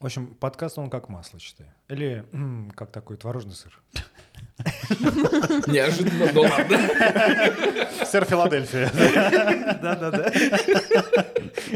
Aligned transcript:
В 0.00 0.06
общем, 0.06 0.28
подкаст 0.38 0.78
он 0.78 0.90
как 0.90 1.08
масло, 1.08 1.40
считаю. 1.40 1.70
Или 1.88 2.24
м, 2.32 2.70
как 2.76 2.92
такой 2.92 3.16
творожный 3.16 3.54
сыр. 3.54 3.80
Неожиданно, 5.66 6.32
но 6.32 6.42
ладно. 6.42 6.78
Сэр 8.06 8.24
Филадельфия. 8.24 8.90
Да-да-да. 9.82 10.32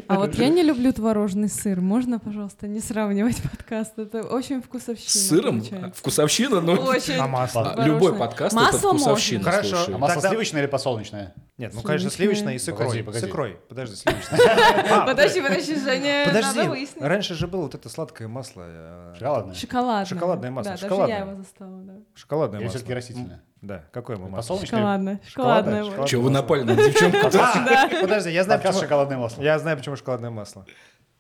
А 0.06 0.16
вот 0.19 0.35
я 0.37 0.48
не 0.50 0.62
люблю 0.62 0.93
творожный 0.93 1.48
сыр. 1.48 1.80
Можно, 1.80 2.21
пожалуйста, 2.21 2.69
не 2.69 2.79
сравнивать 2.80 3.43
подкаст? 3.43 3.98
Это 3.98 4.23
очень 4.23 4.62
вкусовщина. 4.62 5.09
С 5.11 5.29
сыром? 5.29 5.59
получается. 5.61 5.98
Вкусовщина, 6.00 6.61
но 6.61 6.75
Очень. 6.75 7.14
А 7.16 7.27
масло? 7.27 7.73
А, 7.77 7.86
любой 7.86 8.16
подкаст 8.16 8.54
это 8.54 8.64
Масло 8.64 8.91
вкусовщина. 8.95 9.43
Хорошо. 9.45 9.77
слушай. 9.77 9.95
А 9.95 9.98
масло 9.98 10.14
Тогда- 10.14 10.29
сливочное 10.30 10.62
или 10.62 10.68
подсолнечное? 10.70 11.34
Нет, 11.62 11.72
ну, 11.74 11.82
конечно, 11.82 12.10
Сливочное. 12.10 12.54
и 12.54 12.58
с 12.58 12.68
икрой. 12.68 12.86
Погоди, 12.86 13.02
погоди. 13.02 13.24
С 13.24 13.29
икрой. 13.29 13.56
Подожди, 13.68 13.94
сливочное. 14.02 14.40
А, 14.90 15.06
Подожди, 15.06 15.40
подожди, 15.40 15.76
Женя, 15.79 16.32
надо 16.32 16.64
выяснить. 16.64 17.00
раньше 17.02 17.34
же 17.34 17.46
было 17.46 17.62
вот 17.62 17.76
это 17.76 17.88
сладкое 17.88 18.26
масло. 18.26 18.64
э, 18.66 19.14
Шоколадное? 19.16 19.54
Шоколадное. 19.54 20.04
Шоколадное 20.06 20.50
масло, 20.50 20.64
Да, 20.64 20.70
даже 20.76 20.82
шоколадное. 20.82 21.18
я 21.18 21.25
его 21.25 21.36
застала, 21.36 21.80
да. 21.82 21.93
Шоколадное 22.14 22.61
масло. 22.61 22.70
все-таки 22.70 22.94
растительное? 22.94 23.43
Да, 23.61 23.84
какое 23.93 24.17
мы 24.17 24.29
масло? 24.29 24.58
Шоколадное. 24.58 25.20
Шоколадное? 25.25 25.25
Шоколадное. 25.29 25.82
вот. 25.84 25.90
Шоколадное. 25.90 26.08
Че 26.08 26.17
вы 26.20 26.30
напали 26.30 26.62
на 26.64 26.75
девчонку? 26.75 27.18
А, 27.39 27.89
Подожди, 28.00 28.31
я 28.32 28.42
знаю, 28.42 28.61
почему... 28.61 28.81
шоколадное 28.81 29.18
масло. 29.18 29.40
Я 29.42 29.58
знаю, 29.61 29.76
почему 29.76 29.94
шоколадное 29.94 30.31
масло. 30.31 30.67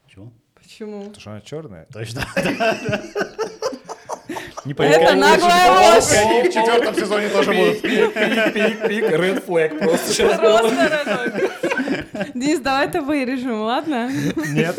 Почему? 0.04 0.32
Почему? 0.56 0.98
Потому 1.04 1.20
что 1.20 1.30
оно 1.30 1.40
черное. 1.40 1.86
Точно. 1.92 2.22
Не 4.64 4.72
Это 4.72 5.14
наглая 5.16 5.94
ложь. 5.94 6.04
Они 6.16 6.48
в 6.48 6.52
четвертом 6.52 6.94
сезоне 6.94 7.28
тоже 7.28 7.52
будут. 7.52 7.80
Пик, 7.82 8.14
пик, 8.14 8.88
пик, 8.88 9.04
red 9.04 9.44
flag 9.44 9.78
просто 9.78 10.12
сейчас. 10.12 10.38
Просто 10.38 10.88
рядок. 10.88 12.32
Денис, 12.34 12.60
давай 12.60 12.86
это 12.86 13.00
вырежем, 13.02 13.62
ладно? 13.62 14.10
Нет. 14.48 14.76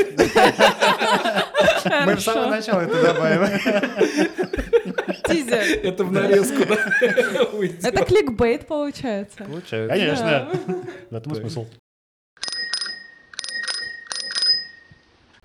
Мы 2.05 2.17
с 2.17 2.23
самого 2.23 2.45
Хорошо. 2.45 2.49
начала 2.49 2.81
это 2.83 3.03
добавим. 3.03 3.59
Тизер. 5.27 5.79
Это 5.83 6.03
в 6.03 6.11
нарезку, 6.11 6.65
да? 6.65 7.89
Это 7.89 8.05
кликбейт 8.05 8.67
получается. 8.67 9.43
Получается. 9.43 9.89
Конечно. 9.89 10.49
В 11.09 11.15
этом 11.15 11.33
и 11.33 11.35
смысл. 11.35 11.65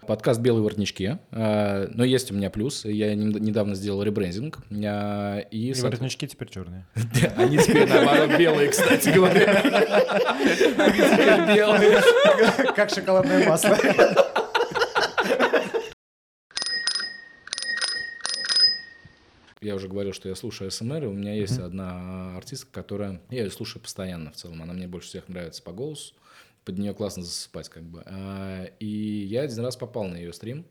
Подкаст 0.09 0.41
«Белые 0.41 0.63
воротнички». 0.63 1.19
А, 1.33 1.87
Но 1.93 2.03
есть 2.03 2.31
у 2.31 2.35
меня 2.35 2.49
плюс. 2.49 2.87
Я 2.87 3.15
недавно 3.15 3.75
сделал 3.75 4.03
ребрендинг. 4.03 4.57
А, 4.83 5.41
И, 5.51 5.73
И 5.73 5.81
воротнички 5.83 6.27
теперь 6.27 6.49
черные. 6.49 6.87
Они 7.37 7.59
теперь 7.59 7.87
наоборот 7.87 8.39
белые, 8.39 8.71
кстати 8.71 9.11
говоря. 9.11 9.61
Они 10.79 10.99
теперь 10.99 11.55
белые. 11.55 12.01
Как 12.75 12.89
шоколадное 12.89 13.47
масло. 13.47 13.77
Я 19.61 19.75
уже 19.75 19.89
говорил, 19.89 20.15
что 20.15 20.31
я 20.31 20.37
слушаю 20.37 20.71
СМР, 20.71 21.05
и 21.05 21.07
у 21.07 21.13
меня 21.13 21.35
есть 21.35 21.59
одна 21.59 22.35
артистка, 22.39 22.71
которая... 22.73 23.21
Я 23.29 23.43
ее 23.43 23.51
слушаю 23.51 23.83
постоянно 23.83 24.33
в 24.33 24.37
целом. 24.37 24.63
Она 24.63 24.73
мне 24.73 24.89
больше 24.89 25.09
всех 25.09 25.29
нравится 25.29 25.63
по 25.63 25.73
голосу. 25.73 26.15
Под 26.69 26.77
нее 26.77 26.93
классно 26.93 27.23
засыпать 27.23 27.71
как 27.71 27.83
бы. 27.85 28.03
А, 28.05 28.67
И 28.79 28.87
я 28.87 29.41
один 29.41 29.65
раз 29.65 29.75
попал 29.79 30.05
на 30.05 30.17
ее 30.19 30.35
стрим, 30.35 30.67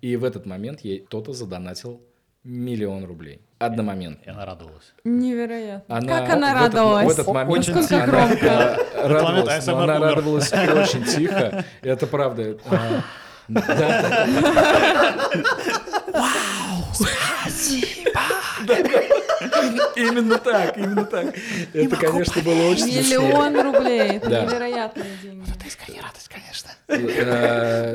и 0.00 0.16
в 0.16 0.24
этот 0.24 0.46
момент 0.46 0.80
ей 0.80 1.00
кто-то 1.00 1.34
задонатил 1.34 2.00
миллион 2.42 3.04
рублей. 3.04 3.42
Одномоментно. 3.58 4.22
И 4.24 4.30
она 4.30 4.46
радовалась. 4.46 4.94
Невероятно. 5.04 5.94
Она 5.94 6.08
Как 6.20 6.30
она 6.30 6.54
в 6.54 6.56
этот- 6.56 6.74
радовалась? 6.74 7.06
В 7.06 7.10
этот 7.10 7.26
момент 7.34 7.68
Насколько 7.68 8.02
она, 8.04 8.06
громко. 8.06 8.78
радовалась, 8.96 9.66
но 9.66 9.78
она 9.80 9.98
радовалась 9.98 10.52
очень 10.54 11.04
тихо. 11.04 11.64
Это 11.82 12.06
правда. 12.06 12.56
Да, 12.66 13.02
да, 18.66 18.82
да. 18.82 19.15
Именно 19.96 20.38
так, 20.38 20.76
именно 20.76 21.04
так. 21.04 21.34
Это, 21.74 21.96
конечно, 21.96 22.42
было 22.42 22.70
очень 22.70 22.84
смешно. 22.84 23.20
Миллион 23.22 23.60
рублей. 23.60 24.16
Это 24.16 24.28
невероятные 24.28 25.16
деньги. 25.22 25.46
Искренняя 25.66 26.02
радость, 26.04 26.28
конечно. 26.28 26.70
Э, 26.88 27.94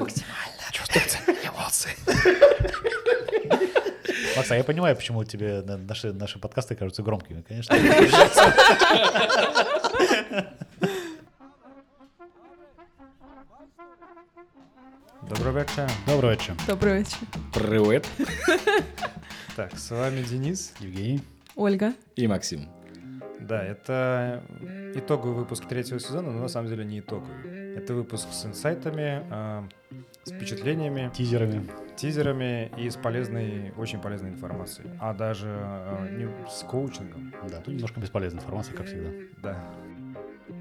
Макс, 4.35 4.51
а 4.51 4.55
я 4.55 4.63
понимаю, 4.63 4.95
почему 4.95 5.23
тебе 5.23 5.61
на- 5.61 5.77
наши, 5.77 6.13
наши 6.13 6.39
подкасты 6.39 6.75
кажутся 6.75 7.03
громкими, 7.03 7.41
конечно. 7.41 7.75
Добрый 15.29 15.53
вечер. 15.53 15.89
Добрый 16.07 16.31
вечер. 16.31 16.55
Добрый 16.67 16.97
вечер. 16.99 17.17
Привет. 17.53 18.07
Так, 19.55 19.77
с 19.77 19.91
вами 19.91 20.21
Денис. 20.23 20.73
Евгений. 20.79 21.21
Ольга. 21.55 21.93
И 22.15 22.27
Максим. 22.27 22.67
Да, 23.39 23.63
это 23.63 24.43
итоговый 24.95 25.35
выпуск 25.35 25.65
третьего 25.67 25.99
сезона, 25.99 26.31
но 26.31 26.39
на 26.39 26.47
самом 26.47 26.69
деле 26.69 26.85
не 26.85 26.99
итоговый. 26.99 27.75
Это 27.75 27.93
выпуск 27.93 28.27
с 28.31 28.45
инсайтами, 28.45 29.23
а, 29.29 29.67
с 30.23 30.31
впечатлениями, 30.31 31.11
Тизерами. 31.13 31.67
тизерами 31.95 32.71
и 32.77 32.89
с 32.89 32.95
полезной, 32.97 33.71
очень 33.77 33.99
полезной 33.99 34.29
информацией. 34.29 34.89
А 34.99 35.13
даже 35.13 35.47
а, 35.49 36.07
не- 36.09 36.29
с 36.49 36.63
коучингом. 36.63 37.33
Да, 37.49 37.57
тут 37.61 37.73
немножко 37.73 37.99
бесполезная 37.99 38.41
информация, 38.41 38.75
как 38.75 38.85
всегда. 38.87 39.09
Да. 39.41 39.63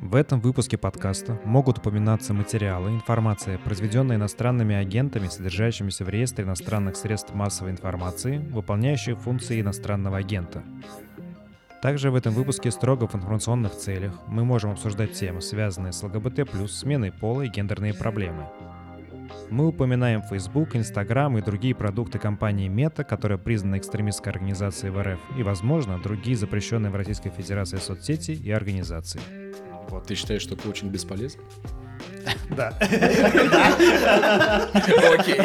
В 0.00 0.14
этом 0.14 0.40
выпуске 0.40 0.78
подкаста 0.78 1.38
могут 1.44 1.78
упоминаться 1.78 2.32
материалы, 2.32 2.90
информация, 2.90 3.58
произведенная 3.58 4.16
иностранными 4.16 4.74
агентами, 4.74 5.26
содержащимися 5.26 6.04
в 6.04 6.08
реестре 6.08 6.44
иностранных 6.44 6.96
средств 6.96 7.34
массовой 7.34 7.72
информации, 7.72 8.38
выполняющих 8.38 9.18
функции 9.18 9.60
иностранного 9.60 10.18
агента. 10.18 10.62
Также 11.82 12.10
в 12.10 12.14
этом 12.14 12.34
выпуске 12.34 12.70
строго 12.70 13.08
в 13.08 13.14
информационных 13.14 13.74
целях 13.74 14.12
мы 14.28 14.44
можем 14.44 14.70
обсуждать 14.72 15.12
темы, 15.12 15.40
связанные 15.40 15.92
с 15.92 16.02
ЛГБТ+, 16.02 16.48
сменой 16.70 17.10
пола 17.10 17.42
и 17.42 17.48
гендерные 17.48 17.94
проблемы. 17.94 18.46
Мы 19.48 19.68
упоминаем 19.68 20.22
Facebook, 20.22 20.76
Instagram 20.76 21.38
и 21.38 21.42
другие 21.42 21.74
продукты 21.74 22.18
компании 22.18 22.68
Meta, 22.68 23.04
которая 23.04 23.38
признана 23.38 23.78
экстремистской 23.78 24.32
организацией 24.32 24.92
в 24.92 25.02
РФ, 25.02 25.20
и, 25.36 25.42
возможно, 25.42 25.98
другие 26.00 26.36
запрещенные 26.36 26.90
в 26.90 26.96
Российской 26.96 27.30
Федерации 27.30 27.78
соцсети 27.78 28.32
и 28.32 28.50
организации. 28.50 29.20
Вот 29.88 30.06
ты 30.06 30.14
считаешь, 30.14 30.42
что 30.42 30.56
коучинг 30.56 30.92
бесполезен? 30.92 31.40
Да. 32.50 32.76
Окей. 35.18 35.40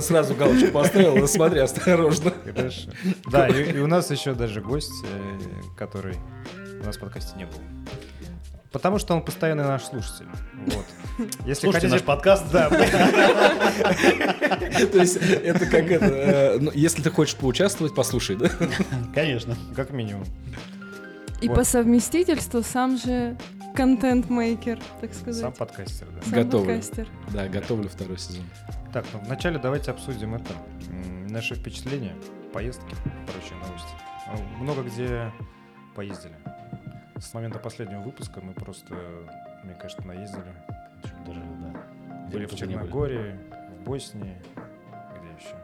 Сразу 0.00 0.34
галочку 0.34 0.70
поставил, 0.70 1.28
смотри 1.28 1.60
осторожно. 1.60 2.32
Хорошо. 2.44 2.90
Да, 3.30 3.48
и, 3.48 3.78
у 3.78 3.86
нас 3.86 4.10
еще 4.10 4.34
даже 4.34 4.60
гость, 4.60 5.04
э, 5.04 5.38
который 5.76 6.16
у 6.80 6.84
нас 6.84 6.96
в 6.96 7.00
подкасте 7.00 7.36
не 7.36 7.46
был. 7.46 7.54
Потому 8.72 8.98
что 8.98 9.14
он 9.14 9.22
постоянный 9.22 9.64
наш 9.64 9.84
слушатель. 9.84 10.26
Вот. 10.66 10.84
Если 11.46 11.62
Слушайте 11.62 11.88
наш 11.88 12.02
хотите... 12.02 12.06
подкаст. 12.06 12.44
Да. 12.52 12.68
То 12.68 12.76
есть 14.98 15.16
это 15.16 15.64
как 15.66 15.90
это, 15.90 16.04
э, 16.04 16.58
ну, 16.60 16.70
если 16.74 17.02
ты 17.02 17.10
хочешь 17.10 17.36
поучаствовать, 17.36 17.94
послушай, 17.94 18.36
да? 18.36 18.50
Конечно. 19.14 19.56
Как 19.74 19.92
минимум. 19.92 20.26
И 21.40 21.48
Вот. 21.48 21.56
по 21.58 21.64
совместительству 21.64 22.62
сам 22.62 22.96
же 22.96 23.36
контент-мейкер, 23.74 24.78
так 25.00 25.12
сказать. 25.14 25.40
Сам 25.42 25.52
подкастер, 25.52 26.06
да. 26.10 26.22
Сам 26.22 26.32
Готовлю. 26.44 26.66
подкастер. 26.66 27.08
Да, 27.32 27.48
готовлю 27.48 27.88
второй 27.88 28.18
сезон. 28.18 28.44
Так, 28.92 29.04
ну 29.12 29.18
вначале 29.20 29.58
давайте 29.58 29.90
обсудим 29.90 30.34
это. 30.34 30.52
Наши 31.28 31.54
впечатления, 31.54 32.14
поездки, 32.52 32.94
прочие 33.30 33.58
новости. 33.58 33.88
А, 34.28 34.36
Много 34.62 34.82
где 34.82 35.30
поездили. 35.94 36.34
С 37.18 37.32
момента 37.34 37.58
последнего 37.58 38.00
выпуска 38.00 38.40
мы 38.40 38.52
просто, 38.54 38.94
мне 39.64 39.74
кажется, 39.74 40.06
наездили. 40.06 40.54
Даже, 41.26 41.40
да. 41.40 42.28
Были 42.32 42.46
Где 42.46 42.54
в. 42.54 42.58
Черногории, 42.58 43.36
в 43.80 43.84
Боснии, 43.84 44.36
где 45.18 45.44
еще? 45.44 45.56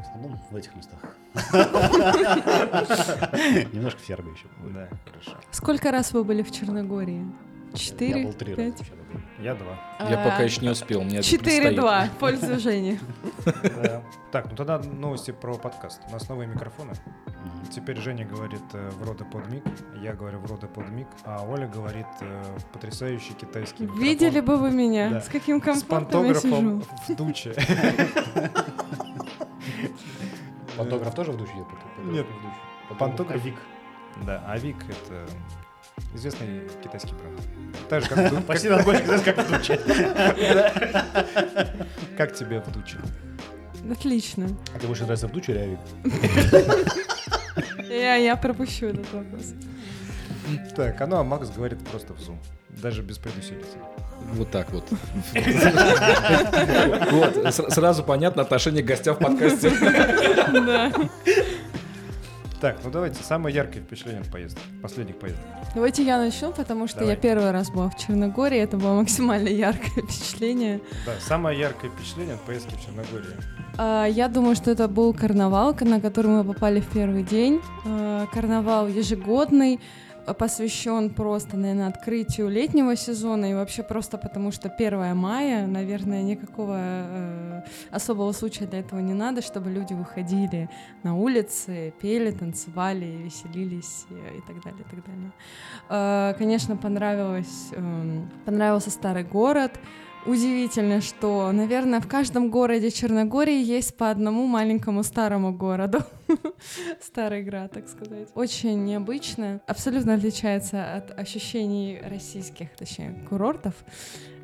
В 0.00 0.02
основном 0.02 0.38
в 0.50 0.56
этих 0.56 0.74
местах. 0.76 0.98
Немножко 3.72 4.00
Сербии 4.00 4.32
еще. 4.32 4.46
Да, 4.72 4.88
хорошо. 5.04 5.32
Сколько 5.50 5.90
раз 5.92 6.12
вы 6.12 6.24
были 6.24 6.42
в 6.42 6.50
Черногории? 6.50 7.26
Четыре? 7.74 8.20
Я 8.20 8.26
был 8.26 8.32
три 8.32 8.54
раза 8.54 8.70
Пять? 8.72 8.88
Черногории. 8.88 9.22
Я 9.38 9.54
два. 9.54 9.78
Я 10.00 10.22
А, 10.22 10.30
пока 10.30 10.42
еще 10.42 10.62
не 10.62 10.70
успел, 10.70 11.04
Четыре-два. 11.22 12.08
Пользу 12.18 12.58
Жени. 12.58 12.98
Так, 14.32 14.46
ну 14.50 14.56
тогда 14.56 14.78
новости 14.78 15.32
про 15.32 15.56
подкаст. 15.58 16.00
У 16.08 16.12
нас 16.12 16.26
новые 16.30 16.48
микрофоны. 16.48 16.94
Теперь 17.70 17.96
Женя 17.98 18.26
говорит 18.26 18.62
э, 18.72 18.90
в 18.90 19.06
рода 19.06 19.24
под 19.24 19.48
миг, 19.48 19.62
я 20.02 20.12
говорю 20.12 20.40
в 20.40 20.46
рода 20.50 20.66
под 20.66 20.90
миг, 20.90 21.06
а 21.24 21.44
Оля 21.46 21.68
говорит 21.68 22.06
э, 22.20 22.42
потрясающий 22.72 23.32
китайский 23.34 23.84
микрофон 23.84 24.04
Видели 24.04 24.40
бы 24.40 24.56
вы 24.56 24.72
меня, 24.72 25.20
с 25.20 25.28
каким 25.28 25.60
с 25.60 25.64
комфортом 25.64 26.24
я 26.26 26.34
пантографом 26.34 26.82
сижу. 26.82 27.14
в 27.14 27.16
дуче. 27.16 27.54
Фотограф 30.76 31.14
тоже 31.14 31.32
в 31.32 31.36
душе 31.36 31.52
едет? 31.52 31.66
Нет, 32.04 32.26
пантограф. 32.98 33.44
Вик. 33.44 33.56
Да, 34.24 34.42
а 34.46 34.58
Вик 34.58 34.76
это 34.88 35.26
известный 36.14 36.62
китайский 36.82 37.14
бренд. 37.14 37.40
Так 37.88 38.02
же, 38.02 38.08
как, 38.08 38.44
Почти 38.46 38.68
наркотик, 38.68 39.04
знаешь, 39.04 39.22
как 39.22 39.38
в 39.38 39.50
дуче. 39.50 39.76
как, 42.16 42.34
тебе 42.34 42.60
в 42.60 42.72
дуче? 42.72 42.98
Отлично. 43.90 44.48
А 44.74 44.78
ты 44.78 44.86
будешь 44.86 45.00
нравиться 45.00 45.28
в 45.28 45.32
тучу 45.32 45.52
или 45.52 45.58
авик? 45.58 45.78
Я, 47.88 48.14
я 48.14 48.36
пропущу 48.36 48.86
этот 48.86 49.12
вопрос. 49.12 49.52
Так, 50.76 51.00
а 51.00 51.06
ну 51.06 51.16
а 51.16 51.24
Макс 51.24 51.48
говорит 51.50 51.78
просто 51.90 52.14
в 52.14 52.18
Zoom. 52.18 52.36
Даже 52.82 53.02
без 53.02 53.18
предусилителя. 53.18 53.82
Вот 54.34 54.50
так 54.50 54.70
вот. 54.72 54.84
Вот, 57.10 57.54
сразу 57.72 58.02
понятно 58.04 58.42
отношение 58.42 58.82
гостя 58.82 59.14
в 59.14 59.18
подкасте. 59.18 59.70
Да. 60.52 60.92
Так, 62.60 62.76
ну 62.84 62.90
давайте, 62.90 63.22
самое 63.22 63.54
яркое 63.56 63.82
впечатление 63.82 64.20
от 64.20 64.30
поездки, 64.30 64.60
последних 64.82 65.16
поездок. 65.18 65.42
Давайте 65.74 66.02
я 66.04 66.18
начну, 66.18 66.52
потому 66.52 66.88
что 66.88 66.98
Давай. 66.98 67.14
я 67.14 67.20
первый 67.20 67.52
раз 67.52 67.70
была 67.70 67.88
в 67.88 67.96
Черногории, 67.96 68.58
это 68.58 68.76
было 68.76 68.92
максимально 69.00 69.48
яркое 69.48 70.04
впечатление. 70.04 70.80
Да, 71.06 71.12
самое 71.26 71.58
яркое 71.58 71.90
впечатление 71.90 72.34
от 72.34 72.42
поездки 72.42 72.74
в 72.74 72.84
Черногорию. 72.84 73.32
А, 73.78 74.04
Я 74.04 74.28
думаю, 74.28 74.56
что 74.56 74.70
это 74.70 74.88
был 74.88 75.14
карнавал, 75.14 75.72
к- 75.74 75.80
на 75.82 76.02
который 76.02 76.26
мы 76.26 76.44
попали 76.44 76.80
в 76.80 76.86
первый 76.88 77.22
день. 77.22 77.62
А, 77.86 78.26
Карнавал 78.26 78.88
ежегодный, 78.88 79.80
посвящен 80.38 81.10
просто, 81.10 81.56
наверное, 81.56 81.88
открытию 81.88 82.48
летнего 82.48 82.96
сезона 82.96 83.50
и 83.50 83.54
вообще 83.54 83.82
просто 83.82 84.18
потому, 84.18 84.52
что 84.52 84.68
1 84.68 85.16
мая, 85.16 85.66
наверное, 85.66 86.22
никакого 86.22 86.76
э, 86.78 87.62
особого 87.90 88.32
случая 88.32 88.66
для 88.66 88.80
этого 88.80 89.00
не 89.00 89.14
надо, 89.14 89.42
чтобы 89.42 89.70
люди 89.70 89.92
выходили 89.92 90.68
на 91.02 91.16
улицы, 91.16 91.92
пели, 92.00 92.30
танцевали, 92.30 93.06
веселились 93.24 94.06
э, 94.10 94.38
и 94.38 94.40
так 94.40 94.62
далее, 94.62 94.80
и 94.80 94.90
так 94.90 95.04
далее. 95.04 95.32
А, 95.88 96.34
Конечно, 96.34 96.76
понравилось, 96.76 97.68
эм, 97.72 98.30
понравился 98.44 98.90
старый 98.90 99.24
город. 99.24 99.78
Удивительно, 100.26 101.00
что, 101.00 101.50
наверное, 101.50 102.00
в 102.00 102.06
каждом 102.06 102.50
городе 102.50 102.90
Черногории 102.90 103.62
есть 103.62 103.96
по 103.96 104.10
одному 104.10 104.46
маленькому 104.46 105.02
старому 105.02 105.52
городу. 105.52 106.00
Старый 107.00 107.42
град, 107.42 107.72
так 107.72 107.88
сказать. 107.88 108.28
Очень 108.34 108.84
необычно. 108.84 109.60
Абсолютно 109.66 110.14
отличается 110.14 110.94
от 110.94 111.18
ощущений 111.18 112.00
российских, 112.04 112.68
точнее, 112.76 113.14
курортов. 113.28 113.74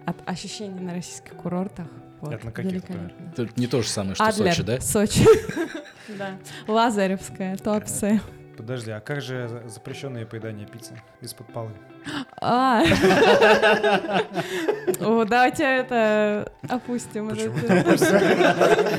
От 0.07 0.17
ощущений 0.27 0.81
на 0.81 0.95
российских 0.95 1.35
курортах. 1.35 1.89
Вот, 2.21 2.33
Это 2.33 2.47
на 2.47 2.51
великолепно. 2.51 3.33
Это 3.37 3.49
не 3.61 3.67
то 3.67 3.83
же 3.83 3.89
самое, 3.89 4.15
что 4.15 4.25
Адлер, 4.25 4.55
Сочи, 4.55 4.63
да? 4.63 4.81
Сочи. 4.81 5.25
Да. 6.17 6.39
Лазаревская, 6.69 7.57
Туапсе. 7.57 8.21
Подожди, 8.57 8.93
а 8.93 9.01
как 9.01 9.21
же 9.21 9.49
за- 9.49 9.69
запрещенное 9.69 10.25
поедание 10.25 10.65
пиццы 10.67 11.03
из-под 11.21 11.49
полы? 11.53 11.73
А. 12.41 12.83
О, 15.01 15.25
давайте 15.25 15.65
это 15.65 16.53
опустим. 16.69 17.29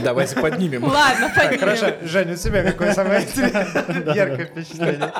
Давайте 0.03 0.35
поднимем. 0.35 0.83
Ладно, 0.83 1.31
поднимем. 1.35 1.59
Хорошо, 1.59 1.87
Женя, 2.01 2.33
у 2.33 2.35
тебя 2.35 2.63
какое 2.63 2.93
самое 2.93 3.21
яркое 4.15 4.45
впечатление? 4.45 5.11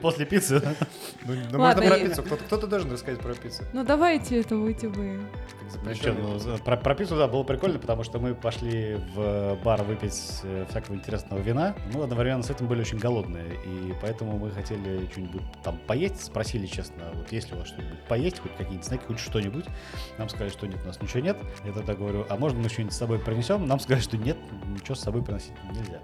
После 0.00 0.26
пиццы. 0.26 0.62
Ну, 1.24 1.34
ну, 1.50 1.60
Ладно, 1.60 1.82
можно 1.82 1.98
про 1.98 2.08
пиццу. 2.08 2.22
Кто-то, 2.22 2.66
должен 2.66 2.92
рассказать 2.92 3.20
про 3.20 3.34
пиццу. 3.34 3.64
Ну 3.72 3.84
давайте 3.84 4.40
это 4.40 4.54
будете 4.54 4.88
вы. 4.88 5.20
Про 6.64 6.94
пиццу, 6.94 7.16
да, 7.16 7.28
было 7.28 7.42
прикольно, 7.44 7.78
потому 7.78 8.04
что 8.04 8.18
мы 8.18 8.34
пошли 8.34 8.98
в 9.14 9.56
бар 9.64 9.82
выпить 9.82 10.40
э, 10.42 10.66
всякого 10.68 10.94
интересного 10.96 11.40
вина. 11.40 11.74
Ну, 11.92 12.02
одновременно 12.02 12.42
с 12.42 12.50
этим 12.50 12.66
были 12.66 12.80
очень 12.82 12.98
голодные, 12.98 13.54
и 13.64 13.94
поэтому 14.02 14.38
мы 14.38 14.50
хотели 14.50 15.08
что-нибудь 15.10 15.42
там 15.64 15.78
поесть. 15.86 16.11
Спросили 16.18 16.66
честно, 16.66 17.10
вот 17.14 17.30
есть 17.32 17.50
ли 17.50 17.56
у 17.56 17.58
вас 17.58 17.68
что-нибудь 17.68 18.00
поесть, 18.08 18.38
хоть 18.38 18.52
какие-нибудь 18.52 18.86
снеки, 18.86 19.04
хоть 19.06 19.18
что-нибудь. 19.18 19.64
Нам 20.18 20.28
сказали, 20.28 20.50
что 20.50 20.66
нет, 20.66 20.80
у 20.82 20.86
нас 20.86 21.00
ничего 21.00 21.20
нет. 21.20 21.36
Я 21.64 21.72
тогда 21.72 21.94
говорю, 21.94 22.26
а 22.28 22.36
можно 22.36 22.58
мы 22.58 22.68
что-нибудь 22.68 22.94
с 22.94 22.98
собой 22.98 23.18
принесем? 23.18 23.66
Нам 23.66 23.80
сказали, 23.80 24.02
что 24.02 24.16
нет, 24.16 24.38
ничего 24.66 24.94
с 24.94 25.00
собой 25.00 25.22
приносить 25.22 25.52
нельзя. 25.72 26.00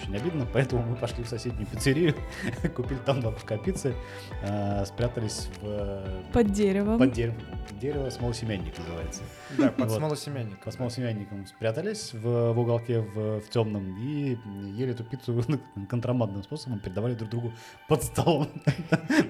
Очень 0.00 0.16
обидно, 0.16 0.46
поэтому 0.52 0.82
мы 0.82 0.96
пошли 0.96 1.24
в 1.24 1.28
соседнюю 1.28 1.66
пиццерию, 1.66 2.14
купили 2.76 2.98
там 3.04 3.20
два 3.20 3.32
куска 3.32 3.56
пиццы, 3.58 3.94
э, 4.42 4.84
спрятались 4.86 5.48
в, 5.60 5.66
э, 5.66 6.22
Под 6.32 6.52
деревом. 6.52 6.98
под 6.98 7.12
деревом. 7.12 7.38
Дерево 7.80 8.10
смолосемянник 8.10 8.76
называется. 8.78 9.22
Да, 9.56 9.68
под 9.68 9.88
Вот. 9.88 9.98
смолосемянник. 9.98 10.58
Под 10.64 10.74
смолосемянником 10.74 11.46
спрятались 11.46 12.12
в, 12.12 12.52
в 12.52 12.58
уголке 12.58 13.00
в, 13.00 13.40
в 13.40 13.48
темном 13.50 13.96
и 14.00 14.36
ели 14.74 14.92
эту 14.92 15.04
пиццу 15.04 15.40
контрабандным 15.88 16.42
способом, 16.42 16.80
передавали 16.80 17.14
друг 17.14 17.30
другу 17.30 17.52
под 17.88 18.02
столом. 18.02 18.48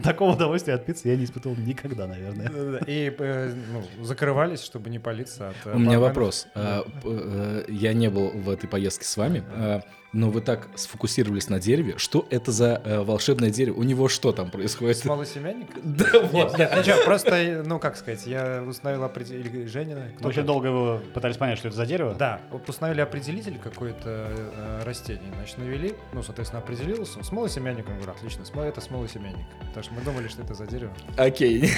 Такого 0.02 0.32
удовольствия 0.32 0.74
от 0.74 0.86
пиццы 0.86 1.08
я 1.08 1.16
не 1.16 1.24
испытывал 1.24 1.56
никогда, 1.56 2.06
наверное. 2.06 2.80
И 2.86 3.14
э, 3.18 3.54
ну, 3.72 4.04
закрывались, 4.04 4.62
чтобы 4.62 4.88
не 4.90 4.98
палиться 4.98 5.50
от... 5.50 5.56
э, 5.66 5.74
У 5.74 5.78
меня 5.78 6.00
вопрос. 6.00 6.46
А, 6.54 6.84
Я 7.68 7.92
не 7.92 8.08
был 8.08 8.30
в 8.30 8.48
этой 8.50 8.68
поездке 8.68 9.04
с 9.04 9.16
вами, 9.16 9.44
а, 9.48 9.80
но 10.12 10.30
вы 10.30 10.40
так 10.40 10.68
сфокусировались 10.74 11.48
на 11.48 11.60
дереве. 11.60 11.94
Что 11.98 12.26
это 12.30 12.50
за 12.50 12.80
э, 12.84 13.00
волшебное 13.02 13.50
дерево? 13.50 13.78
У 13.78 13.82
него 13.82 14.08
что 14.08 14.32
там 14.32 14.50
происходит? 14.50 14.98
Смолосемянник? 14.98 15.68
Да, 15.98 16.20
вот. 16.32 16.56
Нет, 16.58 16.72
ничего, 16.78 16.96
просто, 17.04 17.62
ну 17.66 17.78
как 17.78 17.96
сказать, 17.96 18.26
я 18.26 18.62
установил 18.66 19.04
определитель, 19.04 19.68
Женина. 19.68 20.08
Очень 20.22 20.44
долго 20.44 20.68
его 20.68 21.00
пытались 21.12 21.36
понять, 21.36 21.58
что 21.58 21.68
это 21.68 21.76
за 21.76 21.86
дерево. 21.86 22.14
Да, 22.18 22.40
установили 22.66 23.00
определитель 23.00 23.58
какое-то 23.58 24.30
э, 24.30 24.82
растение, 24.84 25.32
значит, 25.36 25.58
навели, 25.58 25.94
ну, 26.12 26.22
соответственно, 26.22 26.62
определился. 26.62 27.22
Смолосемянник, 27.22 27.86
он 27.88 27.96
говорит, 27.96 28.14
отлично, 28.16 28.44
смол, 28.44 28.64
это 28.64 28.80
смолосемянник. 28.80 29.46
Потому 29.60 29.82
что 29.84 29.94
мы 29.94 30.00
думали, 30.02 30.28
что 30.28 30.42
это 30.42 30.54
за 30.54 30.66
дерево. 30.66 30.92
Окей. 31.16 31.60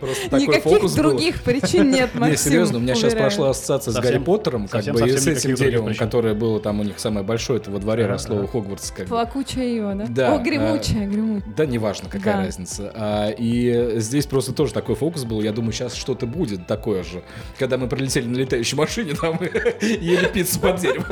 Просто 0.00 0.24
такой 0.24 0.40
Никаких 0.40 0.62
фокус 0.64 0.94
был. 0.96 1.02
других 1.02 1.42
причин 1.42 1.90
нет, 1.90 2.14
Максим. 2.14 2.30
Не, 2.30 2.36
серьезно, 2.36 2.78
у 2.78 2.80
меня 2.80 2.94
сейчас 2.94 3.14
прошла 3.14 3.50
ассоциация 3.50 3.92
с 3.92 3.96
Гарри 3.96 4.18
Поттером, 4.18 4.68
как 4.68 4.84
бы, 4.84 5.08
и 5.08 5.16
с 5.16 5.26
этим 5.26 5.54
никаких 5.54 5.56
деревом, 5.56 5.93
причин. 5.94 6.06
которое 6.06 6.34
было 6.34 6.60
там 6.60 6.80
у 6.80 6.84
них 6.84 6.98
самое 6.98 7.24
большое, 7.26 7.60
это 7.60 7.70
во 7.70 7.78
дворе 7.78 8.06
росло 8.06 8.36
у 8.36 8.40
ага. 8.40 8.48
Хогвартса. 8.48 8.94
как. 8.94 9.06
Плакучая 9.06 9.64
ее, 9.64 9.94
да? 9.94 10.06
Да, 10.08 10.34
О, 10.34 10.38
гремучая, 10.38 11.06
гремучая. 11.06 11.52
Да, 11.56 11.66
неважно, 11.66 12.08
какая 12.08 12.34
Да. 12.36 12.42
разница. 12.44 12.92
А, 12.94 13.30
и 13.30 13.98
здесь 14.00 14.26
просто 14.26 14.52
тоже 14.52 14.72
такой 14.72 14.94
фокус 14.94 15.24
был. 15.24 15.40
Я 15.42 15.52
думаю, 15.52 15.72
сейчас 15.72 15.94
что-то 15.94 16.26
будет 16.26 16.66
такое 16.66 17.02
же. 17.02 17.22
Когда 17.58 17.78
мы 17.78 17.88
прилетели 17.88 18.26
на 18.26 18.36
летающей 18.36 18.76
машине, 18.76 19.14
там 19.20 19.38
ели 19.80 20.26
пиццу 20.28 20.60
под 20.60 20.80
деревом. 20.80 21.06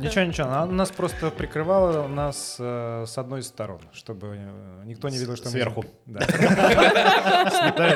Ничего, 0.00 0.24
ничего, 0.24 0.46
она 0.48 0.66
нас 0.66 0.90
просто 0.90 1.30
прикрывала 1.30 2.06
нас 2.08 2.56
э, 2.58 3.04
с 3.06 3.18
одной 3.18 3.40
из 3.40 3.46
сторон, 3.48 3.80
чтобы 3.92 4.36
э, 4.38 4.82
никто 4.84 5.08
не 5.08 5.18
видел, 5.18 5.36
что 5.36 5.46
мы... 5.46 5.50
Сверху. 5.52 5.84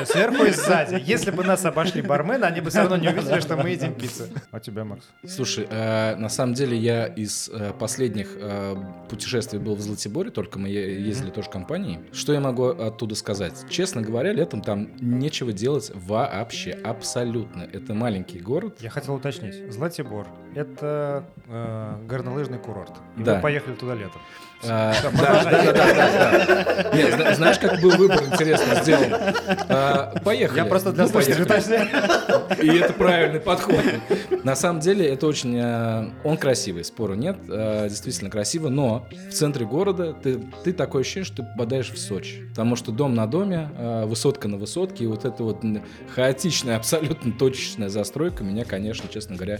Сверху 0.05 0.43
и 0.45 0.51
сзади. 0.51 1.01
Если 1.05 1.31
бы 1.31 1.43
нас 1.43 1.65
обошли 1.65 2.01
бармены, 2.01 2.45
они 2.45 2.61
бы 2.61 2.69
все 2.69 2.79
равно 2.79 2.97
не 2.97 3.09
увидели, 3.09 3.39
что 3.39 3.55
мы 3.57 3.69
едим 3.69 3.93
пиццу. 3.93 4.23
А 4.51 4.59
тебя, 4.59 4.83
Макс? 4.85 5.05
Слушай, 5.27 5.67
э, 5.69 5.82
на 6.17 6.29
самом 6.29 6.53
деле 6.53 6.77
я 6.77 7.05
из 7.05 7.49
э, 7.49 7.73
последних 7.79 8.29
э, 8.35 8.75
путешествий 9.09 9.59
был 9.59 9.75
в 9.75 9.81
Златиборе, 9.81 10.29
только 10.31 10.59
мы 10.59 10.69
ездили 10.69 11.29
тоже 11.31 11.49
компанией. 11.49 11.99
Что 12.11 12.33
я 12.33 12.39
могу 12.39 12.65
оттуда 12.67 13.15
сказать? 13.15 13.65
Честно 13.69 14.01
говоря, 14.01 14.33
летом 14.33 14.61
там 14.61 14.89
нечего 14.99 15.51
делать 15.51 15.91
вообще, 15.93 16.71
абсолютно. 16.71 17.63
Это 17.73 17.93
маленький 17.93 18.39
город. 18.39 18.77
Я 18.81 18.89
хотел 18.89 19.15
уточнить. 19.15 19.71
Златибор— 19.71 20.27
это 20.55 21.25
э, 21.47 21.95
горнолыжный 22.07 22.59
курорт. 22.59 22.93
И 23.17 23.23
Да. 23.23 23.35
вы 23.35 23.41
поехали 23.41 23.73
туда 23.75 23.95
летом. 23.95 24.21
Да, 24.67 24.95
да, 25.03 25.43
да, 25.43 25.43
да, 25.43 25.73
да, 25.73 26.45
да. 26.91 26.97
Нет, 26.97 27.13
зна- 27.13 27.33
знаешь, 27.35 27.59
как 27.59 27.81
был 27.81 27.91
выбор 27.91 28.23
интересно 28.23 28.75
сделан? 28.83 29.13
А, 29.69 30.13
Поехали. 30.23 30.59
Я 30.59 30.65
просто 30.65 30.91
для 30.91 31.03
Ну, 31.03 31.09
слушателей 31.09 31.45
поехали. 31.45 31.85
уточняю. 31.85 32.63
И 32.63 32.77
это 32.79 32.93
правильный 32.93 33.39
подход. 33.39 33.83
На 34.43 34.55
самом 34.55 34.79
деле 34.79 35.07
это 35.07 35.27
очень... 35.27 35.57
э, 35.57 36.09
Он 36.23 36.37
красивый, 36.37 36.83
спору 36.83 37.13
нет. 37.15 37.37
э, 37.49 37.87
Действительно 37.89 38.29
красиво, 38.29 38.69
но 38.69 39.07
в 39.29 39.33
центре 39.33 39.65
города 39.65 40.13
ты, 40.13 40.39
ты 40.63 40.73
такое 40.73 41.01
ощущение, 41.01 41.25
что 41.25 41.37
ты 41.37 41.43
попадаешь 41.43 41.89
в 41.91 41.97
Сочи. 41.97 42.47
Потому 42.49 42.75
что 42.75 42.91
дом 42.91 43.15
на 43.15 43.25
доме, 43.27 43.69
э, 43.77 44.05
высотка 44.05 44.47
на 44.47 44.57
высотке, 44.57 45.03
и 45.05 45.07
вот 45.07 45.25
эта 45.25 45.43
вот 45.43 45.63
хаотичная, 46.15 46.77
абсолютно 46.77 47.31
точечная 47.33 47.89
застройка 47.89 48.43
меня, 48.43 48.63
конечно, 48.65 49.09
честно 49.09 49.35
говоря, 49.35 49.59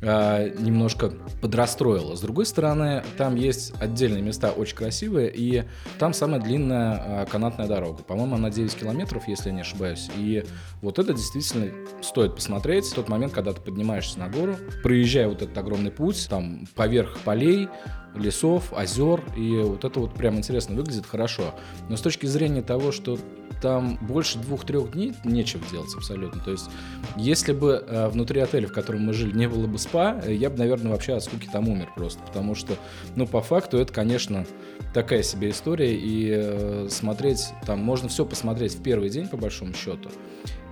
э, 0.00 0.50
немножко 0.58 1.12
подрастроила. 1.40 2.14
С 2.16 2.20
другой 2.20 2.46
стороны, 2.46 3.02
там 3.16 3.36
есть 3.36 3.72
отдельные 3.80 4.22
места 4.22 4.50
очень 4.50 4.76
красивые, 4.76 5.32
и 5.34 5.64
там 5.98 6.12
самая 6.12 6.40
длинная 6.40 7.24
э, 7.24 7.26
канатная 7.30 7.66
дорога. 7.66 8.02
По-моему, 8.02 8.36
она 8.36 8.50
9 8.50 8.74
километров, 8.74 9.28
если 9.28 9.48
я 9.48 9.54
не 9.54 9.60
ошибаюсь. 9.62 10.10
И 10.16 10.44
вот 10.82 10.98
это 10.98 11.12
действительно 11.12 11.70
стоит 12.02 12.34
посмотреть. 12.34 12.86
В 12.86 12.94
тот 12.94 13.08
момент, 13.08 13.32
когда 13.32 13.52
ты 13.52 13.60
поднимаешься 13.60 14.18
на 14.18 14.28
гору, 14.28 14.56
проезжая 14.82 15.28
вот 15.28 15.42
этот 15.42 15.56
огромный 15.56 15.90
путь, 15.90 16.26
там 16.28 16.66
поверх 16.74 17.18
полей, 17.20 17.68
лесов, 18.14 18.72
озер, 18.72 19.22
и 19.36 19.58
вот 19.58 19.84
это 19.84 20.00
вот 20.00 20.14
прям 20.14 20.36
интересно 20.36 20.76
выглядит 20.76 21.06
хорошо. 21.06 21.54
Но 21.88 21.96
с 21.96 22.00
точки 22.00 22.26
зрения 22.26 22.62
того, 22.62 22.92
что 22.92 23.18
там 23.64 23.96
больше 24.02 24.38
двух-трех 24.38 24.92
дней 24.92 25.14
нечего 25.24 25.62
делать 25.70 25.94
абсолютно. 25.96 26.38
То 26.42 26.50
есть, 26.50 26.68
если 27.16 27.54
бы 27.54 27.82
э, 27.88 28.08
внутри 28.08 28.40
отеля, 28.40 28.68
в 28.68 28.74
котором 28.74 29.06
мы 29.06 29.14
жили, 29.14 29.34
не 29.34 29.48
было 29.48 29.66
бы 29.66 29.78
спа, 29.78 30.20
э, 30.22 30.34
я 30.34 30.50
бы, 30.50 30.58
наверное, 30.58 30.92
вообще 30.92 31.14
от 31.14 31.24
скуки 31.24 31.48
там 31.50 31.66
умер 31.70 31.90
просто. 31.96 32.20
Потому 32.26 32.54
что, 32.54 32.74
ну, 33.16 33.26
по 33.26 33.40
факту, 33.40 33.78
это, 33.78 33.90
конечно, 33.90 34.44
такая 34.92 35.22
себе 35.22 35.48
история. 35.48 35.96
И 35.96 36.30
э, 36.30 36.88
смотреть, 36.90 37.54
там 37.64 37.78
можно 37.78 38.10
все 38.10 38.26
посмотреть 38.26 38.74
в 38.74 38.82
первый 38.82 39.08
день, 39.08 39.28
по 39.28 39.38
большому 39.38 39.72
счету. 39.72 40.10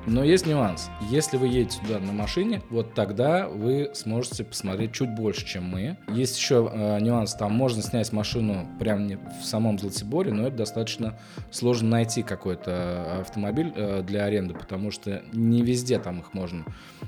Но 0.06 0.24
есть 0.24 0.46
нюанс. 0.46 0.90
Если 1.10 1.36
вы 1.36 1.46
едете 1.48 1.78
туда 1.80 2.00
на 2.00 2.12
машине, 2.12 2.62
вот 2.70 2.94
тогда 2.94 3.48
вы 3.48 3.90
сможете 3.94 4.44
посмотреть 4.44 4.92
чуть 4.92 5.14
больше, 5.14 5.46
чем 5.46 5.64
мы. 5.64 5.96
Есть 6.08 6.36
еще 6.36 6.68
э, 6.72 7.00
нюанс, 7.00 7.34
там 7.34 7.52
можно 7.52 7.82
снять 7.82 8.12
машину 8.12 8.66
прямо 8.80 9.02
не 9.02 9.16
в 9.16 9.44
самом 9.44 9.78
Златиборе, 9.78 10.32
но 10.32 10.48
это 10.48 10.56
достаточно 10.56 11.18
сложно 11.50 11.90
найти 11.90 12.22
какой-то 12.22 13.20
автомобиль 13.20 13.72
э, 13.76 14.02
для 14.02 14.24
аренды, 14.24 14.54
потому 14.54 14.90
что 14.90 15.22
не 15.32 15.62
везде 15.62 15.98
там 15.98 16.20
их 16.20 16.34
можно 16.34 16.64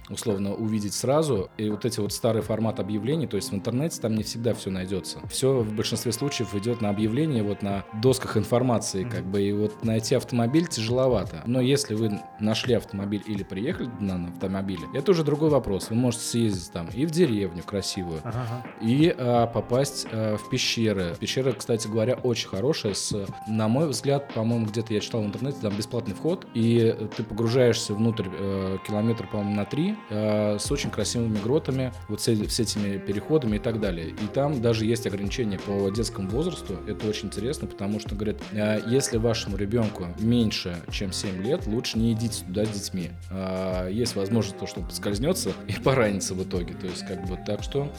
условно 0.09 0.55
увидеть 0.55 0.95
сразу. 0.95 1.51
И 1.57 1.69
вот 1.71 1.85
эти 1.85 1.99
вот 2.01 2.13
старый 2.13 2.43
формат 2.43 2.79
объявлений, 2.79 3.27
то 3.27 3.37
есть 3.37 3.51
в 3.51 3.55
интернете 3.55 4.01
там 4.01 4.15
не 4.15 4.23
всегда 4.23 4.55
все 4.55 4.71
найдется. 4.71 5.19
Все 5.29 5.61
в 5.61 5.73
большинстве 5.75 6.13
случаев 6.13 6.55
идет 6.55 6.81
на 6.81 6.91
объявление, 6.91 7.43
вот 7.43 7.63
на 7.63 7.85
досках 8.01 8.37
информации, 8.37 9.05
как 9.05 9.25
бы, 9.25 9.43
и 9.43 9.53
вот 9.53 9.85
найти 9.85 10.15
автомобиль 10.15 10.67
тяжеловато. 10.67 11.43
Но 11.47 11.61
если 11.61 11.95
вы 11.95 12.21
нашли 12.39 12.75
автомобиль 12.85 13.23
или 13.26 13.43
приехали 13.43 13.88
на 14.00 14.29
автомобиле, 14.29 14.83
это 14.95 15.11
уже 15.12 15.25
другой 15.25 15.50
вопрос. 15.50 15.91
Вы 15.91 15.97
можете 15.97 16.25
съездить 16.25 16.71
там 16.73 16.88
и 16.95 17.07
в 17.07 17.11
деревню 17.11 17.62
красивую, 17.62 18.21
Ага. 18.25 18.64
и 18.81 19.14
а, 19.17 19.47
попасть 19.47 20.07
а, 20.12 20.37
в 20.37 20.49
пещеры. 20.49 21.14
Пещера, 21.19 21.53
кстати 21.53 21.88
говоря, 21.88 22.14
очень 22.14 22.49
хорошая. 22.49 22.95
С, 22.95 23.26
на 23.47 23.69
мой 23.69 23.88
взгляд, 23.88 24.33
по-моему, 24.35 24.67
где-то 24.67 24.93
я 24.95 25.00
читал 25.00 25.23
в 25.23 25.26
интернете, 25.26 25.59
там 25.61 25.76
бесплатный 25.76 26.14
вход, 26.14 26.47
и 26.55 26.97
ты 27.17 27.23
погружаешься 27.23 27.95
внутрь 27.95 28.26
э, 28.31 28.79
километр, 28.87 29.26
по-моему, 29.26 29.55
на 29.55 29.64
три, 29.64 29.97
э, 30.11 30.59
с 30.59 30.71
очень 30.71 30.91
красивыми 30.91 31.38
гротами, 31.38 31.93
вот 32.09 32.21
с, 32.21 32.26
с 32.29 32.61
этими 32.61 32.99
переходами 32.99 33.57
и 33.57 33.59
так 33.59 33.81
далее. 33.81 34.09
И 34.09 34.26
там 34.33 34.61
даже 34.61 34.85
есть 34.85 35.07
ограничения 35.07 35.59
по 35.59 35.91
детскому 35.91 36.29
возрасту. 36.29 36.75
Это 36.87 37.07
очень 37.09 37.29
интересно, 37.29 37.67
потому 37.67 38.00
что, 38.00 38.14
говорят, 38.14 38.37
э, 38.53 38.81
если 38.87 39.17
вашему 39.19 39.57
ребенку 39.57 40.07
меньше, 40.19 40.83
чем 40.91 41.12
7 41.12 41.43
лет, 41.43 41.67
лучше 41.67 41.99
не 41.99 42.12
идите 42.12 42.45
туда 42.45 42.64
детьми. 42.75 43.11
А, 43.31 43.88
есть 43.88 44.16
возможность, 44.16 44.59
то, 44.59 44.66
что 44.66 44.81
он 44.81 44.87
поскользнется 44.87 45.52
и 45.69 45.73
поранится 45.75 46.35
в 46.35 46.43
итоге. 46.43 46.75
То 46.75 46.87
есть, 46.87 47.07
как 47.07 47.26
бы, 47.26 47.38
так 47.47 47.62
что 47.62 47.90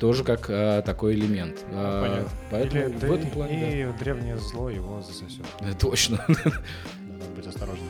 тоже 0.00 0.24
как 0.24 0.46
а, 0.48 0.82
такой 0.82 1.14
элемент. 1.14 1.58
А, 1.70 2.02
Понятно. 2.02 2.30
Поэтому 2.50 2.82
Или 2.82 2.92
в 2.92 2.98
да 3.00 3.06
этом 3.06 3.30
плане, 3.30 3.82
и 3.82 3.98
древнее 3.98 4.38
зло 4.38 4.70
его 4.70 5.00
засосет. 5.02 5.44
да. 5.60 5.68
Да, 5.68 5.74
Точно. 5.78 6.24
Надо 6.28 7.30
быть 7.36 7.46
осторожным. 7.46 7.88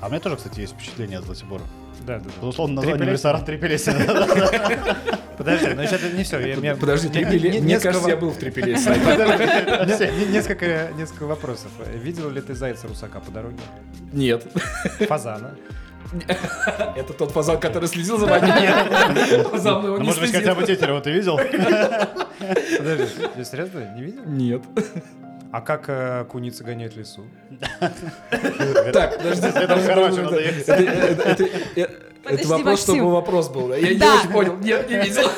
А 0.00 0.06
у 0.06 0.10
меня 0.10 0.20
тоже, 0.20 0.36
кстати, 0.36 0.60
есть 0.60 0.74
впечатление 0.74 1.18
от 1.18 1.24
Златибора. 1.24 1.62
Да, 2.06 2.18
да. 2.18 2.30
Безусловно, 2.40 2.76
название 2.76 3.10
ресторан 3.12 3.44
Трипелесина. 3.44 4.04
Подожди, 5.36 5.74
но 5.74 5.82
еще 5.82 5.96
это 5.96 6.10
не 6.10 6.24
все. 6.24 6.76
Подожди, 6.76 7.08
мне 7.60 7.80
кажется, 7.80 8.08
я 8.08 8.16
был 8.16 8.30
в 8.30 8.36
Трипелесе. 8.36 8.90
Несколько, 10.30 10.88
несколько 10.96 11.24
вопросов. 11.26 11.70
Видел 11.94 12.30
ли 12.30 12.40
ты 12.40 12.54
зайца 12.54 12.88
русака 12.88 13.20
по 13.20 13.30
дороге? 13.30 13.58
Нет. 14.12 14.46
Фазана. 15.00 15.54
Это 16.96 17.12
тот 17.12 17.32
фазан, 17.32 17.58
который 17.58 17.88
следил 17.88 18.18
за 18.18 18.26
вами? 18.26 18.46
Нет. 18.60 19.46
За 19.60 19.78
мной 19.78 19.92
он 19.92 20.00
не 20.00 20.06
может 20.06 20.20
быть, 20.20 20.32
хотя 20.32 20.54
бы 20.54 20.62
Тетерева 20.62 21.00
ты 21.00 21.10
видел? 21.10 21.38
Подожди, 22.78 23.06
ты 23.36 23.44
серьезно 23.44 23.94
не 23.96 24.02
видел? 24.02 24.22
Нет. 24.26 24.62
А 25.54 25.60
как 25.60 25.84
э, 25.86 26.24
куница 26.28 26.64
гоняет 26.64 26.96
лесу? 26.96 27.22
Так, 28.92 29.18
подожди. 29.18 29.46
Это 29.46 29.76
надо 30.22 30.40
ехать. 30.40 30.68
Это- 30.68 31.90
Это 32.24 32.48
вопрос, 32.48 32.64
Максим. 32.64 32.94
чтобы 32.96 33.12
вопрос 33.12 33.48
был. 33.50 33.68
да? 33.68 33.76
Я 33.76 33.94
не 33.94 34.00
очень 34.00 34.30
понял. 34.32 34.56
Нет, 34.56 34.90
не 34.90 34.96
видел. 34.96 35.30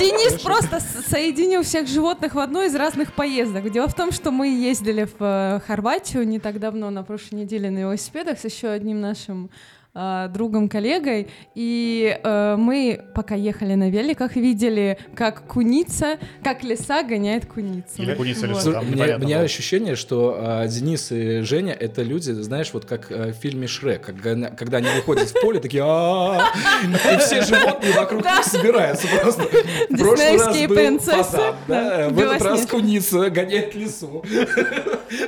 Денис 0.00 0.40
просто 0.42 0.80
соединил 0.80 1.62
всех 1.62 1.86
животных 1.86 2.34
в 2.34 2.40
одной 2.40 2.66
из 2.66 2.74
разных 2.74 3.12
поездок. 3.12 3.70
Дело 3.70 3.86
в 3.86 3.94
том, 3.94 4.10
что 4.10 4.32
мы 4.32 4.48
ездили 4.48 5.04
в 5.04 5.22
э, 5.22 5.60
Хорватию 5.64 6.26
не 6.26 6.40
так 6.40 6.58
давно, 6.58 6.90
на 6.90 7.04
прошлой 7.04 7.36
неделе 7.42 7.70
на 7.70 7.78
велосипедах 7.78 8.40
с 8.40 8.44
еще 8.44 8.68
одним 8.70 9.00
нашим 9.00 9.48
э, 9.96 10.28
другом, 10.32 10.68
коллегой, 10.68 11.28
и 11.54 12.18
э, 12.22 12.56
мы, 12.56 13.00
пока 13.14 13.34
ехали 13.34 13.74
на 13.74 13.90
великах, 13.90 14.36
видели, 14.36 14.98
как 15.14 15.42
куница, 15.46 16.18
как 16.44 16.62
лиса 16.62 17.02
гоняет 17.02 17.46
куницу. 17.46 18.02
Или 18.02 18.14
куница 18.14 18.42
Вот. 18.42 18.50
лиса. 18.50 18.60
Слушай, 18.60 18.74
там 18.74 18.88
у 18.88 18.92
меня, 18.92 19.16
у 19.16 19.20
меня 19.20 19.36
было. 19.36 19.44
ощущение, 19.44 19.96
что 19.96 20.36
а, 20.38 20.66
Денис 20.66 21.10
и 21.10 21.40
Женя 21.40 21.72
это 21.72 22.02
люди, 22.02 22.30
знаешь, 22.32 22.70
вот 22.72 22.84
как 22.84 23.10
э, 23.10 23.32
в 23.32 23.36
фильме 23.36 23.66
Шрек, 23.66 24.02
как 24.02 24.16
гона- 24.16 24.54
когда 24.54 24.78
они 24.78 24.88
выходят 24.94 25.28
в 25.30 25.40
поле, 25.40 25.60
такие 25.60 25.82
и 25.82 27.18
все 27.18 27.42
животные 27.42 27.92
вокруг 27.92 28.24
них 28.24 28.44
собираются 28.44 29.06
просто. 29.08 29.42
В 29.88 29.98
прошлый 29.98 30.36
раз 30.36 30.58
был 30.66 30.76
да, 31.06 31.56
да, 31.68 32.08
в 32.08 32.18
этот 32.18 32.42
раз 32.42 32.66
куница 32.66 33.30
гоняет 33.30 33.74
лису. 33.74 34.22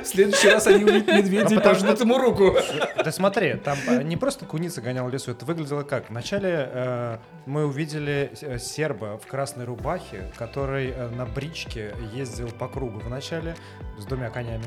В 0.03 0.05
следующий 0.05 0.49
раз 0.49 0.67
они 0.67 0.83
увидят 0.83 1.07
медведя 1.07 1.55
и 1.55 1.59
пожмут 1.59 1.99
ему 1.99 2.17
руку. 2.17 2.55
Да 3.03 3.11
смотри, 3.11 3.55
там 3.55 3.77
э, 3.87 4.03
не 4.03 4.17
просто 4.17 4.45
куница 4.45 4.58
гоняла 4.67 5.09
лесу, 5.09 5.31
это 5.31 5.45
выглядело 5.45 5.83
как? 5.83 6.09
Вначале 6.09 6.69
э, 6.71 7.17
мы 7.45 7.65
увидели 7.65 8.31
э, 8.41 8.57
серба 8.59 9.17
в 9.17 9.27
красной 9.27 9.65
рубахе, 9.65 10.31
который 10.37 10.89
э, 10.89 11.09
на 11.09 11.25
бричке 11.25 11.95
ездил 12.13 12.49
по 12.49 12.67
кругу 12.67 12.99
вначале 12.99 13.55
с 13.97 14.05
двумя 14.05 14.29
конями, 14.29 14.65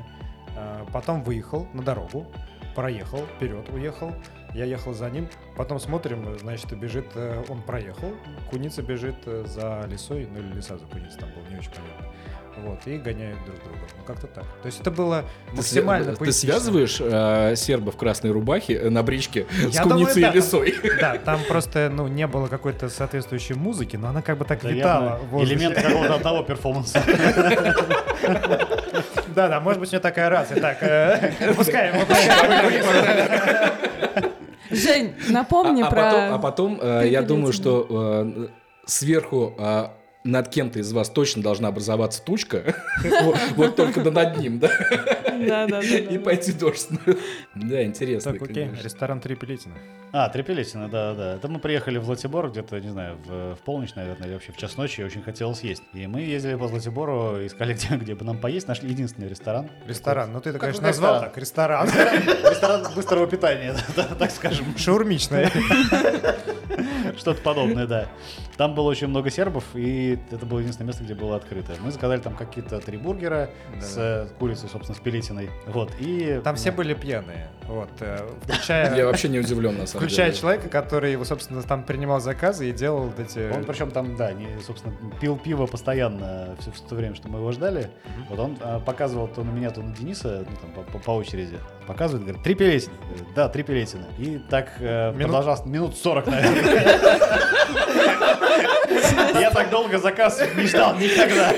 Э, 0.54 0.84
потом 0.92 1.22
выехал 1.22 1.66
на 1.72 1.82
дорогу, 1.82 2.26
проехал, 2.75 3.26
вперед 3.37 3.68
уехал, 3.70 4.12
я 4.54 4.64
ехал 4.64 4.92
за 4.92 5.08
ним, 5.11 5.28
потом 5.56 5.78
смотрим, 5.78 6.38
значит, 6.38 6.78
бежит, 6.78 7.06
э, 7.14 7.42
он 7.49 7.62
проехал, 7.62 8.12
куница 8.50 8.82
бежит 8.82 9.16
за 9.25 9.84
лисой, 9.88 10.28
ну 10.30 10.40
или 10.40 10.54
лиса 10.54 10.76
за 10.76 10.87
куницей, 10.87 11.18
там 11.18 11.30
было 11.30 11.49
не 11.49 11.56
очень 11.56 11.70
понятно. 11.70 12.12
Вот, 12.59 12.78
и 12.87 12.99
гоняют 12.99 13.38
друг 13.44 13.56
друга. 13.64 13.78
Ну, 13.99 14.04
как-то 14.04 14.26
так. 14.26 14.44
То 14.62 14.66
есть 14.66 14.80
это 14.80 14.90
было 14.90 15.25
Ты, 15.50 15.56
максимально 15.56 16.12
ты 16.12 16.18
поэтично. 16.18 16.52
связываешь 16.52 16.99
э, 17.00 17.56
серба 17.56 17.90
в 17.92 17.97
красной 17.97 18.30
рубахе 18.30 18.75
э, 18.75 18.90
на 18.90 19.02
бричке 19.02 19.47
с 19.50 19.75
Я 19.75 19.82
думаю, 19.82 20.06
куницей 20.06 20.23
да. 20.23 20.28
и 20.30 20.35
лисой? 20.35 20.75
Да, 21.00 21.18
там 21.18 21.40
просто, 21.49 21.90
ну, 21.92 22.06
не 22.09 22.26
было 22.26 22.47
какой-то 22.47 22.88
соответствующей 22.88 23.54
музыки, 23.54 23.97
но 23.97 24.09
она 24.09 24.23
как 24.23 24.38
бы 24.38 24.44
так 24.44 24.61
Да, 24.62 24.68
витала. 24.68 25.21
Элемент 25.40 25.75
какого-то 25.80 26.14
одного 26.14 26.42
перформанса. 26.42 27.02
Да, 29.35 29.49
да, 29.49 29.61
может 29.61 29.80
быть, 29.80 29.88
у 29.88 29.92
нее 29.92 30.00
такая 30.00 30.28
рация. 30.28 30.61
Так, 30.61 30.82
э, 30.82 31.32
выпускаем, 31.49 31.99
выпускаем. 31.99 33.73
Жень, 34.71 35.14
напомни 35.28 35.82
а, 35.82 35.87
а 35.87 35.90
про... 35.90 36.02
потом, 36.02 36.35
а 36.35 36.38
потом, 36.38 36.78
э, 36.80 37.09
я 37.09 37.23
думаю, 37.23 37.52
что 37.52 37.87
э, 37.90 38.47
сверху 38.87 39.54
э, 39.59 39.87
над 40.25 40.49
кем-то 40.49 40.79
из 40.79 40.93
вас 40.93 41.11
точно 41.11 41.43
должна 41.43 41.69
образоваться 41.69 42.23
тучка, 42.23 42.75
Вот- 43.57 43.76
только 43.76 44.02
да 44.02 44.11
над 44.11 44.38
ним, 44.38 44.59
да, 44.59 44.69
Да, 45.47 45.67
да, 45.67 45.81
да, 45.81 45.81
и 45.81 46.19
пойти 46.19 46.52
дождь. 46.52 46.88
Да, 47.55 47.83
интересно. 47.85 48.33
Так, 48.33 48.43
окей, 48.43 48.71
ресторан 48.83 49.21
Трипелетина. 49.21 49.75
А, 50.14 50.28
Трипелетина, 50.28 50.90
да, 50.90 51.14
да. 51.14 51.35
Это 51.37 51.49
мы 51.49 51.59
приехали 51.59 51.97
в 51.97 52.04
Златибор 52.04 52.50
где-то, 52.50 52.78
не 52.81 52.90
знаю, 52.90 53.16
в, 53.25 53.54
в 53.54 53.59
полночь, 53.61 53.95
наверное, 53.95 54.26
или 54.26 54.35
вообще 54.35 54.52
в 54.52 54.59
час 54.59 54.76
ночи, 54.76 55.00
и 55.00 55.04
очень 55.04 55.23
хотелось 55.23 55.62
есть. 55.62 55.83
И 55.95 56.07
мы 56.07 56.21
ездили 56.21 56.54
по 56.54 56.69
Златибору, 56.69 57.47
искали, 57.47 57.73
где, 57.75 57.97
где 57.97 58.14
бы 58.14 58.23
нам 58.25 58.37
поесть, 58.38 58.69
нашли 58.69 58.90
единственный 58.90 59.28
ресторан. 59.28 59.71
Ресторан, 59.87 60.31
ну 60.33 60.42
ты, 60.42 60.52
Как 60.52 60.61
конечно, 60.61 60.83
назвал 60.83 61.25
ресторан. 61.35 61.88
так, 61.88 61.97
ресторан. 61.97 62.50
Ресторан 62.50 62.95
быстрого 62.95 63.26
питания, 63.26 63.75
да, 63.97 64.07
да, 64.09 64.14
так 64.14 64.31
скажем. 64.31 64.76
Шаурмичная. 64.76 65.50
Что-то 67.16 67.40
подобное, 67.42 67.87
да. 67.87 68.09
Там 68.57 68.75
было 68.75 68.88
очень 68.88 69.07
много 69.07 69.31
сербов, 69.31 69.64
и 69.75 70.19
это 70.31 70.45
было 70.47 70.59
единственное 70.59 70.88
место, 70.88 71.04
где 71.04 71.14
было 71.14 71.37
открыто. 71.37 71.73
Мы 71.81 71.90
заказали 71.90 72.21
там 72.21 72.37
какие-то 72.37 72.81
три 72.81 72.97
бургера 72.97 73.50
с 73.81 73.97
э, 73.97 74.28
курицей, 74.38 74.69
собственно, 74.69 74.97
с 74.97 75.00
пелетиной. 75.00 75.50
Вот, 75.66 75.90
и... 75.99 76.40
Там 76.45 76.57
все 76.57 76.71
были 76.71 76.95
пьяные, 76.95 77.49
вот, 77.66 77.90
э, 78.00 78.19
Я 78.49 78.54
включая... 78.54 79.07
вообще 79.07 79.28
не 79.28 79.38
удивлен, 79.38 79.78
на 79.78 79.87
самом 79.87 80.01
Включая 80.02 80.32
человека, 80.32 80.68
который, 80.68 81.25
собственно, 81.25 81.62
там 81.62 81.85
принимал 81.85 82.21
заказы 82.21 82.68
и 82.68 82.73
делал 82.73 83.12
эти... 83.18 83.50
Он 83.54 83.64
причем 83.64 83.90
там, 83.90 84.16
да, 84.16 84.32
не, 84.32 84.49
собственно, 84.66 84.94
пил 85.21 85.37
пиво 85.37 85.66
постоянно 85.66 86.56
все, 86.61 86.71
то 86.88 86.94
время, 86.94 87.14
что 87.14 87.28
мы 87.28 87.38
его 87.38 87.52
ждали. 87.52 87.90
Вот 88.28 88.38
он 88.38 88.59
а, 88.61 88.80
показывал 88.80 89.28
то 89.28 89.42
на 89.44 89.50
меня, 89.50 89.71
то 89.71 89.80
на 89.82 89.94
Дениса, 89.94 90.44
ну, 90.49 90.56
там, 90.61 90.71
по, 90.73 90.82
по- 90.92 90.99
по 90.99 91.11
очереди. 91.12 91.59
Показывает, 91.87 92.25
говорит, 92.26 92.42
три 92.42 92.54
пелетины. 92.54 92.94
Говорит, 93.09 93.35
Да, 93.35 93.49
три 93.49 93.62
пелетины. 93.62 94.04
И 94.18 94.38
так 94.50 94.73
э, 94.80 95.11
Минут- 95.12 95.26
продолжалось 95.26 95.64
минут 95.66 95.97
40, 95.97 96.26
наверное. 96.26 96.99
Я 99.40 99.50
так 99.50 99.71
долго 99.71 99.99
заказ 99.99 100.40
не 100.56 100.66
ждал 100.66 100.94
никогда. 100.97 101.52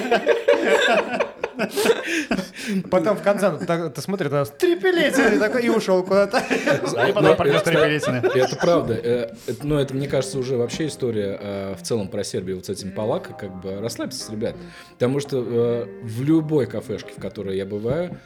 Потом 2.91 3.17
в 3.17 3.23
конце 3.23 3.91
ты 3.95 4.01
смотришь, 4.01 4.31
там 4.31 4.47
Трипелетина, 4.59 5.35
и 5.35 5.39
такой, 5.39 5.63
и 5.65 5.69
ушел 5.69 6.03
куда-то. 6.03 6.39
И 6.39 7.13
потом 7.13 7.25
Ну, 7.25 7.37
принес 7.37 7.63
это- 7.63 8.57
правда. 8.57 8.95
Э, 8.95 9.31
это- 9.47 9.67
Ну, 9.67 9.79
это, 9.79 9.95
мне 9.95 10.09
кажется, 10.09 10.39
уже 10.39 10.57
вообще 10.57 10.87
история 10.87 11.39
э, 11.41 11.75
в 11.79 11.83
целом 11.83 12.09
про 12.09 12.25
Сербию 12.25 12.57
вот 12.57 12.67
с 12.67 12.69
этим 12.71 12.93
Палака. 12.93 13.35
Как 13.35 13.61
бы 13.61 13.81
расслабьтесь, 13.81 14.29
ребят. 14.31 14.55
Потому 14.93 15.21
что 15.21 15.39
э, 15.47 15.87
в 16.03 16.23
любой 16.23 16.67
кафешке, 16.67 17.13
в 17.17 17.21
которой 17.21 17.57
я 17.57 17.67
бываю, 17.67 18.19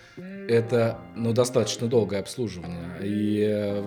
это, 0.48 0.98
ну, 1.16 1.32
достаточно 1.32 1.88
долгое 1.88 2.20
обслуживание. 2.20 2.88
И 3.02 3.44
э, 3.48 3.82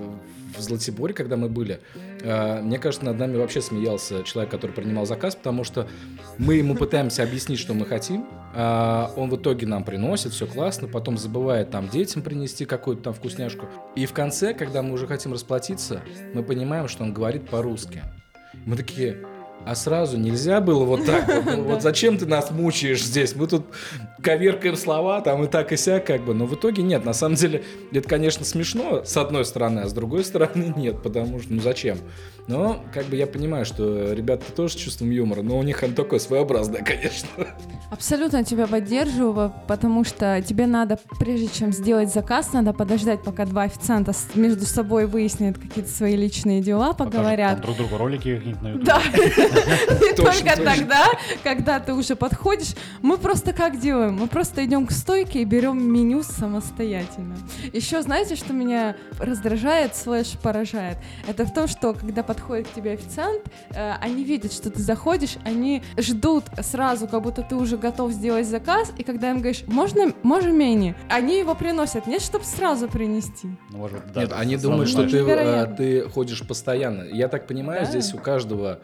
в 0.57 0.61
Златиборе, 0.61 1.13
когда 1.13 1.37
мы 1.37 1.47
были, 1.49 1.79
э, 1.95 2.10
мне 2.23 2.77
кажется, 2.77 3.05
над 3.05 3.17
нами 3.17 3.37
вообще 3.37 3.61
смеялся 3.61 4.23
человек, 4.23 4.51
который 4.51 4.71
принимал 4.71 5.05
заказ, 5.05 5.35
потому 5.35 5.63
что 5.63 5.87
мы 6.37 6.55
ему 6.55 6.75
пытаемся 6.75 7.23
объяснить, 7.23 7.59
что 7.59 7.73
мы 7.73 7.85
хотим, 7.85 8.25
а 8.53 9.11
он 9.15 9.29
в 9.29 9.35
итоге 9.37 9.65
нам 9.67 9.83
приносит, 9.83 10.33
все 10.33 10.45
классно, 10.45 10.87
потом 10.87 11.17
забывает 11.17 11.71
там 11.71 11.89
детям 11.89 12.21
принести 12.21 12.65
какую-то 12.65 13.03
там 13.03 13.13
вкусняшку. 13.13 13.67
И 13.95 14.05
в 14.05 14.13
конце, 14.13 14.53
когда 14.53 14.81
мы 14.81 14.93
уже 14.93 15.07
хотим 15.07 15.33
расплатиться, 15.33 16.01
мы 16.33 16.43
понимаем, 16.43 16.87
что 16.87 17.03
он 17.03 17.13
говорит 17.13 17.49
по-русски. 17.49 18.03
Мы 18.65 18.75
такие, 18.75 19.17
а 19.65 19.75
сразу 19.75 20.17
нельзя 20.17 20.61
было 20.61 20.83
вот 20.83 21.05
так 21.05 21.27
вот, 21.27 21.45
ну, 21.45 21.63
вот 21.63 21.81
зачем 21.81 22.17
ты 22.17 22.25
нас 22.25 22.51
мучаешь 22.51 23.03
здесь? 23.03 23.35
Мы 23.35 23.47
тут 23.47 23.65
коверкаем 24.21 24.75
слова 24.75 25.21
там 25.21 25.43
и 25.43 25.47
так 25.47 25.71
и 25.71 25.77
сяк 25.77 26.05
как 26.05 26.23
бы, 26.23 26.33
но 26.33 26.45
в 26.45 26.55
итоге 26.55 26.83
нет. 26.83 27.05
На 27.05 27.13
самом 27.13 27.35
деле 27.35 27.63
это, 27.91 28.07
конечно, 28.07 28.45
смешно 28.45 29.03
с 29.03 29.15
одной 29.17 29.45
стороны, 29.45 29.81
а 29.81 29.87
с 29.87 29.93
другой 29.93 30.23
стороны 30.23 30.73
нет, 30.75 31.01
потому 31.01 31.39
что 31.39 31.53
ну 31.53 31.61
зачем? 31.61 31.97
Но 32.47 32.83
как 32.93 33.05
бы 33.05 33.15
я 33.15 33.27
понимаю, 33.27 33.65
что 33.65 34.13
ребята 34.13 34.51
тоже 34.51 34.73
с 34.73 34.75
чувством 34.75 35.09
юмора, 35.11 35.41
но 35.41 35.57
у 35.57 35.63
них 35.63 35.83
оно 35.83 35.93
такое 35.93 36.19
своеобразное, 36.19 36.81
конечно. 36.85 37.29
Абсолютно 37.89 38.43
тебя 38.43 38.67
поддерживаю, 38.67 39.53
потому 39.67 40.03
что 40.03 40.41
тебе 40.41 40.65
надо, 40.65 40.97
прежде 41.19 41.47
чем 41.47 41.71
сделать 41.73 42.11
заказ, 42.13 42.53
надо 42.53 42.73
подождать, 42.73 43.21
пока 43.23 43.45
два 43.45 43.63
официанта 43.63 44.13
между 44.35 44.65
собой 44.65 45.05
выяснят 45.05 45.57
какие-то 45.57 45.89
свои 45.89 46.15
личные 46.15 46.61
дела, 46.61 46.93
Покажут 46.93 47.13
поговорят. 47.13 47.51
там 47.51 47.61
друг 47.61 47.77
другу 47.77 47.97
ролики 47.97 48.35
какие-нибудь 48.35 48.61
на 48.61 48.67
YouTube. 48.69 48.85
Да, 48.85 49.01
и 50.11 50.15
только 50.15 50.55
тогда, 50.63 51.05
когда 51.43 51.79
ты 51.79 51.93
уже 51.93 52.15
подходишь, 52.15 52.75
мы 53.01 53.17
просто 53.17 53.53
как 53.53 53.79
делаем? 53.79 54.15
Мы 54.15 54.27
просто 54.27 54.65
идем 54.65 54.87
к 54.87 54.91
стойке 54.91 55.41
и 55.41 55.45
берем 55.45 55.81
меню 55.81 56.23
самостоятельно. 56.23 57.35
Еще 57.73 58.01
знаете, 58.01 58.35
что 58.35 58.53
меня 58.53 58.95
раздражает, 59.19 59.95
слэш 59.95 60.37
поражает? 60.41 60.97
Это 61.27 61.45
в 61.45 61.53
том, 61.53 61.67
что 61.67 61.93
когда 61.93 62.23
подходит 62.33 62.69
к 62.69 62.73
тебе 62.73 62.93
официант, 62.93 63.41
э, 63.71 63.93
они 63.99 64.23
видят, 64.23 64.53
что 64.53 64.69
ты 64.69 64.81
заходишь, 64.81 65.35
они 65.43 65.83
ждут 65.97 66.45
сразу, 66.61 67.05
как 67.07 67.21
будто 67.23 67.41
ты 67.41 67.55
уже 67.55 67.75
готов 67.75 68.11
сделать 68.13 68.47
заказ, 68.47 68.93
и 68.97 69.03
когда 69.03 69.31
им 69.31 69.39
говоришь, 69.39 69.63
можно, 69.67 70.13
можно 70.23 70.49
менее, 70.49 70.95
они 71.09 71.37
его 71.37 71.55
приносят, 71.55 72.07
нет, 72.07 72.21
чтобы 72.21 72.45
сразу 72.45 72.87
принести. 72.87 73.49
Ну, 73.71 73.79
может 73.79 74.13
да, 74.13 74.21
Нет, 74.21 74.33
они 74.33 74.55
думают, 74.55 74.87
что 74.87 75.05
ты, 75.05 75.17
э, 75.17 75.75
ты 75.75 76.09
ходишь 76.09 76.47
постоянно. 76.47 77.03
Я 77.03 77.27
так 77.27 77.47
понимаю, 77.47 77.81
Да. 77.81 77.91
здесь 77.91 78.13
у 78.13 78.17
каждого 78.17 78.79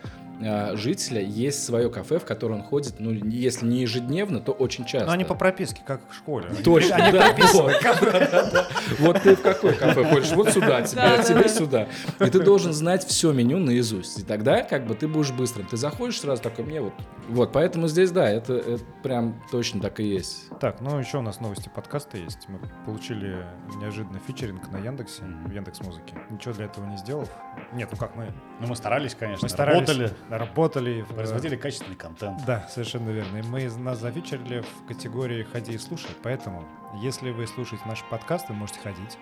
жителя 0.76 1.22
есть 1.22 1.64
свое 1.64 1.90
кафе, 1.90 2.20
в 2.20 2.26
которое 2.26 2.56
он 2.56 2.64
ходит, 2.64 3.00
ну, 3.00 3.12
если 3.12 3.66
не 3.66 3.82
ежедневно, 3.82 4.40
то 4.40 4.52
очень 4.52 4.86
часто. 4.86 5.08
Но 5.08 5.14
они 5.14 5.26
по 5.26 5.36
прописке, 5.36 5.82
как 5.86 6.02
в 6.10 6.16
школе. 6.16 6.50
Точно, 6.64 6.96
Они 6.96 7.12
да, 7.12 7.30
прописаны. 7.30 7.74
вот. 9.00 9.18
Вот 9.18 9.24
ты 9.24 9.36
в 9.36 9.42
какое 9.42 9.74
кафе 9.74 10.04
ходишь? 10.04 10.32
Вот 10.32 10.50
сюда 10.50 10.82
тебе, 10.82 11.02
а 11.02 11.24
тебе 11.24 11.44
да. 11.44 11.48
сюда. 11.50 11.88
И 12.20 12.30
ты 12.30 12.40
должен 12.40 12.74
знать 12.74 13.06
все 13.06 13.32
меню 13.32 13.58
наизусть. 13.58 14.20
И 14.20 14.24
тогда 14.24 14.64
как 14.64 14.86
бы 14.86 14.96
ты 14.96 15.08
будешь 15.08 15.32
быстрым. 15.32 15.66
Ты 15.68 15.78
заходишь 15.78 16.20
сразу 16.20 16.42
такой, 16.42 16.66
мне 16.66 16.82
вот. 16.82 16.94
Вот, 17.30 17.52
поэтому 17.52 17.88
здесь, 17.88 18.12
да, 18.12 18.30
это, 18.30 18.54
это 18.54 18.84
прям 19.04 19.42
точно 19.52 19.82
так 19.82 20.00
и 20.00 20.04
есть. 20.04 20.50
Так, 20.60 20.82
ну 20.82 20.98
еще 21.00 21.18
у 21.18 21.22
нас 21.22 21.40
новости 21.40 21.70
подкаста 21.74 22.18
есть. 22.18 22.48
Мы 22.48 22.60
получили 22.86 23.46
неожиданно 23.80 24.20
фичеринг 24.20 24.70
на 24.72 24.78
Яндексе, 24.78 25.24
в 25.46 25.52
Яндекс 25.52 25.82
Музыке. 25.82 26.16
Ничего 26.30 26.54
для 26.54 26.66
этого 26.66 26.86
не 26.86 26.98
сделав. 26.98 27.30
Нет, 27.74 27.90
ну 27.92 27.98
как 27.98 28.16
мы? 28.16 28.32
Ну, 28.60 28.68
мы 28.68 28.76
старались, 28.76 29.16
конечно, 29.16 29.46
Мы 29.46 29.50
старались, 29.50 29.88
работали, 29.88 30.12
работали, 30.30 31.02
в- 31.02 31.14
производили 31.14 31.56
качественный 31.56 31.96
контент. 31.96 32.46
Да, 32.46 32.68
совершенно 32.70 33.10
верно. 33.10 33.38
И 33.38 33.42
мы 33.44 33.70
нас 33.80 34.00
зафичерили 34.00 34.62
в 34.62 34.88
категории 34.88 35.44
«Ходи 35.44 35.74
и 35.74 35.78
слушай». 35.78 36.12
Поэтому, 36.24 36.66
если 37.02 37.32
вы 37.32 37.48
слушаете 37.48 37.84
наш 37.88 38.04
подкаст, 38.10 38.50
вы 38.50 38.56
можете 38.56 38.80
ходить. 38.80 39.18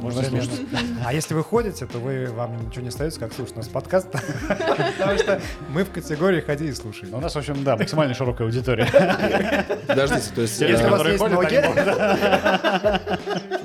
Можно 0.00 0.20
Одновременно. 0.20 0.56
слушать. 0.56 0.66
А 1.04 1.12
если 1.12 1.34
вы 1.34 1.42
ходите, 1.42 1.86
то 1.86 1.98
вы, 1.98 2.26
вам 2.26 2.66
ничего 2.66 2.82
не 2.82 2.88
остается, 2.88 3.20
как 3.20 3.32
слушать 3.32 3.56
наш 3.56 3.68
подкаст. 3.68 4.08
Потому 4.48 5.18
что 5.18 5.40
мы 5.70 5.84
в 5.84 5.90
категории 5.90 6.40
«Ходи 6.40 6.66
и 6.66 6.72
слушай». 6.72 7.08
Ну, 7.10 7.18
У 7.18 7.20
нас, 7.20 7.34
в 7.34 7.38
общем, 7.38 7.64
да, 7.64 7.76
максимально 7.76 8.14
широкая 8.14 8.46
аудитория. 8.46 8.86
Подождите, 9.86 10.30
то 10.34 10.42
есть... 10.42 10.60
Если 10.60 10.84
э, 10.84 10.86
у 10.86 10.90
вас 10.90 11.06
есть 11.06 11.28
ноги. 11.28 11.62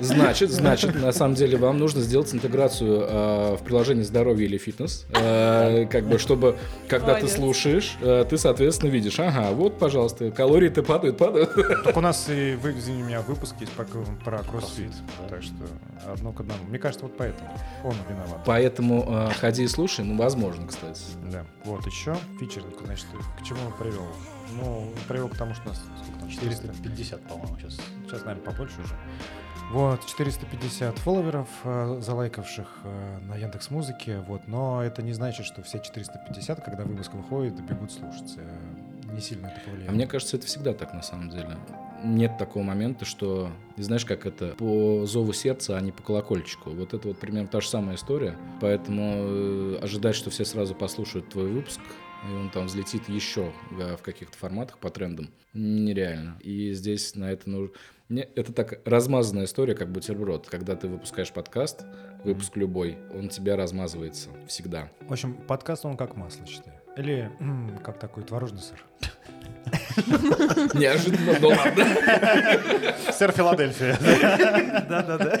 Значит, 0.00 0.50
значит, 0.50 1.00
на 1.00 1.12
самом 1.12 1.34
деле 1.34 1.56
вам 1.56 1.78
нужно 1.78 2.00
сделать 2.00 2.32
интеграцию 2.34 3.00
э, 3.00 3.56
в 3.56 3.64
приложении 3.64 4.02
здоровье 4.02 4.46
или 4.46 4.58
фитнес, 4.58 5.06
э, 5.14 5.86
как 5.90 6.04
бы, 6.06 6.18
чтобы, 6.18 6.56
когда 6.88 7.14
ты 7.14 7.28
слушаешь, 7.28 7.96
ты, 8.00 8.38
соответственно, 8.38 8.90
видишь, 8.90 9.18
ага, 9.18 9.50
вот, 9.52 9.78
пожалуйста, 9.78 10.30
калории-то 10.30 10.82
падают, 10.82 11.16
падают. 11.16 11.54
Так 11.84 11.96
у 11.96 12.00
нас 12.00 12.28
и, 12.28 12.56
вы, 12.60 12.72
извини 12.72 13.02
меня, 13.02 13.20
выпуск 13.20 13.54
есть 13.60 13.72
про, 13.72 13.84
кроссфит. 14.38 14.92
Так 15.28 15.42
что 15.42 15.54
одно 16.12 16.32
к 16.32 16.40
одному. 16.40 16.64
Мне 16.64 16.78
кажется, 16.78 17.06
вот 17.06 17.16
поэтому 17.16 17.48
он 17.84 17.94
виноват. 18.08 18.40
Поэтому 18.44 19.04
э, 19.06 19.30
ходи 19.40 19.64
и 19.64 19.68
слушай, 19.68 20.04
ну, 20.04 20.16
возможно, 20.16 20.66
кстати. 20.66 21.02
Да. 21.30 21.44
Вот 21.64 21.86
еще 21.86 22.16
фичеринг, 22.38 22.74
значит, 22.84 23.06
к 23.38 23.42
чему 23.44 23.60
он 23.66 23.72
привел? 23.72 24.06
Ну, 24.52 24.92
привел 25.08 25.28
к 25.28 25.36
тому, 25.36 25.54
что 25.54 25.64
у 25.66 25.68
нас 25.68 25.82
сколько 26.02 26.20
там, 26.20 26.28
400 26.28 26.68
450, 26.68 27.20
по-моему, 27.22 27.58
сейчас. 27.58 27.80
Сейчас, 28.06 28.24
наверное, 28.24 28.44
побольше 28.44 28.80
уже. 28.82 28.94
Вот, 29.72 30.06
450 30.06 30.98
фолловеров, 30.98 31.48
э, 31.64 31.98
залайкавших 32.00 32.68
э, 32.84 33.18
на 33.22 33.34
Яндекс 33.34 33.70
Музыке, 33.70 34.20
вот, 34.20 34.46
но 34.46 34.82
это 34.84 35.02
не 35.02 35.12
значит, 35.14 35.46
что 35.46 35.62
все 35.62 35.78
450, 35.80 36.62
когда 36.62 36.84
выпуск 36.84 37.12
выходит, 37.14 37.60
бегут 37.64 37.90
слушать. 37.90 38.34
Э, 38.36 39.12
Не 39.12 39.20
сильно 39.20 39.46
это 39.46 39.60
повлияет. 39.64 39.90
А 39.90 39.92
мне 39.92 40.06
кажется, 40.06 40.36
это 40.36 40.46
всегда 40.46 40.74
так, 40.74 40.92
на 40.92 41.02
самом 41.02 41.30
деле. 41.30 41.56
Нет 42.04 42.36
такого 42.38 42.62
момента, 42.62 43.06
что, 43.06 43.50
знаешь, 43.78 44.04
как 44.04 44.26
это, 44.26 44.54
по 44.58 45.06
зову 45.06 45.32
сердца, 45.32 45.76
а 45.76 45.80
не 45.80 45.90
по 45.90 46.02
колокольчику. 46.02 46.70
Вот 46.70 46.92
это 46.92 47.08
вот 47.08 47.18
примерно 47.18 47.48
та 47.48 47.62
же 47.62 47.68
самая 47.68 47.96
история. 47.96 48.36
Поэтому 48.60 49.14
э, 49.16 49.78
ожидать, 49.82 50.14
что 50.14 50.28
все 50.28 50.44
сразу 50.44 50.74
послушают 50.74 51.30
твой 51.30 51.48
выпуск, 51.48 51.80
и 52.28 52.32
он 52.32 52.50
там 52.50 52.66
взлетит 52.66 53.08
еще 53.08 53.52
э, 53.70 53.96
в 53.96 54.02
каких-то 54.02 54.36
форматах 54.36 54.78
по 54.78 54.90
трендам, 54.90 55.30
нереально. 55.54 56.36
И 56.40 56.72
здесь 56.72 57.14
на 57.14 57.32
это 57.32 57.48
нужно... 57.48 57.74
Это 58.10 58.52
так 58.52 58.80
размазанная 58.84 59.46
история, 59.46 59.74
как 59.74 59.90
бутерброд. 59.90 60.46
Когда 60.48 60.76
ты 60.76 60.88
выпускаешь 60.88 61.32
подкаст, 61.32 61.86
выпуск 62.22 62.56
любой, 62.56 62.98
он 63.14 63.30
тебя 63.30 63.56
размазывается 63.56 64.28
всегда. 64.46 64.90
В 65.00 65.12
общем, 65.12 65.34
подкаст 65.34 65.86
он 65.86 65.96
как 65.96 66.16
масло, 66.16 66.46
считаю. 66.46 66.78
Или 66.98 67.30
м, 67.40 67.78
как 67.84 67.98
такой 67.98 68.24
творожный 68.24 68.60
сыр. 68.60 68.84
Неожиданно, 70.74 71.38
но 71.40 71.48
ладно. 71.48 71.86
Сэр 73.12 73.32
Филадельфия. 73.32 73.96
Да-да-да. 74.88 75.38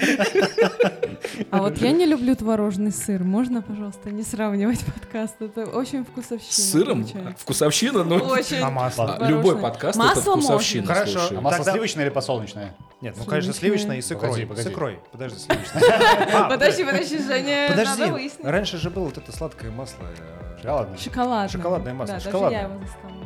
А 1.50 1.58
вот 1.58 1.78
я 1.78 1.92
не 1.92 2.06
люблю 2.06 2.34
творожный 2.36 2.92
сыр. 2.92 3.22
Можно, 3.24 3.62
пожалуйста, 3.62 4.10
не 4.10 4.22
сравнивать 4.22 4.84
подкаст? 4.84 5.36
Это 5.40 5.64
очень 5.66 6.04
вкусовщина. 6.04 6.52
С 6.52 6.70
сыром? 6.70 7.02
получается. 7.04 7.42
Вкусовщина, 7.42 8.04
но... 8.04 8.16
Очень. 8.16 8.58
А 8.60 8.70
масло? 8.70 9.18
Любой 9.28 9.58
подкаст 9.58 9.96
это 9.98 10.06
Масло 10.06 10.32
вкусовщина. 10.36 10.82
можно. 10.86 10.94
Хорошо. 10.94 11.18
слушай. 11.20 11.36
А 11.36 11.40
масло 11.40 11.58
Тогда- 11.58 11.72
сливочное 11.72 12.04
или 12.06 12.12
подсолнечное? 12.12 12.74
Нет, 13.00 13.14
ну, 13.18 13.24
конечно, 13.24 13.52
Сливочное. 13.52 13.96
и 13.98 14.02
с 14.02 14.10
икрой. 14.10 14.30
Погоди, 14.30 14.44
погоди. 14.46 14.68
С 14.68 14.72
икрой. 14.72 14.98
Подожди, 15.12 15.38
сливочное. 15.40 15.82
А, 16.32 16.48
Подожди, 16.48 16.84
подожди, 16.84 17.18
Женя, 17.18 17.66
Подожди, 17.68 18.04
выяснить. 18.10 18.44
раньше 18.46 18.78
же 18.78 18.88
было 18.90 19.04
вот 19.04 19.18
это 19.18 19.30
сладкое 19.32 19.70
масло. 19.70 20.04
Шоколадное. 20.60 20.98
Шоколадное. 20.98 21.48
Шоколадное 21.48 21.94
масло, 21.94 22.06
Да, 22.06 22.12
даже 22.14 22.24
шоколадное. 22.26 22.60
я 22.62 22.66
его 22.68 22.78
застала. 22.80 23.23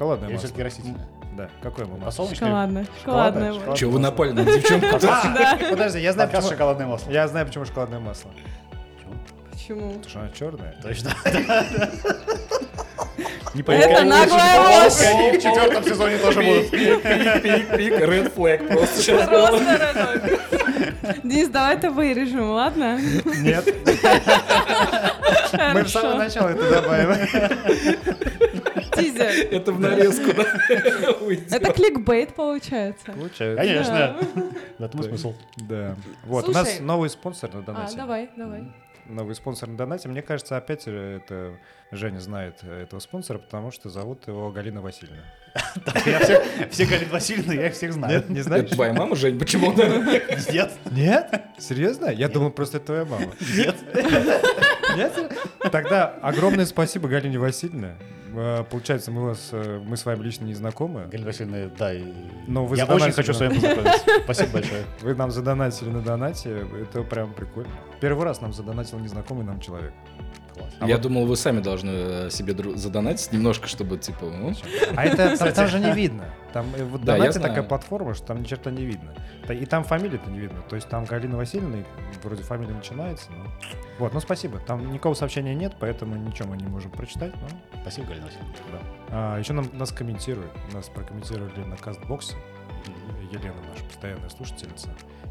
Шоколадное 0.00 0.28
Или 0.28 0.36
масло. 0.36 0.46
все-таки 0.48 0.62
растительное? 0.62 1.06
Да, 1.36 1.50
какое 1.62 1.84
мы 1.84 1.98
масло? 1.98 2.06
Подсолнечное? 2.06 2.48
Шоколадное. 2.48 2.86
Шоколадное? 3.00 3.52
Шоколадное. 3.52 3.52
Шоколадное. 3.52 3.76
Че, 3.76 3.86
вы 3.90 3.98
напали 3.98 4.30
на 4.32 4.44
девчонку? 4.46 4.86
Подожди, 5.70 6.00
я 6.00 6.12
знаю, 6.14 6.30
почему... 6.30 6.48
шоколадное 6.48 6.86
масло. 6.86 7.10
Я 7.10 7.28
знаю, 7.28 7.46
почему 7.46 7.66
шоколадное 7.66 8.00
масло. 8.00 8.30
Почему? 9.50 9.90
Потому 9.90 10.08
что 10.08 10.20
оно 10.20 10.28
черное. 10.30 10.74
Точно. 10.82 11.10
Не 13.54 13.60
Это 13.60 14.04
наглая 14.04 14.84
ложь. 14.84 15.00
Они 15.06 15.32
в 15.32 15.42
четвертом 15.42 15.84
сезоне 15.84 16.16
тоже 16.16 16.40
будут. 16.40 16.70
Пик, 16.70 17.02
пик, 17.02 17.76
пик, 17.76 17.92
red 17.92 18.34
flag 18.34 18.66
просто 18.68 19.02
сейчас. 19.02 19.28
Просто 19.28 19.78
родной. 19.78 20.38
Денис, 21.24 21.48
давай 21.48 21.76
это 21.76 21.90
вырежем, 21.90 22.50
ладно? 22.52 22.98
Нет. 23.38 23.64
Мы 25.74 25.84
с 25.84 25.92
самого 25.92 26.14
начала 26.14 26.48
это 26.48 26.70
добавим. 26.70 27.18
Тизер. 28.96 29.26
Это 29.52 29.72
в 29.72 29.80
нарезку, 29.80 30.32
да? 30.34 30.44
Это 31.56 31.72
кликбейт 31.72 32.34
получается. 32.34 33.12
Получается. 33.12 33.56
Конечно. 33.56 34.16
В 34.78 34.82
этом 34.84 35.02
смысл. 35.02 35.34
Да. 35.56 35.96
Вот, 36.24 36.48
у 36.48 36.52
нас 36.52 36.80
новый 36.80 37.10
спонсор 37.10 37.52
на 37.54 37.60
А, 37.60 37.62
донате. 37.62 37.96
давай, 37.96 38.30
давай. 38.36 38.64
Новый 39.06 39.34
спонсор 39.34 39.68
на 39.68 39.76
донате. 39.76 40.08
Мне 40.08 40.22
кажется, 40.22 40.56
опять 40.56 40.86
это 40.86 41.56
Женя 41.90 42.20
знает 42.20 42.62
этого 42.62 43.00
спонсора, 43.00 43.38
потому 43.38 43.72
что 43.72 43.88
зовут 43.90 44.28
его 44.28 44.50
Галина 44.52 44.80
Васильевна. 44.80 45.22
Я 46.06 46.20
всех, 46.20 46.42
все 46.70 46.86
Галина 46.86 47.12
Васильевна, 47.12 47.54
я 47.54 47.66
их 47.66 47.74
всех 47.74 47.92
знаю. 47.92 48.14
Нет, 48.14 48.30
не 48.30 48.40
знаешь? 48.40 48.66
Это 48.66 48.74
твоя 48.76 48.92
мама, 48.92 49.16
Жень, 49.16 49.36
почему? 49.36 49.72
Нет. 49.72 50.70
Нет? 50.92 51.42
Серьезно? 51.58 52.06
Я 52.10 52.28
думал, 52.28 52.52
просто 52.52 52.76
это 52.76 52.86
твоя 52.86 53.04
мама. 53.04 53.32
Нет. 53.56 53.74
Нет? 54.96 55.12
Тогда 55.72 56.06
огромное 56.22 56.66
спасибо 56.66 57.08
Галине 57.08 57.40
Васильевне. 57.40 57.96
Э, 58.34 58.64
Получается, 58.70 59.10
мы, 59.10 59.22
вас, 59.26 59.48
э, 59.52 59.80
мы 59.84 59.96
с 59.96 60.04
вами 60.04 60.22
лично 60.22 60.44
не 60.44 60.54
знакомы. 60.54 61.06
Галина 61.10 61.26
Васильевна, 61.26 61.70
да. 61.78 61.92
и- 61.94 62.04
Но 62.46 62.64
вы 62.66 62.76
Я 62.76 62.84
очень 62.86 63.12
хочу 63.12 63.32
с 63.34 63.40
вами 63.40 63.54
познакомиться. 63.54 64.04
Спасибо 64.24 64.52
большое. 64.52 64.84
Вы 65.02 65.14
нам 65.14 65.30
задонатили 65.30 65.88
на 65.90 66.00
донате. 66.00 66.66
Это 66.82 67.02
прям 67.02 67.32
прикольно. 67.34 67.70
Первый 68.00 68.24
раз 68.24 68.40
нам 68.40 68.52
задонатил 68.52 68.98
незнакомый 68.98 69.44
нам 69.44 69.60
человек. 69.60 69.92
Класс. 70.60 70.74
А 70.80 70.86
Я 70.86 70.94
вот- 70.96 71.02
думал, 71.02 71.26
вы 71.26 71.36
сами 71.36 71.60
должны 71.60 71.90
э, 71.90 72.30
себе 72.30 72.54
задонатить 72.76 73.32
немножко, 73.32 73.66
чтобы, 73.66 73.98
типа, 73.98 74.26
ну, 74.26 74.52
А 74.96 75.04
это 75.04 75.36
там, 75.36 75.52
там 75.52 75.68
же 75.68 75.80
не 75.80 75.92
видно. 75.92 76.24
Там 76.52 76.66
э, 76.76 76.84
вот 76.84 77.02
Да, 77.04 77.16
знаю. 77.16 77.32
такая 77.32 77.62
платформа, 77.62 78.14
что 78.14 78.26
там 78.28 78.40
ни 78.40 78.44
черта 78.44 78.70
не 78.70 78.84
видно. 78.84 79.14
И 79.48 79.66
там 79.66 79.82
фамилии-то 79.84 80.30
не 80.30 80.38
видно. 80.40 80.62
То 80.68 80.76
есть 80.76 80.88
там 80.88 81.04
Галина 81.04 81.36
Васильевна, 81.36 81.78
вроде 82.22 82.42
фамилия 82.42 82.74
начинается. 82.74 83.30
но- 83.32 83.50
Вот, 83.98 84.14
ну 84.14 84.20
спасибо. 84.20 84.58
Там 84.60 84.92
никакого 84.92 85.14
сообщения 85.14 85.54
нет, 85.54 85.74
поэтому 85.80 86.14
ничего 86.16 86.50
мы 86.50 86.56
не 86.56 86.66
можем 86.66 86.90
прочитать. 86.90 87.32
но 87.40 87.48
Спасибо, 87.82 88.08
Галина 88.08 88.26
Васильевна. 88.26 88.52
да. 88.72 88.78
А, 89.10 89.38
еще 89.38 89.52
нам, 89.52 89.66
нас 89.72 89.90
комментируют. 89.92 90.50
Нас 90.72 90.88
прокомментировали 90.88 91.64
на 91.64 91.76
кастбоксе. 91.76 92.34
Елена, 93.32 93.54
наша 93.72 93.84
постоянная 93.84 94.28
слушательница 94.28 94.88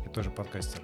и 0.09 0.13
тоже 0.13 0.31
подкастер. 0.31 0.81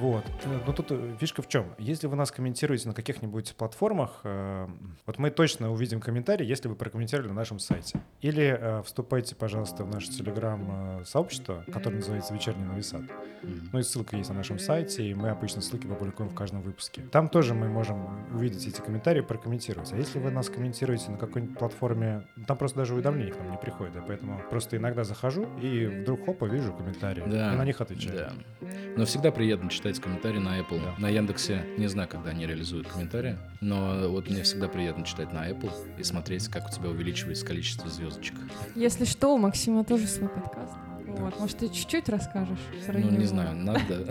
Вот. 0.00 0.24
Э, 0.44 0.60
Но 0.66 0.72
тут 0.72 0.92
э, 0.92 1.16
фишка 1.18 1.42
в 1.42 1.48
чем? 1.48 1.66
Если 1.78 2.06
вы 2.06 2.14
нас 2.16 2.30
комментируете 2.30 2.88
на 2.88 2.94
каких-нибудь 2.94 3.54
платформах, 3.56 4.20
э, 4.22 4.68
вот 5.06 5.18
мы 5.18 5.30
точно 5.30 5.72
увидим 5.72 6.00
комментарий, 6.00 6.46
если 6.46 6.68
вы 6.68 6.76
прокомментировали 6.76 7.28
на 7.28 7.34
нашем 7.34 7.58
сайте. 7.58 8.00
Или 8.20 8.82
вступайте, 8.84 9.34
пожалуйста, 9.34 9.84
в 9.84 9.88
наше 9.90 10.08
телеграм-сообщество, 10.10 11.64
которое 11.72 11.96
называется 11.96 12.34
«Вечерний 12.34 12.64
Новый 12.64 12.82
Сад». 12.82 13.02
Мгм. 13.42 13.70
Ну 13.72 13.78
и 13.78 13.82
ссылка 13.82 14.16
есть 14.16 14.28
на 14.30 14.36
нашем 14.36 14.58
сайте, 14.58 15.04
и 15.04 15.14
мы 15.14 15.30
обычно 15.30 15.60
ссылки 15.62 15.86
публикуем 15.86 16.30
в 16.30 16.34
каждом 16.34 16.62
выпуске. 16.62 17.02
Там 17.02 17.28
тоже 17.28 17.54
мы 17.54 17.68
можем 17.68 18.26
увидеть 18.34 18.66
эти 18.66 18.80
комментарии 18.80 19.20
и 19.20 19.24
прокомментировать. 19.24 19.92
А 19.92 19.96
если 19.96 20.18
вы 20.18 20.30
нас 20.30 20.48
комментируете 20.48 21.10
на 21.10 21.18
какой-нибудь 21.18 21.58
платформе, 21.58 22.24
там 22.46 22.56
просто 22.56 22.78
даже 22.78 22.94
уведомлений 22.94 23.32
к 23.32 23.38
нам 23.38 23.50
не 23.50 23.56
приходит, 23.56 23.94
да, 23.94 24.02
поэтому 24.06 24.40
просто 24.50 24.76
иногда 24.76 25.04
захожу 25.04 25.46
и 25.60 25.86
вдруг 25.86 26.24
хопа 26.24 26.44
вижу 26.46 26.72
комментарии 26.72 27.22
Да. 27.26 27.54
и 27.54 27.56
на 27.56 27.64
них 27.64 27.80
отвечаю. 27.80 28.16
Да. 28.57 28.57
Но 28.96 29.04
всегда 29.04 29.30
приятно 29.30 29.70
читать 29.70 30.00
комментарии 30.00 30.38
на 30.38 30.58
Apple. 30.58 30.80
Да. 30.82 30.94
На 30.98 31.08
Яндексе 31.08 31.64
не 31.76 31.86
знаю, 31.86 32.08
когда 32.08 32.30
они 32.30 32.46
реализуют 32.46 32.88
комментарии, 32.88 33.38
но 33.60 34.08
вот 34.08 34.28
мне 34.28 34.42
всегда 34.42 34.68
приятно 34.68 35.04
читать 35.04 35.32
на 35.32 35.48
Apple 35.48 35.72
и 35.98 36.02
смотреть, 36.02 36.48
как 36.48 36.68
у 36.68 36.72
тебя 36.72 36.88
увеличивается 36.88 37.46
количество 37.46 37.88
звездочек. 37.88 38.34
Если 38.74 39.04
что, 39.04 39.34
у 39.34 39.38
Максима 39.38 39.84
тоже 39.84 40.06
свой 40.06 40.28
подкаст. 40.28 40.74
Вот, 41.16 41.40
может, 41.40 41.58
ты 41.58 41.68
чуть-чуть 41.68 42.08
расскажешь? 42.08 42.58
Ну, 42.92 43.10
не 43.10 43.24
знаю, 43.24 43.56
надо. 43.56 44.04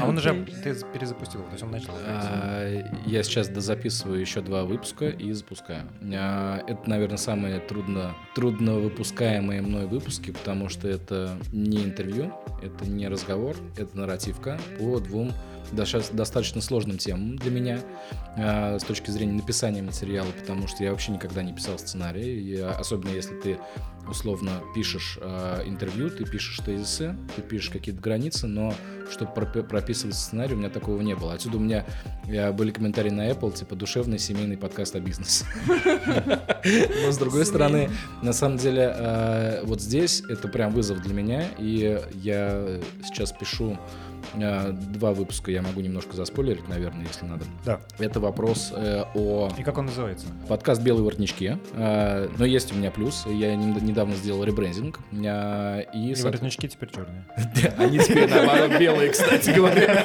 А 0.00 0.06
он 0.08 0.16
уже 0.18 0.44
ты 0.62 0.74
перезапустил, 0.92 1.42
то 1.42 1.52
есть 1.52 1.62
он 1.62 1.70
начал. 1.70 1.92
А, 2.06 2.82
Я 3.06 3.22
сейчас 3.22 3.48
дозаписываю 3.48 4.20
еще 4.20 4.40
два 4.40 4.64
выпуска 4.64 5.08
и 5.08 5.32
запускаю. 5.32 5.84
А, 6.14 6.60
Это, 6.66 6.88
наверное, 6.88 7.18
самые 7.18 7.60
трудно, 7.60 8.14
трудно 8.34 8.74
выпускаемые 8.74 9.62
мной 9.62 9.86
выпуски, 9.86 10.30
потому 10.30 10.68
что 10.68 10.88
это 10.88 11.36
не 11.52 11.84
интервью, 11.84 12.32
это 12.62 12.86
не 12.86 13.08
разговор, 13.08 13.56
это 13.76 13.96
нарративка 13.96 14.58
по 14.78 14.98
двум 15.00 15.32
достаточно 15.72 16.60
сложным 16.60 16.98
темам 16.98 17.36
для 17.36 17.50
меня 17.50 17.80
а, 18.36 18.78
с 18.78 18.84
точки 18.84 19.10
зрения 19.10 19.34
написания 19.34 19.82
материала, 19.82 20.30
потому 20.38 20.66
что 20.68 20.82
я 20.84 20.90
вообще 20.90 21.12
никогда 21.12 21.42
не 21.42 21.52
писал 21.52 21.78
сценарий, 21.78 22.40
и, 22.40 22.56
особенно 22.56 23.10
если 23.10 23.34
ты 23.34 23.58
условно 24.08 24.50
пишешь 24.74 25.18
а, 25.20 25.62
интервью, 25.66 26.10
ты 26.10 26.24
пишешь 26.24 26.58
тезисы, 26.64 27.16
ты 27.36 27.42
пишешь 27.42 27.70
какие-то 27.70 28.00
границы, 28.00 28.46
но 28.46 28.74
чтобы 29.10 29.32
пропи- 29.32 29.62
прописывать 29.62 30.14
сценарий, 30.14 30.54
у 30.54 30.58
меня 30.58 30.70
такого 30.70 31.00
не 31.00 31.14
было. 31.14 31.34
Отсюда 31.34 31.56
у 31.56 31.60
меня 31.60 31.84
э, 32.26 32.52
были 32.52 32.70
комментарии 32.70 33.10
на 33.10 33.28
Apple, 33.28 33.52
типа 33.52 33.74
душевный 33.74 34.18
семейный 34.18 34.56
подкаст 34.56 34.94
о 34.94 35.00
бизнесе. 35.00 35.44
Но 37.04 37.12
с 37.12 37.18
другой 37.18 37.44
стороны, 37.44 37.90
на 38.22 38.32
самом 38.32 38.58
деле, 38.58 38.94
э, 38.94 39.62
вот 39.64 39.80
здесь 39.80 40.22
это 40.28 40.48
прям 40.48 40.72
вызов 40.72 41.02
для 41.02 41.14
меня, 41.14 41.44
и 41.58 42.00
я 42.14 42.80
сейчас 43.04 43.32
пишу 43.32 43.78
два 44.72 45.12
выпуска, 45.12 45.50
я 45.50 45.62
могу 45.62 45.80
немножко 45.80 46.14
заспойлерить, 46.16 46.68
наверное, 46.68 47.06
если 47.06 47.24
надо. 47.26 47.44
Да. 47.64 47.80
Это 47.98 48.20
вопрос 48.20 48.72
э, 48.74 49.04
о 49.14 49.50
И 49.58 49.62
как 49.62 49.78
он 49.78 49.86
называется? 49.86 50.26
подкаст 50.48 50.82
«Белые 50.82 51.04
воротнички». 51.04 51.56
Э, 51.74 52.28
Но 52.38 52.44
есть 52.44 52.72
у 52.72 52.74
меня 52.76 52.90
плюс. 52.90 53.24
Я 53.26 53.54
нед- 53.56 53.82
недавно 53.82 54.14
сделал 54.16 54.44
ребрендинг. 54.44 54.98
э, 55.12 55.82
И, 55.94 56.10
И 56.10 56.14
со- 56.14 56.24
воротнички 56.26 56.68
теперь 56.68 56.90
черные. 56.90 57.24
Они 57.78 57.98
теперь 57.98 58.28
наоборот 58.28 58.78
белые, 58.78 59.10
кстати 59.10 59.50
говоря. 59.50 60.02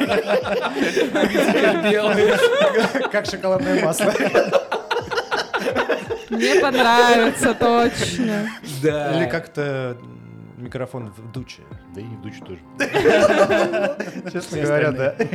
Они 1.13 1.33
теперь 1.33 1.91
белые. 1.91 2.37
Как 3.11 3.25
шоколадное 3.25 3.83
масло. 3.83 4.13
Мне 6.29 6.55
понравится, 6.59 7.53
точно. 7.53 8.49
Да. 8.81 9.17
Или 9.21 9.29
как-то 9.29 9.97
микрофон 10.65 11.11
в 11.11 11.31
дуче. 11.31 11.61
Да 11.93 12.01
и 12.01 12.05
в 12.05 12.21
дуче 12.21 12.43
тоже. 12.43 12.59
Честно 14.31 14.61
говоря, 14.61 14.91
да. 14.91 15.15
Ну? 15.17 15.25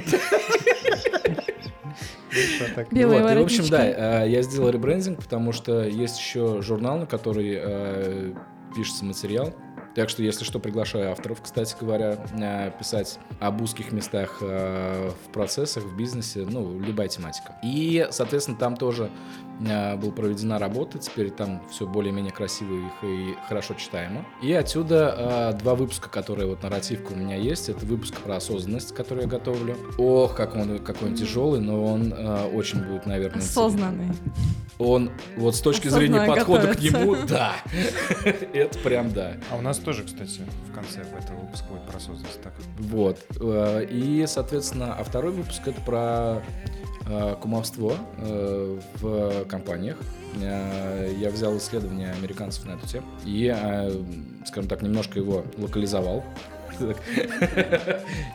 Белые 2.90 3.22
Вот, 3.22 3.32
и, 3.32 3.36
в 3.36 3.42
общем, 3.42 3.68
да, 3.68 4.22
э, 4.22 4.30
я 4.30 4.42
сделал 4.42 4.70
ребрендинг, 4.70 5.18
потому 5.18 5.52
что 5.52 5.84
есть 5.84 6.18
еще 6.18 6.62
журнал, 6.62 6.98
на 6.98 7.06
который 7.06 7.58
э, 7.60 8.32
пишется 8.74 9.04
материал. 9.04 9.52
Так 9.94 10.08
что, 10.08 10.22
если 10.22 10.44
что, 10.44 10.60
приглашаю 10.60 11.10
авторов, 11.10 11.42
кстати 11.42 11.74
говоря, 11.80 12.24
э, 12.32 12.70
писать 12.78 13.18
об 13.40 13.60
узких 13.60 13.90
местах 13.90 14.38
э, 14.40 15.10
в 15.10 15.32
процессах, 15.32 15.82
в 15.82 15.96
бизнесе, 15.96 16.46
ну, 16.48 16.78
любая 16.78 17.08
тематика. 17.08 17.56
И, 17.64 18.06
соответственно, 18.10 18.56
там 18.56 18.76
тоже 18.76 19.10
была 19.60 20.12
проведена 20.12 20.58
работа, 20.58 20.98
теперь 20.98 21.30
там 21.30 21.62
все 21.70 21.86
более-менее 21.86 22.32
красиво 22.32 22.90
и, 23.02 23.34
хорошо 23.48 23.74
читаемо. 23.74 24.24
И 24.42 24.52
отсюда 24.52 25.52
э, 25.54 25.58
два 25.58 25.74
выпуска, 25.74 26.08
которые 26.08 26.48
вот 26.48 26.62
нарративка 26.62 27.12
у 27.12 27.16
меня 27.16 27.36
есть. 27.36 27.68
Это 27.68 27.84
выпуск 27.84 28.14
про 28.20 28.36
осознанность, 28.36 28.94
который 28.94 29.22
я 29.24 29.28
готовлю. 29.28 29.76
Ох, 29.98 30.34
как 30.34 30.56
он, 30.56 30.78
какой 30.78 31.08
он 31.10 31.14
тяжелый, 31.14 31.60
но 31.60 31.84
он 31.84 32.12
э, 32.12 32.46
очень 32.54 32.82
будет, 32.82 33.04
наверное, 33.06 33.40
Осознанный. 33.42 34.08
он 34.78 35.10
вот 35.36 35.54
с 35.54 35.60
точки 35.60 35.88
Осознанно 35.88 36.18
зрения 36.20 36.26
подхода 36.34 36.62
к 36.62 36.80
готовится. 36.80 36.98
нему, 36.98 37.16
да. 37.28 37.52
Это 38.54 38.78
прям 38.78 39.12
да. 39.12 39.32
А 39.50 39.56
у 39.56 39.60
нас 39.60 39.78
тоже, 39.78 40.04
кстати, 40.04 40.40
в 40.70 40.74
конце 40.74 41.00
этого 41.00 41.38
выпуска 41.40 41.66
будет 41.68 41.82
про 41.86 41.96
осознанность. 41.98 42.42
Так. 42.42 42.52
Вот. 42.78 43.18
Э, 43.40 43.84
И, 43.90 44.24
соответственно, 44.26 44.94
а 44.98 45.04
второй 45.04 45.32
выпуск 45.32 45.60
это 45.66 45.80
про 45.82 46.42
э, 46.42 46.79
кумовство 47.40 47.96
э, 48.18 48.78
в 49.00 49.44
компаниях. 49.46 49.96
Э, 50.40 51.12
Я 51.18 51.30
взял 51.30 51.56
исследование 51.56 52.12
американцев 52.12 52.66
на 52.66 52.72
эту 52.72 52.86
тему 52.86 53.06
и, 53.24 53.52
э, 53.54 53.92
скажем 54.46 54.68
так, 54.68 54.82
немножко 54.82 55.18
его 55.18 55.44
локализовал. 55.58 56.24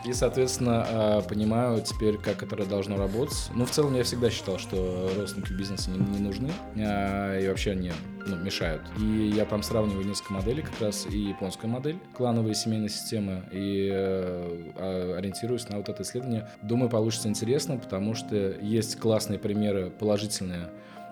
И, 0.04 0.12
соответственно, 0.12 0.86
э, 0.88 1.22
понимаю 1.28 1.80
теперь, 1.82 2.16
как 2.16 2.42
это 2.42 2.64
должно 2.64 2.96
работать. 2.96 3.50
Ну, 3.54 3.64
в 3.66 3.70
целом, 3.70 3.94
я 3.94 4.04
всегда 4.04 4.30
считал, 4.30 4.58
что 4.58 5.10
родственники 5.16 5.52
в 5.52 5.56
бизнесе 5.56 5.90
не, 5.90 5.98
не 5.98 6.18
нужны, 6.18 6.50
э, 6.74 7.44
и 7.44 7.48
вообще 7.48 7.72
они 7.72 7.92
ну, 8.26 8.36
мешают. 8.36 8.82
И 8.98 9.32
я 9.34 9.44
там 9.44 9.62
сравниваю 9.62 10.06
несколько 10.06 10.32
моделей, 10.32 10.62
как 10.62 10.80
раз 10.80 11.06
и 11.06 11.18
японская 11.18 11.70
модель, 11.70 11.98
клановые 12.14 12.54
семейные 12.54 12.88
системы, 12.88 13.44
и 13.52 13.90
э, 13.92 14.72
а, 14.76 15.16
ориентируюсь 15.18 15.68
на 15.68 15.78
вот 15.78 15.88
это 15.88 16.02
исследование. 16.02 16.48
Думаю, 16.62 16.90
получится 16.90 17.28
интересно, 17.28 17.78
потому 17.78 18.14
что 18.14 18.36
есть 18.60 18.98
классные 18.98 19.38
примеры 19.38 19.90
положительные 19.90 20.70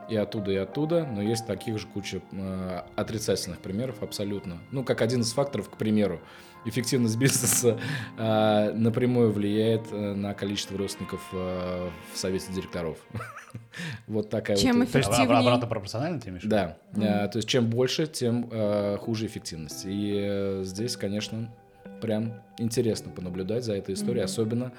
и 0.09 0.17
оттуда, 0.17 0.53
и 0.53 0.57
оттуда, 0.57 1.07
но 1.07 1.23
есть 1.23 1.47
таких 1.47 1.79
же 1.79 1.87
куча 1.87 2.21
э, 2.33 2.81
отрицательных 2.97 3.61
примеров 3.61 4.03
абсолютно. 4.03 4.59
Ну, 4.71 4.85
как 4.85 5.01
один 5.03 5.21
из 5.23 5.33
факторов, 5.33 5.71
к 5.71 5.77
примеру, 5.77 6.21
эффективность 6.65 7.17
бизнеса 7.17 7.79
э, 8.19 8.73
напрямую 8.73 9.33
влияет 9.33 9.93
э, 9.93 10.15
на 10.15 10.35
количество 10.35 10.77
родственников 10.79 11.21
э, 11.33 11.89
в 12.13 12.19
совете 12.19 12.53
директоров. 12.53 12.99
Вот 14.09 14.31
такая 14.31 14.57
Чем 14.57 14.81
вот. 14.81 14.91
То 14.91 14.99
есть 14.99 15.09
Эффективнее. 15.11 15.37
обра- 15.39 15.41
обратно 15.43 15.67
пропорционально 15.69 16.21
ты 16.21 16.31
имеешь? 16.31 16.43
Да, 16.45 16.77
э, 16.97 17.29
то 17.29 17.37
есть 17.37 17.49
чем 17.49 17.71
больше, 17.71 18.07
тем 18.09 18.49
э, 18.51 18.97
хуже 19.01 19.27
эффективность. 19.27 19.85
И 19.87 20.13
э, 20.27 20.63
здесь, 20.65 20.97
конечно, 20.97 21.55
прям 22.01 22.35
интересно 22.59 23.11
понаблюдать 23.11 23.65
за 23.65 23.75
этой 23.75 23.95
историей, 23.95 24.21
Мгм. 24.23 24.25
особенно 24.27 24.73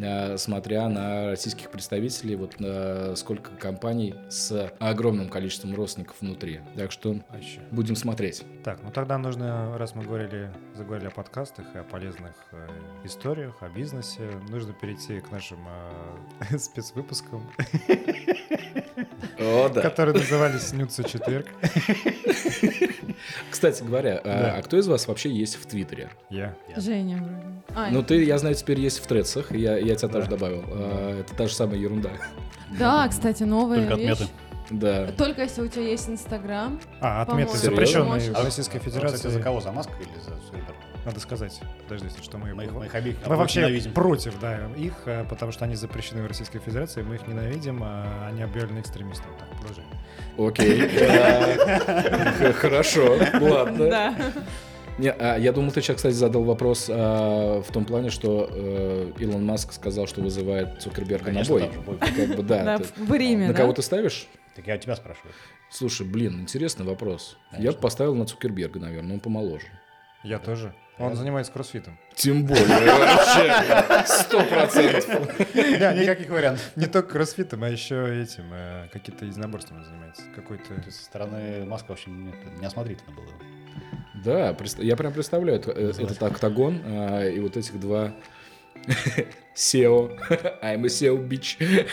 э, 0.00 0.36
смотря 0.36 0.88
на 0.88 1.26
российских 1.30 1.70
представителей, 1.70 2.34
вот 2.36 2.56
э, 2.58 3.14
сколько 3.16 3.50
компаний 3.52 4.14
с 4.28 4.72
огромным 4.80 5.28
количеством 5.28 5.74
родственников 5.76 6.16
внутри. 6.20 6.60
Так 6.76 6.90
что 6.90 7.16
Вообще. 7.30 7.60
будем 7.70 7.94
смотреть. 7.96 8.42
Так, 8.64 8.80
ну 8.82 8.90
тогда 8.90 9.16
нужно, 9.18 9.78
раз 9.78 9.94
мы 9.94 10.02
говорили, 10.02 10.50
заговорили 10.74 11.06
о 11.08 11.10
подкастах 11.10 11.66
и 11.74 11.78
о 11.78 11.84
полезных 11.84 12.32
э, 12.52 12.68
историях, 13.04 13.62
о 13.62 13.68
бизнесе, 13.68 14.22
нужно 14.48 14.72
перейти 14.72 15.20
к 15.20 15.30
нашим 15.30 15.58
э, 16.50 16.58
спецвыпускам, 16.58 17.48
О, 19.38 19.68
да. 19.68 19.80
которые 19.82 20.14
назывались 20.16 20.68
«Снются 20.68 21.04
четверг». 21.04 21.46
Кстати 23.50 23.82
говоря, 23.82 24.20
э, 24.22 24.22
Да. 24.24 24.54
а 24.56 24.62
кто 24.62 24.78
из 24.78 24.86
вас 24.88 25.06
вообще 25.08 25.30
есть 25.30 25.56
в 25.56 25.66
Твиттере? 25.66 26.10
Я. 26.30 26.54
Женя 26.76 27.16
вроде. 27.22 27.46
А, 27.74 27.90
Ну, 27.90 28.02
ты, 28.02 28.24
я 28.24 28.38
знаю, 28.38 28.54
теперь 28.54 28.80
есть 28.80 28.98
в 29.02 29.06
Тредсах, 29.06 29.52
я, 29.52 29.76
я 29.78 29.94
тебя 29.94 30.08
тоже 30.08 30.26
Да. 30.28 30.36
добавил. 30.36 30.64
Э, 30.68 31.20
Это 31.20 31.34
та 31.36 31.46
же 31.46 31.54
самая 31.54 31.78
ерунда. 31.78 32.10
да, 32.78 33.06
кстати, 33.08 33.42
новая 33.42 33.86
Только 33.86 33.94
вещь. 34.00 34.10
отметы. 34.12 34.32
Да. 34.70 35.06
Только 35.18 35.42
если 35.42 35.62
у 35.62 35.68
тебя 35.68 35.82
есть 35.88 36.08
Инстаграм. 36.08 36.80
А, 37.00 37.22
отметы 37.22 37.56
запрещенные 37.56 38.20
в 38.32 38.44
Российской 38.44 38.76
А 38.76 38.80
вы, 38.80 38.84
Федерации. 38.90 39.16
Кстати, 39.16 39.32
за 39.32 39.40
кого? 39.42 39.60
За 39.60 39.72
Маск 39.72 39.90
или 40.00 40.20
за 40.20 40.30
Цукерберга? 40.46 40.74
Надо 41.04 41.18
сказать, 41.20 41.58
подождите, 41.84 42.22
что 42.22 42.36
мы, 42.36 42.54
Мы 42.54 42.64
их, 42.64 42.72
мы, 42.72 42.80
мы 42.80 42.86
их 42.86 42.94
обеих 42.94 43.16
мы 43.26 43.36
вообще 43.36 43.60
ненавидим. 43.60 43.92
против, 43.92 44.38
да, 44.38 44.68
их, 44.76 44.92
э, 45.06 45.24
потому 45.28 45.50
что 45.50 45.64
они 45.64 45.74
запрещены 45.74 46.22
в 46.22 46.26
Российской 46.26 46.58
Федерации, 46.58 47.02
мы 47.02 47.14
их 47.14 47.26
ненавидим, 47.26 47.80
а 47.82 48.26
они 48.28 48.42
объявлены 48.42 48.80
экстремистами. 48.80 49.32
Так, 49.38 49.48
продолжай. 49.58 49.84
Окей. 50.36 52.52
Хорошо, 52.52 53.16
ладно. 53.40 53.88
Да. 53.88 54.14
Не, 54.98 55.10
а, 55.12 55.38
я 55.38 55.52
думал, 55.52 55.72
ты 55.72 55.80
сейчас, 55.80 55.96
кстати, 55.96 56.12
задал 56.12 56.44
вопрос 56.44 56.86
а, 56.90 57.62
в 57.62 57.72
том 57.72 57.86
плане, 57.86 58.10
что 58.10 58.50
э, 58.52 59.12
Илон 59.18 59.46
Маск 59.46 59.72
сказал, 59.72 60.06
что 60.06 60.20
вызывает 60.20 60.82
Цукерберга 60.82 61.26
Конечно, 61.26 61.54
на 61.54 61.60
бой. 61.60 61.68
там 61.68 61.72
же 61.72 61.80
бой. 61.80 61.98
Как 61.98 62.36
бы, 62.36 62.42
да. 62.42 62.64
Да, 62.64 62.78
ты- 62.78 63.04
в 63.04 63.14
Риме, 63.14 63.46
на 63.46 63.52
да? 63.54 63.60
кого 63.60 63.72
ты 63.72 63.80
ставишь? 63.80 64.26
Так 64.54 64.66
я 64.66 64.74
у 64.74 64.78
тебя 64.78 64.96
спрашиваю. 64.96 65.32
Слушай, 65.70 66.06
блин, 66.06 66.40
интересный 66.42 66.84
вопрос. 66.84 67.38
Я 67.52 67.56
Конечно. 67.56 67.76
бы 67.78 67.82
поставил 67.82 68.14
на 68.14 68.26
Цукерберга, 68.26 68.78
наверное, 68.78 69.14
он 69.14 69.20
помоложе. 69.20 69.68
Я 70.22 70.38
тоже. 70.38 70.74
Он 71.00 71.16
занимается 71.16 71.52
кроссфитом. 71.52 71.98
Тем 72.14 72.44
более, 72.44 72.66
вообще, 72.66 74.04
сто 74.06 74.44
процентов. 74.44 75.38
Никаких 75.54 76.28
вариантов. 76.28 76.62
Не 76.76 76.86
только 76.86 77.10
кроссфитом, 77.12 77.64
а 77.64 77.68
еще 77.68 78.22
этим, 78.22 78.44
э, 78.52 78.88
какие-то 78.92 79.24
единоборствами 79.24 79.82
занимается. 79.82 80.22
Какой-то... 80.34 80.64
Со 80.90 81.04
стороны 81.04 81.64
Маска 81.64 81.86
вообще 81.90 82.10
не- 82.10 82.34
неосмотрительно 82.60 83.12
было. 83.14 83.32
Да, 84.24 84.56
я 84.78 84.96
прям 84.96 85.12
представляю 85.12 85.58
это- 85.58 85.70
э, 85.72 85.90
этот 85.90 86.22
октагон 86.22 86.82
а, 86.84 87.26
и 87.26 87.40
вот 87.40 87.56
этих 87.56 87.80
два 87.80 88.12
SEO. 89.54 90.18
I'm 90.62 90.84
a 90.84 90.88
SEO 90.88 91.16
bitch. 91.26 91.86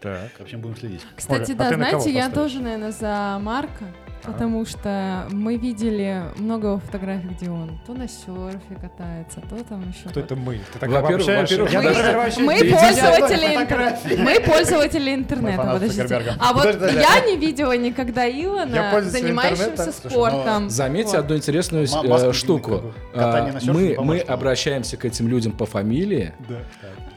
Так. 0.00 0.30
В 0.38 0.42
общем, 0.42 0.60
будем 0.60 0.76
следить. 0.76 1.00
Кстати, 1.16 1.52
Оля, 1.52 1.54
а 1.54 1.70
да, 1.70 1.76
знаете, 1.76 2.10
я 2.10 2.28
тоже, 2.30 2.60
наверное, 2.60 2.92
за 2.92 3.38
Марка. 3.40 3.86
Потому 4.24 4.64
что 4.66 5.26
мы 5.30 5.56
видели 5.56 6.22
много 6.36 6.78
фотографий, 6.78 7.28
где 7.28 7.50
он 7.50 7.78
то 7.86 7.94
на 7.94 8.08
серфе 8.08 8.74
катается, 8.80 9.40
то 9.48 9.62
там 9.64 9.88
еще. 9.88 10.08
Кто 10.08 10.20
это 10.20 10.36
мы? 10.36 10.60
Ты 10.72 10.78
так 10.78 10.90
Во-первых, 10.90 11.26
во-первых, 11.26 11.72
Мы, 11.72 11.82
вообще- 12.14 12.40
мы 12.40 12.54
пользователи, 12.58 13.56
интер- 13.56 14.18
мы 14.18 14.40
пользователи 14.40 15.14
интернета, 15.14 15.62
подождите. 15.62 16.36
А 16.38 16.52
вот 16.52 16.64
Подожди, 16.72 16.98
я 16.98 17.20
не 17.26 17.36
видела 17.36 17.76
никогда 17.76 18.28
Илона, 18.28 18.92
интернета. 18.94 19.92
Слушай, 19.92 20.10
спортом. 20.10 20.70
Заметьте 20.70 21.16
Вот. 21.16 21.24
одну 21.24 21.36
интересную 21.36 21.86
э, 21.86 22.32
штуку. 22.32 22.94
А, 23.12 23.50
Мы, 23.62 24.18
обращаемся 24.18 24.96
к 24.96 25.04
этим 25.04 25.28
людям 25.28 25.52
по 25.52 25.66
фамилии. 25.66 26.32
Да. 26.48 26.56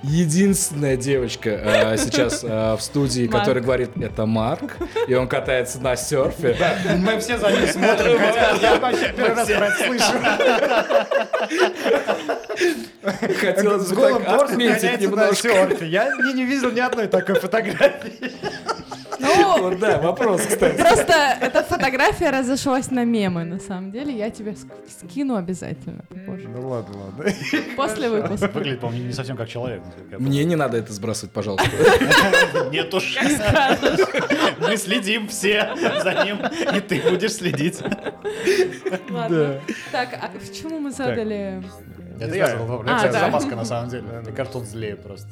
Единственная 0.04 0.96
девочка 0.96 1.50
э, 1.50 1.98
сейчас 1.98 2.44
э, 2.44 2.76
в 2.76 2.82
студии, 2.82 3.28
Марк. 3.28 3.40
которая 3.40 3.64
говорит, 3.64 3.90
это 3.98 4.26
Марк, 4.26 4.78
и 5.08 5.14
он 5.16 5.28
катается 5.28 5.80
на 5.82 5.96
серфе. 5.96 6.56
Мы 6.98 7.20
все 7.20 7.38
за 7.38 7.52
ним 7.52 7.68
смотрим, 7.68 8.20
я 8.62 8.76
вообще 8.80 9.14
первый 9.16 9.36
раз 9.36 9.48
про 9.48 9.68
это 9.68 9.84
слышу. 9.86 10.14
Хотелось 13.40 13.92
бы 13.92 14.02
так 14.02 14.42
отметить 14.44 15.02
немножко. 15.02 15.86
Я 15.86 16.12
не 16.34 16.46
видел 16.46 16.72
ни 16.72 16.80
одной 16.80 17.08
такой 17.08 17.36
фотографии. 17.36 18.32
Ну, 19.20 19.62
Вот, 19.62 19.80
да, 19.80 20.00
вопрос, 20.00 20.42
кстати. 20.46 20.78
просто 20.78 21.14
эта 21.42 21.64
фотография 21.64 22.30
разошлась 22.30 22.92
на 22.92 23.04
мемы, 23.04 23.44
на 23.44 23.60
самом 23.60 23.92
деле. 23.92 24.16
Я 24.16 24.30
тебе 24.30 24.52
ск- 24.52 24.72
скину 24.90 25.36
обязательно 25.36 26.04
попозже. 26.10 26.48
Ну 26.50 26.68
ладно, 26.70 26.96
ладно. 27.06 27.32
После 27.76 28.10
выпуска. 28.10 28.48
Выглядит, 28.48 28.80
по-моему, 28.80 29.06
не 29.08 29.14
совсем 29.14 29.36
как 29.38 29.48
человек. 29.50 29.82
Мне 30.20 30.44
не 30.46 30.56
надо 30.56 30.78
это 30.78 30.94
сбрасывать, 30.94 31.32
пожалуйста. 31.34 31.68
Нет 32.72 32.94
уж. 32.94 33.18
Мы 34.60 34.78
следим 34.78 35.28
все 35.28 35.70
за 36.04 36.24
ним, 36.26 36.38
и 36.76 36.80
ты 36.82 37.02
будешь 37.10 37.34
следить. 37.34 37.82
Ладно. 39.10 39.60
Так, 39.92 40.10
а 40.22 40.30
почему 40.30 40.80
мы 40.80 40.92
задали... 40.92 41.64
Это 42.20 42.36
я 42.36 42.48
задал 42.48 42.66
вопрос. 42.66 42.92
А, 42.92 43.04
Это 43.06 43.14
да. 43.14 43.20
за 43.20 43.28
маска 43.28 43.56
на 43.56 43.66
самом 43.66 43.90
деле. 43.90 44.04
Мне 44.24 44.32
кажется, 44.32 44.58
он 44.60 44.66
злее 44.66 44.96
просто. 44.96 45.28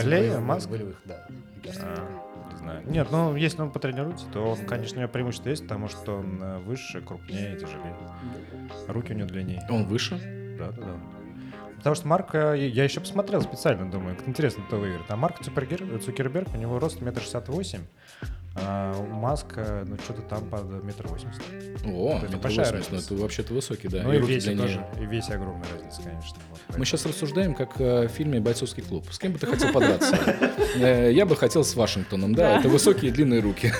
Злее 0.00 0.22
волевых- 0.30 0.40
Маск? 0.40 0.70
волевых, 0.70 0.96
да. 1.04 1.26
А, 1.82 2.50
Не 2.50 2.56
знаю. 2.58 2.82
Нет, 2.86 3.08
ну 3.10 3.36
если 3.36 3.60
он 3.62 3.70
потренируется, 3.70 4.26
то 4.26 4.44
он, 4.52 4.58
конечно, 4.66 4.98
у 4.98 5.00
него 5.00 5.10
преимущество 5.12 5.48
есть, 5.50 5.62
потому 5.62 5.88
что 5.88 6.18
он 6.18 6.42
э, 6.42 6.58
выше, 6.58 7.00
крупнее, 7.00 7.56
тяжелее. 7.56 7.96
Руки 8.88 9.12
у 9.12 9.16
него 9.16 9.28
длиннее. 9.28 9.66
Он 9.70 9.84
выше? 9.86 10.16
Да, 10.58 10.70
да, 10.72 10.82
да. 10.86 10.94
Потому 11.78 11.96
что 11.96 12.06
Марк, 12.06 12.34
я 12.34 12.54
еще 12.84 13.00
посмотрел 13.00 13.40
специально, 13.42 13.90
думаю, 13.90 14.16
интересно, 14.26 14.62
кто 14.66 14.78
выиграет. 14.78 15.10
А 15.10 15.16
Марк 15.16 15.40
Цукергер- 15.40 15.98
Цукерберг, 15.98 16.48
у 16.54 16.56
него 16.56 16.78
рост 16.78 17.00
метр 17.00 17.20
шестьдесят 17.20 17.48
восемь, 17.48 17.80
а 18.54 18.94
у 18.98 19.06
Маска, 19.06 19.84
ну, 19.86 19.96
что-то 20.04 20.22
там 20.22 20.44
под 20.50 20.84
метр 20.84 21.06
восемьдесят. 21.08 21.42
О, 21.86 22.16
Это 22.18 22.26
метр 22.26 22.38
большая 22.38 22.66
восемьдесят, 22.72 22.92
ну 22.92 22.98
это 22.98 23.14
вообще-то 23.22 23.54
высокий, 23.54 23.88
да. 23.88 24.02
ну 24.02 24.12
и 24.12 24.16
и, 24.18 24.20
весе 24.20 24.48
длиннее. 24.52 24.66
тоже, 24.66 24.86
и 25.00 25.06
в 25.06 25.10
весе 25.10 25.34
огромная 25.34 25.66
разница, 25.74 26.02
конечно. 26.02 26.36
Вот, 26.50 26.58
Мы 26.58 26.58
поэтому. 26.68 26.84
сейчас 26.84 27.06
рассуждаем, 27.06 27.54
как 27.54 27.80
э, 27.80 28.08
в 28.08 28.10
фильме 28.10 28.40
«Бойцовский 28.40 28.82
клуб». 28.82 29.06
С 29.10 29.18
кем 29.18 29.32
бы 29.32 29.38
ты 29.38 29.46
хотел 29.46 29.72
подраться? 29.72 30.16
Э, 30.76 31.10
Я 31.12 31.24
бы 31.26 31.34
хотел 31.36 31.64
с 31.64 31.74
Вашингтоном, 31.74 32.34
да. 32.34 32.42
Да. 32.54 32.58
Это 32.60 32.68
высокие 32.68 33.10
и 33.10 33.14
длинные 33.14 33.40
руки. 33.40 33.72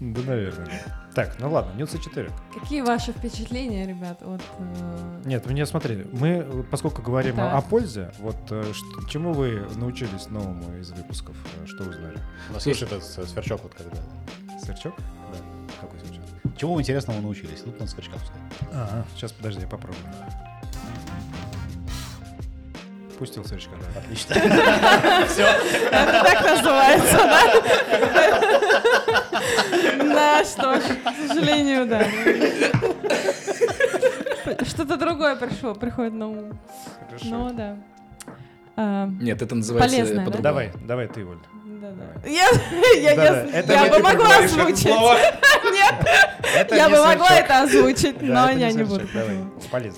Да, 0.00 0.20
наверное. 0.26 0.66
да. 0.66 1.06
Так, 1.14 1.36
ну 1.38 1.50
ладно, 1.50 1.72
Нюца 1.78 1.98
4. 1.98 2.30
Какие 2.60 2.82
ваши 2.82 3.12
впечатления, 3.12 3.86
ребят, 3.86 4.22
от... 4.22 4.42
э, 4.58 5.22
Нет, 5.24 5.46
вы 5.46 5.54
не 5.54 5.64
смотрели. 5.64 6.06
Мы, 6.12 6.28
э, 6.46 6.62
поскольку 6.70 7.00
говорим 7.00 7.36
Так. 7.36 7.54
о, 7.54 7.56
о 7.58 7.62
пользе, 7.62 8.12
вот 8.18 8.36
э, 8.50 8.64
что- 8.74 9.08
чему 9.08 9.32
вы 9.32 9.66
научились 9.76 10.28
новому 10.28 10.76
из 10.78 10.90
выпусков? 10.90 11.34
Э, 11.62 11.66
Что 11.66 11.84
узнали? 11.84 12.18
У 12.50 12.52
нас 12.54 12.66
есть 12.66 12.82
этот 12.82 13.02
э, 13.02 13.05
сверчок, 13.06 13.62
вот 13.62 13.74
когда. 13.74 13.96
Сверчок? 14.62 14.94
Да. 14.96 15.38
Какой 15.80 15.98
сверчок? 16.00 16.24
Чему 16.56 16.80
интересному 16.80 17.20
научились? 17.20 17.62
Ну, 17.64 17.72
на 17.78 17.86
сверчка 17.86 18.14
пускай. 18.14 18.40
А, 18.72 19.04
сейчас, 19.14 19.32
подожди, 19.32 19.60
я 19.62 19.66
попробую. 19.68 20.02
Пустил 23.18 23.44
сверчка, 23.46 23.72
да. 23.94 24.00
Отлично. 24.00 24.34
Это 25.90 26.22
так 26.22 26.44
называется, 26.44 27.16
да? 27.16 27.40
Да, 30.04 30.44
что 30.44 30.80
ж, 30.80 30.82
к 31.02 31.28
сожалению, 31.28 31.86
да. 31.86 32.04
Что-то 34.64 34.96
другое 34.96 35.36
пришло, 35.36 35.74
приходит 35.74 36.12
на 36.12 36.28
ум. 36.28 36.58
Ну, 37.24 37.52
да. 37.54 37.76
А, 38.76 39.06
Нет, 39.20 39.40
это 39.40 39.54
называется 39.54 40.04
по-другому. 40.06 40.42
Давай, 40.42 40.72
давай 40.86 41.08
ты, 41.08 41.24
Оль. 41.24 41.38
Да-да. 41.80 42.28
Я, 42.28 42.48
я, 43.00 43.12
я- 43.12 43.42
это 43.52 43.72
я 43.72 43.84
не 43.84 43.90
бы 43.90 43.98
могла 44.02 44.34
это 44.36 44.44
озвучить. 44.44 44.86
Нет, 44.86 45.94
Это 46.56 46.74
я 46.76 46.88
бы 46.88 46.96
могла 47.04 47.28
это 47.30 47.62
озвучить, 47.62 48.18
Да, 48.18 48.26
но 48.26 48.50
это 48.50 48.58
я 48.58 48.72
не 48.72 48.82
буду. 48.84 49.06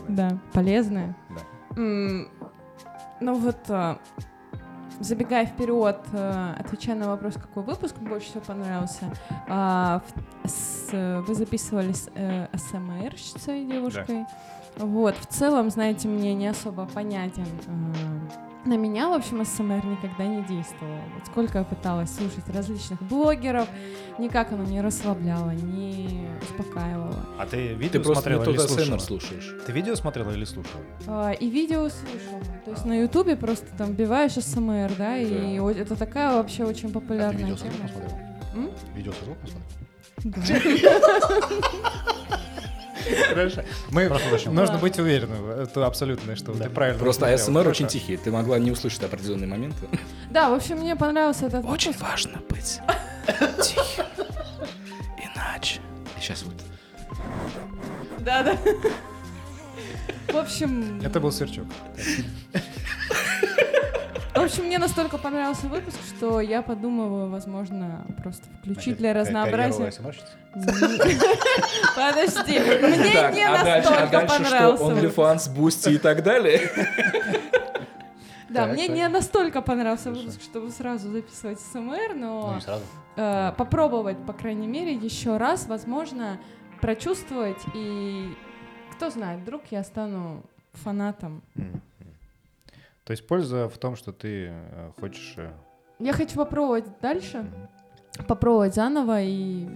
Да, 0.09 0.38
полезное. 0.53 1.14
Да. 1.31 1.81
М, 1.81 2.29
Ну 3.21 3.35
вот, 3.35 3.59
а, 3.69 3.99
забегая 5.01 5.47
вперед, 5.47 5.99
а, 6.12 6.57
отвечая 6.59 6.97
на 6.97 7.09
вопрос, 7.09 7.35
какой 7.35 7.62
выпуск 7.64 7.97
больше 7.97 8.29
всего 8.29 8.41
понравился, 8.41 9.05
а, 9.49 10.01
с- 10.45 11.23
вы 11.27 11.35
записывали 11.35 11.93
с 11.93 12.09
э, 12.14 12.47
СМРщицей 12.71 13.64
девушкой. 13.67 14.25
Вот, 14.77 15.17
в 15.17 15.27
целом, 15.27 15.71
знаете, 15.71 16.07
мне 16.09 16.35
не 16.35 16.47
особо 16.47 16.87
понятен. 16.87 17.45
А, 18.64 18.68
На 18.68 18.77
меня, 18.77 19.09
в 19.09 19.12
общем, 19.12 19.44
СМР 19.44 19.85
никогда 19.85 20.27
не 20.27 20.42
действовало. 20.44 21.01
Вот 21.14 21.27
сколько 21.27 21.59
я 21.59 21.64
пыталась 21.64 22.14
слушать 22.14 22.49
различных 22.49 23.01
блогеров, 23.03 23.68
никак 24.18 24.53
оно 24.53 24.64
не 24.64 24.81
расслабляло, 24.81 25.51
не 25.51 26.29
успокаивало. 26.42 27.14
А 27.38 27.44
ты 27.47 27.51
Ты 27.51 27.75
видео 27.75 28.03
просто 28.03 28.23
смотрела 28.23 28.44
не 28.44 28.51
или 28.53 28.59
слушала? 28.59 28.99
Слушаешь. 28.99 29.57
Ты 29.66 29.73
видео 29.73 29.94
смотрела 29.97 30.31
или 30.33 30.44
слушала? 30.44 30.83
А, 31.07 31.31
И 31.33 31.49
видео 31.49 31.88
слушала. 31.88 32.40
То 32.64 32.71
есть 32.73 32.85
на 32.85 33.01
Ютубе 33.01 33.37
просто 33.37 33.66
там 33.77 33.92
вбиваешь 33.92 34.33
СМР, 34.33 34.92
да, 34.99 35.16
и 35.16 35.57
Да. 35.57 35.62
о- 35.64 35.71
это 35.71 35.97
такая 35.97 36.35
вообще 36.35 36.64
очень 36.64 36.88
А 36.88 36.92
ты 36.92 37.01
популярная 37.01 37.44
видео 37.44 37.57
тема. 37.57 38.71
Видео 38.94 39.12
со 39.12 39.25
звуком 39.25 39.47
смотрел? 39.47 39.62
Да. 40.25 40.42
Хорошо. 43.29 43.62
Мы 43.90 44.09
нужно 44.49 44.79
быть 44.79 44.99
уверенным, 44.99 45.51
это 45.51 45.87
абсолютно, 45.87 46.37
что 46.37 46.53
Да. 46.53 46.64
ты 46.64 46.71
правильно 46.71 46.99
Просто. 46.99 47.27
АСМР 47.33 47.68
очень 47.68 47.87
тихий. 47.87 48.16
Ты 48.16 48.31
могла 48.31 48.59
не 48.59 48.71
услышать 48.71 49.03
определенные 49.03 49.47
моменты. 49.49 49.87
Да, 50.31 50.51
в 50.51 50.55
общем, 50.55 50.79
мне 50.79 50.94
понравился 50.97 51.47
этот 51.47 51.64
Очень 51.64 51.92
выпуск. 51.92 52.11
важно 52.11 52.38
быть 52.49 52.81
тихим. 53.62 54.05
Иначе. 55.35 55.81
Сейчас 56.21 56.42
вот. 56.42 56.55
Да, 58.21 58.42
да. 58.42 58.57
В 60.33 60.37
общем, 60.37 61.01
Это 61.03 61.21
был 61.21 61.33
сверчок. 61.33 61.64
в 64.35 64.38
общем, 64.43 64.64
мне 64.64 64.79
настолько 64.79 65.19
понравился 65.19 65.67
выпуск, 65.69 65.97
что 66.17 66.41
я 66.41 66.62
подумываю, 66.62 67.29
возможно, 67.31 68.05
просто 68.23 68.45
включить 68.61 68.97
для 68.99 69.12
разнообразия. 69.14 69.93
Подожди, 71.97 72.59
мне 72.59 73.12
Так, 73.12 73.35
не 73.35 73.43
а 73.45 73.64
дальше, 73.64 73.88
а 73.88 74.01
настолько 74.01 74.29
что? 74.29 74.38
понравился. 74.38 74.85
OnlyFans, 74.85 75.55
Boosty 75.57 75.95
и 75.95 75.99
так 75.99 76.23
далее? 76.23 76.71
Да, 78.49 78.64
Так, 78.64 78.73
мне 78.73 78.87
так. 78.87 78.97
не 78.97 79.09
настолько 79.09 79.61
понравился 79.61 80.05
Хорошо. 80.05 80.21
выпуск, 80.23 80.43
чтобы 80.43 80.71
сразу 80.71 81.11
записывать 81.11 81.61
СМР, 81.61 82.14
Ну 82.14 82.51
но 82.51 82.57
и 82.57 82.61
сразу. 82.62 82.83
э, 83.17 83.53
попробовать, 83.59 84.17
по 84.25 84.33
крайней 84.33 84.67
мере, 84.67 84.95
еще 84.95 85.37
раз, 85.37 85.67
возможно, 85.67 86.38
прочувствовать, 86.81 87.59
и 87.75 88.35
кто 88.93 89.11
знает, 89.11 89.41
вдруг 89.41 89.62
я 89.71 89.85
стану 89.85 90.43
фанатом. 90.73 91.43
М. 91.57 91.83
То 93.09 93.12
есть 93.12 93.27
польза 93.27 93.71
в 93.71 93.79
том, 93.79 93.97
что 93.97 94.12
ты 94.12 94.49
э, 94.51 94.92
хочешь... 95.01 95.33
э, 95.38 95.51
Я 95.99 96.12
хочу 96.12 96.37
попробовать 96.37 96.85
дальше, 97.01 97.51
попробовать 98.27 98.75
заново, 98.75 99.23
и. 99.23 99.66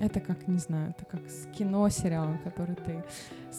Это 0.00 0.20
как, 0.20 0.46
не 0.48 0.58
знаю, 0.58 0.90
это 0.96 1.04
как 1.04 1.28
с 1.28 1.46
кино, 1.56 1.88
сериалом, 1.88 2.38
который 2.44 2.74
ты 2.76 3.04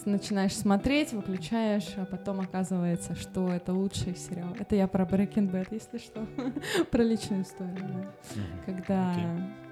начинаешь 0.04 0.54
смотреть, 0.54 1.12
выключаешь, 1.12 1.94
а 1.96 2.04
потом 2.04 2.40
оказывается, 2.40 3.14
что 3.14 3.48
это 3.48 3.72
лучший 3.72 4.14
сериал. 4.14 4.54
Это 4.58 4.76
я 4.76 4.86
про 4.88 5.04
Breaking 5.04 5.50
Bad, 5.50 5.68
если 5.70 5.98
что, 5.98 6.26
про 6.90 7.02
личную 7.02 7.42
историю. 7.42 7.76
да. 7.78 7.94
Мгм. 8.34 8.44
Когда 8.66 9.10
Окей. 9.12 9.24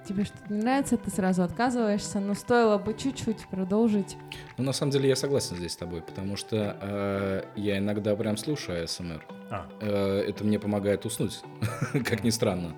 тебе 0.09 0.25
что-то 0.25 0.53
не 0.53 0.61
нравится, 0.63 0.97
ты 0.97 1.11
сразу 1.11 1.43
отказываешься, 1.43 2.21
но 2.21 2.35
стоило 2.35 2.79
бы 2.79 2.95
чуть-чуть 2.95 3.47
продолжить. 3.49 4.17
Ну, 4.57 4.65
на 4.65 4.73
самом 4.73 4.93
деле, 4.93 5.09
я 5.11 5.17
согласен 5.17 5.57
здесь 5.57 5.73
с 5.73 5.77
тобой, 5.77 6.01
потому 6.01 6.37
что 6.37 6.77
э, 6.81 7.45
я 7.57 7.79
иногда 7.79 8.17
прям 8.17 8.37
слушаю 8.39 8.85
АСМР. 8.85 9.27
А, 9.51 9.67
Э, 9.81 10.21
это 10.27 10.43
мне 10.45 10.59
помогает 10.59 11.05
уснуть, 11.05 11.43
как 11.93 12.25
ни 12.25 12.31
странно. 12.31 12.75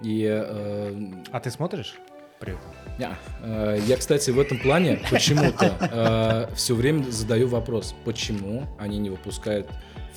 И 0.00 0.24
э, 0.28 1.12
а 1.30 1.38
ты 1.40 1.50
смотришь 1.50 1.98
при 2.38 2.52
этом? 2.52 2.70
Ня. 2.98 3.16
Э, 3.42 3.78
Я, 3.86 3.96
кстати, 3.96 4.30
в 4.30 4.38
этом 4.40 4.58
плане 4.58 5.00
почему-то 5.10 6.50
все 6.54 6.74
время 6.74 7.04
задаю 7.10 7.48
вопрос, 7.48 7.94
почему 8.04 8.66
они 8.78 8.98
не 8.98 9.10
выпускают 9.10 9.68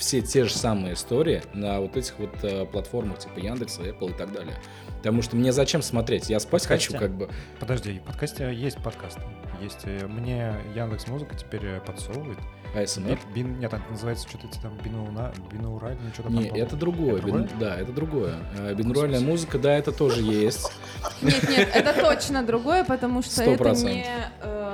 все 0.02 0.22
те 0.22 0.46
же 0.46 0.54
самые 0.54 0.96
истории 0.96 1.44
на 1.54 1.80
вот 1.80 1.96
этих 1.96 2.18
вот 2.18 2.32
э, 2.42 2.66
платформах 2.66 3.20
типа 3.20 3.38
Яндекса, 3.38 3.84
Apple 3.84 4.10
и 4.10 4.14
так 4.18 4.34
далее. 4.34 4.56
Потому 5.02 5.24
что 5.24 5.36
мне 5.36 5.52
зачем 5.52 5.82
смотреть? 5.82 6.30
Я 6.30 6.40
спать 6.40 6.66
хочу, 6.68 6.92
Подкасте? 6.94 7.00
как 7.00 7.18
бы. 7.18 7.30
Подожди, 7.60 8.00
в 8.00 8.04
подкасте 8.04 8.54
есть 8.54 8.78
подкаст. 8.78 9.18
Есть. 9.60 9.80
э, 9.86 10.06
Мне 10.06 10.54
Яндекс 10.76 11.08
Музыка 11.08 11.36
теперь 11.36 11.62
э, 11.66 11.80
подсовывает. 11.82 12.38
АСМР. 12.76 13.18
Би- 13.34 13.42
Бин, 13.44 13.60
нет, 13.60 13.74
это 13.74 13.82
называется 13.90 14.30
что-то 14.30 14.48
там 14.62 14.78
бинуна, 14.84 15.34
бинауральный, 15.52 16.12
что-то 16.14 16.30
Не, 16.30 16.46
там. 16.50 16.58
это 16.58 16.76
другое. 16.76 17.16
Это 17.18 17.22
другое? 17.28 17.44
Бин- 17.48 17.60
Да, 17.60 17.78
это 17.80 17.92
другое. 17.92 18.36
Э, 18.58 18.74
Бинуральная 18.76 19.20
музыка, 19.20 19.58
да, 19.58 19.74
это 19.76 19.92
тоже 19.92 20.22
есть. 20.22 20.72
Нет, 21.22 21.50
нет, 21.50 21.70
это 21.74 22.00
точно 22.00 22.44
другое, 22.44 22.84
потому 22.86 23.22
что 23.24 23.42
это 23.44 23.70
не 23.72 24.06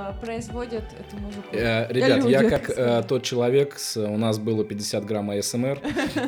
э, 0.09 0.13
производит 0.21 0.83
эту 0.99 1.17
музыку. 1.21 1.47
Э, 1.51 1.91
Ребят, 1.91 2.17
люди, 2.19 2.31
я 2.31 2.49
как 2.49 2.69
э, 2.69 3.03
тот 3.07 3.23
человек, 3.23 3.77
с, 3.77 3.97
у 3.97 4.17
нас 4.17 4.39
было 4.39 4.63
50 4.63 5.05
грамм 5.05 5.29
АСМР 5.31 5.79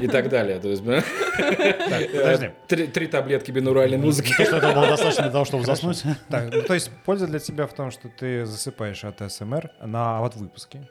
и 0.02 0.08
так 0.08 0.30
далее. 0.30 0.60
То 0.60 0.70
есть, 0.70 0.84
э, 0.86 2.52
три, 2.68 3.08
таблетки 3.08 3.52
бинуральной 3.52 3.98
музыки. 3.98 4.34
То, 4.38 4.46
что 4.46 4.58
это 4.58 4.74
было 4.74 4.88
достаточно 4.88 5.24
для 5.24 5.32
того, 5.32 5.46
чтобы 5.46 5.66
заснуть. 5.66 6.04
Так, 6.30 6.54
ну, 6.54 6.62
то 6.62 6.74
есть 6.74 6.92
польза 7.06 7.28
для 7.28 7.40
тебя 7.40 7.68
в 7.68 7.74
том, 7.74 7.92
что 7.92 8.10
ты 8.10 8.46
засыпаешь 8.46 9.04
от 9.04 9.32
СМР 9.32 9.72
на 9.82 10.20
вот 10.22 10.36
выпуске. 10.36 10.88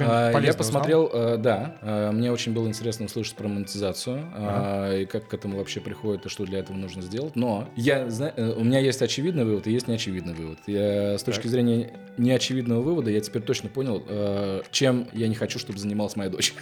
А, 0.00 0.38
Я 0.38 0.54
посмотрел, 0.54 1.10
э, 1.12 1.36
да, 1.36 1.76
э, 1.82 2.10
мне 2.10 2.32
очень 2.32 2.52
было 2.52 2.66
интересно 2.66 3.06
услышать 3.06 3.34
про 3.36 3.48
монетизацию 3.48 5.02
и 5.02 5.06
как 5.06 5.28
к 5.28 5.34
этому 5.34 5.58
вообще 5.58 5.80
приходит 5.80 6.26
и 6.26 6.28
что 6.28 6.44
для 6.44 6.60
этого 6.60 6.76
нужно 6.76 7.02
сделать. 7.02 7.36
Но 7.36 7.68
я, 7.76 8.06
у 8.36 8.64
меня 8.64 8.78
есть 8.80 9.02
очевидный 9.02 9.44
вывод 9.44 9.66
и 9.66 9.72
есть 9.72 9.88
неочевидный 9.88 10.34
вывод. 10.34 10.58
Я, 10.66 11.18
с 11.18 11.22
точки 11.22 11.46
зрения 11.46 11.92
неочевидного 12.22 12.80
вывода 12.80 13.10
я 13.10 13.20
теперь 13.20 13.42
точно 13.42 13.68
понял, 13.68 14.02
э, 14.08 14.62
чем 14.70 15.08
я 15.12 15.28
не 15.28 15.34
хочу, 15.34 15.58
чтобы 15.58 15.78
занималась 15.78 16.16
моя 16.16 16.30
дочь. 16.30 16.54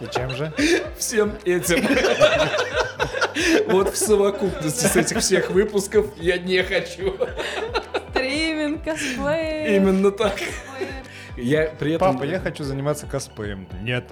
И 0.00 0.06
чем 0.12 0.30
же? 0.30 0.52
Всем 0.98 1.32
этим. 1.44 1.86
Вот 3.68 3.94
в 3.94 3.96
совокупности 3.96 4.86
с 4.86 4.96
этих 4.96 5.18
всех 5.18 5.50
выпусков 5.50 6.06
я 6.18 6.36
не 6.38 6.62
хочу. 6.62 7.16
Стриминг, 8.10 8.84
косплей. 8.84 9.76
Именно 9.76 10.10
так. 10.10 10.34
Я 11.36 11.72
при 11.78 11.94
этом... 11.94 12.14
Папа, 12.14 12.24
я 12.24 12.38
хочу 12.40 12.62
заниматься 12.62 13.06
косплеем. 13.06 13.66
Нет. 13.80 14.04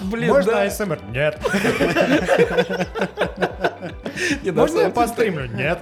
Блин, 0.00 0.28
Можно 0.28 0.52
да. 0.52 0.62
АСМР? 0.62 1.00
Нет. 1.10 1.38
Можно 4.52 4.80
я 4.80 4.90
постримлю? 4.90 5.48
Нет. 5.48 5.78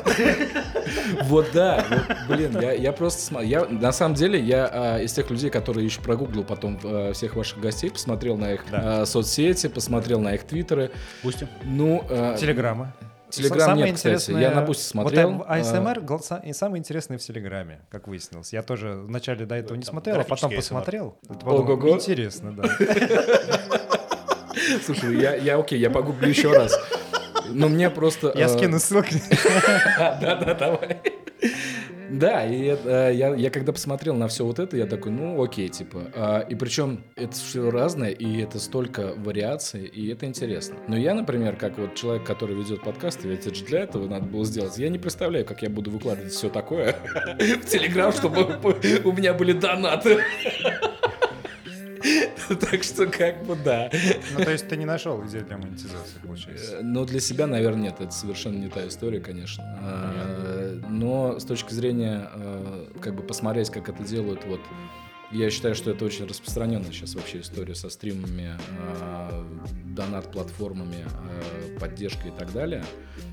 Вот 1.25 1.47
да, 1.53 1.85
блин, 2.29 2.59
я, 2.61 2.93
просто 2.93 3.23
смотрю, 3.23 3.49
я, 3.49 3.65
на 3.67 3.93
самом 3.93 4.15
деле, 4.15 4.41
я 4.41 4.69
а, 4.73 4.99
из 5.01 5.13
тех 5.13 5.31
людей, 5.31 5.51
которые 5.51 5.85
еще 5.85 6.01
прогуглил 6.01 6.45
потом 6.45 6.79
а, 6.83 7.13
всех 7.13 7.37
ваших 7.37 7.61
гостей, 7.61 7.91
посмотрел 7.91 8.37
на 8.37 8.55
их 8.55 8.65
а, 8.73 9.05
соцсети, 9.05 9.67
посмотрел 9.69 10.21
на 10.21 10.35
их 10.35 10.45
твиттеры, 10.45 10.91
Пустим. 11.23 11.49
ну... 11.65 12.05
а, 12.11 12.37
Телеграмма. 12.37 12.93
Телеграм 13.31 13.61
Самое 13.61 13.87
нет, 13.87 13.97
кстати. 13.97 14.13
интересное- 14.15 14.41
Я 14.43 14.51
на 14.53 14.63
Бусти 14.63 14.85
смотрел. 14.85 15.33
Вот 15.33 15.47
а, 15.49 15.55
АСМР 15.55 16.01
голоса- 16.01 16.41
и 16.45 16.53
самое 16.53 16.79
интересное 16.79 17.19
в 17.19 17.21
Телеграме, 17.21 17.81
как 17.91 18.07
выяснилось. 18.07 18.53
Я 18.53 18.63
тоже 18.63 18.93
вначале 18.93 19.45
до 19.45 19.57
этого 19.57 19.77
не 19.77 19.83
смотрел, 19.83 20.21
а 20.21 20.25
потом 20.25 20.53
посмотрел. 20.55 21.19
Ого-го. 21.43 21.89
Интересно, 21.91 22.53
да. 22.55 22.63
Слушай, 24.85 25.21
я, 25.21 25.35
я 25.35 25.59
окей, 25.59 25.79
я 25.79 25.91
погуглю 25.91 26.29
еще 26.29 26.53
раз. 26.53 26.79
Но 27.49 27.69
мне 27.69 27.91
просто... 27.91 28.33
Я 28.35 28.47
а, 28.47 28.49
скину 28.49 28.79
ссылки. 28.79 29.23
Да-да, 30.21 30.55
давай. 30.55 31.01
Да, 32.11 32.47
и 32.47 32.63
это, 32.65 33.11
э, 33.11 33.15
я, 33.15 33.35
я 33.35 33.51
когда 33.51 33.73
посмотрел 33.73 34.15
на 34.15 34.29
все 34.29 34.45
вот 34.45 34.59
это, 34.59 34.77
я 34.77 34.87
такой, 34.87 35.11
ну 35.11 35.43
окей, 35.43 35.69
типа. 35.69 36.03
А, 36.15 36.41
и 36.41 36.55
причем 36.55 37.03
это 37.17 37.33
все 37.33 37.71
разное, 37.71 38.11
и 38.11 38.41
это 38.41 38.61
столько 38.61 39.15
вариаций, 39.17 39.85
и 39.85 40.09
это 40.09 40.27
интересно. 40.27 40.77
Но 40.87 40.97
я, 40.97 41.15
например, 41.15 41.57
как 41.57 41.79
вот 41.79 41.95
человек, 41.95 42.25
который 42.25 42.55
ведет 42.55 42.83
подкасты, 42.83 43.29
ведь 43.29 43.47
это 43.47 43.55
же 43.55 43.65
для 43.65 43.81
этого 43.81 44.07
надо 44.07 44.27
было 44.27 44.45
сделать, 44.45 44.79
я 44.79 44.89
не 44.91 44.99
представляю, 44.99 45.45
как 45.45 45.63
я 45.63 45.71
буду 45.71 45.91
выкладывать 45.91 46.33
все 46.33 46.49
такое 46.49 46.95
в 47.39 47.67
Телеграм, 47.67 48.13
чтобы 48.13 48.61
у 49.05 49.13
меня 49.13 49.35
были 49.35 49.53
донаты. 49.53 50.19
Так 52.61 52.83
что 52.83 53.07
как 53.07 53.45
бы 53.45 53.57
да. 53.57 53.91
Ну, 54.37 54.45
то 54.45 54.51
есть 54.51 54.69
ты 54.69 54.77
не 54.77 54.85
нашел 54.85 55.25
идею 55.27 55.45
для 55.45 55.57
монетизации, 55.57 56.19
получается. 56.23 56.77
Э, 56.77 56.83
Но 56.83 57.05
для 57.05 57.21
себя, 57.21 57.47
наверное, 57.47 57.85
нет. 57.85 58.01
Это 58.01 58.13
совершенно 58.13 58.59
не 58.59 58.69
та 58.69 58.87
история, 58.87 59.21
конечно. 59.21 59.65
А, 59.81 60.81
Но 60.89 61.39
с 61.39 61.45
точки 61.45 61.73
зрения, 61.73 62.29
э, 62.35 62.87
как 63.01 63.15
бы 63.15 63.23
посмотреть, 63.23 63.71
как 63.71 63.89
это 63.89 64.03
делают, 64.03 64.45
вот 64.45 64.61
я 65.35 65.51
считаю, 65.51 65.75
что 65.75 65.91
это 65.91 66.05
очень 66.05 66.27
распространенная 66.27 66.93
сейчас 66.93 67.15
вообще 67.15 67.41
история 67.41 67.75
со 67.75 67.89
стримами, 67.89 68.53
э, 68.79 69.45
донат-платформами, 69.87 71.05
э, 71.05 71.79
поддержкой 71.79 72.29
и 72.29 72.39
так 72.39 72.53
далее. 72.53 72.85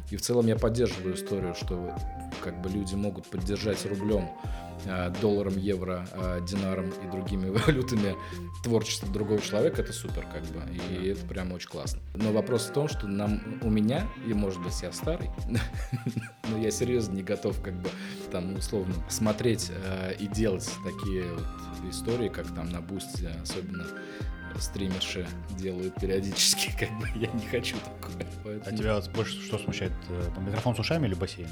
И 0.09 0.17
в 0.17 0.21
целом 0.21 0.47
я 0.47 0.55
поддерживаю 0.55 1.15
историю, 1.15 1.53
что 1.53 1.95
как 2.43 2.59
бы 2.61 2.69
люди 2.69 2.95
могут 2.95 3.27
поддержать 3.27 3.85
рублем, 3.85 4.29
э, 4.43 4.70
долларом, 5.21 5.57
евро, 5.57 6.07
э, 6.13 6.39
динаром 6.47 6.89
и 7.03 7.11
другими 7.11 7.49
валютами 7.65 8.15
творчество 8.63 9.07
другого 9.09 9.41
человека, 9.41 9.81
это 9.81 9.93
супер, 9.93 10.25
как 10.31 10.43
бы. 10.43 10.61
И 10.75 11.07
это 11.09 11.25
прям 11.25 11.51
очень 11.51 11.69
классно. 11.69 11.99
Но 12.15 12.31
вопрос 12.31 12.65
в 12.67 12.73
том, 12.73 12.87
что 12.87 13.07
нам, 13.07 13.41
у 13.63 13.69
меня, 13.69 14.07
и 14.27 14.33
может 14.33 14.61
быть 14.61 14.79
я 14.81 14.91
старый, 14.91 15.29
но 16.49 16.57
я 16.57 16.71
серьезно 16.71 17.13
не 17.13 17.23
готов, 17.23 17.61
как 17.61 17.73
бы, 17.75 17.89
там, 18.31 18.55
условно, 18.55 18.93
смотреть 19.09 19.71
э, 19.71 20.15
и 20.19 20.27
делать 20.27 20.69
такие 20.83 21.23
вот 21.33 21.45
истории, 21.91 22.29
как 22.29 22.47
там 22.53 22.69
на 22.69 22.81
Бусте, 22.81 23.31
особенно 23.41 23.85
стримерши 24.59 25.25
делают 25.57 25.95
периодически, 25.95 26.71
как 26.79 26.89
бы 26.99 27.07
я 27.15 27.31
не 27.31 27.45
хочу 27.47 27.77
такое. 27.77 28.25
А 28.25 28.43
Поэтому- 28.43 28.77
тебя 28.77 28.95
вот 28.95 29.09
больше 29.11 29.41
что 29.41 29.57
смущает? 29.57 29.93
э, 30.09 30.23
Там, 30.35 30.45
микрофон 30.45 30.75
с 30.75 30.79
ушами 30.79 31.07
или 31.07 31.13
бассейн? 31.15 31.47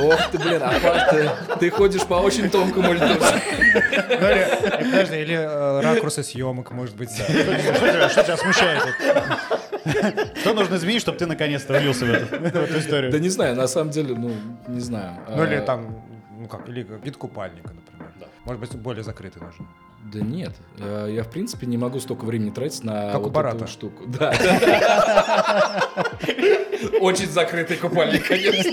Ох 0.00 0.30
ты, 0.30 0.38
блин, 0.38 0.62
а 0.62 0.78
Паш, 0.80 1.10
ты, 1.10 1.30
ты 1.58 1.70
ходишь 1.70 2.04
по 2.04 2.14
очень 2.14 2.50
тонкому 2.50 2.92
льду. 2.92 3.04
Ну, 3.04 3.14
или, 3.14 4.40
э, 4.40 4.84
подожди, 4.84 5.16
или 5.16 5.34
э, 5.34 5.80
ракурсы 5.80 6.22
съемок, 6.22 6.70
может 6.72 6.96
быть. 6.96 7.10
Что 7.10 7.26
тебя, 7.32 8.08
что 8.08 8.22
тебя 8.24 8.36
смущает? 8.36 8.82
Что 10.40 10.54
нужно 10.54 10.76
изменить, 10.76 11.00
чтобы 11.00 11.18
ты 11.18 11.26
наконец-то 11.26 11.78
влился 11.78 12.04
в 12.04 12.10
эту, 12.10 12.26
в 12.38 12.44
эту 12.44 12.78
историю? 12.78 13.10
Да 13.12 13.18
не 13.18 13.28
знаю, 13.28 13.56
на 13.56 13.66
самом 13.66 13.90
деле, 13.90 14.14
ну, 14.14 14.30
не 14.68 14.80
знаю. 14.80 15.16
Ну, 15.28 15.44
или 15.44 15.56
А, 15.56 15.62
там, 15.62 16.02
ну 16.38 16.46
как, 16.48 16.68
или 16.68 16.86
вид 17.02 17.16
купальника, 17.16 17.70
например. 17.74 18.10
Может 18.44 18.60
быть, 18.60 18.74
более 18.76 19.02
закрытый 19.02 19.42
нужен. 19.42 19.66
Да 20.12 20.20
нет, 20.20 20.52
э, 20.78 21.08
я 21.14 21.22
в 21.22 21.28
принципе 21.30 21.66
не 21.66 21.76
могу 21.76 22.00
столько 22.00 22.24
времени 22.24 22.50
тратить 22.50 22.82
на 22.84 23.10
Как 23.12 23.20
у 23.20 23.24
вот 23.24 23.32
Барата. 23.32 23.56
эту 23.56 23.66
штуку. 23.66 24.04
Да. 24.06 24.30
Очень 27.00 27.28
закрытый 27.28 27.76
купальник, 27.76 28.26
конечно. 28.26 28.72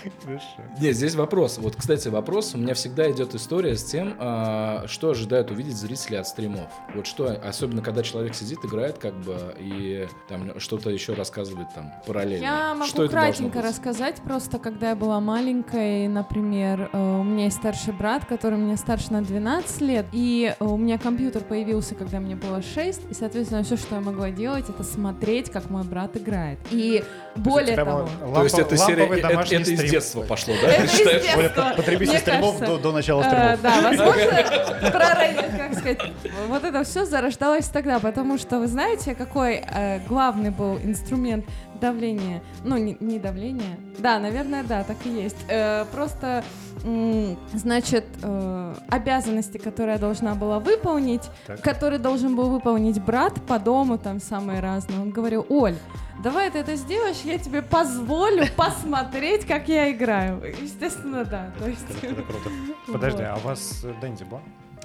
Хорошо. 0.24 0.46
Нет, 0.80 0.96
здесь 0.96 1.14
вопрос. 1.14 1.58
Вот, 1.58 1.76
кстати, 1.76 2.08
вопрос. 2.08 2.54
У 2.54 2.58
меня 2.58 2.74
всегда 2.74 3.10
идет 3.10 3.34
история 3.34 3.76
с 3.76 3.84
тем, 3.84 4.14
а, 4.18 4.84
что 4.86 5.10
ожидают 5.10 5.50
увидеть 5.50 5.76
зрители 5.76 6.16
от 6.16 6.26
стримов. 6.26 6.70
Вот 6.94 7.06
что, 7.06 7.32
особенно 7.32 7.82
когда 7.82 8.02
человек 8.02 8.34
сидит, 8.34 8.58
играет, 8.64 8.98
как 8.98 9.14
бы, 9.14 9.54
и 9.58 10.06
там 10.28 10.58
что-то 10.60 10.90
еще 10.90 11.14
рассказывает 11.14 11.68
там 11.74 11.92
параллельно. 12.06 12.42
Я 12.42 12.74
могу 12.74 12.86
что 12.86 13.08
кратенько 13.08 13.62
рассказать, 13.62 14.16
просто 14.22 14.58
когда 14.58 14.90
я 14.90 14.96
была 14.96 15.20
маленькой, 15.20 16.08
например, 16.08 16.90
э, 16.92 17.20
у 17.20 17.22
меня 17.22 17.44
есть 17.44 17.56
старший 17.56 17.92
брат, 17.92 18.24
который 18.24 18.58
мне 18.58 18.76
старше 18.76 19.12
на 19.12 19.22
12 19.22 19.80
лет, 19.82 20.06
и 20.12 20.54
э, 20.58 20.64
у 20.64 20.76
меня 20.76 20.98
компьютер 20.98 21.42
появился, 21.42 21.94
когда 21.94 22.20
мне 22.20 22.36
было 22.36 22.62
6, 22.62 23.10
и, 23.10 23.14
соответственно, 23.14 23.62
все, 23.62 23.76
что 23.76 23.96
я 23.96 24.00
могла 24.00 24.30
делать, 24.30 24.68
это 24.68 24.84
смотреть, 24.84 25.50
как 25.50 25.70
мой 25.70 25.84
брат 25.84 26.16
играет. 26.16 26.58
И 26.70 27.04
более 27.36 27.76
того... 27.76 28.08
То 28.34 28.44
есть 28.44 28.58
это 28.58 28.76
серия, 28.76 29.02
ламповый 29.02 29.18
это, 29.18 29.28
это 29.28 29.89
из 29.90 30.02
детства 30.02 30.22
пошло, 30.22 30.54
да? 30.62 30.68
Это 30.68 30.84
из 30.84 31.22
детства. 31.22 31.74
Потребитель 31.76 32.18
стримов 32.18 32.58
до, 32.60 32.78
до 32.78 32.92
начала 32.92 33.22
Э, 33.22 33.56
стримов. 33.56 33.62
Да, 33.62 33.80
возможно, 33.82 34.90
про, 34.90 35.58
как 35.58 35.72
сказать, 35.74 35.98
вот 36.48 36.64
это 36.64 36.84
все 36.84 37.04
зарождалось 37.04 37.66
тогда, 37.66 37.98
потому 37.98 38.38
что 38.38 38.58
вы 38.58 38.66
знаете, 38.66 39.14
какой 39.14 39.56
э, 39.56 40.00
главный 40.08 40.50
был 40.50 40.78
инструмент 40.78 41.44
давления? 41.80 42.42
Ну, 42.64 42.76
не, 42.76 42.96
не 43.00 43.18
давления. 43.18 43.78
Да, 43.98 44.18
наверное, 44.18 44.62
да, 44.62 44.84
так 44.84 44.96
и 45.04 45.08
есть. 45.08 45.36
Э, 45.48 45.84
просто, 45.92 46.44
значит, 47.52 48.04
э, 48.22 48.74
обязанности, 48.88 49.58
которые 49.58 49.94
я 49.94 49.98
должна 49.98 50.34
была 50.34 50.58
выполнить, 50.58 51.22
Так. 51.46 51.60
который 51.60 51.98
должен 51.98 52.36
был 52.36 52.48
выполнить 52.50 53.00
брат 53.02 53.34
по 53.46 53.58
дому, 53.58 53.98
там 53.98 54.20
самые 54.20 54.60
разные. 54.60 55.00
Он 55.00 55.10
говорил, 55.10 55.44
Оль, 55.48 55.76
давай 56.22 56.50
ты 56.50 56.58
это 56.58 56.76
сделаешь, 56.76 57.20
я 57.24 57.38
тебе 57.38 57.62
позволю 57.62 58.44
посмотреть, 58.56 59.46
как 59.46 59.68
я 59.68 59.90
играю. 59.92 60.42
Естественно, 60.60 61.24
да. 61.24 61.50
То 61.58 61.68
есть, 61.68 61.84
Это 62.02 62.22
круто. 62.22 62.50
Подожди, 62.92 63.22
вот. 63.22 63.30
а 63.30 63.36
у 63.36 63.40
вас 63.40 63.84
Дэнди 64.00 64.24
была? 64.24 64.40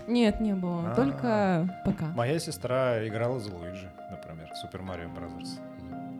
Нет, 0.08 0.40
не 0.40 0.54
было, 0.54 0.92
А. 0.92 0.96
только 0.96 1.82
пока. 1.84 2.06
Моя 2.16 2.38
сестра 2.40 3.08
играла 3.08 3.40
за 3.40 3.54
Луиджи, 3.54 3.90
например, 4.12 4.50
Super 4.62 4.82
Mario 4.84 5.10
Brothers. 5.10 5.60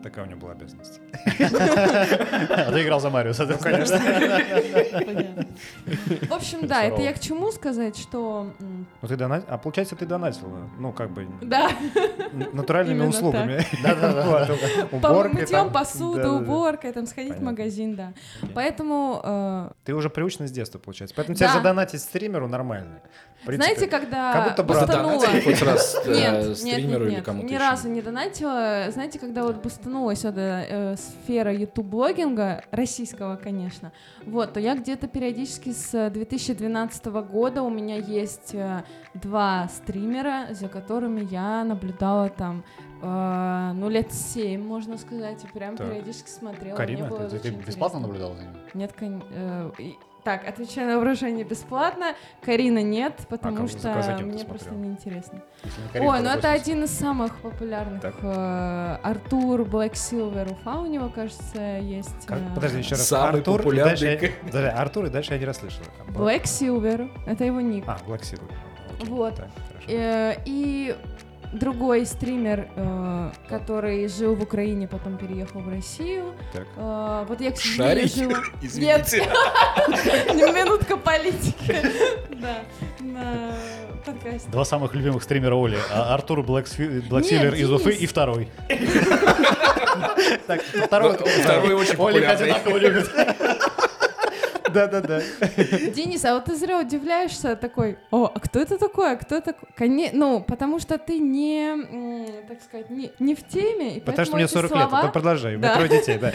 Такая 0.02 0.24
у 0.24 0.28
нее 0.28 0.36
была 0.36 0.52
обязанность. 0.52 1.00
А 1.24 2.70
ты 2.72 2.82
играл 2.82 3.00
за 3.00 3.10
Марио, 3.10 3.32
соответственно. 3.32 3.78
Понятно. 4.92 5.46
В 6.28 6.32
общем, 6.32 6.66
да, 6.66 6.84
это 6.84 7.02
я 7.02 7.12
к 7.12 7.20
чему 7.20 7.50
сказать, 7.52 7.96
что... 7.96 8.52
Ну 8.58 9.08
ты 9.08 9.16
донат... 9.16 9.44
А 9.48 9.58
получается, 9.58 9.96
ты 9.96 10.06
донатила, 10.06 10.68
ну, 10.78 10.92
как 10.92 11.10
бы, 11.10 11.26
Да, 11.42 11.70
натуральными 12.52 13.06
услугами. 13.06 13.64
Да-да-да. 13.82 14.54
Уборкой 14.92 15.40
мытьем 15.40 15.72
Да-да-да. 15.72 16.32
уборкой, 16.32 16.92
там 16.92 17.06
сходить 17.06 17.36
в 17.36 17.42
магазин, 17.42 17.96
да. 17.96 18.12
Поэтому, 18.54 19.20
э, 19.24 19.70
Ты 19.84 19.94
уже 19.94 20.10
привычна 20.10 20.46
с 20.46 20.50
детства, 20.50 20.78
получается. 20.78 21.14
Поэтому 21.16 21.36
тебя 21.36 21.52
задонатить 21.52 22.00
стримеру 22.00 22.48
нормально. 22.48 23.00
Знаете, 23.44 23.86
когда 23.86 24.32
как 24.32 24.48
будто 24.50 24.62
брат. 24.62 24.88
Донатили 24.88 25.40
хоть 25.40 25.62
раз 25.62 25.96
э, 26.04 26.14
Нет, 26.14 26.46
нет, 26.46 26.58
стримеру 26.58 27.04
нет, 27.04 27.14
или 27.14 27.20
кому-то 27.20 27.46
ни 27.48 27.56
разу 27.56 27.88
не 27.88 28.02
донатила. 28.02 28.86
Знаете, 28.90 29.18
когда 29.18 29.44
вот 29.44 29.62
бустанулась 29.86 30.24
эта 30.24 30.66
э, 30.68 30.96
сфера 30.96 31.54
ютуб-блогинга, 31.54 32.64
российского, 32.72 33.36
конечно, 33.36 33.92
вот, 34.24 34.52
то 34.52 34.60
я 34.60 34.74
где-то 34.74 35.06
периодически 35.06 35.72
с 35.72 36.10
2012 36.10 37.06
года 37.06 37.62
у 37.62 37.70
меня 37.70 37.96
есть 37.96 38.54
э, 38.54 38.82
два 39.14 39.68
стримера, 39.68 40.48
за 40.50 40.68
которыми 40.68 41.26
я 41.30 41.62
наблюдала 41.64 42.28
там, 42.28 42.64
э, 43.00 43.72
ну, 43.74 43.88
лет 43.88 44.12
семь, 44.12 44.62
можно 44.66 44.98
сказать, 44.98 45.44
и 45.44 45.46
прям 45.46 45.76
Так. 45.76 45.88
периодически 45.88 46.30
смотрела. 46.30 46.76
Карина, 46.76 47.08
Ты 47.08 47.38
ты 47.38 47.50
бесплатно 47.50 47.98
интересно. 47.98 48.00
наблюдал 48.00 48.34
за 48.34 48.42
ним? 48.42 48.52
Нет, 48.74 48.92
кон- 48.98 49.22
э, 49.30 49.70
так, 50.26 50.48
отвечаю 50.48 50.88
на 50.88 50.98
выражение 50.98 51.44
бесплатно. 51.44 52.16
Карина 52.44 52.82
нет, 52.82 53.12
потому 53.28 53.56
кого- 53.58 53.68
что 53.68 53.88
мне 53.94 54.02
смотрел? 54.02 54.44
просто 54.44 54.74
неинтересно. 54.74 55.40
Ой, 55.94 56.00
ну 56.20 56.28
это 56.30 56.48
80. 56.48 56.62
один 56.62 56.82
из 56.82 56.90
самых 56.90 57.36
популярных. 57.36 58.02
Так. 58.02 58.16
э, 58.22 58.96
Артур 59.04 59.62
Блэк 59.64 59.94
Силвер 59.94 60.48
Уфа 60.50 60.80
у 60.80 60.86
него, 60.86 61.10
кажется, 61.10 61.78
есть. 61.78 62.26
Как- 62.26 62.38
э, 62.40 62.54
Подожди, 62.56 62.78
еще 62.78 62.96
раз. 62.96 63.06
Самый 63.06 63.38
Артур, 63.38 63.60
и 63.60 63.62
популярный 63.62 63.90
дальше 63.96 64.32
я- 64.52 64.70
Артур, 64.80 65.04
и 65.06 65.10
дальше 65.10 65.32
я 65.34 65.38
не 65.38 65.44
расслышал. 65.44 65.84
Блэк 66.08 66.44
Силвер, 66.46 67.08
это 67.24 67.44
его 67.44 67.60
ник. 67.60 67.84
А, 67.86 67.96
Black 68.04 68.22
Silver. 68.22 68.50
Окей, 69.00 69.08
Вот. 69.08 69.36
так. 69.36 69.48
Э, 69.86 70.34
И 70.44 70.96
другой 71.52 72.06
стример, 72.06 72.68
э, 72.76 73.30
который 73.48 74.08
жил 74.08 74.34
в 74.34 74.42
Украине, 74.42 74.86
потом 74.88 75.16
переехал 75.16 75.60
в 75.60 75.68
Россию. 75.68 76.34
Так. 76.52 76.66
Э, 76.76 77.24
Вот 77.28 77.40
я 77.40 77.50
к 77.52 77.60
Шарик? 77.60 78.12
жила. 78.12 78.40
Извините. 78.62 79.18
Минутка 80.34 80.96
политики. 80.96 81.76
Да, 82.36 82.58
на 83.00 83.54
подкасте. 84.04 84.50
Два 84.50 84.66
самых 84.66 84.94
любимых 84.94 85.22
стримера 85.22 85.54
Оли. 85.56 85.78
А 85.90 86.12
Артур 86.12 86.40
Нет, 86.46 86.46
Блэксиллер 87.08 87.54
из 87.54 87.70
Уфы 87.72 87.92
и 87.92 88.04
второй. 88.06 88.50
Так, 90.46 90.60
второй. 90.62 91.16
Второй 91.16 91.72
очень 91.74 91.96
Оля 91.98 92.20
популярный. 92.20 92.52
одинаково 92.52 92.76
любит. 92.76 93.10
Да-да-да. 94.76 95.20
Денис, 95.94 96.24
а 96.24 96.34
вот 96.34 96.44
ты 96.44 96.56
зря 96.56 96.78
удивляешься 96.80 97.56
такой, 97.56 97.98
о, 98.10 98.30
а 98.34 98.40
кто 98.40 98.60
это 98.60 98.78
такой, 98.78 99.12
а 99.12 99.16
кто 99.16 99.40
такой? 99.40 99.68
Коне... 99.74 100.10
Ну, 100.12 100.44
потому 100.46 100.78
что 100.78 100.98
ты 100.98 101.18
не, 101.18 102.26
так 102.46 102.62
сказать, 102.62 102.90
не, 102.90 103.10
не 103.18 103.34
в 103.34 103.42
теме, 103.46 103.96
и 103.96 104.00
Потому 104.00 104.26
что 104.26 104.36
мне 104.36 104.44
эти 104.44 104.52
40 104.52 104.70
лет, 104.70 104.80
слова, 104.88 105.02
ну 105.02 105.12
продолжай, 105.12 105.54
у 105.54 105.58
меня 105.58 105.68
Да. 105.68 105.74
трое 105.76 105.88
детей, 105.88 106.18
да. 106.18 106.32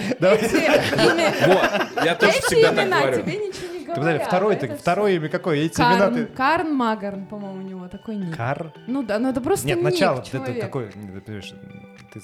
Я 2.04 2.16
тоже 2.16 2.32
всегда 2.42 2.70
так 2.72 2.86
имена 2.86 3.02
говорю. 3.02 3.22
тебе 3.22 3.38
ничего 3.38 3.74
не 3.74 3.86
говорят. 3.86 4.28
второй, 4.28 4.56
это 4.56 4.68
ты, 4.68 4.76
второе 4.76 5.14
имя 5.14 5.30
какое? 5.30 5.58
Эти 5.58 5.80
имена 5.80 5.98
Карн, 6.00 6.14
ты... 6.16 6.26
Карн 6.26 6.74
Магарн, 6.76 7.26
по-моему, 7.26 7.60
у 7.60 7.62
него 7.62 7.88
такой 7.88 8.16
ник. 8.16 8.36
Кар? 8.36 8.74
Ну 8.88 9.04
да, 9.04 9.20
ну 9.20 9.30
это 9.30 9.42
просто 9.42 9.68
Нет, 9.68 9.78
ник 9.78 9.86
начало. 9.86 10.24
Человека. 10.24 10.62
какой? 10.62 10.89
ты 12.14 12.20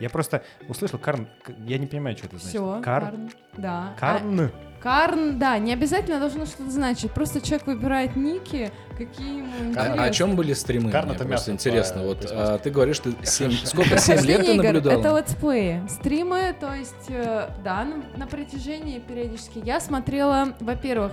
Я 0.00 0.10
просто 0.10 0.42
услышал 0.68 0.98
Карн. 0.98 1.28
Я 1.58 1.78
не 1.78 1.86
понимаю, 1.86 2.16
что 2.16 2.26
это 2.26 2.38
значит. 2.38 2.50
Все, 2.50 2.80
Кар? 2.82 3.04
Карн. 3.04 3.30
Да. 3.56 3.94
Карн? 3.98 4.50
А, 4.84 5.06
Карн, 5.06 5.38
да, 5.38 5.58
не 5.58 5.72
обязательно 5.72 6.20
должно 6.20 6.46
что-то 6.46 6.70
значить. 6.70 7.10
Просто 7.12 7.40
человек 7.40 7.66
выбирает 7.66 8.16
ники, 8.16 8.70
какие 8.96 9.38
ему 9.38 9.48
А, 9.58 9.64
интересны. 9.68 10.00
о 10.00 10.10
чем 10.10 10.36
были 10.36 10.52
стримы? 10.52 10.90
Карн 10.90 11.06
Мне 11.08 11.16
это 11.16 11.24
просто 11.24 11.50
мясо 11.50 11.52
интересно. 11.52 12.00
по- 12.02 12.06
Вот 12.08 12.26
а, 12.30 12.58
ты 12.58 12.70
говоришь, 12.70 12.98
ты 12.98 13.14
семь, 13.24 13.52
сколько, 13.52 13.98
7 13.98 14.20
лет 14.20 14.44
ты 14.44 14.54
игр 14.54 14.62
наблюдал? 14.64 15.00
Это 15.00 15.16
летсплеи. 15.18 15.82
Стримы, 15.88 16.54
то 16.58 16.74
есть, 16.74 17.06
э, 17.08 17.48
да, 17.64 17.84
на, 17.84 18.02
на 18.18 18.26
протяжении 18.26 18.98
периодически 18.98 19.60
я 19.64 19.80
смотрела, 19.80 20.54
во-первых, 20.60 21.12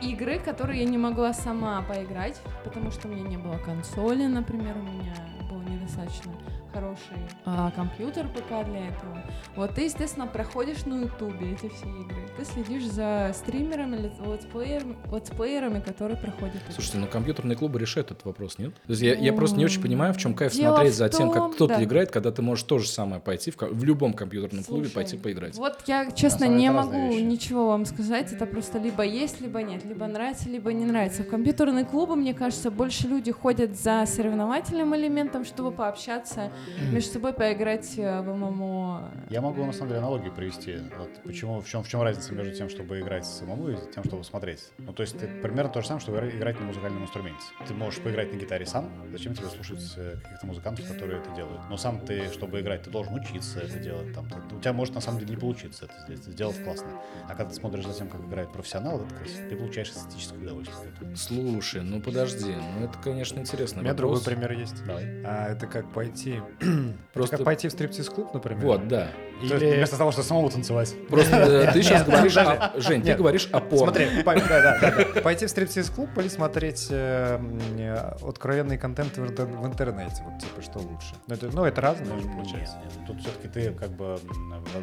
игры, 0.00 0.38
которые 0.38 0.82
я 0.82 0.88
не 0.88 0.98
могла 0.98 1.32
сама 1.32 1.82
поиграть, 1.82 2.40
потому 2.64 2.90
что 2.90 3.08
у 3.08 3.10
меня 3.12 3.28
не 3.28 3.36
было 3.36 3.58
консоли, 3.58 4.26
например, 4.26 4.74
у 4.76 4.82
меня 4.82 5.14
был 5.50 5.60
недостаточно 5.60 6.32
хороший 6.72 7.16
а, 7.44 7.70
компьютер 7.72 8.26
ПК 8.28 8.64
для 8.68 8.88
этого. 8.88 9.22
Вот 9.56 9.74
ты, 9.74 9.82
естественно, 9.82 10.26
проходишь 10.26 10.84
на 10.86 11.02
ютубе 11.02 11.52
эти 11.52 11.68
все 11.68 11.86
игры. 11.86 12.28
Ты 12.36 12.44
следишь 12.44 12.84
за 12.86 13.32
стримерами, 13.34 13.96
лет- 13.96 14.12
летсплеерами, 14.24 14.96
летсплеерами, 15.12 15.80
которые 15.80 16.16
проходят 16.16 16.56
эти 16.66 16.74
Слушайте, 16.74 16.98
ну 16.98 17.06
компьютерные 17.06 17.56
клубы 17.56 17.78
решают 17.78 18.10
этот 18.10 18.24
вопрос, 18.24 18.58
нет? 18.58 18.74
То 18.74 18.90
есть 18.90 19.02
я, 19.02 19.14
я 19.14 19.32
просто 19.32 19.56
не 19.56 19.64
очень 19.64 19.82
понимаю, 19.82 20.14
в 20.14 20.16
чем 20.16 20.34
кайф 20.34 20.52
Дело 20.52 20.74
смотреть 20.74 20.94
за 20.94 21.08
тем, 21.08 21.30
том, 21.30 21.32
как 21.32 21.52
кто-то 21.54 21.76
да. 21.76 21.84
играет, 21.84 22.10
когда 22.10 22.30
ты 22.32 22.42
можешь 22.42 22.64
то 22.64 22.78
же 22.78 22.88
самое 22.88 23.20
пойти 23.20 23.50
в, 23.50 23.56
в 23.60 23.84
любом 23.84 24.14
компьютерном 24.14 24.64
клубе 24.64 24.84
Слушай, 24.84 24.94
пойти 24.94 25.16
поиграть. 25.18 25.56
Вот 25.56 25.78
я, 25.86 26.10
честно, 26.10 26.46
не 26.46 26.70
могу 26.70 27.08
вещи. 27.10 27.22
ничего 27.22 27.66
вам 27.68 27.84
сказать. 27.84 28.32
Это 28.32 28.46
просто 28.46 28.78
либо 28.78 29.02
есть, 29.02 29.40
либо 29.40 29.62
нет. 29.62 29.84
Либо 29.84 30.06
нравится, 30.06 30.48
либо 30.48 30.72
не 30.72 30.84
нравится. 30.84 31.22
В 31.22 31.28
компьютерные 31.28 31.84
клубы, 31.84 32.16
мне 32.16 32.34
кажется, 32.34 32.70
больше 32.70 33.08
люди 33.08 33.30
ходят 33.30 33.76
за 33.76 34.04
соревновательным 34.06 34.94
элементом, 34.96 35.44
чтобы 35.44 35.70
пообщаться 35.70 36.50
между 36.90 37.10
собой, 37.12 37.32
поиграть 37.32 37.98
э, 37.98 38.20
в 38.22 38.34
ММО. 38.34 39.10
Я 39.30 39.40
могу, 39.40 39.64
на 39.64 39.72
самом 39.72 39.88
деле, 39.88 39.98
аналогию 40.00 40.32
привести. 40.32 40.78
Вот 40.98 41.10
почему, 41.24 41.60
в 41.60 41.68
чем, 41.68 41.82
в 41.82 41.88
чем 41.88 42.02
разница 42.02 42.34
между 42.34 42.54
тем, 42.54 42.68
чтобы 42.68 43.00
играть 43.00 43.26
самому 43.26 43.68
и 43.70 43.76
тем, 43.94 44.04
чтобы 44.04 44.24
смотреть. 44.24 44.70
Ну, 44.78 44.92
то 44.92 45.02
есть, 45.02 45.18
ты 45.18 45.26
примерно 45.26 45.70
то 45.72 45.80
же 45.80 45.86
самое, 45.86 46.00
что 46.00 46.12
игра- 46.12 46.28
играть 46.30 46.58
на 46.60 46.66
музыкальном 46.66 47.02
инструменте. 47.04 47.42
Ты 47.66 47.74
можешь 47.74 48.00
поиграть 48.00 48.32
на 48.32 48.36
гитаре 48.38 48.66
сам, 48.66 48.90
зачем 49.12 49.34
тебе 49.34 49.48
слушать 49.48 49.82
э, 49.96 50.16
каких-то 50.22 50.46
музыкантов, 50.46 50.86
которые 50.88 51.20
это 51.20 51.30
делают? 51.34 51.60
Но 51.70 51.76
сам 51.76 52.00
ты, 52.00 52.30
чтобы 52.32 52.60
играть, 52.60 52.82
ты 52.82 52.90
должен 52.90 53.14
учиться 53.14 53.60
это 53.60 53.78
делать. 53.78 54.12
Там, 54.14 54.28
ты- 54.28 54.56
у 54.56 54.60
тебя 54.60 54.72
может, 54.72 54.94
на 54.94 55.00
самом 55.00 55.18
деле, 55.20 55.30
не 55.34 55.36
получиться 55.40 55.86
это 55.86 55.94
сделать, 56.06 56.24
сделать 56.24 56.62
классно. 56.64 56.88
А 57.24 57.28
когда 57.34 57.46
ты 57.46 57.54
смотришь 57.54 57.86
за 57.86 57.94
тем, 57.94 58.08
как 58.08 58.20
играет 58.22 58.52
профессионал, 58.52 59.00
это 59.00 59.14
красиво. 59.14 59.48
Ты 59.48 59.56
получаешь 59.56 59.90
эстетическое 59.90 60.38
удовольствие. 60.40 60.92
Слушай, 61.16 61.82
ну 61.82 62.00
подожди, 62.00 62.54
ну 62.78 62.84
это, 62.86 62.98
конечно, 62.98 63.38
интересно. 63.40 63.80
У 63.80 63.84
меня 63.84 63.94
другой 63.94 64.22
пример 64.22 64.52
есть. 64.52 64.84
Давай. 64.84 65.22
А, 65.24 65.48
это 65.52 65.66
как 65.66 65.92
пойти 65.92 66.40
Просто 67.12 67.36
Как 67.36 67.44
пойти 67.44 67.68
в 67.68 67.72
стриптиз-клуб, 67.72 68.32
например? 68.34 68.64
вот, 68.64 68.88
да. 68.88 69.08
То 69.40 69.46
есть 69.46 69.54
Или... 69.62 69.74
вместо 69.74 69.96
того, 69.98 70.12
чтобы 70.12 70.26
самому 70.28 70.50
танцевать. 70.50 70.94
Просто 71.08 71.70
ты 71.72 71.82
сейчас 71.82 72.04
говоришь, 72.06 72.36
Жень, 72.76 73.02
ты 73.02 73.14
говоришь 73.14 73.48
о 73.52 73.60
порно. 73.60 73.92
Смотри, 73.92 74.22
пойти 75.22 75.46
в 75.46 75.50
стриптиз-клуб 75.50 76.16
или 76.18 76.28
смотреть 76.28 76.86
э, 76.90 77.40
э, 77.78 77.94
откровенный 78.28 78.78
контент 78.78 79.16
в, 79.16 79.24
интер- 79.24 79.46
в 79.46 79.66
интернете, 79.66 80.22
вот 80.24 80.40
типа 80.40 80.62
что 80.62 80.78
лучше? 80.78 81.14
Ну 81.26 81.34
это, 81.34 81.46
ну, 81.52 81.64
разное 81.64 82.18
же 82.20 82.28
получается. 82.28 82.76
Тут 83.06 83.20
все-таки 83.20 83.48
ты 83.48 83.72
как 83.72 83.90
бы 83.90 84.18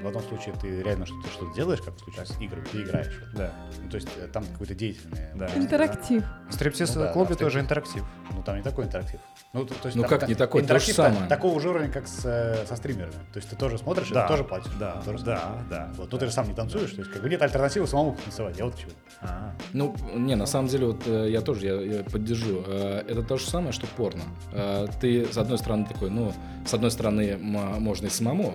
в 0.03 0.07
одном 0.07 0.24
случае 0.24 0.53
ты 0.61 0.82
реально 0.84 1.05
что-то 1.05 1.30
что 1.30 1.53
делаешь, 1.53 1.80
как 1.82 1.95
в 1.95 1.99
случае 1.99 2.26
с 2.26 2.41
играми, 2.41 2.65
ты 2.72 2.82
играешь. 2.82 3.22
Да, 3.36 3.53
Ну, 3.82 3.89
то 3.89 3.95
есть 3.95 4.09
э, 4.17 4.28
там 4.28 4.43
какой-то 4.45 4.76
деятельный. 4.76 5.20
Интерактив. 5.55 6.24
В 6.24 6.45
Ну 6.47 6.51
стриптиз-клубе 6.51 7.30
да, 7.30 7.36
тоже 7.36 7.59
интерактив. 7.59 8.03
Ну 8.32 8.43
там 8.43 8.57
не 8.57 8.63
такой 8.63 8.86
интерактив. 8.86 9.20
Ну, 9.53 9.67
Ну, 9.95 10.03
как 10.03 10.28
не 10.28 10.36
такой? 10.36 10.63
То 10.63 10.80
же 10.80 10.93
самое. 10.93 11.28
такого 11.28 11.59
же 11.60 11.70
уровня, 11.70 11.89
как 11.91 12.07
с, 12.07 12.22
э, 12.26 12.66
со 12.68 12.76
стримерами. 12.76 13.14
То 13.34 13.38
есть 13.38 13.49
ты 13.49 13.55
тоже 13.55 13.78
смотришь, 13.78 14.10
и 14.12 14.14
Да, 14.14 14.24
ты 14.24 14.28
тоже 14.30 14.43
платишь. 14.43 14.72
да, 14.80 15.01
То 15.05 15.18
же 15.18 15.24
да, 15.24 15.57
да, 15.70 15.89
Вот, 15.97 16.10
да. 16.10 16.12
но 16.14 16.18
ты 16.18 16.26
же 16.26 16.32
сам 16.32 16.47
не 16.47 16.53
танцуешь, 16.55 16.91
то 16.91 16.99
есть 16.99 17.12
как 17.12 17.22
бы 17.22 17.30
нет 17.30 17.41
альтернативы 17.41 17.88
самому 17.88 18.18
танцевать. 18.24 18.57
Я 18.57 18.66
вот 18.66 18.76
к 18.76 18.80
чему. 18.80 18.91
А, 19.22 19.53
Ну, 19.74 19.95
не, 20.16 20.36
на 20.36 20.45
самом 20.45 20.68
деле, 20.70 20.88
вот 20.88 21.01
э, 21.07 21.30
я 21.30 21.41
тоже 21.41 21.66
я, 21.66 21.82
я 21.97 22.03
поддержу. 22.03 22.64
Э, 22.68 23.03
Это 23.07 23.24
то 23.24 23.38
же 23.38 23.45
самое, 23.49 23.72
что 23.72 23.88
порно. 23.88 24.24
Ты, 25.01 25.28
с 25.32 25.38
одной 25.38 25.57
стороны, 25.57 25.86
такой, 25.86 26.10
ну, 26.10 26.34
с 26.66 26.74
одной 26.74 26.91
стороны, 26.91 27.22
м- 27.32 27.82
можно 27.82 28.07
и 28.07 28.10
самому, 28.10 28.53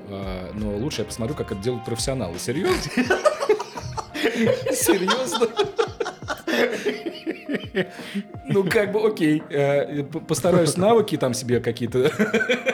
но 0.55 0.77
лучше 0.77 1.03
я 1.03 1.07
посмотрю, 1.07 1.35
как 1.35 1.53
это 1.53 1.61
делают 1.63 1.85
профессионалы. 1.85 2.39
Серьезно? 2.39 2.81
Серьезно? 4.73 5.49
Ну, 8.47 8.65
как 8.65 8.93
бы, 8.93 9.07
окей. 9.07 9.43
Э, 9.51 10.03
Постараюсь 10.05 10.77
навыки 10.77 11.17
там 11.17 11.35
себе 11.35 11.61
какие-то. 11.61 12.11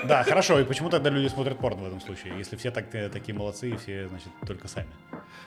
Да, 0.04 0.24
хорошо. 0.24 0.58
И 0.60 0.64
почему 0.64 0.90
тогда 0.90 1.10
люди 1.10 1.28
смотрят 1.28 1.58
порно 1.58 1.82
в 1.84 1.86
этом 1.86 2.00
случае? 2.00 2.34
Если 2.38 2.56
все 2.56 2.70
так, 2.70 2.92
э, 2.94 3.08
такие 3.08 3.36
молодцы 3.36 3.70
и 3.70 3.76
все, 3.76 4.08
значит, 4.08 4.28
только 4.46 4.68
сами. 4.68 4.88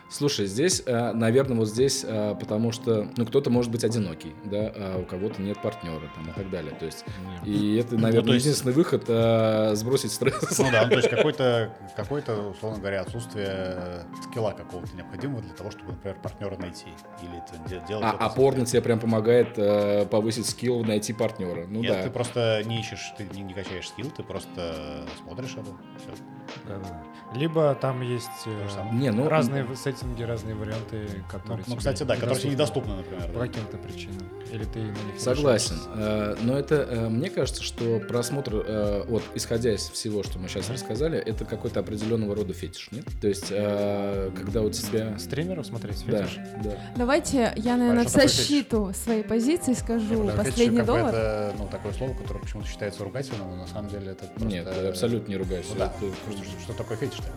Слушай, 0.09 0.45
здесь, 0.45 0.84
э, 0.86 1.11
наверное, 1.13 1.57
вот 1.57 1.67
здесь, 1.67 2.05
потому 2.39 2.71
что, 2.71 3.07
ну, 3.17 3.25
кто-то 3.25 3.49
может 3.49 3.71
быть 3.71 3.84
одинокий, 3.84 4.34
да, 4.45 4.71
а 4.75 4.99
у 4.99 5.05
кого-то 5.05 5.41
нет 5.41 5.61
партнера 5.61 6.01
там 6.15 6.29
и 6.29 6.34
так 6.34 6.49
далее. 6.49 6.73
То 6.79 6.86
есть, 6.86 7.03
и 7.45 7.77
это, 7.77 7.95
наверное, 7.95 8.27
Ну, 8.27 8.34
есть- 8.34 8.45
единственный 8.45 8.73
выход 8.73 9.05
э, 9.07 9.71
сбросить 9.75 10.11
стресс. 10.11 10.57
Ну 10.59 10.71
да, 10.71 10.84
ну, 10.84 10.89
то 10.91 10.97
есть 10.97 11.09
какой-то, 11.09 11.73
какой-то, 11.95 12.49
условно 12.49 12.79
говоря, 12.79 13.01
отсутствие 13.01 14.05
скилла 14.29 14.51
какого-то 14.51 14.95
необходимого 14.95 15.41
для 15.41 15.53
того, 15.53 15.71
чтобы, 15.71 15.91
например, 15.91 16.17
партнера 16.21 16.55
найти. 16.57 16.86
Или 17.21 17.38
это 17.38 17.69
де- 17.69 17.81
делать 17.88 18.05
А, 18.19 18.22
а 18.26 18.30
порно 18.30 18.65
тебе 18.65 18.82
прям 18.82 18.99
помогает 18.99 19.57
э, 19.57 20.05
повысить 20.05 20.45
скилл, 20.47 20.84
найти 20.84 21.13
партнера. 21.13 21.65
Ну 21.67 21.82
Нет, 21.82 21.93
да. 21.93 22.03
ты 22.03 22.09
просто 22.09 22.61
не 22.65 22.80
ищешь, 22.80 23.13
ты 23.17 23.28
не, 23.34 23.41
не 23.43 23.53
качаешь 23.53 23.89
скилл, 23.89 24.09
ты 24.11 24.24
просто 24.24 25.05
смотришь 25.24 25.53
это. 25.53 25.71
Да, 26.67 26.78
да. 26.78 27.03
Либо 27.38 27.74
там 27.76 28.01
есть 28.01 28.28
э. 28.45 28.67
Не, 28.93 29.11
ну, 29.11 29.28
разные 29.28 29.63
в- 29.63 29.76
сеттинги, 29.76 30.21
разные 30.24 30.55
варианты, 30.55 31.07
которые 31.30 31.59
Ну, 31.67 31.71
тебе 31.71 31.78
кстати, 31.78 32.03
да, 32.03 32.15
которые 32.15 32.39
тебе 32.39 32.51
недоступны, 32.51 32.95
например. 32.95 33.28
По 33.30 33.39
да. 33.39 33.47
каким-то 33.47 33.78
причинам. 33.78 34.28
Или 34.51 34.63
ты 34.65 34.80
на 34.80 34.86
них 34.86 35.19
Согласен. 35.19 35.76
Э, 35.95 36.36
Но 36.41 36.57
это, 36.59 36.76
э, 36.76 37.09
мне 37.09 37.30
кажется, 37.30 37.63
что 37.63 37.99
просмотр, 37.99 38.63
э, 38.67 39.03
вот, 39.07 39.24
исходя 39.34 39.74
из 39.74 39.89
всего, 39.89 40.21
что 40.21 40.38
мы 40.38 40.47
сейчас 40.47 40.69
рассказали, 40.69 41.17
это 41.17 41.45
какой-то 41.45 41.80
определенного 41.80 42.36
рода 42.36 42.53
фетиш, 42.53 42.89
нет? 42.91 43.05
То 43.19 43.28
есть, 43.28 43.47
э, 43.49 44.32
когда 44.36 44.61
у 44.61 44.69
тебя... 44.69 45.17
Стримеров 45.17 45.65
смотреть 45.65 46.03
Да, 46.05 46.24
фетиш? 46.26 46.39
да. 46.63 46.71
Давайте 46.95 47.53
я, 47.55 47.78
наверное, 47.78 48.03
такое 48.05 48.12
защиту 48.14 48.91
своей 48.93 49.24
позиции 49.24 49.74
скажу 49.74 50.30
что 50.30 50.38
последний 50.38 50.82
довод. 50.82 51.09
Это 51.09 51.53
ну, 51.57 51.68
такое 51.68 51.93
слово, 51.93 52.14
которое 52.14 52.39
почему-то 52.39 52.68
считается 52.68 53.03
ругательным, 53.03 53.49
но 53.49 53.55
на 53.57 53.68
самом 53.68 53.89
деле 53.89 54.11
это 54.11 54.26
просто... 54.26 54.45
Нет, 54.45 54.68
я 54.82 54.89
абсолютно 54.89 55.30
не 55.30 55.38
ругаюсь. 55.38 55.66
Ну 55.70 55.80
да, 55.80 55.86
Это- 55.86 56.16
просто 56.26 56.43
что, 56.43 56.59
что 56.61 56.74
такое 56.74 56.97
фетиш 56.97 57.18
тогда? 57.18 57.32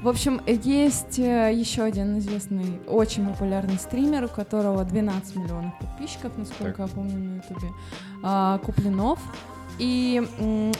В 0.00 0.08
общем, 0.08 0.42
есть 0.46 1.18
э, 1.18 1.50
еще 1.54 1.82
один 1.82 2.18
известный, 2.18 2.78
очень 2.86 3.26
популярный 3.26 3.78
стример, 3.78 4.24
у 4.24 4.28
которого 4.28 4.84
12 4.84 5.36
миллионов 5.36 5.78
подписчиков, 5.78 6.36
насколько 6.36 6.82
я 6.82 6.88
помню 6.88 7.16
на 7.16 7.36
ютубе, 7.36 7.68
а, 8.22 8.58
Куплинов. 8.58 9.18
И 9.78 10.22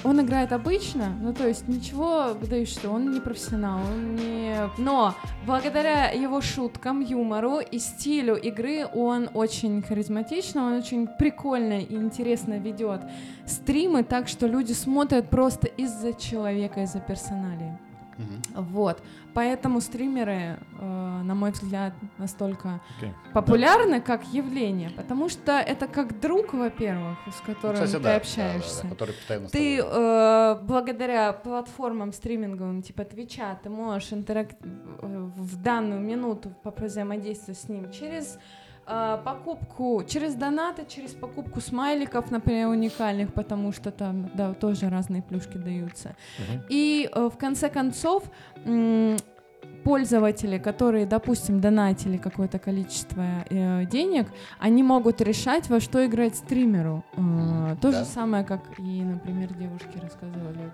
он 0.05 0.21
играет 0.21 0.53
обычно, 0.53 1.17
ну 1.21 1.33
то 1.33 1.49
есть 1.49 1.67
ничего 1.67 2.29
выдающегося, 2.41 2.91
он 2.91 3.11
не 3.11 3.21
профессионал, 3.21 3.81
он 3.81 4.15
не... 4.15 4.57
Но 4.79 5.15
благодаря 5.47 6.11
его 6.11 6.41
шуткам, 6.41 7.01
юмору 7.01 7.59
и 7.59 7.79
стилю 7.79 8.37
игры 8.37 8.87
он 8.87 9.29
очень 9.35 9.83
харизматичный, 9.83 10.63
он 10.63 10.73
очень 10.75 11.09
прикольно 11.09 11.81
и 11.81 11.95
интересно 11.95 12.59
ведет 12.59 13.01
стримы, 13.47 14.05
так 14.05 14.29
что 14.29 14.47
люди 14.47 14.73
смотрят 14.73 15.29
просто 15.29 15.67
из-за 15.67 16.13
человека, 16.13 16.83
из-за 16.83 17.01
персоналии. 17.01 17.77
Вот. 18.55 19.03
Поэтому 19.35 19.81
стримеры, 19.81 20.59
э, 20.79 21.23
на 21.25 21.35
мой 21.35 21.51
взгляд, 21.51 21.93
настолько 22.19 22.81
Окей. 22.99 23.13
популярны 23.33 24.01
как 24.01 24.25
явление, 24.33 24.91
потому 24.91 25.29
что 25.29 25.53
это 25.53 25.89
как 25.89 26.21
друг, 26.21 26.55
во-первых, 26.55 27.19
с 27.27 27.41
которым 27.41 27.75
Кстати, 27.75 27.93
ты 27.93 27.99
да, 27.99 28.11
да, 28.11 28.17
общаешься. 28.17 28.83
да, 28.83 28.89
да, 28.89 28.89
который 28.91 29.15
постоянно 29.15 29.49
Ты 29.49 29.81
э, 29.81 30.59
благодаря 30.63 31.33
платформам 31.33 32.13
стриминговым 32.13 32.83
типа 32.83 33.05
Твича 33.05 33.59
ты 33.63 33.71
можешь 33.71 34.13
интерак- 34.13 34.57
э, 34.63 35.31
в 35.37 35.57
данную 35.63 36.01
минуту 36.01 36.55
взаимодействовать 36.65 37.59
с 37.59 37.69
ним 37.69 37.91
через 37.91 38.39
покупку, 38.87 40.05
через 40.07 40.35
донаты, 40.35 40.85
через 40.89 41.13
покупку 41.13 41.61
смайликов, 41.61 42.31
например, 42.31 42.69
уникальных, 42.69 43.33
потому 43.33 43.73
что 43.73 43.91
там 43.91 44.31
да, 44.35 44.53
тоже 44.55 44.89
разные 44.91 45.23
плюшки 45.23 45.57
даются. 45.59 46.17
И 46.69 47.09
э, 47.13 47.29
в 47.33 47.37
конце 47.39 47.69
концов 47.71 48.25
пользователи, 49.85 50.59
которые, 50.59 51.05
допустим, 51.07 51.61
донатили 51.61 52.17
какое-то 52.17 52.59
количество 52.59 53.23
э, 53.51 53.85
денег, 53.85 54.29
они 54.59 54.83
могут 54.83 55.21
решать, 55.21 55.69
во 55.69 55.79
что 55.81 56.05
играть 56.07 56.37
стримеру. 56.37 57.05
Э, 57.17 57.77
то 57.81 57.91
Да. 57.93 57.99
же 57.99 58.05
самое, 58.07 58.45
как 58.45 58.63
и, 58.79 59.03
например, 59.03 59.53
девушки 59.53 59.99
рассказывали. 60.01 60.73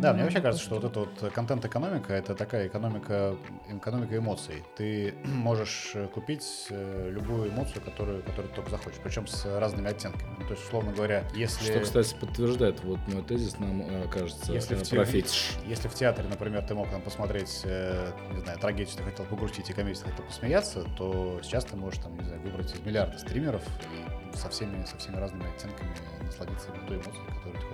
Да, 0.00 0.12
мне 0.12 0.24
вообще 0.24 0.40
кажется, 0.40 0.64
что 0.64 0.76
вот 0.76 0.84
эта 0.84 1.00
вот 1.00 1.32
контент-экономика 1.32 2.12
это 2.12 2.34
такая 2.34 2.66
экономика, 2.66 3.36
экономика 3.68 4.16
эмоций. 4.16 4.64
Ты 4.76 5.14
можешь 5.24 5.92
э, 5.94 6.08
купить 6.08 6.66
э, 6.70 7.10
любую 7.10 7.50
эмоцию, 7.50 7.82
которую, 7.82 8.22
которую 8.22 8.48
ты 8.48 8.56
только 8.56 8.70
захочешь, 8.70 8.98
причем 9.02 9.26
с 9.26 9.44
разными 9.58 9.88
оттенками. 9.88 10.30
Ну, 10.38 10.44
то 10.46 10.54
есть, 10.54 10.64
условно 10.64 10.92
говоря, 10.92 11.24
если... 11.34 11.70
Что, 11.70 11.80
кстати, 11.80 12.14
подтверждает 12.20 12.82
вот 12.82 12.98
мой 13.06 13.22
тезис, 13.22 13.58
нам 13.58 13.82
э, 13.82 14.08
кажется, 14.08 14.52
Если 14.52 14.76
э, 14.76 14.82
в 14.82 14.88
про 14.88 15.04
фетиш. 15.04 15.52
Если 15.66 15.88
в 15.88 15.94
театре, 15.94 16.28
например, 16.28 16.66
ты 16.66 16.74
мог 16.74 16.90
там 16.90 17.00
посмотреть, 17.00 17.62
э, 17.64 18.10
не 18.32 18.40
знаю, 18.40 18.58
трагедию, 18.58 18.96
ты 18.96 19.04
хотел 19.04 19.24
погрустить, 19.26 19.70
и 19.70 19.72
комедию, 19.72 20.04
ты 20.04 20.10
хотел 20.10 20.26
посмеяться, 20.26 20.84
то 20.96 21.40
сейчас 21.42 21.64
ты 21.64 21.76
можешь 21.76 22.02
там, 22.02 22.16
не 22.18 22.24
знаю, 22.24 22.40
выбрать 22.40 22.74
из 22.74 22.80
миллиарда 22.80 23.18
стримеров 23.18 23.62
и 23.92 24.36
со 24.36 24.48
всеми, 24.48 24.84
со 24.84 24.96
всеми 24.98 25.16
разными 25.16 25.44
оттенками 25.54 25.94
насладиться 26.24 26.68
той 26.88 26.96
эмоцией, 26.96 27.26
которую 27.26 27.60
ты. 27.60 27.71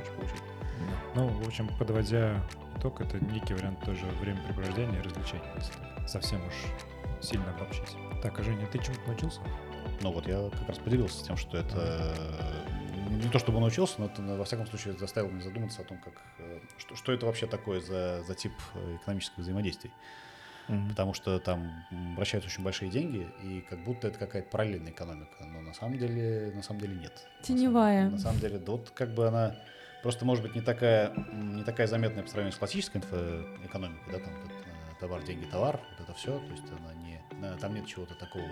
Ну, 1.19 1.27
в 1.27 1.49
общем, 1.49 1.69
подводя 1.81 2.41
итог, 2.77 3.01
это 3.01 3.19
некий 3.19 3.53
вариант 3.53 3.81
тоже 3.85 4.07
времяпрепровождения 4.21 5.01
и 5.01 5.03
развлечения, 5.03 5.51
если 5.57 5.73
совсем 6.07 6.41
уж 6.47 6.55
сильно 7.21 7.53
обобщить. 7.57 7.97
Так, 8.23 8.39
а 8.39 8.43
Женя, 8.45 8.69
ты 8.71 8.79
чему-то 8.79 9.01
научился? 9.09 9.41
Ну 10.01 10.13
вот 10.13 10.29
я 10.29 10.49
как 10.49 10.69
раз 10.69 10.79
поделился 10.79 11.25
тем, 11.25 11.37
что 11.37 11.59
это 11.59 12.15
э, 12.17 13.11
не 13.11 13.29
то 13.29 13.41
чтобы 13.41 13.59
научился, 13.59 13.97
но 13.99 14.07
это 14.07 14.23
во 14.23 14.45
всяком 14.45 14.69
случае 14.69 14.97
заставил 14.97 15.29
меня 15.31 15.43
задуматься 15.43 15.83
о 15.83 15.85
том, 15.87 15.99
как 15.99 16.15
э, 16.39 16.61
что, 16.77 16.95
что 16.95 17.13
это 17.13 17.27
вообще 17.27 17.49
такое 17.49 17.81
за, 17.81 18.23
за 18.23 18.37
тип 18.37 18.53
э, 18.75 18.99
экономических 19.03 19.39
взаимодействий. 19.39 19.91
Потому 20.91 21.15
что 21.15 21.41
там 21.41 21.73
вращаются 22.15 22.49
очень 22.49 22.63
большие 22.63 22.91
деньги, 22.93 23.27
и 23.43 23.63
как 23.69 23.83
будто 23.83 24.07
это 24.07 24.19
какая-то 24.21 24.51
параллельная 24.51 24.93
экономика. 24.93 25.45
Но 25.45 25.63
на 25.63 25.73
самом 25.75 25.99
деле, 25.99 26.53
на 26.55 26.63
самом 26.63 26.81
деле 26.81 26.95
нет. 26.95 27.13
На 27.41 27.45
самом- 27.45 27.59
Теневая. 27.59 28.11
На 28.11 28.19
самом 28.19 28.39
деле, 28.39 28.59
да 28.59 28.73
вот 28.73 28.91
как 28.91 29.15
бы 29.15 29.27
она 29.27 29.57
просто 30.03 30.25
может 30.25 30.43
быть 30.43 30.55
не 30.55 30.61
такая, 30.61 31.13
не 31.33 31.65
такая 31.65 31.87
заметная 31.87 32.23
по 32.23 32.29
сравнению 32.29 32.53
с 32.55 32.59
классической 32.59 33.01
экономикой, 33.65 34.13
да, 34.13 34.19
там 34.19 34.33
товар, 34.99 35.23
деньги, 35.23 35.45
товар, 35.45 35.81
вот 35.91 36.09
это 36.09 36.17
все, 36.17 36.39
то 36.39 36.53
есть 36.53 36.65
она 36.71 36.95
не, 36.95 37.21
там 37.59 37.75
нет 37.75 37.87
чего-то 37.87 38.15
такого 38.15 38.45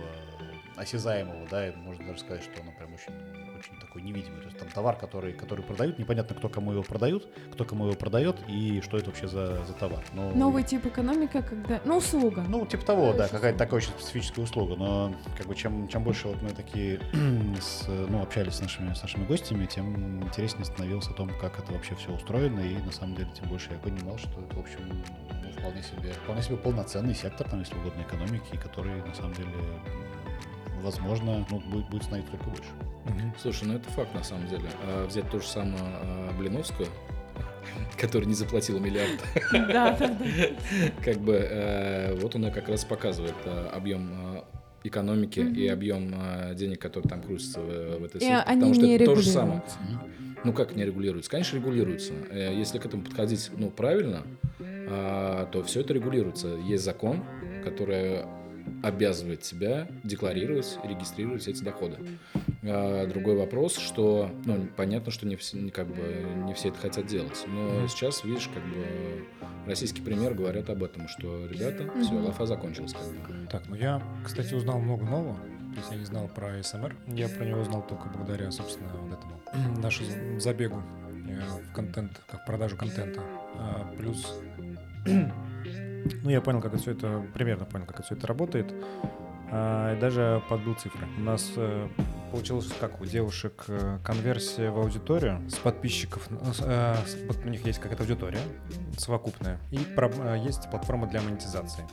осязаемого, 0.77 1.47
да, 1.51 1.69
и 1.69 1.77
можно 1.77 2.07
даже 2.07 2.21
сказать, 2.21 2.43
что 2.43 2.61
оно 2.63 2.73
прям 2.73 2.95
очень, 2.95 3.13
очень 3.57 3.81
такой 3.81 4.03
невидимый. 4.03 4.41
То 4.41 4.47
есть 4.47 4.59
там 4.59 4.69
товар, 4.69 4.97
который, 4.97 5.33
который 5.33 5.65
продают, 5.65 5.99
непонятно, 5.99 6.35
кто 6.37 6.49
кому 6.49 6.73
его 6.73 6.83
продают, 6.83 7.29
кто 7.53 7.65
кому 7.65 7.87
его 7.87 7.97
продает 7.97 8.37
и 8.49 8.81
что 8.83 8.99
это 8.99 9.07
вообще 9.07 9.29
за, 9.29 9.65
за 9.65 9.73
товар. 9.73 10.05
Но 10.13 10.31
Новый 10.31 10.63
тип 10.63 10.87
экономика, 10.87 11.43
когда... 11.43 11.81
Ну, 11.85 11.97
услуга. 11.97 12.45
ну, 12.49 12.67
типа 12.67 12.85
того, 12.85 13.13
да, 13.13 13.29
какая-то 13.29 13.59
такая 13.59 13.79
очень 13.79 13.91
специфическая 13.99 14.45
услуга. 14.45 14.77
Но 14.77 15.15
как 15.37 15.47
бы 15.47 15.55
чем, 15.55 15.89
чем 15.89 16.05
больше 16.05 16.29
вот 16.29 16.41
мы 16.43 16.51
такие 16.51 17.01
с, 17.61 17.87
ну, 17.89 18.23
общались 18.23 18.55
с 18.55 18.61
нашими, 18.61 18.93
с 18.95 19.03
нашими 19.03 19.25
гостями, 19.25 19.67
тем 19.67 20.23
интереснее 20.23 20.65
становилось 20.65 21.09
о 21.09 21.15
том, 21.15 21.31
как 21.41 21.59
это 21.59 21.73
вообще 21.73 21.95
все 21.95 22.13
устроено. 22.13 22.61
И 22.61 22.77
на 22.77 22.93
самом 22.93 23.17
деле, 23.17 23.29
тем 23.35 23.49
больше 23.49 23.73
я 23.73 23.79
понимал, 23.79 24.19
что 24.19 24.41
это, 24.41 24.57
в 24.57 24.61
общем, 24.61 24.81
вполне 25.59 25.83
себе, 25.83 26.13
вполне 26.13 26.43
себе 26.43 26.57
полноценный 26.57 27.15
сектор, 27.15 27.49
там, 27.49 27.61
если 27.61 27.75
угодно, 27.77 28.03
экономики, 28.03 28.57
который 28.63 29.03
на 29.03 29.15
самом 29.15 29.35
деле, 29.35 29.51
возможно, 30.83 31.47
ну, 31.51 31.61
будет, 31.61 31.89
будет 31.89 32.03
становиться 32.05 32.33
только 32.33 32.51
больше. 32.51 32.71
Слушай, 33.41 33.69
ну 33.69 33.75
это 33.75 33.89
факт 33.91 34.15
на 34.15 34.25
самом 34.25 34.49
деле. 34.49 34.65
А 34.85 35.07
взять 35.07 35.31
ту 35.31 35.41
же 35.41 35.47
самую 35.47 35.83
а, 35.83 36.33
Блиновскую, 36.39 36.89
который 37.99 38.27
не 38.27 38.35
заплатил 38.35 38.79
миллиард. 38.81 39.23
Да, 39.53 39.97
да, 39.97 40.09
да. 40.09 40.17
Как 41.05 41.19
бы 41.19 41.35
э, 41.35 42.15
вот 42.21 42.35
он 42.35 42.51
как 42.51 42.69
раз 42.69 42.85
показывает 42.85 43.35
э, 43.45 43.69
объем 43.73 44.11
э, 44.37 44.43
экономики 44.85 45.41
и 45.41 45.67
объем 45.69 46.15
э, 46.15 46.55
денег, 46.55 46.81
который 46.81 47.09
там 47.09 47.23
крутится 47.23 47.61
в, 47.61 47.99
в 47.99 48.05
этой 48.05 48.21
сфере. 48.21 48.43
Потому 48.45 48.75
что 48.75 48.87
это 48.87 49.05
то 49.05 49.15
же 49.17 49.29
самое. 49.29 49.63
Ну 50.45 50.53
как 50.53 50.77
не 50.77 50.85
регулируется? 50.85 51.31
Конечно, 51.31 51.57
регулируется. 51.57 52.13
Если 52.33 52.79
к 52.79 52.87
этому 52.87 53.03
подходить 53.03 53.51
ну, 53.57 53.71
правильно, 53.71 54.23
то 54.87 55.63
все 55.67 55.81
это 55.81 55.95
регулируется. 55.95 56.49
Есть 56.49 56.85
закон, 56.85 57.25
который 57.65 58.25
обязывает 58.83 59.43
тебя 59.43 59.89
декларировать 60.05 60.79
и 60.83 60.89
регистрировать 60.89 61.47
эти 61.49 61.63
доходы. 61.63 61.99
А, 62.63 63.07
Другой 63.07 63.37
вопрос, 63.37 63.77
что 63.77 64.31
ну, 64.45 64.69
понятно, 64.77 65.11
что 65.11 65.27
не 65.27 65.37
все, 65.37 65.57
не, 65.57 65.71
как 65.71 65.89
бы, 65.89 66.27
не 66.45 66.55
все 66.55 66.69
это 66.69 66.79
хотят 66.79 67.07
делать. 67.07 67.45
Но 67.47 67.87
сейчас, 67.89 68.25
видишь, 68.25 68.49
как 68.53 68.63
бы 68.65 69.25
российский 69.67 70.03
пример 70.03 70.35
говорят 70.35 70.69
об 70.71 70.83
этом, 70.83 71.09
что 71.09 71.47
ребята, 71.47 71.91
все, 72.01 72.15
лафа 72.15 72.47
закончилась. 72.47 72.93
Как 72.93 73.37
бы. 73.37 73.47
Так, 73.51 73.63
ну 73.69 73.77
я, 73.77 74.03
кстати, 74.25 74.55
узнал 74.55 74.81
много 74.81 75.05
нового. 75.05 75.37
То 75.37 75.81
есть 75.81 75.91
я 75.91 75.99
не 75.99 76.05
знал 76.07 76.29
про 76.29 76.63
СМР. 76.63 76.97
Я 77.09 77.29
про 77.29 77.45
него 77.45 77.61
узнал 77.61 77.87
только 77.87 78.09
благодаря, 78.09 78.51
собственно, 78.51 78.89
вот 78.95 79.13
этому 79.13 79.81
нашему 79.81 80.41
забегу 80.41 80.83
в 81.45 81.73
контент, 81.73 82.21
как 82.27 82.43
в 82.43 82.45
продажу 82.47 82.77
контента. 82.77 83.21
А, 83.55 83.95
плюс, 83.97 84.41
ну 85.07 86.31
я 86.31 86.41
понял, 86.41 86.61
как 86.61 86.73
это 86.73 86.83
все 86.83 86.93
это, 86.93 87.25
примерно 87.35 87.65
понял, 87.65 87.87
как 87.87 87.97
это 87.97 88.07
все 88.07 88.15
это 88.15 88.27
работает. 88.27 88.73
А, 89.51 89.95
и 89.95 90.01
даже 90.01 90.43
подбил 90.49 90.75
цифры. 90.75 91.07
У 91.19 91.21
нас 91.21 91.53
э, 91.57 91.89
получилось, 92.33 92.69
как 92.81 93.01
у 93.01 93.05
девушек, 93.05 93.65
э, 93.69 93.99
конверсия 94.05 94.71
в 94.71 94.79
аудиторию 94.79 95.49
с 95.49 95.55
подписчиков. 95.55 96.29
э, 96.61 96.97
у 97.45 97.49
них 97.49 97.65
есть 97.65 97.79
какая-то 97.79 98.03
аудитория 98.03 98.41
совокупная. 98.99 99.59
И 99.71 99.79
есть 100.45 100.69
платформа 100.71 101.07
для 101.07 101.21
монетизации, 101.21 101.85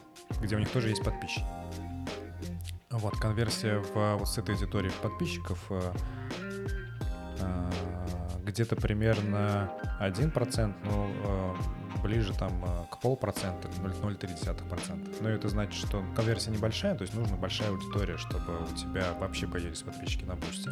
где 0.42 0.56
у 0.56 0.60
них 0.60 0.70
тоже 0.70 0.90
есть 0.90 1.04
подписчики. 1.04 1.46
Вот, 2.90 3.16
конверсия 3.18 3.80
в, 3.80 4.18
вот 4.18 4.28
с 4.28 4.38
этой 4.38 4.56
аудитории 4.56 4.92
подписчиков 5.02 5.60
где-то 8.54 8.76
примерно 8.76 9.72
1%, 10.00 10.74
ну, 10.84 11.10
э, 11.26 12.02
ближе 12.04 12.34
там 12.34 12.64
э, 12.64 12.86
к 12.92 13.00
полпроцента, 13.00 13.68
к 13.68 13.72
0,3%. 13.72 15.16
Но 15.22 15.30
это 15.30 15.50
значит, 15.50 15.74
что 15.74 16.04
конверсия 16.16 16.52
небольшая, 16.52 16.96
то 16.96 17.02
есть 17.02 17.16
нужна 17.16 17.36
большая 17.36 17.70
аудитория, 17.70 18.18
чтобы 18.18 18.64
у 18.64 18.76
тебя 18.76 19.14
вообще 19.20 19.48
появились 19.48 19.82
подписчики 19.82 20.24
на 20.26 20.36
Boosty. 20.36 20.70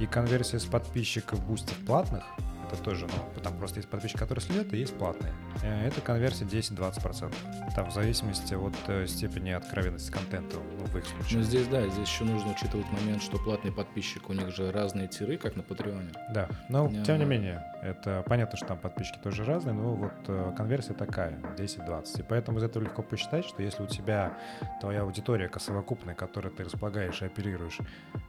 И 0.00 0.06
конверсия 0.06 0.58
с 0.58 0.64
подписчиков 0.64 1.44
Boosty 1.44 1.74
в 1.74 1.84
платных, 1.84 2.24
это 2.72 2.82
тоже, 2.82 3.06
ну, 3.06 3.40
там 3.42 3.56
просто 3.58 3.78
есть 3.78 3.88
подписчики, 3.88 4.18
которые 4.18 4.42
следят, 4.42 4.72
и 4.72 4.78
есть 4.78 4.94
платные. 4.96 5.32
Э, 5.62 5.86
Это 5.86 6.00
конверсия 6.00 6.44
10-20%. 6.44 7.32
Там 7.74 7.90
в 7.90 7.94
зависимости 7.94 8.54
от 8.54 8.74
э, 8.88 9.06
степени 9.06 9.50
откровенности 9.50 10.10
контента, 10.10 10.56
ну, 10.78 10.84
в 10.86 10.96
их 10.96 11.04
случае. 11.06 11.42
здесь, 11.42 11.66
да, 11.68 11.86
здесь 11.88 12.08
еще 12.08 12.24
нужно 12.24 12.52
учитывать 12.52 12.86
момент, 12.92 13.22
что 13.22 13.38
платный 13.38 13.72
подписчик, 13.72 14.28
у 14.28 14.32
них 14.32 14.54
же 14.54 14.70
разные 14.72 15.08
тиры, 15.08 15.36
как 15.36 15.56
на 15.56 15.62
Патреоне. 15.62 16.10
Да, 16.30 16.48
но 16.68 16.90
тем 17.04 17.18
не 17.18 17.24
менее, 17.24 17.62
это 17.86 18.24
понятно, 18.28 18.56
что 18.56 18.66
там 18.66 18.78
подписчики 18.78 19.18
тоже 19.22 19.44
разные, 19.44 19.74
но 19.74 19.94
вот 19.94 20.12
э, 20.28 20.52
конверсия 20.56 20.92
такая, 20.94 21.38
10-20. 21.56 22.20
И 22.20 22.22
поэтому 22.22 22.58
из 22.58 22.64
этого 22.64 22.82
легко 22.82 23.02
посчитать, 23.02 23.44
что 23.44 23.62
если 23.62 23.82
у 23.82 23.86
тебя 23.86 24.36
твоя 24.80 25.02
аудитория 25.02 25.50
совокупная, 25.58 26.14
которой 26.14 26.50
ты 26.52 26.64
располагаешь 26.64 27.22
и 27.22 27.26
оперируешь, 27.26 27.78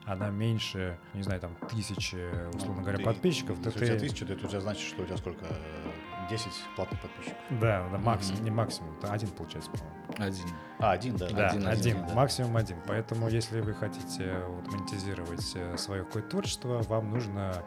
она 0.06 0.30
меньше, 0.30 0.98
не 1.14 1.24
знаю, 1.24 1.42
там, 1.42 1.56
тысячи, 1.70 2.18
условно 2.56 2.82
говоря, 2.82 2.98
Ты- 3.00 3.04
подписчиков, 3.04 3.58
то 3.60 3.70
Если 3.70 3.80
у 3.80 3.86
тебя 3.88 3.94
ты... 3.96 4.08
тысяча, 4.08 4.26
то 4.26 4.34
это 4.34 4.46
у 4.46 4.50
тебя 4.50 4.62
значит, 4.62 4.88
что 4.88 5.02
у 5.04 5.06
тебя 5.06 5.18
сколько? 5.18 5.46
Э, 5.46 6.28
10 6.30 6.52
платных 6.76 7.00
подписчиков. 7.02 7.38
Да, 7.50 7.88
да, 7.92 7.98
максимум, 7.98 8.36
Мгм. 8.38 8.46
не 8.46 8.52
максимум, 8.52 8.98
это 8.98 9.12
один 9.14 9.30
получается, 9.30 9.72
по-моему. 9.72 9.98
Один. 10.18 10.48
А, 10.80 10.92
один, 10.92 11.16
да. 11.16 11.30
Да, 11.30 11.48
Один, 11.50 11.68
один, 11.68 11.68
один, 11.68 12.08
да. 12.08 12.14
максимум 12.16 12.58
один. 12.58 12.78
Поэтому, 12.86 13.30
если 13.30 13.62
вы 13.62 13.74
хотите 13.74 14.40
вот, 14.48 14.68
монетизировать 14.72 15.52
э, 15.56 15.78
свое 15.78 16.04
какое-то 16.04 16.30
творчество, 16.30 16.82
вам 16.84 17.12
нужно 17.12 17.64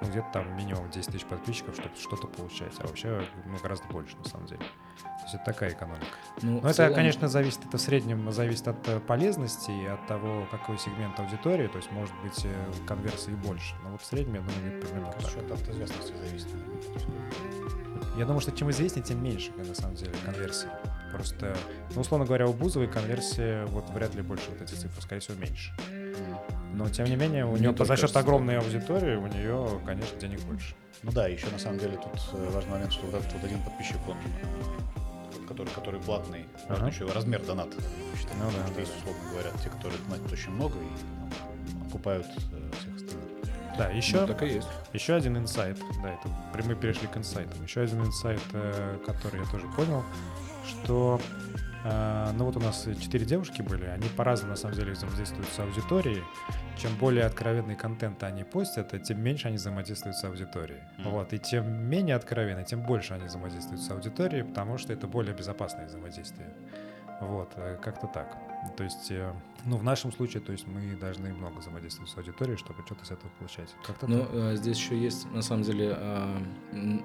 ну, 0.00 0.08
где-то 0.08 0.28
там 0.32 0.56
минимум 0.56 0.90
10 0.90 1.12
тысяч 1.12 1.24
подписчиков, 1.24 1.74
чтобы 1.74 1.94
что-то 1.96 2.26
получать. 2.26 2.72
А 2.78 2.86
вообще 2.86 3.24
ну, 3.44 3.56
гораздо 3.62 3.86
больше, 3.88 4.16
на 4.16 4.24
самом 4.24 4.46
деле. 4.46 4.60
То 4.60 5.22
есть 5.24 5.34
это 5.34 5.44
такая 5.44 5.70
экономика. 5.70 6.06
Ну, 6.42 6.60
Но 6.60 6.68
это, 6.68 6.74
целом- 6.74 6.94
конечно, 6.94 7.28
зависит, 7.28 7.64
это 7.66 7.76
в 7.76 7.80
среднем 7.80 8.30
зависит 8.32 8.68
от 8.68 8.88
э, 8.88 9.00
полезности 9.00 9.70
и 9.70 9.86
от 9.86 10.06
того, 10.06 10.46
какой 10.50 10.78
сегмент 10.78 11.18
аудитории. 11.18 11.66
То 11.68 11.78
есть, 11.78 11.90
может 11.92 12.14
быть, 12.22 12.44
э, 12.44 12.72
конверсии 12.86 13.32
больше. 13.32 13.74
Но 13.82 13.90
вот 13.90 14.00
в 14.00 14.04
среднем, 14.04 14.34
я 14.34 14.40
думаю, 14.40 14.78
это 14.78 14.86
примерно 14.86 15.12
так. 15.12 15.30
Что 15.30 15.40
от 15.40 15.68
известности 15.68 16.12
зависит. 16.12 16.48
Я 18.16 18.24
думаю, 18.24 18.40
что 18.40 18.52
чем 18.52 18.70
известнее, 18.70 19.04
тем 19.04 19.22
меньше, 19.22 19.52
на 19.56 19.74
самом 19.74 19.94
деле, 19.96 20.12
конверсии. 20.24 20.68
Просто, 21.12 21.56
ну, 21.94 22.00
условно 22.00 22.26
говоря, 22.26 22.46
у 22.46 22.52
Бузовой 22.52 22.88
конверсия 22.88 23.64
вот 23.66 23.88
вряд 23.90 24.14
ли 24.14 24.22
больше 24.22 24.50
вот 24.50 24.60
эти 24.60 24.74
цифры, 24.74 25.00
скорее 25.02 25.20
всего, 25.20 25.36
меньше. 25.38 25.72
Но, 26.74 26.88
тем 26.88 27.06
не 27.06 27.16
менее, 27.16 27.44
у 27.46 27.52
Мне 27.52 27.68
нее 27.68 27.84
за 27.84 27.96
счет 27.96 28.14
огромной 28.16 28.58
аудитории, 28.58 29.16
у 29.16 29.26
нее, 29.26 29.80
конечно, 29.86 30.18
денег 30.18 30.40
больше. 30.42 30.74
Ну 31.02 31.12
да, 31.12 31.26
еще 31.28 31.46
на 31.50 31.58
самом 31.58 31.78
деле 31.78 31.96
тут 31.96 32.20
э, 32.34 32.50
важный 32.50 32.72
момент, 32.72 32.92
что 32.92 33.06
вот 33.06 33.14
этот 33.14 33.32
вот 33.32 33.44
один 33.44 33.62
подписчик, 33.62 33.96
он 34.08 34.16
который, 35.46 35.68
который 35.70 36.00
платный, 36.00 36.46
Ага. 36.64 36.80
можно 36.80 36.86
еще 36.88 37.06
размер 37.12 37.42
доната 37.44 37.76
считать. 38.16 38.34
Ну 38.38 38.44
да, 38.44 38.66
что 38.66 38.74
да, 38.74 38.80
есть, 38.80 38.92
условно 38.98 39.22
говоря, 39.30 39.50
те, 39.62 39.70
которые 39.70 39.98
донатят 40.06 40.32
очень 40.32 40.50
много 40.50 40.74
и 40.78 41.72
ну, 41.74 41.86
окупают 41.88 42.26
э, 42.26 42.70
всех 42.80 42.96
остальных. 42.96 43.28
Да, 43.78 43.88
еще, 43.90 44.20
Ну, 44.20 44.26
так 44.26 44.42
и 44.42 44.46
есть. 44.46 44.68
еще 44.92 45.14
один 45.14 45.36
инсайт. 45.38 45.78
Да, 46.02 46.10
это 46.10 46.28
мы 46.66 46.74
перешли 46.74 47.06
к 47.06 47.16
инсайтам. 47.16 47.62
Еще 47.62 47.80
один 47.80 48.04
инсайт, 48.04 48.40
э, 48.52 48.98
который 49.06 49.40
я 49.40 49.46
тоже 49.46 49.66
понял, 49.76 50.04
что 50.68 51.20
э, 51.84 52.30
ну 52.36 52.44
вот 52.44 52.56
у 52.56 52.60
нас 52.60 52.86
четыре 53.00 53.24
девушки 53.24 53.62
были, 53.62 53.84
они 53.86 54.08
по-разному 54.10 54.52
на 54.52 54.56
самом 54.56 54.74
деле 54.76 54.92
взаимодействуют 54.92 55.48
с 55.48 55.58
аудиторией. 55.58 56.22
Чем 56.76 56.94
более 56.96 57.24
откровенный 57.24 57.74
контент 57.74 58.22
они 58.22 58.44
постят, 58.44 58.94
э, 58.94 59.00
тем 59.00 59.20
меньше 59.20 59.48
они 59.48 59.56
взаимодействуют 59.56 60.16
с 60.16 60.24
аудиторией. 60.24 60.80
Мгм. 60.98 61.10
Вот, 61.10 61.32
и 61.32 61.38
тем 61.38 61.66
менее 61.88 62.16
откровенный, 62.16 62.64
тем 62.64 62.82
больше 62.82 63.14
они 63.14 63.24
взаимодействуют 63.24 63.80
с 63.82 63.90
аудиторией, 63.90 64.44
потому 64.44 64.78
что 64.78 64.92
это 64.92 65.06
более 65.06 65.34
безопасное 65.34 65.86
взаимодействие. 65.86 66.48
Вот, 67.20 67.52
э, 67.56 67.78
как-то 67.82 68.06
так. 68.06 68.36
То 68.76 68.82
есть, 68.84 69.12
ну, 69.64 69.76
в 69.76 69.84
нашем 69.84 70.12
случае, 70.12 70.40
то 70.42 70.50
есть 70.50 70.66
мы 70.66 70.96
должны 70.96 71.32
много 71.32 71.58
взаимодействовать 71.58 72.10
с 72.10 72.16
аудиторией, 72.16 72.56
чтобы 72.56 72.82
что-то 72.84 73.04
с 73.04 73.10
этого 73.12 73.30
получать. 73.38 73.72
Как-то 73.86 74.08
Ну, 74.08 74.24
так. 74.24 74.56
здесь 74.56 74.76
еще 74.76 74.98
есть, 75.00 75.30
на 75.30 75.42
самом 75.42 75.62
деле, 75.62 75.96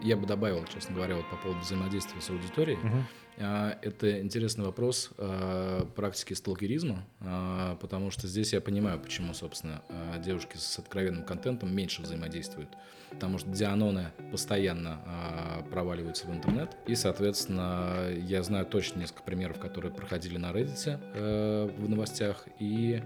я 0.02 0.18
бы 0.18 0.26
добавил, 0.26 0.66
честно 0.66 0.96
говоря, 0.96 1.16
вот 1.16 1.30
по 1.30 1.36
поводу 1.38 1.60
взаимодействия 1.62 2.20
с 2.22 2.30
аудиторией. 2.32 2.78
Мгм. 2.80 3.06
А, 3.40 3.78
Это 3.82 4.22
интересный 4.22 4.66
вопрос 4.66 5.12
а, 5.18 5.86
практики 5.96 6.34
сталкеризма, 6.34 7.06
а, 7.22 7.76
потому 7.78 8.12
что 8.12 8.28
здесь 8.28 8.54
я 8.54 8.62
понимаю, 8.62 9.00
почему, 9.00 9.34
собственно, 9.34 9.82
девушки 10.24 10.58
с 10.58 10.80
откровенным 10.80 11.24
контентом 11.24 11.76
меньше 11.76 12.02
взаимодействуют. 12.02 12.70
Потому 13.10 13.38
что 13.38 13.50
дианоны 13.50 14.08
постоянно 14.32 15.00
проваливаются 15.70 16.26
в 16.26 16.32
интернет. 16.32 16.76
И, 16.88 16.96
соответственно, 16.96 18.10
я 18.12 18.42
знаю 18.42 18.66
точно 18.66 19.00
несколько 19.00 19.22
примеров, 19.22 19.60
которые 19.60 19.94
проходили 19.94 20.38
на 20.38 20.52
Reddit 20.52 21.78
в 21.78 21.90
новостях. 21.90 22.48
И, 22.60 23.04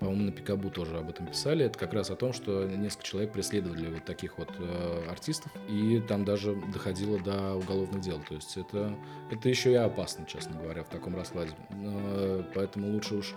по-моему, 0.00 0.24
на 0.24 0.32
Пикабу 0.32 0.70
тоже 0.70 0.96
об 0.96 1.10
этом 1.10 1.26
писали. 1.26 1.66
Это 1.66 1.78
как 1.78 1.92
раз 1.92 2.10
о 2.10 2.16
том, 2.16 2.32
что 2.32 2.64
несколько 2.64 3.04
человек 3.06 3.32
преследовали 3.32 3.86
вот 3.86 4.04
таких 4.06 4.38
вот 4.38 4.48
э, 4.58 5.04
артистов. 5.10 5.52
И 5.68 6.00
там 6.08 6.24
даже 6.24 6.56
доходило 6.72 7.20
до 7.20 7.54
уголовных 7.54 8.00
дел. 8.00 8.18
То 8.26 8.34
есть 8.34 8.56
это, 8.56 8.96
это 9.30 9.48
еще 9.50 9.72
и 9.72 9.74
опасно, 9.74 10.24
честно 10.24 10.58
говоря, 10.58 10.84
в 10.84 10.88
таком 10.88 11.14
раскладе. 11.14 11.52
Э, 11.68 12.42
Поэтому 12.54 12.90
лучше 12.90 13.16
уж, 13.16 13.34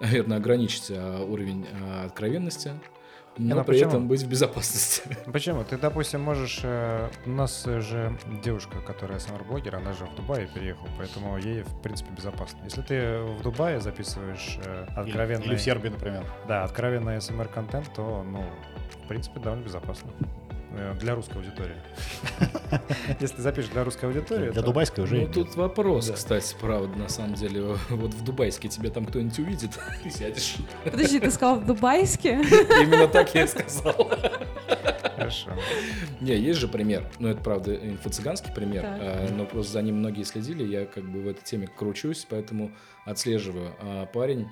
наверное, 0.00 0.38
ограничить 0.38 0.90
а, 0.90 1.24
уровень 1.24 1.66
а, 1.72 2.04
откровенности, 2.06 2.72
но 3.38 3.56
ну 3.56 3.64
при 3.64 3.72
почему? 3.72 3.88
этом 3.88 4.08
быть 4.08 4.22
в 4.22 4.28
безопасности. 4.28 5.02
Почему? 5.32 5.64
Ты, 5.64 5.78
допустим, 5.78 6.20
можешь... 6.20 6.60
э, 6.62 7.08
у 7.24 7.30
нас 7.30 7.64
же 7.64 8.18
девушка, 8.44 8.80
которая 8.80 9.18
СМР-блогер, 9.18 9.76
она 9.76 9.92
же 9.92 10.04
в 10.04 10.14
Дубае 10.14 10.46
переехала, 10.46 10.88
поэтому 10.98 11.38
ей, 11.38 11.62
в 11.62 11.80
принципе, 11.82 12.12
безопасно. 12.12 12.58
Если 12.64 12.82
ты 12.82 13.18
в 13.20 13.42
Дубае 13.42 13.80
записываешь 13.80 14.58
э, 14.64 14.86
Или, 14.90 15.00
откровенный... 15.00 15.46
или 15.46 15.56
в 15.56 15.60
Сербии, 15.62 15.88
например. 15.88 16.24
Да, 16.46 16.64
откровенный 16.64 17.20
СМР-контент, 17.20 17.92
то, 17.94 18.22
ну, 18.22 18.44
в 19.04 19.08
принципе, 19.08 19.40
довольно 19.40 19.64
безопасно. 19.64 20.10
Э, 20.74 20.94
Для 20.98 21.14
русской 21.14 21.36
аудитории. 21.38 21.76
Если 23.20 23.36
ты 23.36 23.42
запишешь 23.42 23.70
для 23.70 23.84
русской 23.84 24.06
аудитории... 24.06 24.50
Для 24.50 24.62
дубайской 24.62 25.04
уже 25.04 25.22
Ну, 25.22 25.28
тут 25.32 25.54
вопрос, 25.56 26.06
Да. 26.08 26.14
кстати, 26.14 26.54
правда, 26.60 26.96
на 26.98 27.08
самом 27.08 27.34
деле. 27.34 27.76
Вот 27.90 28.14
в 28.14 28.24
Дубайске 28.24 28.68
тебя 28.68 28.90
там 28.90 29.04
кто-нибудь 29.06 29.38
увидит, 29.38 29.70
ты 30.02 30.10
сядешь. 30.10 30.56
Подожди, 30.84 31.20
ты 31.20 31.30
сказал 31.30 31.56
в 31.60 31.66
Дубайске? 31.66 32.40
Именно 32.40 33.08
так 33.08 33.34
я 33.34 33.44
и 33.44 33.46
сказал. 33.46 34.10
Хорошо. 35.16 35.50
Не, 36.20 36.36
есть 36.36 36.58
же 36.58 36.68
пример. 36.68 37.04
Ну, 37.18 37.28
это, 37.28 37.40
правда, 37.42 37.74
инфо-цыганский 37.74 38.52
пример. 38.52 38.82
Так. 38.82 38.98
а, 39.00 39.28
но 39.36 39.44
просто 39.46 39.72
за 39.74 39.82
ним 39.82 39.96
многие 39.98 40.24
следили. 40.24 40.64
Я 40.64 40.86
как 40.86 41.04
бы 41.04 41.20
в 41.20 41.28
этой 41.28 41.42
теме 41.44 41.68
кручусь, 41.68 42.26
поэтому 42.28 42.72
отслеживаю. 43.04 43.72
А 43.80 44.06
парень, 44.06 44.48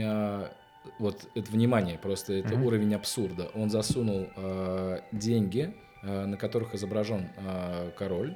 а, 0.00 0.50
вот 0.98 1.28
это 1.34 1.50
внимание, 1.52 1.98
просто 1.98 2.32
это 2.34 2.54
Мгм. 2.54 2.64
уровень 2.64 2.94
абсурда. 2.94 3.50
Он 3.54 3.70
засунул 3.70 4.28
а, 4.36 5.02
деньги 5.12 5.74
э, 6.02 6.24
на 6.26 6.38
которых 6.38 6.74
изображен 6.74 7.28
э, 7.36 7.90
король, 7.98 8.34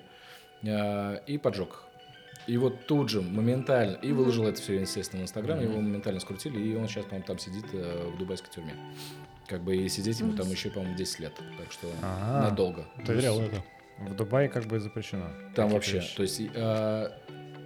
э, 0.62 1.18
и 1.26 1.38
поджег 1.38 1.68
их. 1.68 1.84
И 2.46 2.58
вот 2.58 2.86
тут 2.86 3.08
же 3.08 3.22
моментально, 3.22 3.96
и 3.96 4.12
выложил 4.12 4.46
это 4.46 4.60
все, 4.60 4.78
естественно, 4.80 5.22
в 5.22 5.24
Инстаграм, 5.24 5.58
его 5.60 5.80
моментально 5.80 6.20
скрутили, 6.20 6.60
и 6.60 6.76
он 6.76 6.88
сейчас, 6.88 7.04
по-моему, 7.06 7.24
там 7.26 7.38
сидит 7.38 7.64
э, 7.72 8.10
в 8.14 8.18
дубайской 8.18 8.50
тюрьме. 8.50 8.74
Как 9.46 9.62
бы 9.62 9.76
и 9.76 9.88
сидеть 9.88 10.20
ему 10.20 10.34
там 10.34 10.50
еще, 10.50 10.68
по-моему, 10.70 10.94
10 10.94 11.20
лет. 11.20 11.32
Так 11.58 11.72
что 11.72 11.86
Ага. 12.02 12.50
надолго. 12.50 12.84
Проверял 13.06 13.40
это. 13.40 13.62
В 13.98 14.14
Дубае 14.14 14.48
как 14.50 14.64
бы 14.66 14.78
запрещено. 14.80 15.26
Там 15.54 15.70
вообще, 15.70 16.00
вещи. 16.00 16.16
то 16.16 16.22
есть, 16.22 16.40
э, 16.54 17.10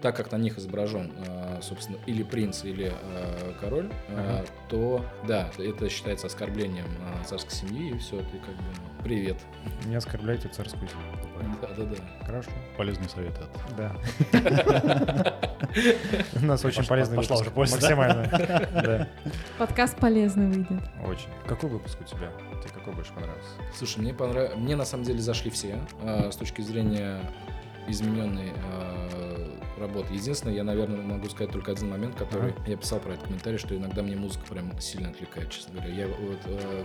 так 0.03 0.16
как 0.16 0.30
на 0.32 0.36
них 0.36 0.59
изображен, 0.59 1.12
э, 1.26 1.59
собственно, 1.62 1.99
или 2.07 2.22
принц, 2.22 2.64
или 2.64 2.92
э, 2.94 3.53
король, 3.61 3.90
э, 4.09 4.14
Ага. 4.16 4.44
то 4.68 5.05
да, 5.26 5.51
это 5.59 5.88
считается 5.88 6.26
оскорблением 6.28 6.86
царской 7.26 7.53
семьи, 7.53 7.90
и 7.94 7.99
все, 7.99 8.18
ты 8.18 8.38
как 8.38 8.55
бы 8.57 8.62
ну, 8.62 9.03
привет. 9.03 9.36
Не 9.86 9.96
оскорбляйте 9.96 10.49
царскую 10.49 10.88
семью 10.88 11.05
в 11.14 11.22
Дубае. 11.22 11.57
Да-да-да. 11.76 12.24
Хорошо. 12.26 12.51
Полезные 12.76 13.09
советы 13.09 13.40
от 13.42 13.76
Да. 13.76 13.96
У 16.40 16.44
нас 16.44 16.64
очень 16.64 16.82
Пошла- 16.82 16.88
полезный 16.88 17.16
пошла 17.16 17.36
выпуск. 17.36 17.46
уже 17.46 17.51
польза, 17.55 17.80
да? 17.80 17.96
Максимально. 17.96 18.68
Да, 18.82 19.09
Подкаст 19.59 19.96
полезный 19.99 20.46
выйдет. 20.49 20.82
очень. 21.07 21.28
Какой 21.46 21.70
выпуск 21.70 21.99
у 22.01 22.05
тебя? 22.05 22.30
Тебе 22.62 22.72
какой 22.74 22.94
больше 22.94 23.12
понравился? 23.12 23.49
Слушай, 23.76 24.01
мне 24.01 24.14
понравилось, 24.14 24.57
мне 24.57 24.76
на 24.76 24.84
самом 24.84 25.05
деле 25.05 25.20
зашли 25.20 25.51
все 25.51 25.78
с 26.30 26.36
точки 26.36 26.61
зрения 26.62 27.20
измененной 27.89 28.53
э, 28.55 29.47
работы. 29.78 30.12
Единственное, 30.14 30.55
я, 30.55 30.64
наверное, 30.64 31.01
могу 31.01 31.28
сказать 31.28 31.53
только 31.53 31.72
один 31.72 31.89
момент, 31.91 32.14
который 32.16 32.55
я 32.66 32.76
писал 32.76 33.01
про 33.01 33.12
этот 33.12 33.26
комментарий, 33.26 33.59
что 33.59 33.76
иногда 33.76 34.03
мне 34.03 34.16
музыка 34.16 34.45
прям 34.49 34.78
сильно 34.80 35.11
отвлекает, 35.11 35.51
честно 35.51 35.74
говоря. 35.74 35.95
Я 35.95 36.09
вот 36.09 36.39
э, 36.47 36.84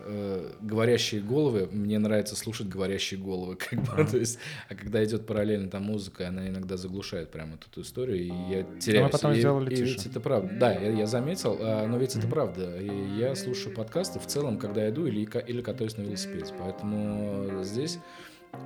э, 0.00 0.52
говорящие 0.60 1.20
головы, 1.20 1.68
мне 1.70 1.98
нравится 1.98 2.34
слушать 2.36 2.68
говорящие 2.68 3.20
головы, 3.20 3.56
как 3.70 3.80
бы, 3.82 4.04
то 4.04 4.16
есть, 4.18 4.38
а 4.68 4.74
когда 4.74 5.02
идет 5.04 5.26
параллельно 5.26 5.68
там 5.70 5.84
музыка, 5.84 6.28
она 6.28 6.48
иногда 6.48 6.76
заглушает 6.76 7.30
прям 7.30 7.52
вот 7.52 7.64
эту 7.70 7.82
историю, 7.82 8.18
и 8.18 8.26
я 8.50 8.64
теряюсь. 8.80 9.12
потом 9.12 9.32
И- 9.32 9.38
сделали 9.38 9.72
и 9.72 9.76
тише. 9.76 9.94
ведь 9.94 10.06
это 10.06 10.20
правда. 10.20 10.52
Да, 10.58 10.72
я, 10.72 10.90
я 10.90 11.06
заметил, 11.06 11.56
а, 11.60 11.86
но 11.86 11.96
ведь 11.98 12.16
это 12.16 12.26
правда. 12.26 12.76
И 12.80 13.16
я 13.16 13.34
слушаю 13.36 13.74
подкасты 13.74 14.18
в 14.18 14.26
целом, 14.26 14.58
когда 14.58 14.88
иду 14.88 15.06
или, 15.06 15.20
или 15.46 15.60
катаюсь 15.62 15.96
на 15.96 16.02
велосипеде. 16.02 16.52
Поэтому 16.58 17.62
здесь 17.62 17.98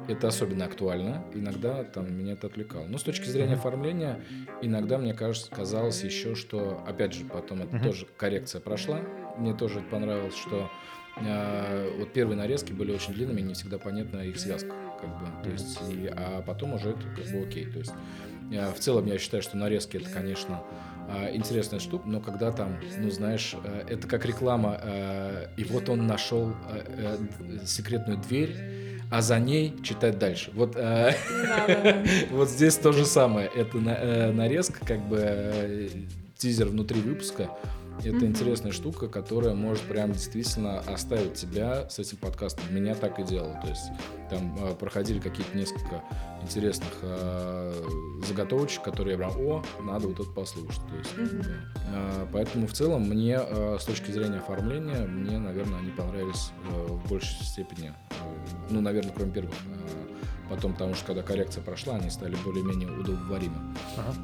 это 0.09 0.29
особенно 0.29 0.65
актуально. 0.65 1.25
Иногда 1.35 1.85
там 1.85 2.13
меня 2.17 2.33
это 2.33 2.47
отвлекало. 2.47 2.87
Но 2.87 2.99
с 2.99 3.03
точки 3.03 3.29
зрения 3.29 3.55
оформления, 3.55 4.21
иногда 4.63 4.99
мне 4.99 5.15
кажется, 5.15 5.51
казалось 5.51 6.03
еще, 6.05 6.35
что, 6.35 6.83
опять 6.87 7.13
же, 7.15 7.25
потом 7.25 7.63
это 7.63 7.79
тоже 7.81 8.07
коррекция 8.17 8.61
прошла. 8.61 9.01
Мне 9.37 9.55
тоже 9.55 9.81
понравилось, 9.81 10.37
что 10.37 10.71
э, 11.21 11.91
вот 11.99 12.13
первые 12.13 12.37
нарезки 12.37 12.73
были 12.73 12.93
очень 12.93 13.13
длинными, 13.13 13.41
не 13.41 13.55
всегда 13.55 13.79
понятна 13.79 14.21
их 14.21 14.39
связка, 14.39 14.73
как 15.01 15.11
бы. 15.21 15.27
То 15.45 15.51
есть, 15.51 15.79
и- 15.91 16.07
а 16.15 16.43
потом 16.43 16.75
уже 16.75 16.91
это 16.91 17.01
как 17.17 17.25
бы 17.33 17.47
окей. 17.47 17.67
То 17.67 17.79
есть 17.81 17.93
э, 18.53 18.71
в 18.73 18.79
целом 18.79 19.07
я 19.07 19.19
считаю, 19.19 19.43
что 19.43 19.57
нарезки 19.57 19.97
это, 19.97 20.09
конечно, 20.11 20.63
э, 21.11 21.35
интересная 21.37 21.81
штука, 21.81 22.09
но 22.09 22.21
когда 22.21 22.51
там, 22.53 22.79
ну 22.99 23.11
знаешь, 23.11 23.55
это 23.89 24.07
как 24.09 24.25
реклама, 24.27 24.81
и 25.57 25.65
вот 25.65 25.89
он 25.89 26.07
нашел 26.07 26.55
э, 26.71 27.17
секретную 27.65 28.19
дверь, 28.19 28.57
а 29.11 29.23
за 29.23 29.39
ней 29.39 29.75
читать 29.83 30.19
дальше. 30.19 30.51
Вот, 30.55 30.73
э, 30.77 31.15
вот 32.31 32.49
здесь 32.49 32.77
то 32.77 32.93
же 32.93 33.05
самое. 33.07 33.51
Это 33.55 33.79
на- 33.79 33.91
э, 33.95 34.33
нарезка, 34.33 34.85
как 34.85 35.01
бы 35.09 35.19
э, 35.23 35.89
тизер 36.37 36.67
внутри 36.69 37.01
выпуска. 37.01 37.51
Это 38.05 38.27
интересная 38.27 38.73
штука, 38.73 39.09
которая 39.09 39.55
может 39.55 39.83
прям 39.83 40.13
действительно 40.13 40.79
оставить 40.81 41.35
тебя 41.35 41.89
с 41.91 41.99
этим 41.99 42.17
подкастом. 42.19 42.65
Меня 42.71 42.95
так 42.95 43.19
и 43.19 43.25
делало. 43.25 43.59
То 43.61 43.69
есть 43.69 43.91
там 44.31 44.57
э, 44.61 44.75
проходили 44.75 45.19
какие-то 45.19 45.57
несколько 45.57 46.03
интересных 46.43 46.93
э, 47.03 47.73
заготовочек, 48.27 48.83
которые 48.83 49.13
я 49.13 49.19
прям, 49.19 49.33
о, 49.37 49.65
надо 49.83 50.09
вот 50.09 50.21
это 50.21 50.31
послушать. 50.31 50.81
То 50.89 50.97
есть, 50.97 51.17
да. 51.17 51.51
Э, 51.93 52.27
поэтому 52.33 52.67
в 52.67 52.73
целом 52.73 53.03
мне 53.03 53.39
э, 53.41 53.77
с 53.81 53.85
точки 53.85 54.11
зрения 54.11 54.39
оформления, 54.39 55.07
мне, 55.07 55.39
наверное, 55.39 55.81
они 55.81 55.91
понравились 55.91 56.53
э, 56.71 56.87
в 56.87 57.09
большей 57.09 57.45
степени. 57.45 57.89
Э, 57.89 58.15
ну, 58.71 58.81
наверное, 58.81 59.13
кроме 59.15 59.33
первых. 59.33 59.55
Э, 59.55 60.19
Потом, 60.49 60.73
потому 60.73 60.95
что 60.95 61.05
когда 61.05 61.23
коррекция 61.23 61.63
прошла, 61.63 61.97
они 61.97 62.09
стали 62.09 62.35
более-менее 62.43 62.91
удобоваримы. 62.91 63.57
Ага. 63.99 64.15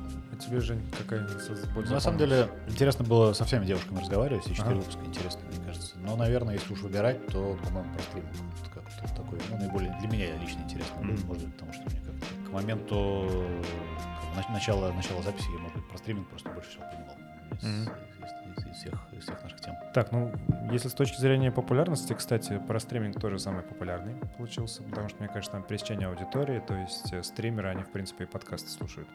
Тебе, 0.44 0.60
Жень, 0.60 0.82
какая 0.98 1.26
больше 1.74 1.92
На 1.92 2.00
самом 2.00 2.18
деле, 2.18 2.48
интересно 2.68 3.04
было 3.04 3.32
со 3.32 3.44
всеми 3.44 3.64
девушками 3.64 4.00
разговаривать, 4.00 4.44
все 4.44 4.54
четыре 4.54 4.72
Ага. 4.74 4.80
выпуска 4.80 5.04
интересно, 5.06 5.40
мне 5.48 5.64
кажется. 5.66 5.94
Но, 5.98 6.16
наверное, 6.16 6.54
если 6.54 6.72
уж 6.72 6.80
выбирать, 6.80 7.24
то, 7.28 7.56
по-моему, 7.64 7.92
про 7.94 8.02
стриминг. 8.02 8.30
Это 8.60 8.70
как-то 8.80 9.14
такой, 9.22 9.38
ну, 9.50 9.56
наиболее 9.58 9.96
для 10.00 10.08
меня 10.08 10.36
лично 10.36 10.60
интересно 10.60 10.96
было, 10.96 11.12
Мгм. 11.12 11.26
может 11.26 11.44
быть, 11.44 11.52
потому 11.54 11.72
что 11.72 11.82
мне 11.90 12.00
как-то 12.00 12.48
к 12.48 12.52
моменту 12.52 13.46
как 14.36 14.48
начала, 14.50 14.92
начала 14.92 15.22
записи 15.22 15.48
я, 15.54 15.58
может 15.60 15.76
быть, 15.76 15.88
про 15.88 15.98
стриминг 15.98 16.28
просто 16.28 16.50
больше 16.50 16.70
всего 16.70 16.84
понимал 16.90 17.16
Мгм. 17.62 17.88
Из- 18.74 18.80
всех, 18.80 18.92
из 19.12 19.22
всех 19.22 19.42
наших 19.42 19.60
тем. 19.60 19.74
Так, 19.94 20.12
ну, 20.12 20.32
если 20.70 20.88
с 20.88 20.92
точки 20.94 21.20
зрения 21.20 21.50
популярности, 21.52 22.12
кстати, 22.12 22.60
про 22.66 22.78
стриминг 22.80 23.20
тоже 23.20 23.38
самый 23.38 23.62
популярный 23.62 24.14
получился, 24.36 24.82
потому 24.82 25.08
что, 25.08 25.18
мне 25.20 25.28
кажется, 25.28 25.52
там 25.52 25.62
пересечение 25.62 26.08
аудитории, 26.08 26.60
то 26.66 26.74
есть 26.74 27.12
э, 27.12 27.22
стримеры, 27.22 27.68
они, 27.68 27.82
в 27.82 27.90
принципе, 27.90 28.24
и 28.24 28.26
подкасты 28.26 28.68
слушают. 28.70 29.08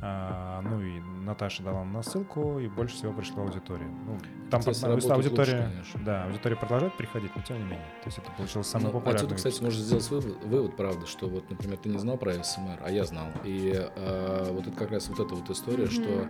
А, 0.00 0.60
ну 0.62 0.80
и 0.80 1.00
Наташа 1.00 1.62
дала 1.62 1.84
нам 1.84 2.02
ссылку, 2.02 2.58
и 2.58 2.68
больше 2.68 2.96
всего 2.96 3.12
пришло 3.12 3.42
аудитории. 3.42 3.86
Ну, 4.06 4.18
там 4.50 4.62
по- 4.62 4.70
работает 4.72 5.10
аудитория, 5.12 5.52
лучше, 5.58 5.70
конечно. 5.72 6.00
да, 6.04 6.24
аудитория 6.24 6.56
продолжает 6.56 6.96
приходить, 6.96 7.30
но 7.36 7.42
тем 7.42 7.58
не 7.58 7.64
менее. 7.64 7.86
То 8.02 8.06
есть 8.08 8.18
это 8.18 8.30
получилось 8.32 8.66
самый 8.66 8.86
Ну, 8.86 8.90
популярный. 8.92 9.16
Отсюда, 9.16 9.34
кстати, 9.36 9.54
выпуск. 9.54 9.62
можно 9.64 9.80
сделать 10.00 10.10
вывод, 10.10 10.44
вывод, 10.44 10.76
правда, 10.76 11.06
что 11.06 11.28
вот, 11.28 11.48
например, 11.50 11.78
ты 11.78 11.88
не 11.88 11.98
знал 11.98 12.16
про 12.18 12.32
АСМР, 12.42 12.78
а 12.84 12.90
я 12.90 13.04
знал. 13.04 13.26
И 13.44 13.72
э, 13.74 14.48
вот 14.52 14.66
это 14.66 14.76
как 14.76 14.90
раз 14.90 15.08
вот 15.08 15.20
эта 15.20 15.34
вот 15.34 15.48
история, 15.50 15.84
Мгм. 15.84 15.90
что 15.92 16.26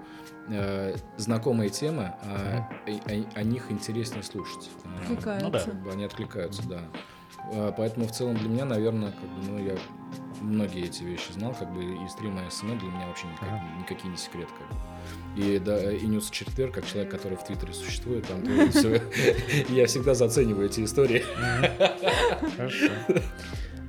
э, 0.49 0.95
знакомые 1.17 1.71
темы, 1.71 2.13
а, 2.43 2.91
и- 2.91 3.25
о, 3.35 3.41
о 3.41 3.43
них 3.43 3.71
интереснее 3.71 4.23
слушать. 4.23 4.71
Э, 4.85 5.03
Откликаются. 5.03 5.45
Ну 5.47 5.51
да. 5.51 5.59
как 5.61 5.83
бы 5.83 5.91
они 5.93 6.05
откликаются, 6.05 6.63
да. 6.69 6.81
Э, 7.53 7.73
Поэтому 7.77 8.07
в 8.07 8.13
целом 8.13 8.37
для 8.37 8.49
меня, 8.49 8.65
наверное, 8.65 9.13
как 9.13 9.21
бы, 9.29 9.51
ну, 9.51 9.59
я 9.65 9.77
многие 10.41 10.85
эти 10.85 11.03
вещи 11.05 11.33
знал, 11.33 11.55
как 11.55 11.73
бы 11.73 11.83
и 11.83 12.09
стримы 12.09 12.43
АСМР 12.51 12.79
для 12.79 12.89
меня 12.89 13.07
вообще 13.07 13.27
никак- 13.29 13.49
Ага. 13.49 13.63
никакие 13.81 14.11
не 14.11 14.17
секрет, 14.17 14.49
как 14.59 14.69
бы. 14.69 14.83
И, 15.37 15.59
да, 15.59 15.91
и 15.93 16.07
нюдсочетверг, 16.07 16.75
как 16.75 16.87
человек, 16.87 17.11
который 17.11 17.37
в 17.39 17.45
Твиттере 17.45 17.73
существует, 17.73 18.27
там 18.27 18.43
всё. 18.71 19.01
я 19.69 19.87
всегда 19.87 20.15
зацениваю 20.15 20.67
эти 20.67 20.85
истории. 20.85 21.23
Хорошо. 22.57 22.93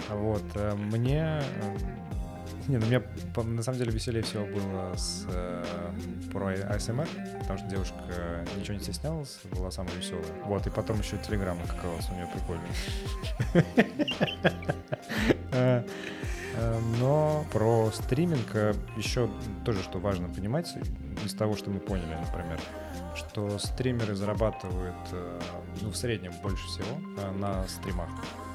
А 0.10 0.16
Вот, 0.16 0.44
э, 0.56 0.74
мне... 0.76 1.42
Не, 2.68 2.78
ну 2.78 2.86
мне 2.86 3.02
на 3.36 3.62
самом 3.62 3.78
деле 3.78 3.92
веселее 3.92 4.24
всего 4.24 4.46
было 4.46 4.94
с 4.96 5.26
э, 5.30 5.64
про 6.32 6.54
АСМР, 6.76 7.08
потому 7.42 7.60
что 7.60 7.68
девушка 7.68 7.96
э, 8.08 8.46
ничего 8.58 8.76
не 8.76 8.80
стеснялась, 8.84 9.40
была 9.52 9.70
самая 9.70 9.94
веселая. 9.96 10.26
Вот, 10.46 10.66
и 10.66 10.70
потом 10.70 11.00
еще 11.00 11.18
телеграмма 11.18 11.62
какая 11.68 11.92
у 11.92 12.16
нее 12.16 12.28
прикольная. 12.34 12.72
Э, 15.56 15.84
э, 16.56 16.80
Но 17.00 17.46
про 17.54 17.92
стриминг 17.94 18.56
еще 18.98 19.30
тоже, 19.64 19.84
что 19.84 20.00
важно 20.00 20.28
понимать, 20.28 20.74
из 21.24 21.34
того, 21.36 21.56
что 21.56 21.70
мы 21.70 21.80
поняли, 21.80 22.16
например, 22.16 22.60
что 23.16 23.58
стримеры 23.60 24.16
зарабатывают 24.16 24.96
э, 25.12 25.40
ну, 25.82 25.90
в 25.90 25.96
среднем 25.96 26.32
больше 26.42 26.66
всего 26.68 27.00
э, 27.18 27.32
на 27.32 27.68
стримах. 27.68 28.10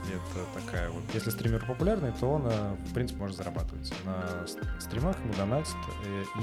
Это 0.07 0.65
такая 0.65 0.89
вот... 0.91 1.03
Если 1.13 1.31
стример 1.31 1.65
популярный, 1.67 2.13
то 2.13 2.27
он, 2.27 2.47
э, 2.47 2.75
в 2.89 2.95
принципе, 2.95 3.21
может 3.21 3.37
зарабатывать. 3.37 3.93
На 4.05 4.47
стримах 4.81 5.19
ему 5.21 5.35
донатят. 5.35 5.77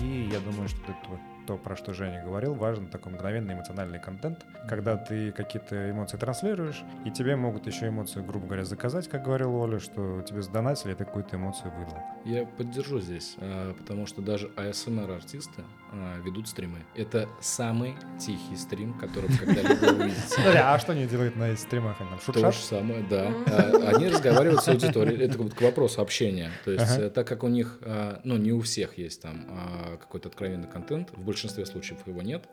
И 0.02 0.30
я 0.32 0.40
думаю, 0.40 0.68
что 0.68 0.80
это 0.84 1.20
то, 1.46 1.58
про 1.58 1.76
что 1.76 1.94
Женя 1.94 2.24
говорил, 2.24 2.56
важен 2.56 2.88
такой 2.88 3.14
мгновенный 3.14 3.54
эмоциональный 3.54 4.00
контент, 4.00 4.46
когда 4.68 4.98
ты 4.98 5.32
какие-то 5.32 5.92
эмоции 5.92 6.18
транслируешь, 6.18 6.84
и 7.06 7.12
тебе 7.12 7.36
могут 7.36 7.68
еще 7.68 7.90
эмоции, 7.90 8.22
грубо 8.22 8.48
говоря, 8.48 8.66
заказать, 8.66 9.08
как 9.08 9.24
говорил 9.24 9.56
Оля, 9.56 9.80
что 9.80 10.24
тебе 10.24 10.42
сдонатили, 10.42 10.94
и 10.94 10.96
ты 10.96 11.06
какую-то 11.06 11.36
эмоцию 11.36 11.72
выдал. 11.72 12.00
Я 12.26 12.48
поддержу 12.48 13.00
здесь, 13.00 13.36
потому 13.78 14.08
что 14.08 14.24
даже 14.24 14.52
АСМР-артисты 14.56 15.62
а, 15.62 15.85
ведут 16.24 16.48
стримы. 16.48 16.80
Это 16.96 17.28
самый 17.40 17.96
тихий 18.20 18.56
стрим, 18.56 18.94
который 18.98 19.30
вы 19.30 19.38
когда-либо 19.38 20.04
увидите. 20.04 20.22
Смотри, 20.28 20.60
а 20.60 20.80
что 20.80 20.92
они 20.92 21.06
делают 21.06 21.36
на 21.36 21.56
стримах? 21.56 21.96
Они 22.00 22.10
там 22.10 22.34
То 22.34 22.52
же 22.52 22.60
самое, 22.60 23.04
да. 23.10 23.32
А, 23.48 23.92
Они 23.96 24.08
разговаривают 24.08 24.62
с 24.62 24.68
аудиторией. 24.68 25.22
Это 25.24 25.38
вот 25.38 25.54
к 25.54 25.62
вопросу 25.62 26.02
общения. 26.02 26.52
То 26.64 26.72
есть, 26.72 26.84
Ага. 26.84 27.04
э, 27.04 27.10
так 27.10 27.28
как 27.28 27.44
у 27.44 27.48
них, 27.48 27.80
а, 27.82 28.20
ну, 28.24 28.38
не 28.38 28.52
у 28.52 28.62
всех 28.62 28.98
есть 28.98 29.22
там 29.22 29.46
а, 29.50 29.98
какой-то 29.98 30.30
откровенный 30.30 30.68
контент, 30.68 31.12
в 31.12 31.24
большинстве 31.24 31.66
случаев 31.66 32.00
его 32.06 32.22
нет, 32.22 32.46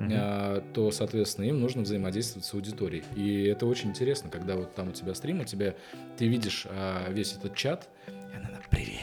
а, 0.00 0.62
то, 0.72 0.90
соответственно, 0.90 1.46
им 1.46 1.60
нужно 1.60 1.82
взаимодействовать 1.82 2.44
с 2.46 2.54
аудиторией. 2.54 3.04
И 3.14 3.44
это 3.44 3.66
очень 3.66 3.90
интересно, 3.90 4.30
когда 4.30 4.56
вот 4.56 4.74
там 4.74 4.88
у 4.88 4.92
тебя 4.92 5.14
стрим, 5.14 5.40
у 5.40 5.44
тебя 5.44 5.74
ты 6.16 6.26
видишь 6.28 6.66
а, 6.68 7.10
весь 7.10 7.34
этот 7.34 7.54
чат, 7.54 7.88
и 8.08 8.36
она 8.36 8.58
привет, 8.70 9.00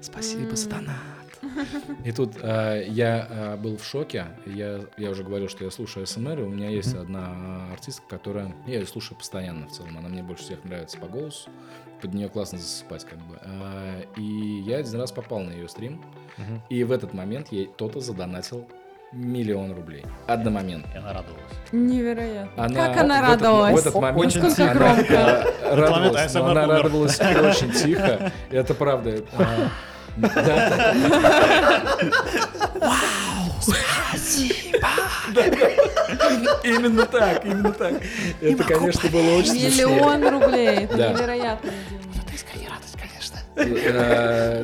спасибо 0.00 0.54
донат. 0.68 1.25
И 2.04 2.12
тут 2.12 2.34
э, 2.42 2.84
я 2.88 3.26
э, 3.28 3.56
был 3.56 3.76
в 3.76 3.84
шоке. 3.84 4.26
Я, 4.46 4.80
я 4.96 5.10
уже 5.10 5.22
говорил, 5.24 5.48
что 5.48 5.64
я 5.64 5.70
слушаю 5.70 6.06
СМР, 6.06 6.40
и 6.40 6.42
у 6.42 6.48
меня 6.48 6.68
есть 6.70 6.94
одна 6.94 7.68
артистка, 7.72 8.04
которая... 8.08 8.54
Я 8.66 8.80
ее 8.80 8.86
слушаю 8.86 9.18
постоянно 9.18 9.66
в 9.68 9.72
целом. 9.72 9.98
Она 9.98 10.08
мне 10.08 10.22
больше 10.22 10.44
всех 10.44 10.64
нравится 10.64 10.98
по 10.98 11.06
голосу. 11.06 11.50
Под 12.02 12.12
нее 12.14 12.28
классно 12.28 12.58
засыпать 12.58 13.04
как 13.04 13.18
бы. 13.18 13.38
Э, 13.42 14.02
и 14.16 14.60
я 14.66 14.78
один 14.78 15.00
раз 15.00 15.12
попал 15.12 15.40
на 15.40 15.50
ее 15.52 15.68
стрим. 15.68 16.02
И 16.68 16.84
в 16.84 16.92
этот 16.92 17.14
момент 17.14 17.48
ей 17.52 17.66
кто-то 17.66 18.00
задонатил 18.00 18.68
миллион 19.12 19.72
рублей. 19.72 20.04
Одномоментно. 20.26 20.90
И 20.92 20.98
она 20.98 21.12
радовалась. 21.14 21.42
Невероятно. 21.72 22.64
Она 22.64 22.74
как 22.88 22.96
она 22.98 23.20
в 23.20 23.24
этот- 23.24 23.42
радовалась? 23.42 23.74
В 23.74 23.78
этот 23.86 23.94
момент 23.94 24.18
Очень 24.26 24.40
она, 24.40 24.50
тихо. 24.50 24.74
громко. 24.74 25.14
э, 25.14 25.74
радовалась, 25.74 26.34
но 26.34 26.46
она 26.46 26.64
умер. 26.64 26.74
радовалась 26.82 27.20
очень 27.20 27.70
тихо. 27.72 28.32
И 28.50 28.54
Это 28.56 28.74
правда. 28.74 29.22
Да. 30.16 31.74
Именно 36.64 37.06
так, 37.06 37.44
именно 37.44 37.72
так. 37.72 37.94
Это, 38.40 38.64
конечно, 38.64 39.08
было 39.10 39.38
очень 39.38 39.52
смешно. 39.52 39.88
Миллион 39.88 40.28
рублей. 40.28 40.84
Это 40.84 40.96
невероятно. 40.96 41.70
Дима. 43.56 43.56
Э, 43.56 44.62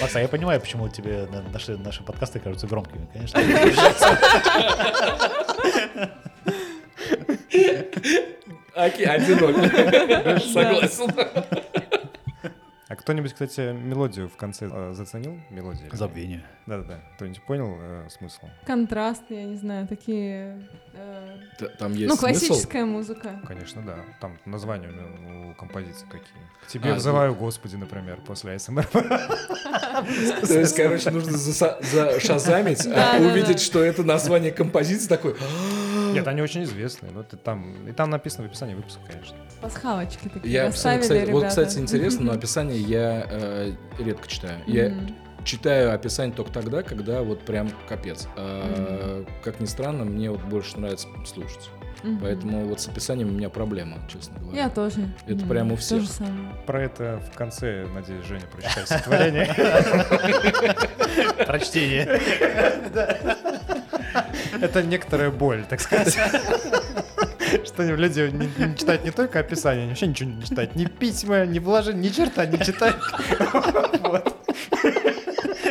Макс, 0.00 0.16
а 0.16 0.20
я 0.20 0.28
понимаю, 0.28 0.60
почему 0.60 0.88
тебе 0.88 1.28
на- 1.30 1.42
наши, 1.42 1.76
наши 1.76 2.02
подкасты 2.02 2.40
кажутся 2.40 2.66
громкими, 2.66 3.06
конечно. 3.12 3.40
Окей, 8.78 9.06
1-0. 9.06 10.38
Согласен. 10.52 11.10
А 12.90 12.96
кто-нибудь, 12.96 13.32
кстати, 13.34 13.60
мелодию 13.72 14.30
в 14.30 14.36
конце 14.36 14.66
э, 14.72 14.92
заценил? 14.94 15.38
Мелодию? 15.50 15.90
Забвение. 15.92 16.42
Да-да-да. 16.66 17.00
Кто-нибудь 17.16 17.42
понял 17.42 17.76
э, 17.78 18.06
смысл? 18.08 18.46
Контрасты, 18.64 19.34
я 19.34 19.44
не 19.44 19.56
знаю, 19.56 19.86
такие... 19.86 20.66
э, 20.94 21.36
Т- 21.58 21.68
Там 21.78 21.92
есть 21.92 22.08
Ну, 22.08 22.16
смысл. 22.16 22.20
классическая 22.46 22.86
музыка. 22.86 23.42
Конечно, 23.46 23.82
да. 23.82 23.98
Там 24.22 24.38
названия 24.46 24.88
у, 24.88 25.50
у 25.50 25.54
композиции 25.54 26.06
какие. 26.06 26.42
К 26.64 26.66
тебе 26.68 26.92
А, 26.92 26.94
взываю, 26.94 27.34
Господи, 27.34 27.76
например, 27.76 28.20
после 28.26 28.52
АСМР. 28.56 28.86
То 28.86 30.58
есть, 30.58 30.74
короче, 30.74 31.10
нужно 31.10 31.32
заса- 31.36 31.82
зашазамить, 31.82 32.86
а, 32.86 33.18
увидеть, 33.20 33.60
что 33.60 33.82
это 33.84 34.02
название 34.02 34.50
композиции 34.50 35.08
такой. 35.08 35.36
Нет, 36.18 36.28
они 36.28 36.42
очень 36.42 36.64
известные. 36.64 37.12
Но 37.12 37.20
это 37.22 37.36
там, 37.36 37.86
и 37.88 37.92
там 37.92 38.10
написано 38.10 38.44
в 38.44 38.50
описании 38.50 38.74
выпуска, 38.74 39.00
конечно. 39.10 39.36
Пасхалочки 39.60 40.28
такие 40.28 40.52
Я, 40.52 40.66
расставили 40.66 41.00
кстати, 41.02 41.30
вот, 41.30 41.46
кстати, 41.46 41.78
интересно, 41.78 42.26
но 42.26 42.32
описание 42.32 42.78
я 42.80 43.26
э, 43.28 43.72
редко 43.98 44.28
читаю. 44.28 44.60
Я 44.66 44.90
Мгм. 44.90 45.14
читаю 45.44 45.92
описание 45.94 46.34
только 46.34 46.52
тогда, 46.52 46.82
когда 46.82 47.22
вот 47.22 47.40
прям 47.42 47.70
капец. 47.88 48.28
А, 48.36 49.24
Как 49.42 49.60
ни 49.60 49.66
странно, 49.66 50.04
мне 50.04 50.30
вот 50.30 50.42
больше 50.42 50.78
нравится 50.78 51.08
слушать. 51.26 51.70
Мгм. 52.04 52.20
Поэтому 52.20 52.64
вот 52.68 52.80
с 52.80 52.86
описанием 52.86 53.28
у 53.30 53.32
меня 53.32 53.48
проблема, 53.50 53.96
честно 54.08 54.38
говоря. 54.38 54.62
Я 54.62 54.68
тоже. 54.68 55.08
Это 55.26 55.42
М, 55.42 55.48
прямо 55.48 55.72
у 55.72 55.76
То 55.76 55.82
всех. 55.82 56.02
же 56.02 56.08
самое. 56.08 56.54
Про 56.64 56.82
это 56.82 57.20
в 57.32 57.36
конце, 57.36 57.86
надеюсь, 57.92 58.24
Женя 58.24 58.44
прочитает 58.52 58.86
стихотворение. 58.86 59.52
Прочтение. 61.44 62.06
Это 64.60 64.82
некоторая 64.82 65.30
боль, 65.30 65.64
так 65.68 65.80
сказать. 65.80 66.16
Что 67.64 67.82
люди 67.82 68.30
не, 68.32 68.66
не 68.66 68.76
читают 68.76 69.04
не 69.04 69.10
только 69.10 69.38
описание, 69.38 69.82
они 69.82 69.90
вообще 69.90 70.06
ничего 70.06 70.30
не 70.30 70.42
читают. 70.42 70.76
Ни 70.76 70.84
письма, 70.84 71.46
ни 71.46 71.58
вложения, 71.58 72.02
ни 72.02 72.08
черта 72.08 72.46
не 72.46 72.58
читают. 72.58 72.96
Вот. 74.00 74.34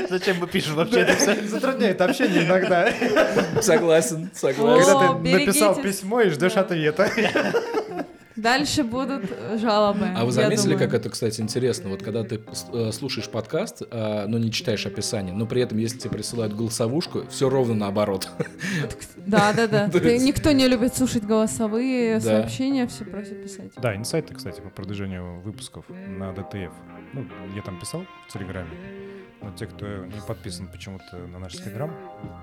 Зачем 0.09 0.37
мы 0.39 0.47
пишем 0.47 0.75
вообще 0.75 1.01
это 1.01 1.15
все? 1.15 1.35
Затрудняет 1.47 1.99
общение 2.01 2.45
иногда. 2.45 2.91
Согласен, 3.61 4.29
согласен. 4.33 4.85
Когда 4.85 5.13
ты 5.13 5.39
написал 5.39 5.75
письмо 5.75 6.21
и 6.21 6.29
ждешь 6.29 6.55
ответа. 6.55 7.09
Дальше 8.37 8.83
будут 8.83 9.23
жалобы. 9.55 10.07
А 10.15 10.23
вы 10.23 10.31
заметили, 10.31 10.73
думаю. 10.73 10.79
как 10.79 10.93
это, 10.93 11.09
кстати, 11.09 11.41
интересно? 11.41 11.89
Вот 11.89 12.03
когда 12.03 12.23
ты 12.23 12.39
э, 12.71 12.91
слушаешь 12.91 13.29
подкаст, 13.29 13.81
э, 13.89 14.25
но 14.27 14.37
не 14.37 14.51
читаешь 14.51 14.85
описание, 14.85 15.33
но 15.33 15.45
при 15.45 15.61
этом, 15.61 15.77
если 15.79 15.97
тебе 15.97 16.11
присылают 16.11 16.55
голосовушку, 16.55 17.23
все 17.29 17.49
ровно 17.49 17.73
наоборот. 17.73 18.29
Да, 19.17 19.53
да, 19.53 19.67
да. 19.67 19.87
Никто 20.17 20.51
не 20.51 20.67
любит 20.67 20.95
слушать 20.95 21.23
голосовые 21.23 22.21
сообщения, 22.21 22.87
все 22.87 23.03
просят 23.05 23.43
писать. 23.43 23.71
Да, 23.75 23.95
инсайты, 23.95 24.33
кстати, 24.33 24.61
по 24.61 24.69
продвижению 24.69 25.41
выпусков 25.41 25.85
на 25.89 26.31
DTF. 26.31 26.71
Ну, 27.13 27.25
я 27.55 27.61
там 27.61 27.79
писал 27.79 28.05
в 28.27 28.33
Телеграме. 28.33 28.69
Но 29.41 29.51
те, 29.51 29.67
кто 29.67 30.05
не 30.05 30.19
подписан 30.27 30.67
почему-то 30.67 31.17
на 31.17 31.39
наш 31.39 31.53
Телеграм, 31.53 31.91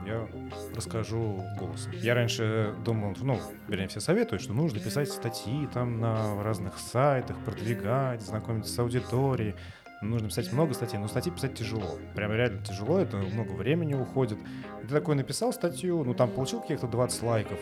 я 0.07 0.29
расскажу 0.75 1.45
голосом. 1.59 1.93
Я 1.93 2.15
раньше 2.15 2.75
думал, 2.85 3.15
ну, 3.21 3.41
вернее, 3.69 3.89
все 3.89 4.01
советуют, 4.01 4.43
что 4.43 4.53
нужно 4.53 4.81
писать 4.81 5.11
статьи 5.11 5.67
там 5.73 6.01
на 6.01 6.43
разных 6.43 6.79
сайтах, 6.79 7.37
продвигать, 7.45 8.23
знакомиться 8.23 8.73
с 8.73 8.79
аудиторией. 8.79 9.55
Нужно 10.03 10.29
писать 10.29 10.53
много 10.53 10.75
статей, 10.75 10.99
но 10.99 11.09
статьи 11.09 11.33
писать 11.33 11.55
тяжело. 11.55 11.99
Прям 12.15 12.33
реально 12.33 12.63
тяжело, 12.65 12.99
это 12.99 13.17
много 13.17 13.53
времени 13.53 13.95
уходит. 13.95 14.39
Ты 14.83 14.89
такой 14.89 15.15
написал 15.15 15.53
статью, 15.53 16.05
ну 16.05 16.15
там 16.15 16.31
получил 16.31 16.61
каких-то 16.61 16.87
20 16.87 17.23
лайков, 17.23 17.59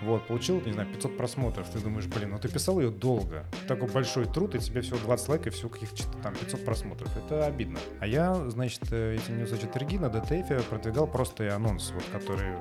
вот, 0.00 0.26
получил, 0.28 0.60
не 0.60 0.72
знаю, 0.72 0.88
500 0.92 1.16
просмотров. 1.16 1.68
Ты 1.70 1.80
думаешь, 1.80 2.06
блин, 2.06 2.30
ну 2.30 2.38
ты 2.38 2.48
писал 2.48 2.78
ее 2.78 2.90
долго. 2.90 3.44
Такой 3.66 3.88
большой 3.88 4.26
труд, 4.26 4.54
и 4.54 4.58
тебе 4.58 4.80
всего 4.80 4.98
20 4.98 5.28
лайков, 5.28 5.54
всего 5.54 5.68
каких-то 5.68 6.04
там 6.22 6.34
500 6.34 6.64
просмотров. 6.64 7.16
Это 7.16 7.46
обидно. 7.46 7.78
А 8.00 8.06
я, 8.06 8.34
значит, 8.48 8.82
э, 8.92 9.16
эти 9.16 9.30
ньюс-четверги 9.32 9.96
на 9.96 10.08
ДТФ 10.08 10.66
продвигал 10.68 11.08
просто 11.08 11.44
и 11.44 11.48
анонс, 11.48 11.90
вот, 11.92 12.04
который 12.12 12.54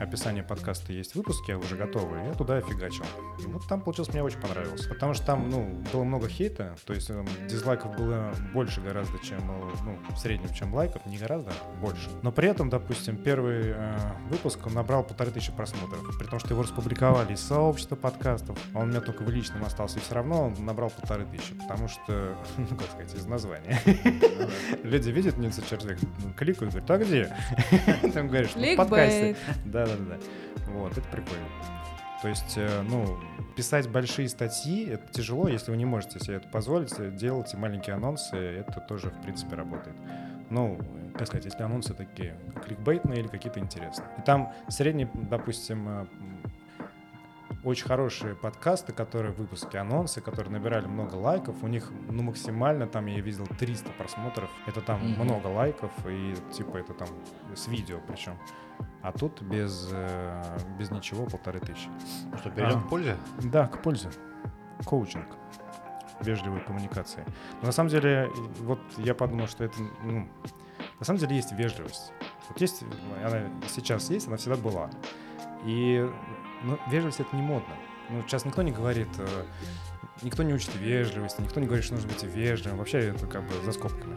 описание 0.00 0.42
подкаста 0.42 0.92
есть 0.92 1.12
в 1.12 1.16
выпуске, 1.16 1.56
уже 1.56 1.76
готовый, 1.76 2.24
я 2.24 2.34
туда 2.34 2.60
фигачил. 2.60 3.04
И 3.40 3.46
вот 3.46 3.66
там 3.68 3.80
получилось, 3.80 4.12
мне 4.12 4.22
очень 4.22 4.40
понравилось. 4.40 4.86
Потому 4.86 5.14
что 5.14 5.26
там, 5.26 5.48
ну, 5.50 5.82
было 5.92 6.04
много 6.04 6.28
хейта, 6.28 6.76
то 6.84 6.92
есть 6.92 7.10
эм, 7.10 7.26
дизлайков 7.48 7.96
было 7.96 8.32
больше 8.52 8.80
гораздо, 8.80 9.18
чем, 9.18 9.38
э, 9.38 9.74
ну, 9.84 9.98
в 10.14 10.18
среднем, 10.18 10.52
чем 10.54 10.74
лайков, 10.74 11.04
не 11.06 11.18
гораздо, 11.18 11.52
больше. 11.80 12.08
Но 12.22 12.32
при 12.32 12.48
этом, 12.48 12.70
допустим, 12.70 13.16
первый 13.16 13.72
э, 13.74 13.98
выпуск 14.30 14.66
он 14.66 14.74
набрал 14.74 15.02
полторы 15.02 15.30
тысячи 15.30 15.52
просмотров, 15.52 16.00
при 16.18 16.26
том, 16.26 16.38
что 16.38 16.50
его 16.50 16.62
распубликовали 16.62 17.34
из 17.34 17.40
сообщества 17.40 17.96
подкастов, 17.96 18.58
а 18.74 18.78
он 18.78 18.84
у 18.84 18.86
меня 18.90 19.00
только 19.00 19.22
в 19.22 19.30
личном 19.30 19.64
остался, 19.64 19.98
и 19.98 20.02
все 20.02 20.14
равно 20.14 20.46
он 20.46 20.64
набрал 20.64 20.90
полторы 20.90 21.26
тысячи, 21.26 21.54
потому 21.54 21.88
что, 21.88 22.36
ну, 22.56 22.76
как 22.76 22.90
сказать, 22.90 23.14
из 23.14 23.26
названия. 23.26 23.80
Люди 24.82 25.10
видят 25.10 25.36
Нильса 25.38 25.62
Червяк, 25.68 25.98
кликают, 26.36 26.74
говорят, 26.74 26.90
а 26.90 26.98
где? 26.98 27.36
Там 28.12 28.28
говоришь, 28.28 28.52
ну, 28.54 28.76
подкасте. 28.76 29.36
Кликбейт. 29.64 29.87
Да-да-да. 29.88 30.72
Вот, 30.72 30.92
это 30.92 31.08
прикольно. 31.08 31.46
То 32.20 32.28
есть, 32.28 32.54
э, 32.56 32.82
ну, 32.82 33.18
писать 33.56 33.88
большие 33.88 34.28
статьи, 34.28 34.86
это 34.88 35.12
тяжело, 35.12 35.48
если 35.48 35.70
вы 35.70 35.76
не 35.76 35.84
можете 35.84 36.18
себе 36.18 36.36
это 36.36 36.48
позволить, 36.48 36.92
э, 36.98 37.10
делайте 37.12 37.56
маленькие 37.56 37.94
анонсы, 37.94 38.36
это 38.36 38.80
тоже, 38.80 39.10
в 39.10 39.22
принципе, 39.22 39.54
работает. 39.54 39.94
Ну, 40.50 40.78
как 41.14 41.28
сказать, 41.28 41.44
если 41.44 41.62
анонсы 41.62 41.94
такие 41.94 42.36
кликбейтные 42.64 43.20
или 43.20 43.28
какие-то 43.28 43.60
интересные. 43.60 44.08
И 44.18 44.22
там 44.22 44.52
средний, 44.68 45.06
допустим, 45.14 45.88
э, 45.88 46.06
очень 47.64 47.86
хорошие 47.86 48.34
подкасты, 48.34 48.92
которые 48.92 49.32
выпуски, 49.32 49.76
анонсы, 49.76 50.20
которые 50.20 50.52
набирали 50.52 50.86
много 50.86 51.16
лайков, 51.16 51.56
у 51.62 51.66
них, 51.66 51.90
ну, 52.08 52.22
максимально, 52.22 52.86
там 52.86 53.06
я 53.06 53.20
видел 53.20 53.46
300 53.46 53.90
просмотров, 53.98 54.48
это 54.66 54.80
там 54.80 55.00
Мгм. 55.00 55.24
много 55.24 55.46
лайков, 55.48 55.90
и, 56.06 56.34
типа, 56.52 56.78
это 56.78 56.94
там 56.94 57.08
с 57.54 57.66
видео 57.68 57.98
причем. 58.06 58.34
А 59.02 59.12
тут 59.12 59.42
без, 59.42 59.88
э, 59.92 60.58
без 60.78 60.90
ничего 60.90 61.26
полторы 61.26 61.58
тысячи. 61.60 61.88
Ну 62.30 62.38
что, 62.38 62.50
перейдем 62.50 62.78
А. 62.78 62.82
к 62.82 62.88
пользе? 62.88 63.16
Да, 63.42 63.66
к 63.66 63.82
пользе. 63.82 64.10
Коучинг. 64.84 65.26
Вежливой 66.20 66.60
коммуникации. 66.60 67.24
Но 67.60 67.66
на 67.66 67.72
самом 67.72 67.90
деле, 67.90 68.30
вот 68.60 68.80
я 68.98 69.14
подумал, 69.14 69.46
что 69.48 69.64
это, 69.64 69.76
ну, 70.04 70.28
на 70.98 71.04
самом 71.04 71.18
деле 71.20 71.36
есть 71.36 71.52
вежливость. 71.52 72.12
Вот 72.48 72.60
есть, 72.60 72.82
она 73.24 73.42
сейчас 73.68 74.10
есть, 74.10 74.26
она 74.28 74.36
всегда 74.36 74.56
была. 74.56 74.90
И 75.64 76.08
ну, 76.62 76.78
вежливость 76.90 77.20
это 77.20 77.34
не 77.34 77.42
модно. 77.42 77.74
Ну, 78.10 78.22
сейчас 78.22 78.44
никто 78.44 78.62
не 78.62 78.72
говорит, 78.72 79.08
э, 79.18 79.44
никто 80.22 80.42
не 80.42 80.54
учит 80.54 80.74
вежливости, 80.76 81.40
никто 81.40 81.60
не 81.60 81.66
говорит, 81.66 81.84
что 81.84 81.94
нужно 81.94 82.08
быть 82.08 82.22
вежливым. 82.22 82.78
Вообще 82.78 82.98
это 82.98 83.26
как 83.26 83.42
бы 83.42 83.54
за 83.64 83.72
скобками. 83.72 84.16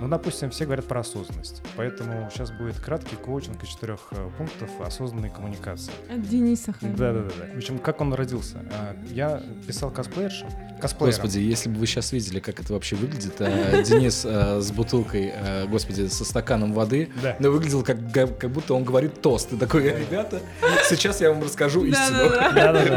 Ну, 0.00 0.08
допустим, 0.08 0.50
все 0.50 0.64
говорят 0.64 0.86
про 0.86 1.00
осознанность. 1.00 1.62
Поэтому 1.76 2.28
сейчас 2.32 2.50
будет 2.50 2.78
краткий 2.80 3.16
коучинг 3.16 3.62
из 3.62 3.68
четырех 3.68 4.00
э, 4.12 4.30
пунктов 4.38 4.70
осознанной 4.80 5.28
коммуникации. 5.28 5.92
От 6.10 6.22
Дениса. 6.26 6.74
Да, 6.80 7.12
да, 7.12 7.20
да, 7.20 7.30
да. 7.38 7.54
В 7.54 7.58
общем, 7.58 7.78
как 7.78 8.00
он 8.00 8.14
родился? 8.14 8.64
А, 8.72 8.96
Я 9.10 9.42
писал 9.66 9.90
косплеершем. 9.90 10.48
Косплеером. 10.80 11.20
Господи, 11.22 11.40
если 11.40 11.68
бы 11.68 11.78
вы 11.78 11.86
сейчас 11.86 12.12
видели, 12.12 12.40
как 12.40 12.60
это 12.60 12.72
вообще 12.72 12.96
выглядит, 12.96 13.34
а, 13.40 13.82
Денис 13.86 14.24
а, 14.26 14.60
с 14.60 14.72
бутылкой, 14.72 15.32
господи, 15.68 16.06
со 16.08 16.24
стаканом 16.24 16.72
воды, 16.72 17.10
Да. 17.22 17.36
но 17.38 17.50
выглядел 17.50 17.82
как, 17.82 17.98
как 18.12 18.50
будто 18.50 18.72
он 18.74 18.84
говорит 18.84 19.20
тост. 19.20 19.50
Ты 19.50 19.58
такой, 19.58 19.82
ребята, 19.84 20.40
сейчас 20.88 21.20
я 21.20 21.30
вам 21.30 21.42
расскажу 21.42 21.84
истину. 21.84 22.30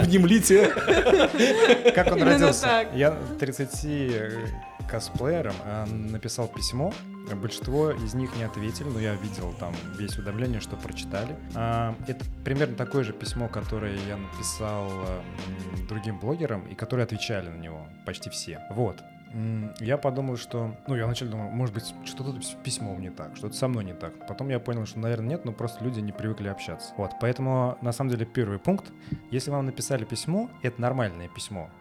Внемлите. 0.03 0.67
Как 1.93 2.11
он 2.11 2.23
родился? 2.23 2.85
Я 2.93 3.17
30 3.39 4.72
косплеерам, 4.87 5.55
а, 5.65 5.85
написал 5.85 6.47
письмо. 6.47 6.93
Большинство 7.35 7.91
из 7.91 8.13
них 8.13 8.35
не 8.35 8.43
ответили, 8.43 8.89
но 8.89 8.99
я 8.99 9.15
видел 9.15 9.53
там 9.59 9.73
весь 9.97 10.17
уведомление, 10.17 10.59
что 10.59 10.75
прочитали. 10.75 11.35
А, 11.55 11.95
это 12.07 12.25
примерно 12.43 12.75
такое 12.75 13.03
же 13.03 13.13
письмо, 13.13 13.47
которое 13.47 13.95
я 14.07 14.17
написал 14.17 14.89
м, 14.89 15.87
другим 15.87 16.19
блогерам, 16.19 16.67
и 16.67 16.75
которые 16.75 17.05
отвечали 17.05 17.49
на 17.49 17.57
него 17.57 17.87
почти 18.05 18.29
все. 18.29 18.61
Вот. 18.71 19.01
Я 19.79 19.97
подумал, 19.97 20.37
что... 20.37 20.75
Ну, 20.85 20.95
я 20.95 21.05
вначале 21.05 21.31
думал, 21.31 21.49
может 21.49 21.73
быть, 21.73 21.95
что-то 22.05 22.39
с 22.39 22.55
письмом 22.63 23.01
не 23.01 23.09
так, 23.09 23.35
что-то 23.35 23.55
со 23.55 23.67
мной 23.67 23.83
не 23.83 23.93
так. 23.93 24.27
Потом 24.27 24.49
я 24.49 24.59
понял, 24.59 24.85
что, 24.85 24.99
наверное, 24.99 25.29
нет, 25.29 25.45
но 25.45 25.51
просто 25.53 25.83
люди 25.83 25.99
не 26.01 26.11
привыкли 26.11 26.49
общаться. 26.49 26.93
Вот, 26.97 27.13
поэтому, 27.19 27.77
на 27.81 27.91
самом 27.91 28.11
деле, 28.11 28.27
первый 28.27 28.59
пункт. 28.59 28.91
Если 29.31 29.49
вам 29.49 29.65
написали 29.65 30.05
письмо, 30.05 30.51
это 30.61 30.79
нормальное 30.79 31.29
письмо. 31.29 31.71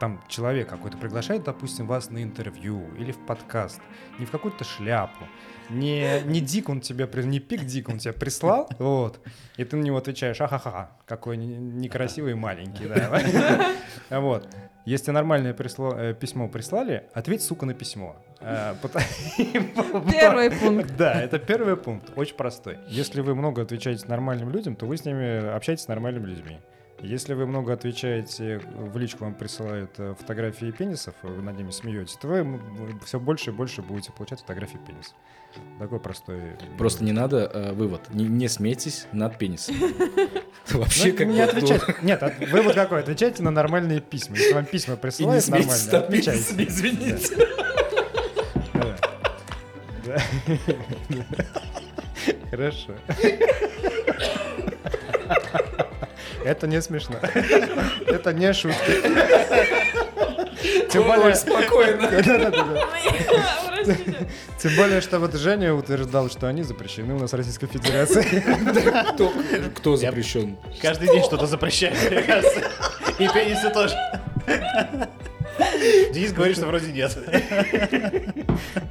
Там 0.00 0.24
человек 0.28 0.66
какой-то 0.68 0.96
приглашает, 0.96 1.44
допустим, 1.44 1.86
вас 1.86 2.08
на 2.10 2.22
интервью 2.22 2.88
или 2.98 3.12
в 3.12 3.18
подкаст, 3.26 3.80
не 4.18 4.24
в 4.24 4.30
какую-то 4.30 4.64
шляпу, 4.64 5.24
не, 5.68 6.22
не 6.24 6.40
дик 6.40 6.70
он 6.70 6.80
при- 6.80 7.22
не 7.24 7.38
пик 7.38 7.64
дик 7.66 7.90
он 7.90 7.98
тебе 7.98 8.14
прислал, 8.14 8.70
вот, 8.78 9.20
и 9.58 9.64
ты 9.64 9.76
на 9.76 9.82
него 9.82 9.98
отвечаешь, 9.98 10.40
ахаха, 10.40 10.90
какой 11.04 11.36
не- 11.36 11.46
некрасивый 11.58 12.34
маленький, 12.34 12.86
да, 12.86 13.70
вот. 14.20 14.48
Если 14.86 15.10
нормальное 15.10 15.52
присло- 15.52 15.94
э, 15.98 16.14
письмо 16.14 16.48
прислали, 16.48 17.04
ответь, 17.12 17.42
сука, 17.42 17.66
на 17.66 17.74
письмо. 17.74 18.16
Э, 18.40 18.74
Первый 20.10 20.50
пункт. 20.50 20.96
Да, 20.96 21.20
это 21.20 21.38
первый 21.38 21.76
пункт, 21.76 22.10
очень 22.16 22.34
простой. 22.34 22.78
Если 22.88 23.20
вы 23.20 23.34
много 23.34 23.60
отвечаете 23.60 24.06
нормальным 24.08 24.50
людям, 24.50 24.76
то 24.76 24.86
вы 24.86 24.96
с 24.96 25.04
ними 25.04 25.54
общаетесь 25.54 25.84
с 25.84 25.88
нормальными 25.88 26.26
людьми. 26.26 26.58
Если 27.02 27.34
вы 27.34 27.46
много 27.46 27.72
отвечаете, 27.72 28.60
в 28.74 28.96
личку 28.98 29.24
вам 29.24 29.34
присылают 29.34 29.92
э, 29.98 30.14
фотографии 30.18 30.70
пенисов, 30.70 31.14
вы 31.22 31.42
над 31.42 31.56
ними 31.56 31.70
смеетесь, 31.70 32.14
то 32.14 32.28
вы 32.28 32.60
все 33.04 33.18
больше 33.18 33.50
и 33.50 33.52
больше 33.52 33.82
будете 33.82 34.12
получать 34.12 34.40
фотографии 34.40 34.78
пенисов. 34.86 35.14
Такой 35.78 35.98
простой. 35.98 36.40
Просто 36.76 37.02
не 37.02 37.12
надо, 37.12 37.50
э, 37.52 37.72
вывод, 37.72 38.02
не, 38.10 38.24
не 38.24 38.48
смейтесь 38.48 39.06
над 39.12 39.38
пенисом. 39.38 39.76
Ну, 40.72 40.80
Вообще 40.80 41.10
как 41.10 41.26
не 41.26 41.44
бы, 41.44 41.52
ну. 41.62 41.68
Нет, 42.02 42.22
вывод 42.52 42.74
какой? 42.74 43.00
Отвечайте 43.00 43.42
на 43.42 43.50
нормальные 43.50 44.00
письма. 44.00 44.36
Если 44.36 44.52
вам 44.52 44.66
письма 44.66 44.94
присылают 44.94 45.48
нормально, 45.48 45.98
отвечайте. 45.98 46.64
извините. 46.68 47.48
Хорошо. 52.50 52.94
Это 56.44 56.66
не 56.66 56.80
смешно. 56.82 57.16
Это 58.06 58.32
не 58.32 58.52
шутки. 58.52 58.76
Тем 60.90 61.04
более, 61.04 61.26
Ой, 61.26 61.34
спокойно. 61.34 62.10
Тем 64.58 64.76
более, 64.76 65.00
что 65.00 65.18
вот 65.18 65.34
Женя 65.34 65.72
утверждал, 65.74 66.28
что 66.30 66.46
они 66.48 66.62
запрещены 66.62 67.14
у 67.14 67.18
нас 67.18 67.32
в 67.32 67.36
Российской 67.36 67.66
Федерации. 67.66 68.42
Кто, 69.14 69.32
кто 69.76 69.96
запрещен? 69.96 70.56
Каждый 70.82 71.08
день 71.08 71.22
что-то 71.24 71.46
запрещает, 71.46 71.96
мне 72.10 72.22
кажется. 72.22 72.60
И 73.18 73.28
пенисы 73.28 73.70
тоже. 73.70 73.94
Денис 76.12 76.32
говорит, 76.32 76.56
что 76.56 76.66
вроде 76.66 76.92
нет. 76.92 77.16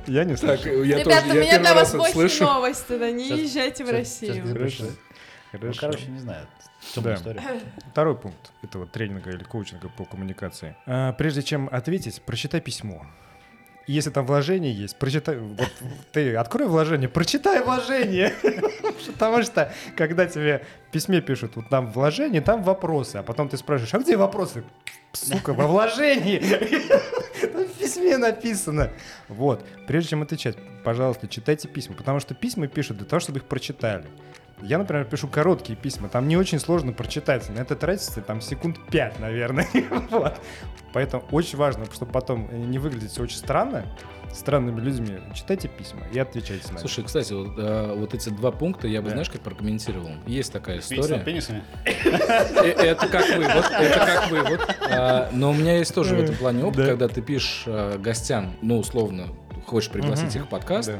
Я 0.08 0.24
не 0.24 0.36
Так, 0.36 0.60
слышал. 0.62 0.84
я 0.84 1.00
Ребята, 1.00 1.22
тоже, 1.28 1.38
у 1.38 1.41
меня 1.41 1.60
для 1.60 1.74
вас 1.74 1.93
больше 1.93 2.14
слышу. 2.14 2.43
новость 2.45 2.88
тогда. 2.88 3.12
Не 3.12 3.26
Сейчас- 3.26 3.39
езжайте 3.39 3.84
в 3.84 3.88
сейчас- 3.88 3.97
Россию. 4.00 4.34
сейчас 4.34 4.50
Хорошо. 4.54 4.84
Ну, 5.54 5.72
короче, 5.80 6.06
не 6.08 6.20
знаю. 6.20 6.47
Да. 6.96 7.16
История. 7.16 7.42
Второй 7.92 8.16
пункт 8.18 8.52
этого 8.64 8.86
тренинга 8.86 9.32
или 9.32 9.44
коучинга 9.44 9.90
по 9.90 10.06
коммуникации. 10.06 10.76
А, 10.86 11.14
Прежде 11.14 11.44
чем 11.44 11.70
ответить, 11.72 12.22
прочитай 12.22 12.62
письмо. 12.62 13.06
Если 13.88 14.12
там 14.12 14.28
вложение 14.28 14.72
есть, 14.72 15.00
прочитай. 15.00 15.38
Вот 15.40 15.68
ты 16.12 16.36
открой 16.36 16.68
вложение, 16.68 17.10
прочитай 17.10 17.64
вложение. 17.64 18.34
Потому 19.08 19.42
что, 19.42 19.74
когда 19.98 20.28
тебе 20.28 20.64
в 20.88 20.92
письме 20.92 21.22
пишут, 21.22 21.56
вот 21.56 21.70
там 21.70 21.92
вложение, 21.92 22.42
там 22.42 22.62
вопросы, 22.62 23.16
а 23.16 23.24
потом 23.24 23.50
ты 23.50 23.58
спрашиваешь, 23.58 23.96
а 23.96 24.00
где 24.00 24.16
вопросы? 24.16 24.64
Сука, 25.14 25.54
во 25.54 25.66
вложении. 25.66 26.38
Там 27.42 27.64
в 27.64 27.74
письме 27.80 28.18
написано. 28.18 28.92
Вот. 29.28 29.66
Прежде 29.88 30.12
чем 30.12 30.22
отвечать, 30.22 30.56
пожалуйста, 30.84 31.28
читайте 31.28 31.68
письма, 31.68 31.96
потому 31.96 32.20
что 32.20 32.36
письма 32.36 32.68
пишут 32.68 32.98
для 32.98 33.08
того, 33.08 33.20
чтобы 33.20 33.40
их 33.40 33.46
прочитали. 33.46 34.06
Я, 34.62 34.78
например, 34.78 35.05
пишу 35.05 35.28
короткие 35.28 35.78
письма, 35.78 36.10
там 36.10 36.28
не 36.28 36.36
очень 36.38 36.60
сложно 36.60 36.91
прочитать, 36.91 37.49
на 37.49 37.60
это 37.62 37.76
тратится 37.76 38.22
там 38.22 38.41
секунд 38.41 38.78
5, 38.91 39.20
наверное. 39.20 39.68
Вот. 40.10 40.36
Поэтому 40.93 41.24
очень 41.32 41.57
важно, 41.57 41.86
чтобы 41.93 42.12
потом 42.12 42.49
не 42.72 42.80
выглядеть 42.80 43.18
очень 43.20 43.38
странно, 43.38 43.86
странными 44.34 44.80
людьми, 44.80 45.20
читайте 45.36 45.68
письма 45.68 46.01
и 46.12 46.20
отвечайте 46.20 46.68
на 46.68 46.72
них. 46.74 46.80
Слушай, 46.82 47.03
кстати, 47.03 47.32
вот, 47.34 47.53
э, 47.57 47.93
вот 47.95 48.14
эти 48.14 48.30
два 48.30 48.51
пункта 48.51 48.88
я 48.88 49.01
бы, 49.01 49.05
Да. 49.07 49.12
знаешь, 49.14 49.30
как 49.30 49.41
прокомментировал. 49.41 50.10
Есть 50.28 50.51
такая 50.51 50.80
история. 50.80 51.20
пенисами? 51.20 51.64
Э, 51.86 52.89
Это 52.89 53.07
как 53.07 53.28
вывод, 53.30 53.66
это 53.72 53.99
как 53.99 54.30
вывод. 54.32 54.76
А, 54.91 55.30
Но 55.32 55.51
у 55.51 55.53
меня 55.53 55.78
есть 55.78 55.93
тоже 55.95 56.16
в 56.16 56.20
этом 56.20 56.36
плане 56.36 56.64
опыт, 56.66 56.78
Да. 56.78 56.86
когда 56.88 57.07
ты 57.07 57.22
пишешь 57.22 57.64
э, 57.68 57.97
гостям, 57.99 58.53
ну, 58.62 58.80
условно, 58.80 59.28
хочешь 59.66 59.89
пригласить 59.89 60.36
их 60.36 60.43
в 60.43 60.47
подкаст, 60.47 60.91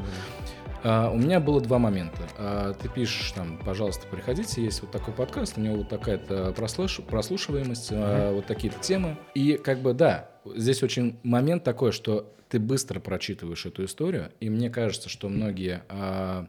у 0.82 1.16
меня 1.16 1.40
было 1.40 1.60
два 1.60 1.78
момента. 1.78 2.28
А, 2.38 2.72
ты 2.74 2.88
пишешь 2.88 3.32
там, 3.32 3.58
пожалуйста, 3.64 4.06
приходите, 4.06 4.62
есть 4.62 4.82
вот 4.82 4.90
такой 4.90 5.14
подкаст, 5.14 5.58
у 5.58 5.60
него 5.60 5.78
вот 5.78 5.88
такая-то 5.88 6.54
прослуш- 6.56 7.02
прослушиваемость, 7.02 7.90
а, 7.92 8.32
вот 8.32 8.46
такие-то 8.46 8.78
темы. 8.80 9.16
И 9.34 9.56
как 9.56 9.80
бы 9.80 9.92
да, 9.92 10.30
здесь 10.44 10.82
очень 10.82 11.18
момент 11.22 11.64
такой, 11.64 11.92
что 11.92 12.34
ты 12.48 12.58
быстро 12.58 12.98
прочитываешь 13.00 13.64
эту 13.66 13.84
историю, 13.84 14.32
и 14.40 14.50
мне 14.50 14.70
кажется, 14.70 15.08
что 15.08 15.28
многие 15.28 15.82
а, 15.88 16.46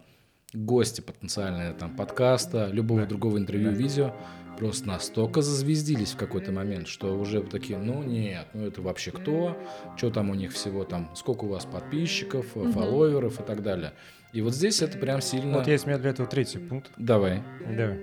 гости 0.53 1.01
потенциальные 1.01 1.73
там 1.73 1.95
подкаста, 1.95 2.67
любого 2.71 3.05
другого 3.05 3.37
интервью, 3.37 3.71
видео 3.71 4.13
просто 4.57 4.87
настолько 4.87 5.41
зазвездились 5.41 6.11
в 6.11 6.17
какой-то 6.17 6.51
момент, 6.51 6.87
что 6.87 7.17
уже 7.17 7.41
такие, 7.41 7.79
ну 7.79 8.03
нет, 8.03 8.47
ну 8.53 8.67
это 8.67 8.81
вообще 8.81 9.11
кто, 9.11 9.57
что 9.97 10.11
там 10.11 10.29
у 10.29 10.35
них 10.35 10.51
всего 10.53 10.83
там, 10.83 11.09
сколько 11.15 11.45
у 11.45 11.47
вас 11.47 11.65
подписчиков, 11.65 12.45
фолловеров 12.47 13.39
и 13.39 13.43
так 13.43 13.63
далее. 13.63 13.93
И 14.33 14.41
вот 14.41 14.53
здесь 14.53 14.81
это 14.81 14.97
прям 14.97 15.21
сильно... 15.21 15.57
Вот 15.57 15.67
есть 15.67 15.85
у 15.85 15.89
меня 15.89 15.97
для 15.97 16.11
этого 16.11 16.27
третий 16.27 16.59
пункт. 16.59 16.91
Давай. 16.97 17.43
Да. 17.67 17.95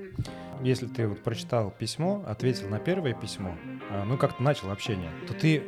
Если 0.62 0.86
ты 0.86 1.06
вот 1.06 1.22
прочитал 1.22 1.70
письмо, 1.70 2.24
ответил 2.26 2.68
на 2.68 2.78
первое 2.78 3.14
письмо, 3.14 3.56
а, 3.90 4.04
ну 4.04 4.18
как-то 4.18 4.42
начал 4.42 4.70
общение, 4.70 5.10
то 5.28 5.34
ты 5.34 5.62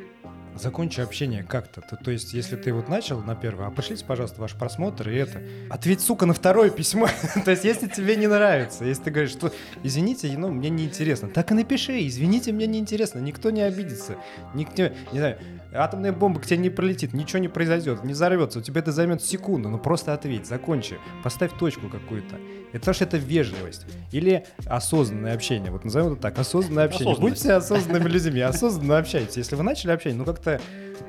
закончи 0.56 1.00
общение 1.00 1.42
как-то. 1.42 1.80
То, 1.80 1.96
то 1.96 2.10
есть, 2.10 2.32
если 2.32 2.56
ты 2.56 2.72
вот 2.72 2.88
начал 2.88 3.20
на 3.22 3.34
первое, 3.34 3.66
а 3.66 3.70
пришлите, 3.70 4.04
пожалуйста, 4.04 4.40
ваш 4.40 4.54
просмотр 4.54 5.08
и 5.08 5.16
это. 5.16 5.42
Ответь, 5.68 6.00
сука, 6.00 6.26
на 6.26 6.34
второе 6.34 6.70
письмо. 6.70 7.08
то 7.44 7.50
есть, 7.50 7.64
если 7.64 7.88
тебе 7.88 8.16
не 8.16 8.26
нравится, 8.26 8.84
если 8.84 9.04
ты 9.04 9.10
говоришь, 9.10 9.32
что 9.32 9.52
извините, 9.82 10.32
ну, 10.36 10.48
мне 10.48 10.70
неинтересно, 10.70 11.28
так 11.28 11.50
и 11.50 11.54
напиши, 11.54 12.06
извините, 12.06 12.52
мне 12.52 12.66
неинтересно, 12.66 13.18
никто 13.18 13.50
не 13.50 13.62
обидится, 13.62 14.16
никто, 14.54 14.90
не 15.12 15.18
знаю, 15.18 15.38
атомная 15.72 16.12
бомба 16.12 16.40
к 16.40 16.46
тебе 16.46 16.58
не 16.58 16.70
пролетит, 16.70 17.12
ничего 17.12 17.38
не 17.38 17.48
произойдет, 17.48 18.04
не 18.04 18.12
взорвется, 18.12 18.58
у 18.58 18.62
тебя 18.62 18.80
это 18.80 18.92
займет 18.92 19.22
секунду, 19.22 19.68
ну 19.68 19.78
просто 19.78 20.14
ответь, 20.14 20.46
закончи, 20.46 20.98
поставь 21.22 21.52
точку 21.58 21.88
какую-то. 21.88 22.36
Это 22.72 22.80
потому 22.80 22.94
что 22.94 23.04
это 23.04 23.16
вежливость. 23.16 23.86
Или 24.12 24.44
осознанное 24.66 25.34
общение. 25.34 25.72
Вот 25.72 25.84
назовем 25.84 26.12
это 26.12 26.22
так, 26.22 26.38
осознанное 26.38 26.84
общение. 26.84 27.16
Будьте 27.16 27.52
осознанными 27.52 28.08
людьми, 28.08 28.40
осознанно 28.40 28.98
общайтесь. 28.98 29.36
Если 29.36 29.56
вы 29.56 29.62
начали 29.62 29.90
общение, 29.90 30.18
ну 30.18 30.24
как-то 30.40 30.60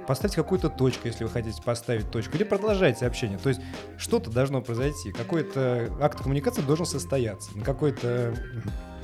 поставьте 0.07 0.38
какую-то 0.38 0.69
точку, 0.69 1.07
если 1.07 1.23
вы 1.23 1.29
хотите 1.29 1.61
поставить 1.61 2.09
точку, 2.11 2.36
или 2.36 2.43
продолжайте 2.43 3.05
общение. 3.05 3.38
То 3.38 3.49
есть 3.49 3.61
что-то 3.97 4.29
должно 4.29 4.61
произойти, 4.61 5.11
какой-то 5.11 5.89
акт 5.99 6.21
коммуникации 6.21 6.61
должен 6.61 6.86
состояться, 6.86 7.51
ну, 7.55 7.63
какой-то 7.63 8.34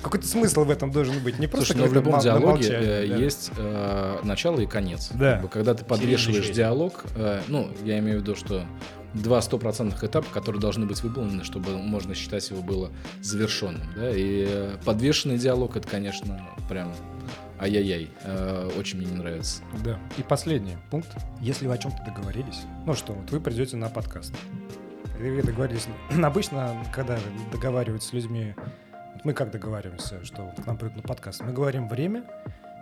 какой-то 0.01 0.27
смысл 0.27 0.63
в 0.63 0.69
этом 0.69 0.91
должен 0.91 1.23
быть, 1.23 1.39
не 1.39 1.47
просто 1.47 1.73
Слушай, 1.73 1.79
но 1.79 1.85
в 1.87 1.89
какое-то 1.89 2.09
любом 2.09 2.21
диалоге 2.21 2.69
э, 2.69 3.07
да. 3.07 3.15
есть 3.15 3.51
э, 3.57 4.19
начало 4.23 4.59
и 4.59 4.67
конец. 4.67 5.09
Да. 5.11 5.33
Как 5.33 5.41
бы, 5.41 5.47
когда 5.47 5.73
ты 5.73 5.85
подвешиваешь 5.85 6.45
есть. 6.45 6.55
диалог, 6.55 7.03
э, 7.15 7.41
ну, 7.47 7.71
я 7.83 7.97
имею 7.97 8.19
в 8.19 8.21
виду, 8.21 8.35
что 8.35 8.63
два 9.15 9.41
стопроцентных 9.41 10.03
этапа, 10.03 10.27
которые 10.31 10.61
должны 10.61 10.85
быть 10.85 11.01
выполнены, 11.01 11.43
чтобы 11.43 11.77
можно 11.79 12.13
считать 12.13 12.47
его 12.51 12.61
было 12.61 12.91
завершенным. 13.23 13.91
Да? 13.95 14.11
И 14.11 14.45
э, 14.47 14.77
подвешенный 14.85 15.39
диалог 15.39 15.75
это, 15.75 15.87
конечно, 15.87 16.47
прям 16.69 16.93
ай-яй-яй. 17.59 18.09
Э, 18.23 18.69
очень 18.77 18.99
мне 18.99 19.07
не 19.07 19.15
нравится. 19.15 19.63
Да. 19.83 19.99
И 20.17 20.23
последний 20.23 20.77
пункт. 20.89 21.09
Если 21.41 21.67
вы 21.67 21.73
о 21.73 21.77
чем-то 21.77 22.03
договорились, 22.03 22.61
ну 22.85 22.93
что, 22.93 23.13
вот 23.13 23.29
вы 23.31 23.39
придете 23.39 23.77
на 23.77 23.89
подкаст. 23.89 24.33
И 25.19 25.29
вы 25.29 25.41
договорились. 25.41 25.87
Обычно, 26.23 26.83
когда 26.93 27.17
договариваются 27.51 28.09
с 28.09 28.13
людьми, 28.13 28.55
мы 29.23 29.33
как 29.33 29.51
договариваемся, 29.51 30.23
что 30.23 30.53
к 30.61 30.65
нам 30.65 30.77
придут 30.77 30.97
на 30.97 31.01
подкаст, 31.01 31.41
мы 31.41 31.51
говорим 31.51 31.87
время 31.87 32.23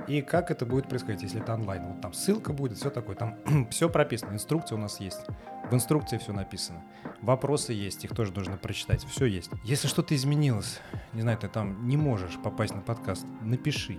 и 0.08 0.22
как 0.22 0.52
это 0.52 0.66
будет 0.66 0.88
происходить, 0.88 1.24
если 1.24 1.42
это 1.42 1.54
онлайн. 1.54 1.86
Вот 1.88 2.02
там 2.02 2.14
ссылка 2.14 2.54
будет, 2.54 2.78
все 2.78 2.90
такое, 2.90 3.16
там 3.16 3.38
все 3.72 3.90
прописано, 3.90 4.34
инструкция 4.34 4.78
у 4.78 4.82
нас 4.82 5.00
есть. 5.00 5.22
В 5.70 5.74
инструкции 5.74 6.18
все 6.18 6.32
написано. 6.32 6.84
Вопросы 7.22 7.74
есть, 7.74 8.04
их 8.04 8.16
тоже 8.16 8.32
нужно 8.34 8.58
прочитать. 8.58 9.04
Все 9.06 9.26
есть. 9.26 9.50
Если 9.64 9.88
что-то 9.88 10.16
изменилось, 10.16 10.80
не 11.14 11.22
знаю, 11.22 11.38
ты 11.38 11.48
там 11.48 11.88
не 11.88 11.98
можешь 11.98 12.38
попасть 12.44 12.76
на 12.76 12.82
подкаст, 12.82 13.26
напиши, 13.42 13.98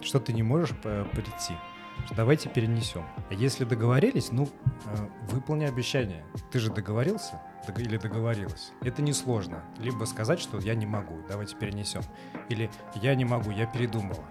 что 0.00 0.20
ты 0.20 0.32
не 0.32 0.42
можешь 0.42 0.74
э, 0.84 1.04
прийти. 1.12 1.54
Давайте 2.16 2.48
перенесем. 2.48 3.04
Если 3.30 3.64
договорились, 3.64 4.30
ну, 4.32 4.48
э, 4.86 5.08
выполни 5.30 5.64
обещание. 5.64 6.24
Ты 6.50 6.60
же 6.60 6.70
договорился 6.72 7.40
дог- 7.66 7.78
или 7.80 7.96
договорилась. 7.96 8.72
Это 8.82 9.02
несложно. 9.02 9.62
Либо 9.78 10.04
сказать, 10.04 10.38
что 10.40 10.58
я 10.60 10.74
не 10.74 10.86
могу, 10.86 11.16
давайте 11.28 11.56
перенесем. 11.56 12.02
Или 12.48 12.70
я 12.94 13.14
не 13.14 13.24
могу, 13.24 13.50
я 13.50 13.66
передумала. 13.66 14.24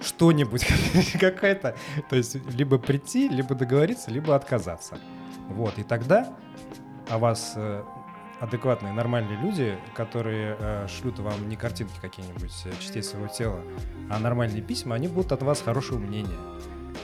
Что-нибудь, 0.00 0.66
какая-то. 1.20 1.76
То 2.10 2.16
есть, 2.16 2.34
либо 2.50 2.78
прийти, 2.78 3.28
либо 3.28 3.54
договориться, 3.54 4.10
либо 4.10 4.34
отказаться. 4.34 4.98
Вот, 5.48 5.78
и 5.78 5.84
тогда 5.84 6.36
о 7.08 7.18
вас 7.18 7.52
э, 7.56 7.84
адекватные, 8.42 8.92
нормальные 8.92 9.38
люди, 9.38 9.78
которые 9.94 10.56
э, 10.58 10.86
шлют 10.88 11.20
вам 11.20 11.48
не 11.48 11.54
картинки 11.54 11.94
какие-нибудь, 12.00 12.52
э, 12.64 12.72
частей 12.80 13.02
своего 13.02 13.28
тела, 13.28 13.62
а 14.10 14.18
нормальные 14.18 14.62
письма, 14.62 14.96
они 14.96 15.06
будут 15.06 15.30
от 15.30 15.42
вас 15.42 15.62
хорошего 15.62 15.98
мнения. 15.98 16.38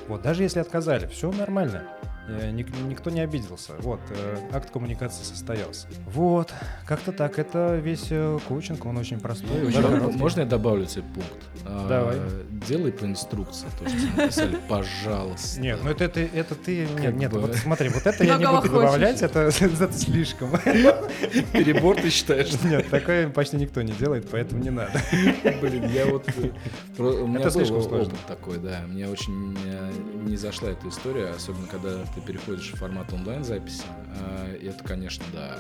Вот, 0.09 0.23
даже 0.23 0.43
если 0.43 0.59
отказали, 0.59 1.07
все 1.07 1.31
нормально. 1.31 1.87
Э, 2.29 2.51
ник- 2.51 2.75
никто 2.87 3.09
не 3.11 3.21
обиделся. 3.21 3.73
Вот, 3.79 4.01
э, 4.11 4.37
акт 4.53 4.71
коммуникации 4.71 5.23
состоялся. 5.25 5.87
Вот, 6.07 6.53
как-то 6.87 7.13
так. 7.13 7.39
Это 7.39 7.77
весь 7.77 8.09
э, 8.11 8.39
коучинг, 8.49 8.85
он 8.85 8.99
очень 8.99 9.19
простой, 9.19 9.65
очень 9.67 9.81
Можно- 9.81 9.99
короткий. 9.99 10.19
Можно 10.19 10.41
я 10.41 10.47
добавлю 10.47 10.85
тебе 10.87 11.05
пункт? 11.15 11.31
А, 11.65 11.89
Давай. 11.89 12.17
Делай 12.69 12.93
по 12.93 13.05
инструкции 13.07 13.67
то, 13.79 13.89
что 13.89 14.21
написали, 14.23 14.59
пожалуйста. 14.69 15.61
Нет, 15.61 15.81
ну 15.83 15.91
это, 15.91 16.05
это, 16.05 16.21
это 16.21 16.55
ты... 16.55 16.81
Нет, 16.81 17.03
Как 17.03 17.15
нет, 17.15 17.33
бы. 17.33 17.41
вот 17.41 17.55
смотри, 17.57 17.89
вот 17.89 18.07
это 18.07 18.25
я 18.25 18.37
не 18.37 18.47
буду 18.47 18.69
добавлять, 18.69 19.23
это, 19.23 19.41
это 19.61 19.93
слишком. 19.93 20.51
Перебор 21.53 21.97
ты 21.97 22.11
считаешь? 22.11 22.53
Нет, 22.65 22.89
такое 22.91 23.29
почти 23.31 23.57
никто 23.57 23.81
не 23.83 23.93
делает, 23.93 24.29
поэтому 24.31 24.63
не 24.63 24.71
надо. 24.71 25.01
Блин, 25.61 25.89
я 25.89 26.07
вот... 26.07 26.27
про- 26.97 27.23
У 27.23 27.27
меня 27.27 27.41
Это 27.41 27.51
слишком 27.51 27.83
сложно. 27.83 28.15
такой, 28.27 28.59
да. 28.59 28.83
Мне 28.87 29.09
очень 29.09 29.57
не 30.27 30.37
зашла 30.37 30.71
эта 30.71 30.89
история, 30.89 31.31
особенно 31.31 31.67
когда 31.67 31.91
ты 32.15 32.18
переходишь 32.21 32.73
в 32.73 32.77
формат 32.77 33.13
онлайн-записи. 33.13 33.85
А, 34.21 34.55
Это, 34.57 34.85
конечно, 34.85 35.25
да. 35.33 35.59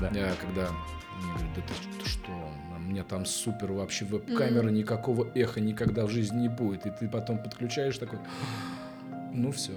Да. 0.00 0.08
Я 0.08 0.34
когда 0.40 0.70
мне 1.18 1.32
говорят, 1.32 1.54
да 1.56 1.62
ты, 1.62 2.02
ты 2.02 2.08
что, 2.08 2.30
у 2.76 2.80
меня 2.80 3.02
там 3.02 3.24
супер 3.24 3.72
вообще 3.72 4.04
веб-камера, 4.04 4.68
никакого 4.68 5.28
эха 5.34 5.60
никогда 5.60 6.06
в 6.06 6.10
жизни 6.10 6.42
не 6.42 6.48
будет. 6.48 6.86
И 6.86 6.90
ты 6.90 7.08
потом 7.08 7.38
подключаешь 7.38 7.96
такой, 7.98 8.18
ну 9.32 9.50
все, 9.52 9.72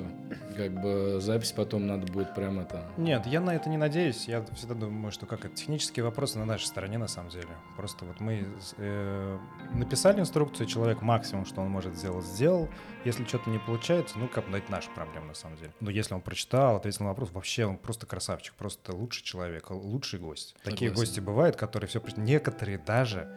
как 0.60 0.74
бы 0.74 1.22
запись 1.22 1.54
потом 1.54 1.88
надо 1.88 2.12
будет 2.12 2.36
прям 2.36 2.60
это... 2.60 2.86
Нет, 2.98 3.26
я 3.28 3.40
на 3.40 3.56
это 3.56 3.70
не 3.70 3.78
надеюсь. 3.78 4.28
Я 4.28 4.44
всегда 4.56 4.76
думаю, 4.76 5.10
что 5.14 5.26
как 5.26 5.46
это 5.46 5.56
технические 5.56 6.04
вопросы 6.04 6.38
на 6.38 6.44
нашей 6.44 6.66
стороне 6.66 6.98
на 6.98 7.08
самом 7.08 7.30
деле. 7.30 7.48
Просто 7.78 8.04
вот 8.04 8.20
мы 8.20 8.46
э, 8.76 9.38
написали 9.74 10.20
инструкцию, 10.20 10.68
человек 10.68 11.02
максимум, 11.02 11.46
что 11.46 11.62
он 11.62 11.70
может 11.70 11.96
сделать, 11.96 12.26
сделал. 12.26 12.68
Если 13.06 13.24
что-то 13.24 13.50
не 13.50 13.58
получается, 13.58 14.20
ну 14.20 14.28
как 14.28 14.50
бы 14.50 14.58
это 14.58 14.70
наша 14.70 14.90
проблема 14.94 15.28
на 15.28 15.34
самом 15.34 15.56
деле. 15.56 15.72
Но 15.80 15.90
если 15.90 16.14
он 16.14 16.20
прочитал, 16.20 16.76
ответил 16.76 17.06
на 17.06 17.12
вопрос, 17.12 17.32
вообще 17.32 17.66
он 17.66 17.78
просто 17.78 18.06
красавчик, 18.06 18.54
просто 18.56 18.94
лучший 18.94 19.24
человек, 19.24 19.72
лучший 19.72 20.20
гость. 20.20 20.56
Такие 20.66 20.90
Согласен. 20.90 20.96
гости 20.96 21.20
бывают, 21.22 21.56
которые 21.56 21.88
все... 21.88 22.02
Некоторые 22.18 22.80
даже 22.80 23.30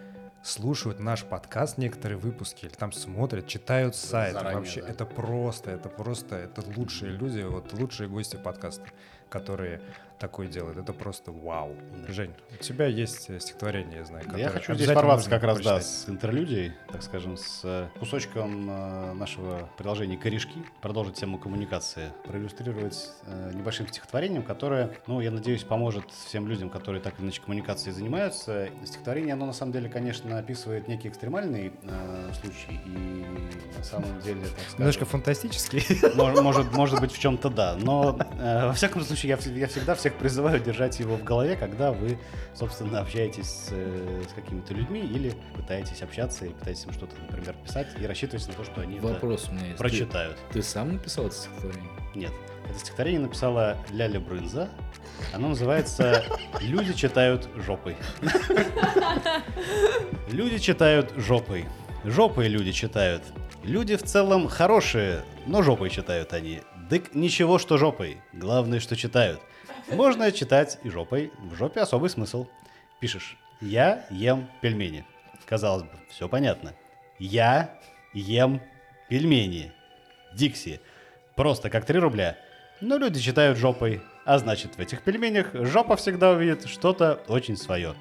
слушают 0.42 0.98
наш 0.98 1.24
подкаст, 1.24 1.78
некоторые 1.78 2.18
выпуски, 2.18 2.66
или 2.66 2.72
там 2.72 2.92
смотрят, 2.92 3.46
читают 3.46 3.94
сайт. 3.94 4.34
заранее, 4.34 4.58
Вообще, 4.58 4.82
да. 4.82 4.88
это 4.88 5.06
просто, 5.06 5.70
это 5.70 5.88
просто, 5.88 6.36
это 6.36 6.62
лучшие 6.76 7.12
люди, 7.12 7.42
вот 7.42 7.72
лучшие 7.72 8.08
гости 8.08 8.36
подкаста, 8.36 8.86
которые 9.28 9.80
такое 10.22 10.46
делают. 10.46 10.78
Это 10.78 10.92
просто 10.92 11.32
вау. 11.32 11.74
Жень, 12.06 12.32
у 12.58 12.62
тебя 12.62 12.86
есть 12.86 13.28
э, 13.28 13.40
стихотворение, 13.40 13.98
я 13.98 14.04
знаю. 14.04 14.24
Я 14.36 14.50
хочу 14.50 14.72
здесь 14.74 14.86
порваться 14.86 15.28
как 15.28 15.42
раз, 15.42 15.58
да, 15.58 15.74
прочитать. 15.74 15.84
с 15.86 16.08
интерлюдией, 16.08 16.72
так 16.92 17.02
скажем, 17.02 17.36
с 17.36 17.60
э, 17.64 17.88
кусочком 17.98 18.70
э, 18.70 19.12
нашего 19.14 19.68
приложения 19.76 20.16
«Корешки», 20.16 20.62
продолжить 20.80 21.16
тему 21.16 21.38
коммуникации, 21.38 22.12
проиллюстрировать 22.24 23.10
небольшим 23.52 23.88
стихотворением, 23.88 24.44
которое, 24.44 24.90
ну, 25.08 25.20
я 25.20 25.32
надеюсь, 25.32 25.64
поможет 25.64 26.04
всем 26.10 26.46
людям, 26.46 26.70
которые 26.70 27.02
так 27.02 27.18
или 27.18 27.24
иначе 27.24 27.42
коммуникацией 27.42 27.92
занимаются. 27.92 28.68
Стихотворение, 28.84 29.32
оно 29.32 29.46
на 29.46 29.52
самом 29.52 29.72
деле, 29.72 29.88
конечно, 29.88 30.38
описывает 30.38 30.86
некий 30.86 31.08
экстремальный 31.08 31.72
э, 31.82 32.30
случай, 32.40 32.80
и 32.86 33.26
на 33.76 33.82
самом 33.82 34.20
деле, 34.20 34.42
так 34.42 34.50
скажем... 34.60 34.78
Немножко 34.78 35.04
фантастический. 35.04 35.80
Мож- 36.16 36.40
Может, 36.40 36.72
может 36.72 37.00
быть, 37.00 37.10
в 37.10 37.18
чем-то 37.18 37.50
да. 37.50 37.76
Но, 37.80 38.16
э, 38.38 38.66
во 38.66 38.72
всяком 38.72 39.02
случае, 39.02 39.30
я, 39.30 39.50
я 39.58 39.66
всегда 39.66 39.96
всех 39.96 40.11
призываю 40.18 40.60
держать 40.60 40.98
его 41.00 41.16
в 41.16 41.24
голове, 41.24 41.56
когда 41.56 41.92
вы, 41.92 42.18
собственно, 42.54 43.00
общаетесь 43.00 43.46
с, 43.46 43.68
э, 43.70 44.22
с 44.28 44.32
какими-то 44.32 44.74
людьми 44.74 45.00
или 45.00 45.34
пытаетесь 45.54 46.02
общаться 46.02 46.46
и 46.46 46.50
пытаетесь 46.50 46.84
им 46.84 46.92
что-то, 46.92 47.14
например, 47.28 47.54
писать 47.64 47.88
и 48.00 48.06
рассчитываете 48.06 48.50
на 48.50 48.56
то, 48.56 48.64
что 48.64 48.80
они 48.80 48.98
это 48.98 49.06
Вопрос 49.06 49.48
у 49.48 49.52
меня 49.52 49.66
есть. 49.66 49.76
Ты- 49.76 49.82
прочитают. 49.82 50.38
Ты, 50.52 50.62
сам 50.62 50.92
написал 50.94 51.26
это 51.26 51.34
стихотворение? 51.34 51.90
Нет. 52.14 52.32
Это 52.68 52.78
стихотворение 52.78 53.20
написала 53.20 53.76
Ляля 53.90 54.20
Брынза. 54.20 54.68
Оно 55.34 55.48
называется 55.48 56.24
«Люди 56.60 56.92
читают 56.92 57.48
жопой». 57.56 57.96
Люди 60.30 60.58
читают 60.58 61.12
жопой. 61.16 61.66
Жопой 62.04 62.48
люди 62.48 62.72
читают. 62.72 63.22
Люди 63.62 63.96
в 63.96 64.02
целом 64.02 64.48
хорошие, 64.48 65.22
но 65.46 65.62
жопой 65.62 65.90
читают 65.90 66.32
они. 66.32 66.62
Дык 66.90 67.14
ничего, 67.14 67.58
что 67.58 67.78
жопой. 67.78 68.18
Главное, 68.32 68.80
что 68.80 68.96
читают. 68.96 69.40
Можно 69.94 70.32
читать 70.32 70.78
и 70.84 70.88
жопой. 70.88 71.32
В 71.38 71.54
жопе 71.54 71.80
особый 71.80 72.08
смысл. 72.08 72.46
Пишешь 73.00 73.36
«Я 73.60 74.06
ем 74.10 74.48
пельмени». 74.60 75.04
Казалось 75.44 75.82
бы, 75.82 75.90
все 76.08 76.28
понятно. 76.28 76.72
Я 77.18 77.78
ем 78.14 78.62
пельмени. 79.08 79.72
Дикси. 80.34 80.80
Просто 81.36 81.68
как 81.68 81.84
3 81.84 81.98
рубля. 81.98 82.38
Но 82.80 82.96
люди 82.96 83.20
читают 83.20 83.58
жопой. 83.58 84.00
А 84.24 84.38
значит, 84.38 84.76
в 84.76 84.80
этих 84.80 85.02
пельменях 85.02 85.48
жопа 85.52 85.96
всегда 85.96 86.30
увидит 86.30 86.66
что-то 86.68 87.20
очень 87.28 87.56
свое. 87.56 87.94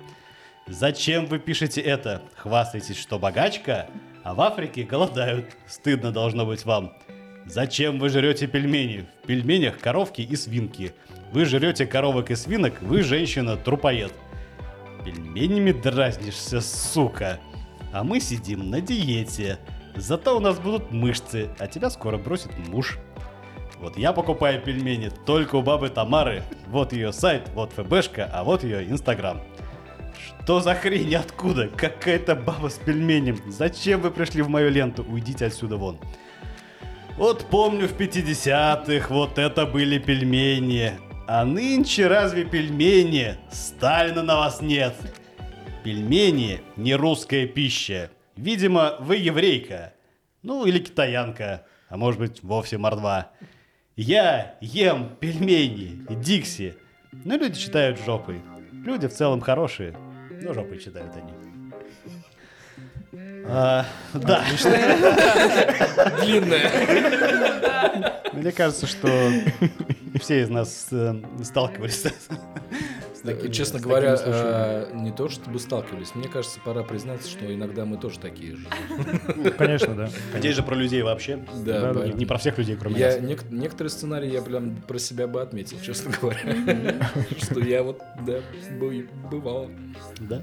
Зачем 0.67 1.25
вы 1.25 1.39
пишете 1.39 1.81
это? 1.81 2.21
Хвастаетесь, 2.35 2.97
что 2.97 3.19
богачка? 3.19 3.87
А 4.23 4.33
в 4.33 4.41
Африке 4.41 4.83
голодают. 4.83 5.47
Стыдно 5.67 6.11
должно 6.11 6.45
быть 6.45 6.63
вам. 6.65 6.93
Зачем 7.45 7.99
вы 7.99 8.09
жрете 8.09 8.47
пельмени? 8.47 9.07
В 9.23 9.27
пельменях 9.27 9.79
коровки 9.79 10.21
и 10.21 10.35
свинки. 10.35 10.93
Вы 11.32 11.45
жрете 11.45 11.86
коровок 11.86 12.29
и 12.29 12.36
свинок, 12.36 12.82
вы 12.82 13.03
женщина-трупоед. 13.03 14.11
Пельменями 15.05 15.71
дразнишься, 15.71 16.59
сука. 16.59 17.39
А 17.93 18.03
мы 18.03 18.19
сидим 18.19 18.69
на 18.69 18.82
диете. 18.82 19.57
Зато 19.95 20.36
у 20.36 20.39
нас 20.39 20.59
будут 20.59 20.91
мышцы, 20.91 21.49
а 21.57 21.67
тебя 21.67 21.89
скоро 21.89 22.17
бросит 22.17 22.51
муж. 22.67 22.97
Вот 23.79 23.97
я 23.97 24.13
покупаю 24.13 24.61
пельмени 24.61 25.09
только 25.25 25.55
у 25.55 25.61
бабы 25.61 25.89
Тамары. 25.89 26.43
Вот 26.67 26.93
ее 26.93 27.11
сайт, 27.11 27.49
вот 27.53 27.71
ФБшка, 27.73 28.29
а 28.32 28.43
вот 28.43 28.63
ее 28.63 28.89
Инстаграм. 28.89 29.41
Что 30.43 30.59
за 30.59 30.75
хрень? 30.75 31.15
Откуда? 31.15 31.67
Какая-то 31.67 32.36
баба 32.36 32.67
с 32.69 32.75
пельменем. 32.75 33.38
Зачем 33.47 34.01
вы 34.01 34.11
пришли 34.11 34.41
в 34.41 34.49
мою 34.49 34.69
ленту? 34.69 35.03
Уйдите 35.03 35.45
отсюда 35.45 35.77
вон. 35.77 35.97
Вот 37.17 37.45
помню 37.49 37.88
в 37.88 37.97
50-х 37.97 39.13
вот 39.13 39.38
это 39.39 39.65
были 39.65 39.97
пельмени. 39.97 40.93
А 41.34 41.45
нынче 41.45 42.07
разве 42.07 42.43
пельмени? 42.43 43.38
Сталина 43.49 44.21
на 44.21 44.36
вас 44.36 44.61
нет. 44.61 44.93
Пельмени 45.82 46.59
не 46.75 46.93
русская 46.93 47.47
пища. 47.47 48.11
Видимо, 48.36 48.97
вы 48.99 49.15
еврейка. 49.15 49.93
Ну, 50.43 50.65
или 50.65 50.79
китаянка. 50.79 51.65
А 51.88 51.95
может 51.95 52.19
быть, 52.19 52.43
вовсе 52.43 52.77
мордва. 52.77 53.29
Я 53.95 54.57
ем 54.59 55.15
пельмени, 55.21 56.05
Дикси. 56.09 56.75
Ну, 57.13 57.38
люди 57.38 57.57
читают 57.57 57.97
жопой. 58.05 58.41
Люди 58.73 59.07
в 59.07 59.13
целом 59.13 59.39
хорошие, 59.39 59.95
но 60.41 60.51
жопой 60.53 60.79
читают 60.79 61.13
они. 61.15 61.32
А, 63.47 63.86
да, 64.13 64.43
Длинная. 66.21 66.69
мне 68.34 68.51
кажется, 68.51 68.86
что 68.86 69.07
все 70.20 70.41
из 70.41 70.49
нас 70.49 70.88
э, 70.91 71.22
сталкивались 71.43 72.03
с, 73.14 73.20
такими- 73.24 73.51
Честно 73.51 73.80
с 73.80 73.82
говоря, 73.82 74.16
э, 74.20 74.91
не 74.93 75.12
то 75.12 75.30
чтобы 75.30 75.59
сталкивались. 75.59 76.16
Мне 76.16 76.28
кажется, 76.28 76.59
пора 76.64 76.84
признаться, 76.84 77.30
что 77.30 77.53
иногда 77.53 77.86
мы 77.86 77.97
тоже 77.97 78.20
такие 78.20 78.55
же. 78.55 78.66
Конечно, 79.57 79.95
да. 79.95 80.09
Здесь 80.38 80.55
же 80.55 80.64
про 80.64 80.76
людей 80.76 81.01
вообще. 81.03 81.39
Да, 81.64 81.91
Не- 81.93 82.26
про 82.26 82.38
всех 82.38 82.57
людей, 82.57 82.76
кроме 82.76 82.99
Я 82.99 83.07
нас. 83.07 83.18
нек- 83.20 83.45
некоторые 83.51 83.89
сценарии 83.91 84.32
я 84.32 84.41
прям 84.41 84.76
про 84.76 84.97
себя 84.99 85.28
бы 85.28 85.41
отметил, 85.41 85.78
честно 85.82 86.12
говоря. 86.22 86.55
Что 87.41 87.59
я 87.59 87.84
вот, 87.84 88.01
да, 88.26 88.39
бы- 88.80 89.07
бывало. 89.30 89.70
Да. 90.20 90.41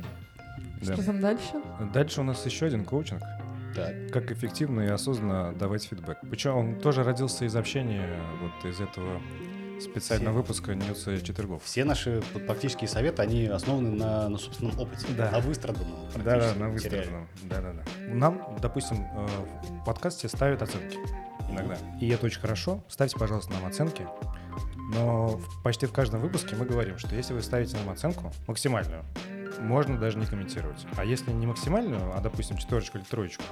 Да. 0.83 0.95
Что 0.95 1.05
там 1.07 1.21
дальше? 1.21 1.55
Дальше 1.93 2.21
у 2.21 2.25
нас 2.25 2.47
еще 2.47 2.66
один 2.66 2.85
коучинг. 2.85 3.21
Так. 3.75 3.95
Как 4.12 4.33
эффективно 4.33 4.81
и 4.83 4.89
осознанно 4.89 5.53
давать 5.55 5.85
фидбэк. 5.85 6.19
Причем 6.31 6.57
он 6.57 6.75
тоже 6.81 7.03
родился 7.05 7.45
из 7.45 7.55
общения 7.57 8.09
вот 8.41 8.71
из 8.71 8.80
этого 8.80 9.21
специального 9.80 10.33
Все. 10.34 10.41
выпуска 10.42 10.75
Ньюса 10.75 11.21
Четвергов. 11.21 11.63
Все 11.64 11.84
наши 11.84 12.22
практические 12.46 12.88
советы, 12.88 13.22
они 13.22 13.46
основаны 13.46 13.91
на, 13.91 14.29
на 14.29 14.38
собственном 14.38 14.79
опыте, 14.79 15.07
Да. 15.17 15.30
на 15.30 15.41
выстраданном. 15.41 15.99
Да, 16.25 16.38
да, 16.38 16.55
на 16.55 16.68
выстраданном. 16.68 17.29
Да, 17.45 17.61
да, 17.61 17.72
да. 17.72 17.83
Нам, 18.14 18.57
допустим, 18.61 18.99
э, 19.14 19.26
в 19.80 19.84
подкасте 19.84 20.29
ставят 20.29 20.63
оценки. 20.63 20.99
иногда. 21.50 21.79
И 22.00 22.09
это 22.11 22.26
очень 22.26 22.41
хорошо. 22.41 22.84
Ставьте, 22.88 23.18
пожалуйста, 23.18 23.53
нам 23.55 23.64
оценки. 23.64 24.07
Но 24.92 25.41
почти 25.63 25.87
в 25.87 25.92
каждом 25.92 26.21
выпуске 26.21 26.57
мы 26.57 26.64
говорим, 26.64 26.99
что 26.99 27.14
если 27.14 27.34
вы 27.34 27.42
ставите 27.42 27.76
нам 27.76 27.91
оценку 27.91 28.33
максимальную, 28.46 29.05
можно 29.61 29.99
даже 29.99 30.18
не 30.18 30.26
комментировать. 30.26 30.87
А 30.97 31.05
если 31.05 31.33
не 31.33 31.47
максимальную, 31.47 32.14
а, 32.14 32.21
допустим, 32.21 32.57
четверочку 32.57 32.99
или 32.99 33.05
троечку, 33.05 33.43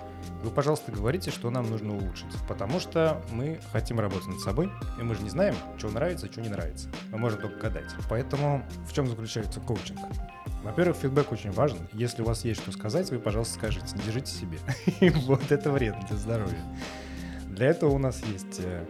вы, 0.43 0.51
пожалуйста, 0.51 0.93
говорите, 0.93 1.31
что 1.31 1.51
нам 1.51 1.69
нужно 1.69 1.95
улучшить. 1.95 2.33
Потому 2.49 2.81
что 2.81 3.23
мы 3.31 3.61
хотим 3.73 4.01
работать 4.01 4.29
над 4.29 4.41
собой, 4.41 4.71
и 4.99 5.03
мы 5.03 5.15
же 5.15 5.23
не 5.23 5.31
знаем, 5.31 5.55
что 5.79 5.91
нравится, 5.91 6.31
что 6.31 6.41
не 6.41 6.49
нравится. 6.49 6.89
Мы 7.11 7.19
можем 7.19 7.41
только 7.41 7.59
гадать. 7.59 7.95
Поэтому 8.09 8.65
в 8.87 8.93
чем 8.93 9.07
заключается 9.09 9.61
коучинг? 9.61 10.01
Во-первых, 10.63 10.97
фидбэк 10.97 11.31
очень 11.31 11.53
важен. 11.53 11.79
Если 11.93 12.23
у 12.23 12.25
вас 12.25 12.45
есть 12.45 12.61
что 12.61 12.73
сказать, 12.73 13.11
вы, 13.11 13.19
пожалуйста, 13.19 13.55
скажите, 13.55 13.97
не 13.97 14.03
держите 14.03 14.33
себе. 14.33 14.59
Вот 15.27 15.53
это 15.53 15.71
вредно 15.71 16.05
для 16.09 16.17
здоровья. 16.17 16.61
Для 17.49 17.67
этого 17.69 17.91
у 17.91 17.99
нас 17.99 18.23
есть 18.25 18.61
э, 18.61 18.85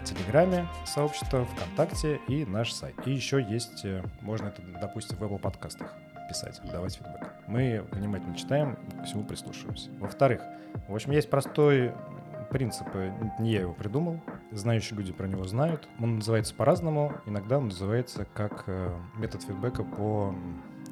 в 0.00 0.04
Телеграме 0.04 0.68
сообщество, 0.86 1.44
ВКонтакте 1.44 2.20
и 2.28 2.44
наш 2.44 2.72
сайт. 2.72 2.94
И 3.06 3.12
еще 3.12 3.42
есть, 3.42 3.84
э, 3.84 4.02
можно 4.20 4.48
это, 4.48 4.62
допустим, 4.80 5.16
в 5.16 5.22
Apple 5.22 5.38
подкастах 5.38 5.94
писать, 6.28 6.60
давать 6.70 6.94
фидбэк. 6.94 7.32
Мы 7.46 7.84
внимательно 7.92 8.36
читаем, 8.36 8.76
ко 8.98 9.04
всему 9.04 9.24
прислушиваемся. 9.24 9.90
Во-вторых, 9.98 10.42
в 10.86 10.94
общем, 10.94 11.12
есть 11.12 11.30
простой 11.30 11.92
принцип, 12.50 12.86
э, 12.94 13.12
не 13.38 13.52
я 13.52 13.60
его 13.60 13.72
придумал, 13.72 14.20
знающие 14.52 14.96
люди 14.98 15.12
про 15.12 15.26
него 15.26 15.44
знают. 15.44 15.88
Он 16.00 16.16
называется 16.16 16.54
по-разному, 16.54 17.14
иногда 17.26 17.58
он 17.58 17.66
называется 17.66 18.26
как 18.34 18.64
э, 18.66 18.96
метод 19.16 19.42
фидбэка 19.42 19.84
по 19.84 20.34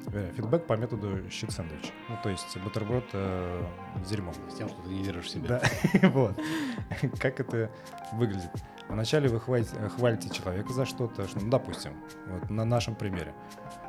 фидбэк 0.09 0.65
по 0.65 0.73
методу 0.73 1.29
щит 1.29 1.51
сэндвич. 1.51 1.91
Ну, 2.09 2.17
то 2.23 2.29
есть 2.29 2.57
бутерброд 2.57 3.05
э, 3.13 3.65
с 4.03 4.09
дерьмом. 4.09 4.33
С 4.49 4.55
тем, 4.55 4.69
что 4.69 4.81
ты 4.81 4.89
не 4.89 5.03
держишь 5.03 5.31
себя. 5.31 5.61
Да, 6.01 6.09
вот. 6.09 6.39
Как 7.19 7.39
это 7.39 7.71
выглядит? 8.13 8.49
Вначале 8.89 9.27
вы 9.29 9.39
хвалите, 9.39 9.75
хвалите 9.89 10.29
человека 10.29 10.71
за 10.71 10.85
что-то, 10.85 11.27
что, 11.27 11.39
ну, 11.39 11.49
допустим, 11.49 11.93
вот 12.27 12.49
на 12.49 12.63
нашем 12.63 12.95
примере. 12.95 13.33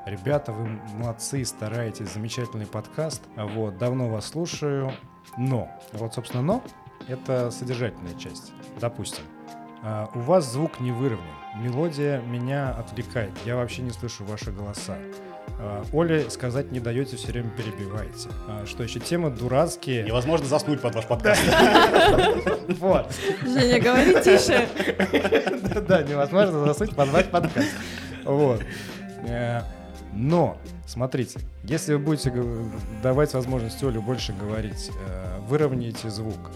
Ребята, 0.07 0.53
вы 0.53 0.67
молодцы, 0.95 1.45
стараетесь, 1.45 2.13
замечательный 2.13 2.67
подкаст. 2.67 3.23
А 3.37 3.47
Вот, 3.47 3.79
давно 3.79 4.09
вас 4.09 4.27
слушаю. 4.27 4.93
Но, 5.37 5.71
вот, 5.93 6.15
собственно, 6.15 6.43
но— 6.43 6.65
это 7.09 7.51
содержательная 7.51 8.15
часть. 8.15 8.53
Допустим, 8.81 9.23
а, 9.83 10.11
у 10.15 10.21
вас 10.21 10.51
звук 10.51 10.81
не 10.81 10.91
выровнен, 10.91 11.27
мелодия 11.57 12.21
меня 12.23 12.71
отвлекает, 12.71 13.33
я 13.45 13.57
вообще 13.57 13.83
не 13.83 13.91
слышу 13.91 14.25
ваши 14.25 14.51
голоса. 14.51 14.97
А, 15.61 15.85
Оле 15.93 16.31
сказать 16.31 16.71
не 16.73 16.81
даете, 16.81 17.17
все 17.17 17.29
время 17.33 17.51
перебиваете. 17.51 18.29
А, 18.47 18.65
Что 18.67 18.83
еще? 18.85 19.01
Темы 19.01 19.31
дурацкие. 19.31 20.05
Невозможно 20.05 20.47
заснуть 20.47 20.81
под 20.81 20.95
ваш 20.95 21.07
подкаст. 21.07 21.41
Вот. 22.79 23.11
Женя, 23.43 23.81
говори 23.81 24.15
тише. 24.23 24.69
Да, 25.89 26.03
невозможно 26.03 26.65
заснуть 26.67 26.95
под 26.95 27.09
ваш 27.09 27.25
подкаст. 27.27 27.69
Вот. 28.25 28.63
Э, 29.27 29.63
Но, 30.13 30.59
смотрите, 30.87 31.41
если 31.65 31.95
вы 31.95 31.99
будете 31.99 32.33
давать 33.03 33.33
возможность 33.35 33.83
Оле 33.83 34.01
больше 34.01 34.33
говорить, 34.33 34.91
э, 35.09 35.39
выровняйте 35.49 36.11
звук, 36.11 36.51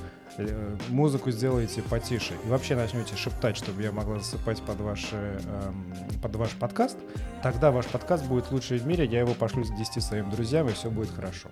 музыку 0.89 1.31
сделаете 1.31 1.83
потише 1.83 2.35
и 2.45 2.49
вообще 2.49 2.77
начнете 2.77 3.17
шептать, 3.17 3.57
чтобы 3.57 3.83
я 3.83 3.93
могла 3.93 4.19
засыпать 4.19 4.63
под 4.63 4.81
ваш, 4.81 5.09
э, 5.13 5.41
эм, 5.45 5.95
под 6.21 6.37
ваш 6.37 6.51
подкаст, 6.53 6.97
тогда 7.43 7.71
ваш 7.71 7.87
подкаст 7.87 8.25
будет 8.27 8.51
лучший 8.51 8.79
в 8.79 8.87
мире, 8.87 9.05
я 9.05 9.21
его 9.21 9.35
пошлю 9.35 9.65
с 9.65 9.71
10 9.71 10.03
своим 10.03 10.31
друзьям, 10.31 10.69
и 10.69 10.73
все 10.73 10.91
будет 10.91 11.11
хорошо. 11.11 11.49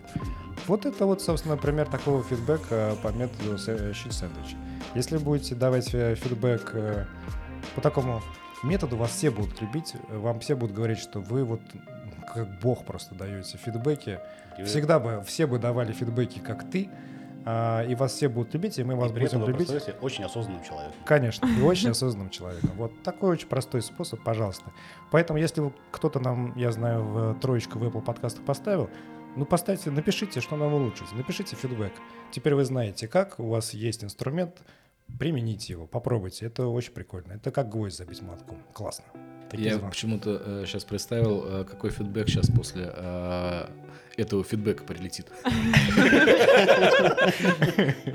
Вот 0.67 0.87
это 0.87 1.07
вот, 1.07 1.23
собственно, 1.23 1.57
пример 1.57 1.89
такого 1.89 2.23
фидбэка 2.23 2.97
по 3.03 3.09
методу 3.09 3.55
сэ- 3.57 3.93
щит 3.93 4.13
сэндвич. 4.13 4.57
Если 4.95 5.19
будете 5.19 5.55
давать 5.55 5.95
э, 5.95 6.15
фидбэк 6.15 6.71
э, 6.75 7.05
по 7.75 7.81
такому 7.81 8.23
методу, 8.63 8.97
вас 8.97 9.11
все 9.11 9.31
будут 9.31 9.61
любить, 9.61 9.95
э, 10.09 10.17
вам 10.17 10.41
все 10.41 10.55
будут 10.57 10.75
говорить, 10.75 10.99
что 10.99 11.21
вы 11.21 11.45
вот 11.45 11.61
как 12.33 12.49
бог 12.61 12.85
просто 12.85 13.15
даете 13.15 13.59
фидбэки. 13.59 14.21
Всегда 14.65 14.99
бы 15.01 15.23
все 15.27 15.47
бы 15.47 15.59
давали 15.59 15.93
фидбэки, 15.93 16.39
как 16.39 16.69
ты, 16.71 16.89
и 17.43 17.95
вас 17.95 18.13
все 18.13 18.29
будут 18.29 18.53
любить, 18.55 18.79
и 18.79 18.85
мы 18.85 18.97
вас 18.97 19.11
и 19.11 19.15
при 19.15 19.25
этом 19.25 19.41
будем 19.41 19.53
вы 19.53 19.59
любить. 19.59 19.69
представляете 19.69 20.05
очень 20.05 20.25
осознанным 20.25 20.63
человеком. 20.63 20.95
Конечно, 21.05 21.47
и 21.47 21.63
очень 21.63 21.91
осознанным 21.91 22.31
человеком. 22.31 22.71
Вот 22.77 23.03
такой 23.03 23.31
очень 23.31 23.49
простой 23.49 23.83
способ, 23.83 24.23
пожалуйста. 24.23 24.65
Поэтому, 25.11 25.39
если 25.39 25.61
вы- 25.63 25.73
кто-то 25.91 26.21
нам, 26.21 26.53
я 26.57 26.71
знаю, 26.73 27.03
в 27.03 27.35
троечку 27.41 27.79
в 27.79 27.85
Apple 27.85 28.03
подкастах 28.03 28.45
поставил, 28.45 28.91
ну, 29.37 29.45
поставьте, 29.45 29.91
напишите, 29.91 30.41
что 30.41 30.57
нам 30.57 30.75
улучшить, 30.75 31.13
напишите 31.13 31.57
фидбэк. 31.57 31.93
Теперь 32.31 32.55
вы 32.55 32.65
знаете, 32.65 33.09
как, 33.09 33.39
у 33.39 33.49
вас 33.49 33.73
есть 33.75 34.03
инструмент, 34.05 34.61
примените 35.19 35.73
его, 35.73 35.87
попробуйте. 35.87 36.47
Это 36.47 36.67
очень 36.67 36.93
прикольно. 36.93 37.33
Это 37.33 37.51
как 37.51 37.69
гвоздь 37.69 37.97
забить 37.97 38.23
молотком. 38.23 38.59
Классно. 38.73 39.05
Такие 39.51 39.71
Я 39.71 39.79
почему-то 39.79 40.65
сейчас 40.67 40.85
представил, 40.85 41.45
э, 41.47 41.65
какой 41.69 41.91
фидбэк 41.91 42.29
сейчас 42.29 42.47
после 42.47 42.93
э, 42.95 43.67
этого 44.17 44.45
фидбэка 44.45 44.85
прилетит. 44.85 45.27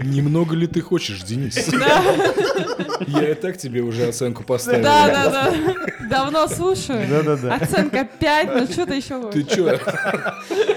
Немного 0.04 0.56
ли 0.56 0.68
ты 0.68 0.82
хочешь, 0.82 1.22
Денис? 1.22 1.68
Я 3.08 3.32
и 3.32 3.34
так 3.34 3.58
тебе 3.58 3.82
уже 3.82 4.08
оценку 4.08 4.44
поставил. 4.44 4.84
Да, 4.84 5.08
да, 5.08 5.30
да. 5.30 5.54
Давно 6.10 6.48
слушаю. 6.48 7.08
Да-да-да. 7.10 7.56
Оценка 7.56 8.06
5, 8.06 8.56
но 8.56 8.66
что-то 8.68 8.94
еще 8.94 9.32
Ты 9.32 9.44
чё? 9.44 9.78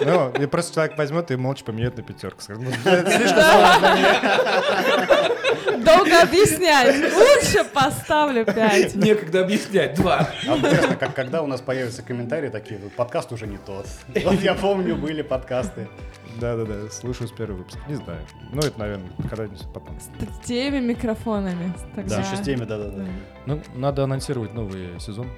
Ну, 0.05 0.33
и 0.43 0.47
просто 0.47 0.75
человек 0.75 0.97
возьмет 0.97 1.31
и 1.31 1.37
молча 1.37 1.65
поменяет 1.65 1.97
на 1.97 2.03
пятерку. 2.03 2.41
«Ну, 2.49 2.71
слишком 2.83 3.43
сложно 3.43 3.81
для 3.81 3.95
меня». 3.95 5.48
Долго 5.85 6.23
объяснять. 6.23 6.97
Лучше 7.12 7.65
поставлю 7.73 8.45
5. 8.45 8.97
Некогда 8.97 9.43
объяснять. 9.45 9.95
Два. 9.95 10.28
А 10.47 10.51
вот 10.55 10.59
интересно, 10.59 10.97
как, 10.97 11.15
когда 11.15 11.43
у 11.43 11.47
нас 11.47 11.61
появятся 11.61 12.03
комментарии 12.03 12.49
такие, 12.49 12.81
«Ну, 12.82 12.90
подкаст 12.90 13.32
уже 13.32 13.47
не 13.47 13.59
тот. 13.59 13.86
Вот 14.24 14.40
я 14.40 14.55
помню, 14.55 14.97
были 14.97 15.23
подкасты. 15.23 15.89
Да-да-да, 16.40 16.89
слушаю 16.90 17.28
с 17.28 17.32
первого 17.32 17.59
выпуска. 17.59 17.81
Не 17.89 17.97
знаю. 17.97 18.20
Ну, 18.53 18.61
это, 18.61 18.78
наверное, 18.78 19.11
когда-нибудь 19.28 19.62
потом. 19.74 19.99
С 20.01 20.47
теми 20.47 20.78
микрофонами. 20.78 21.73
Тогда. 21.95 22.16
Да, 22.16 22.23
еще 22.23 22.36
с 22.36 22.40
теми, 22.40 22.65
да-да-да. 22.65 23.05
Ну, 23.47 23.61
надо 23.74 24.05
анонсировать 24.05 24.55
новый 24.55 25.01
сезон. 25.01 25.28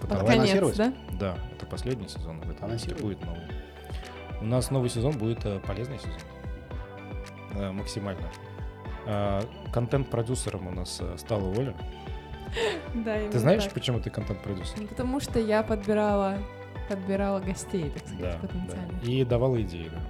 Под 0.00 0.10
конец, 0.10 0.34
анонсировать. 0.34 0.76
да? 0.76 0.92
Да, 1.18 1.38
это 1.56 1.64
последний 1.66 2.08
сезон. 2.08 2.40
В 2.40 2.50
этом 2.50 2.70
будет 3.00 3.24
новый. 3.24 3.40
У 4.40 4.44
нас 4.44 4.70
новый 4.70 4.90
сезон 4.90 5.12
будет 5.12 5.44
э, 5.46 5.58
полезный 5.66 5.98
сезон. 5.98 6.20
Э, 7.54 7.72
максимально. 7.72 8.20
Э, 9.06 9.42
контент-продюсером 9.72 10.66
у 10.68 10.70
нас 10.72 10.98
э, 11.00 11.16
стала 11.18 11.48
Оля. 11.48 11.74
Да, 12.94 13.18
Ты 13.30 13.38
знаешь, 13.38 13.64
так. 13.64 13.72
почему 13.74 14.00
ты 14.00 14.10
контент-продюсер? 14.10 14.78
Ну, 14.80 14.86
Потому 14.86 15.20
что 15.20 15.38
я 15.38 15.62
подбирала, 15.62 16.38
подбирала 16.88 17.40
гостей, 17.40 17.90
так 17.90 18.06
сказать, 18.06 18.40
потенциально. 18.40 19.00
И 19.02 19.24
давала 19.24 19.60
идеи, 19.62 19.90
да. 19.92 20.00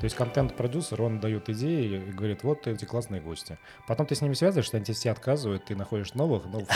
То 0.00 0.04
есть 0.04 0.16
контент-продюсер, 0.16 1.02
он 1.02 1.20
дает 1.20 1.50
идеи 1.50 1.96
и 1.96 1.98
говорит, 2.10 2.42
вот 2.42 2.66
эти 2.66 2.86
классные 2.86 3.20
гости. 3.20 3.58
Потом 3.86 4.06
ты 4.06 4.14
с 4.14 4.22
ними 4.22 4.32
связываешься, 4.32 4.78
они 4.78 4.86
тебе 4.86 4.94
все 4.94 5.10
отказывают, 5.10 5.66
ты 5.66 5.76
находишь 5.76 6.14
новых, 6.14 6.44
но... 6.46 6.60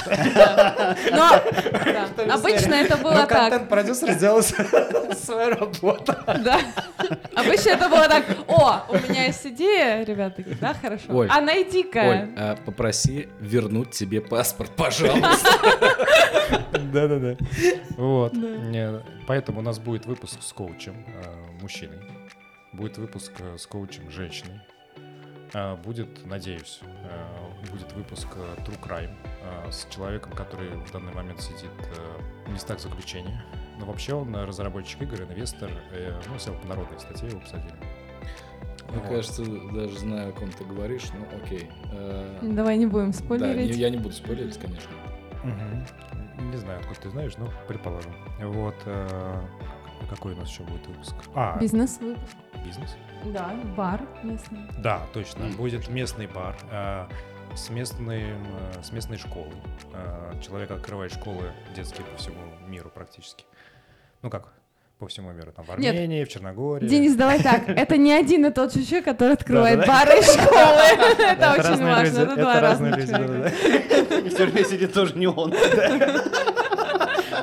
Обычно 2.30 2.74
это 2.74 2.98
было 2.98 3.14
так. 3.14 3.28
контент-продюсер 3.30 4.12
сделал 4.12 4.42
свою 5.14 5.54
работу. 5.54 6.14
Да. 6.26 6.60
Обычно 7.34 7.70
это 7.70 7.88
было 7.88 8.06
так. 8.08 8.24
О, 8.46 8.84
у 8.90 8.94
меня 9.08 9.24
есть 9.24 9.46
идея, 9.46 10.04
ребята, 10.04 10.44
да, 10.60 10.74
хорошо. 10.74 11.26
А 11.30 11.40
найди-ка. 11.40 12.28
А 12.36 12.56
попроси 12.56 13.28
вернуть 13.40 13.92
тебе 13.92 14.20
паспорт, 14.20 14.70
пожалуйста. 14.76 15.48
Да-да-да. 16.92 17.36
Вот. 17.96 18.34
Поэтому 19.26 19.60
у 19.60 19.62
нас 19.62 19.78
будет 19.78 20.04
выпуск 20.04 20.42
с 20.42 20.52
коучем, 20.52 21.06
э, 21.06 21.62
мужчиной. 21.62 22.13
Будет 22.74 22.98
выпуск 22.98 23.32
э, 23.38 23.56
с 23.56 23.66
коучем, 23.66 24.10
женщиной. 24.10 24.60
А, 25.54 25.76
Будет, 25.76 26.26
надеюсь, 26.26 26.80
э, 26.82 27.70
будет 27.70 27.92
выпуск 27.92 28.26
э, 28.36 28.60
True 28.62 28.80
Crime 28.82 29.14
э, 29.66 29.70
с 29.70 29.86
человеком, 29.90 30.32
который 30.32 30.70
в 30.70 30.90
данный 30.90 31.12
момент 31.14 31.40
сидит 31.40 31.70
э, 31.80 32.48
в 32.48 32.52
местах 32.52 32.80
заключения. 32.80 33.44
Но 33.78 33.86
вообще 33.86 34.14
он 34.14 34.34
э, 34.34 34.44
разработчик 34.44 35.02
игр, 35.02 35.22
инвестор, 35.22 35.70
э, 35.92 36.20
ну, 36.28 36.38
сел 36.38 36.54
по 36.54 36.66
народной 36.66 36.98
статье 36.98 37.28
его 37.28 37.40
посадили. 37.40 37.74
Мне 38.90 38.98
Вот. 38.98 39.08
кажется, 39.08 39.44
даже 39.72 39.98
знаю, 39.98 40.30
о 40.30 40.32
ком 40.32 40.50
ты 40.50 40.64
говоришь, 40.64 41.04
ну 41.16 41.26
окей. 41.44 41.70
Э, 41.92 42.38
Давай 42.42 42.76
не 42.76 42.86
будем 42.86 43.12
Да, 43.12 43.18
спойлерить. 43.18 43.76
я 43.76 43.90
не 43.90 43.98
буду 43.98 44.14
спойлерить, 44.14 44.58
конечно. 44.58 44.90
Мгм. 45.44 46.50
Не 46.50 46.56
знаю, 46.56 46.80
откуда 46.80 47.00
ты 47.00 47.10
знаешь, 47.10 47.36
но 47.38 47.48
предположим. 47.68 48.12
Вот. 48.40 48.74
э, 48.86 49.40
Какой 50.10 50.34
у 50.34 50.36
нас 50.36 50.48
еще 50.50 50.64
будет 50.64 50.86
выпуск? 50.88 51.14
А, 51.34 51.56
Бизнес-выпуск. 51.60 52.36
Бизнес. 52.64 52.96
Да, 53.24 53.50
бар 53.76 54.00
местный. 54.22 54.58
Да, 54.78 55.00
точно. 55.12 55.46
Будет 55.56 55.88
местный 55.88 56.26
бар 56.26 56.56
э, 56.70 57.06
с, 57.56 57.70
местным, 57.70 58.08
э, 58.08 58.82
с 58.82 58.92
местной 58.92 59.16
школой. 59.18 59.52
Э, 59.92 60.32
человек 60.42 60.70
открывает 60.70 61.12
школы 61.12 61.52
детские 61.74 62.04
по 62.06 62.16
всему 62.18 62.36
миру 62.68 62.90
практически. 62.94 63.44
Ну 64.22 64.30
как, 64.30 64.52
по 64.98 65.06
всему 65.08 65.32
миру. 65.32 65.52
Там 65.52 65.64
в 65.64 65.78
Нет. 65.78 65.94
Армении, 65.94 66.24
в 66.24 66.28
Черногории. 66.28 66.86
Денис, 66.86 67.14
давай 67.14 67.42
так. 67.42 67.68
Это 67.68 67.96
не 67.96 68.12
один 68.12 68.46
и 68.46 68.50
тот 68.50 68.72
же 68.74 68.84
человек, 68.84 69.04
который 69.04 69.34
открывает 69.34 69.86
бары 69.86 70.18
и 70.18 70.22
школы. 70.22 71.18
Это 71.18 71.52
очень 71.52 71.84
важно. 71.84 72.18
Это 72.20 72.36
два 72.36 72.60
разные 72.60 72.92
разных 72.92 72.96
люди, 72.98 73.12
человека. 73.12 73.52
И 74.24 74.28
в 74.28 74.36
тюрьме 74.36 74.64
сидит 74.64 74.92
тоже 74.92 75.16
не 75.16 75.26
он. 75.26 75.50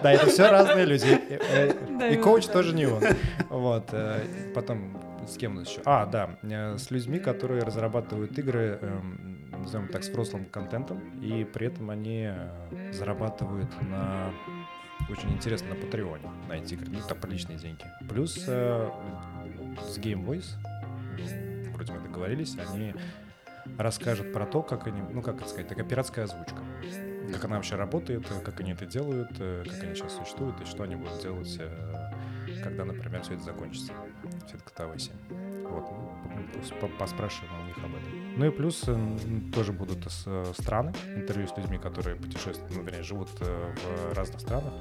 Да, 0.02 0.12
это 0.12 0.26
все 0.28 0.50
разные 0.50 0.86
люди. 0.86 1.20
И- 2.12 2.16
коуч 2.18 2.46
тоже 2.48 2.74
не 2.74 2.86
он. 2.88 3.04
Вот. 3.50 3.90
э, 3.92 4.22
Потом 4.56 4.98
с 5.28 5.38
кем 5.38 5.54
у 5.54 5.60
нас 5.60 5.70
еще? 5.70 5.82
А, 5.86 6.06
да, 6.06 6.38
э, 6.42 6.78
с 6.78 6.92
людьми, 6.92 7.20
которые 7.20 7.64
разрабатывают 7.64 8.38
игры, 8.38 8.80
эм, 8.82 9.50
назовем 9.52 9.88
так, 9.88 10.04
с 10.04 10.10
взрослым 10.10 10.46
контентом, 10.46 11.00
и 11.20 11.44
при 11.44 11.68
этом 11.68 11.90
они 11.90 12.30
э, 12.30 12.92
зарабатывают 12.92 13.70
на 13.82 14.32
очень 15.10 15.32
интересно 15.32 15.70
на 15.70 15.76
Патреоне 15.76 16.30
на 16.48 16.54
эти 16.54 16.76
игры, 16.76 16.88
ну, 16.92 17.00
там 17.08 17.20
приличные 17.20 17.58
деньги. 17.58 17.84
Плюс 18.08 18.44
э, 18.48 18.90
с 19.82 19.98
Game 19.98 20.26
Voice, 20.26 20.58
вроде 21.74 21.94
мы 21.94 22.00
договорились, 22.00 22.56
они 22.72 22.94
расскажут 23.78 24.34
про 24.34 24.46
то, 24.46 24.62
как 24.62 24.88
они, 24.88 25.02
ну 25.02 25.22
как 25.22 25.38
это 25.38 25.48
сказать, 25.48 25.68
такая 25.68 25.86
пиратская 25.86 26.26
озвучка. 26.26 26.58
Как 27.32 27.46
она 27.46 27.56
вообще 27.56 27.76
работает, 27.76 28.28
как 28.44 28.60
они 28.60 28.74
это 28.74 28.86
делают, 28.86 29.30
как 29.38 29.84
они 29.84 29.96
сейчас 29.96 30.16
существуют 30.16 30.60
и 30.62 30.66
что 30.66 30.84
они 30.84 30.96
будут 30.96 31.22
делать, 31.22 31.60
когда, 32.64 32.86
например, 32.86 33.22
все 33.22 33.36
это 33.36 33.44
закончится, 33.44 33.94
вся 34.48 34.56
эта 34.56 34.64
катавасия. 34.66 35.14
Вот, 35.70 35.90
ну, 35.90 36.42
пос- 36.60 36.80
по- 36.80 36.88
поспрашиваем 36.88 37.64
у 37.64 37.66
них 37.68 37.78
об 37.78 37.92
этом. 37.96 38.38
Ну 38.38 38.46
и 38.46 38.50
плюс 38.50 38.86
тоже 39.54 39.74
будут 39.74 40.06
э, 40.26 40.54
страны, 40.58 40.94
интервью 41.16 41.48
с 41.48 41.58
людьми, 41.58 41.78
которые 41.78 42.16
путешествуют, 42.16 42.76
ну, 42.76 42.84
вернее, 42.84 43.04
живут 43.04 43.30
э, 43.42 43.74
в 44.12 44.14
разных 44.18 44.40
странах. 44.42 44.74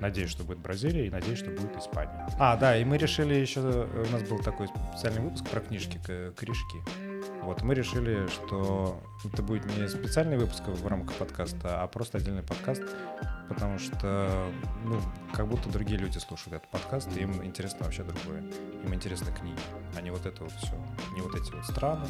Надеюсь, 0.00 0.30
что 0.30 0.44
будет 0.44 0.58
Бразилия 0.58 1.06
и 1.06 1.10
надеюсь, 1.10 1.38
что 1.38 1.50
будет 1.50 1.76
Испания. 1.76 2.28
А, 2.38 2.56
да, 2.56 2.76
и 2.76 2.84
мы 2.84 2.96
решили 2.98 3.34
еще, 3.34 3.60
э, 3.60 4.04
у 4.08 4.12
нас 4.12 4.22
был 4.28 4.38
такой 4.38 4.68
специальный 4.68 5.22
выпуск 5.22 5.48
про 5.48 5.60
книжки, 5.60 6.00
корешки. 6.36 6.78
Вот, 7.42 7.62
мы 7.62 7.74
решили, 7.74 8.26
что 8.28 9.00
это 9.24 9.42
будет 9.42 9.64
не 9.76 9.88
специальный 9.88 10.36
выпуск 10.36 10.62
в 10.66 10.86
рамках 10.86 11.16
подкаста, 11.16 11.82
а 11.82 11.86
просто 11.86 12.18
отдельный 12.18 12.42
подкаст, 12.42 12.82
потому 13.48 13.78
что, 13.78 14.50
ну, 14.84 15.00
как 15.32 15.46
будто 15.48 15.68
другие 15.68 15.98
люди 15.98 16.18
слушают 16.18 16.54
этот 16.54 16.70
подкаст, 16.70 17.14
и 17.16 17.20
им 17.20 17.44
интересно 17.44 17.84
вообще 17.84 18.02
другое. 18.02 18.42
Им 18.84 18.94
интересны 18.94 19.30
книги, 19.32 19.60
а 19.96 20.00
не 20.00 20.10
вот 20.10 20.24
это 20.26 20.44
вот 20.44 20.52
все. 20.52 20.74
Не 21.14 21.20
вот 21.20 21.34
эти 21.34 21.52
вот 21.52 21.64
страны, 21.64 22.06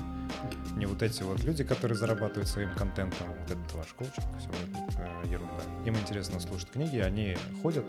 не 0.76 0.86
вот 0.86 1.02
эти 1.02 1.22
вот 1.22 1.42
люди, 1.42 1.64
которые 1.64 1.96
зарабатывают 1.96 2.48
своим 2.48 2.72
контентом, 2.74 3.28
вот 3.28 3.50
этот 3.50 3.74
ваш 3.74 3.88
коучинг, 3.94 4.38
все 4.38 4.48
это 4.48 5.28
ерунда. 5.28 5.62
Им 5.84 5.96
интересно 5.96 6.38
слушать 6.40 6.70
книги, 6.70 6.98
они 6.98 7.36
ходят 7.62 7.86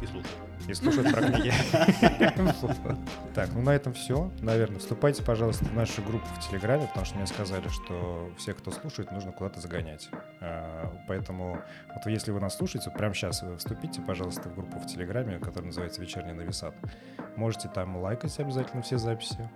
И 0.00 0.06
слушай. 0.06 0.30
и 0.68 0.74
слушают 0.74 1.12
про 1.12 1.22
книги. 1.22 1.52
Так, 3.34 3.50
ну 3.54 3.62
на 3.62 3.70
этом 3.70 3.94
все. 3.94 4.30
Наверное, 4.40 4.78
вступайте, 4.78 5.22
пожалуйста, 5.22 5.64
в 5.64 5.74
нашу 5.74 6.02
группу 6.02 6.26
в 6.26 6.48
Телеграме, 6.48 6.86
потому 6.86 7.06
что 7.06 7.16
мне 7.16 7.26
сказали, 7.26 7.66
что 7.68 8.30
всех, 8.36 8.58
кто 8.58 8.70
слушает, 8.70 9.10
нужно 9.10 9.32
куда-то 9.32 9.60
загонять. 9.60 10.08
А, 10.40 10.92
Поэтому 11.08 11.62
вот 11.94 12.06
если 12.06 12.30
вы 12.30 12.40
нас 12.40 12.56
слушаете, 12.56 12.90
прямо 12.90 13.14
сейчас 13.14 13.42
вы 13.42 13.56
вступите, 13.56 14.00
пожалуйста, 14.00 14.48
в 14.48 14.54
группу 14.54 14.78
в 14.78 14.86
Телеграме, 14.86 15.38
которая 15.38 15.66
называется 15.66 16.00
«Вечерний 16.00 16.32
нависат». 16.32 16.74
Можете 17.36 17.68
там 17.68 17.96
лайкать 17.96 18.38
обязательно 18.38 18.82
все 18.82 18.98
записи 18.98 19.50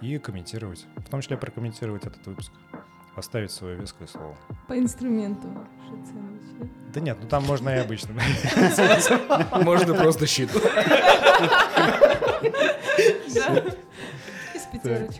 и 0.00 0.18
комментировать. 0.18 0.86
В 0.96 1.08
том 1.08 1.20
числе 1.20 1.36
прокомментировать 1.36 2.04
этот 2.04 2.26
выпуск. 2.26 2.52
Оставить 3.16 3.50
свое 3.50 3.76
веское 3.76 4.08
слово. 4.08 4.36
По 4.68 4.78
инструменту 4.78 5.48
ценности. 6.04 6.70
Да 6.94 7.00
нет, 7.00 7.18
ну 7.20 7.28
там 7.28 7.44
можно 7.44 7.68
и 7.70 7.78
обычно. 7.78 8.14
Можно 9.62 9.94
просто 9.94 10.26
щит. 10.26 10.50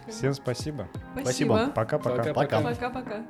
Всем 0.08 0.34
спасибо. 0.34 0.88
Спасибо. 1.20 1.72
Пока-пока. 1.74 2.32
Пока. 2.32 2.34
Пока. 2.34 2.60
Пока-пока. 2.60 3.24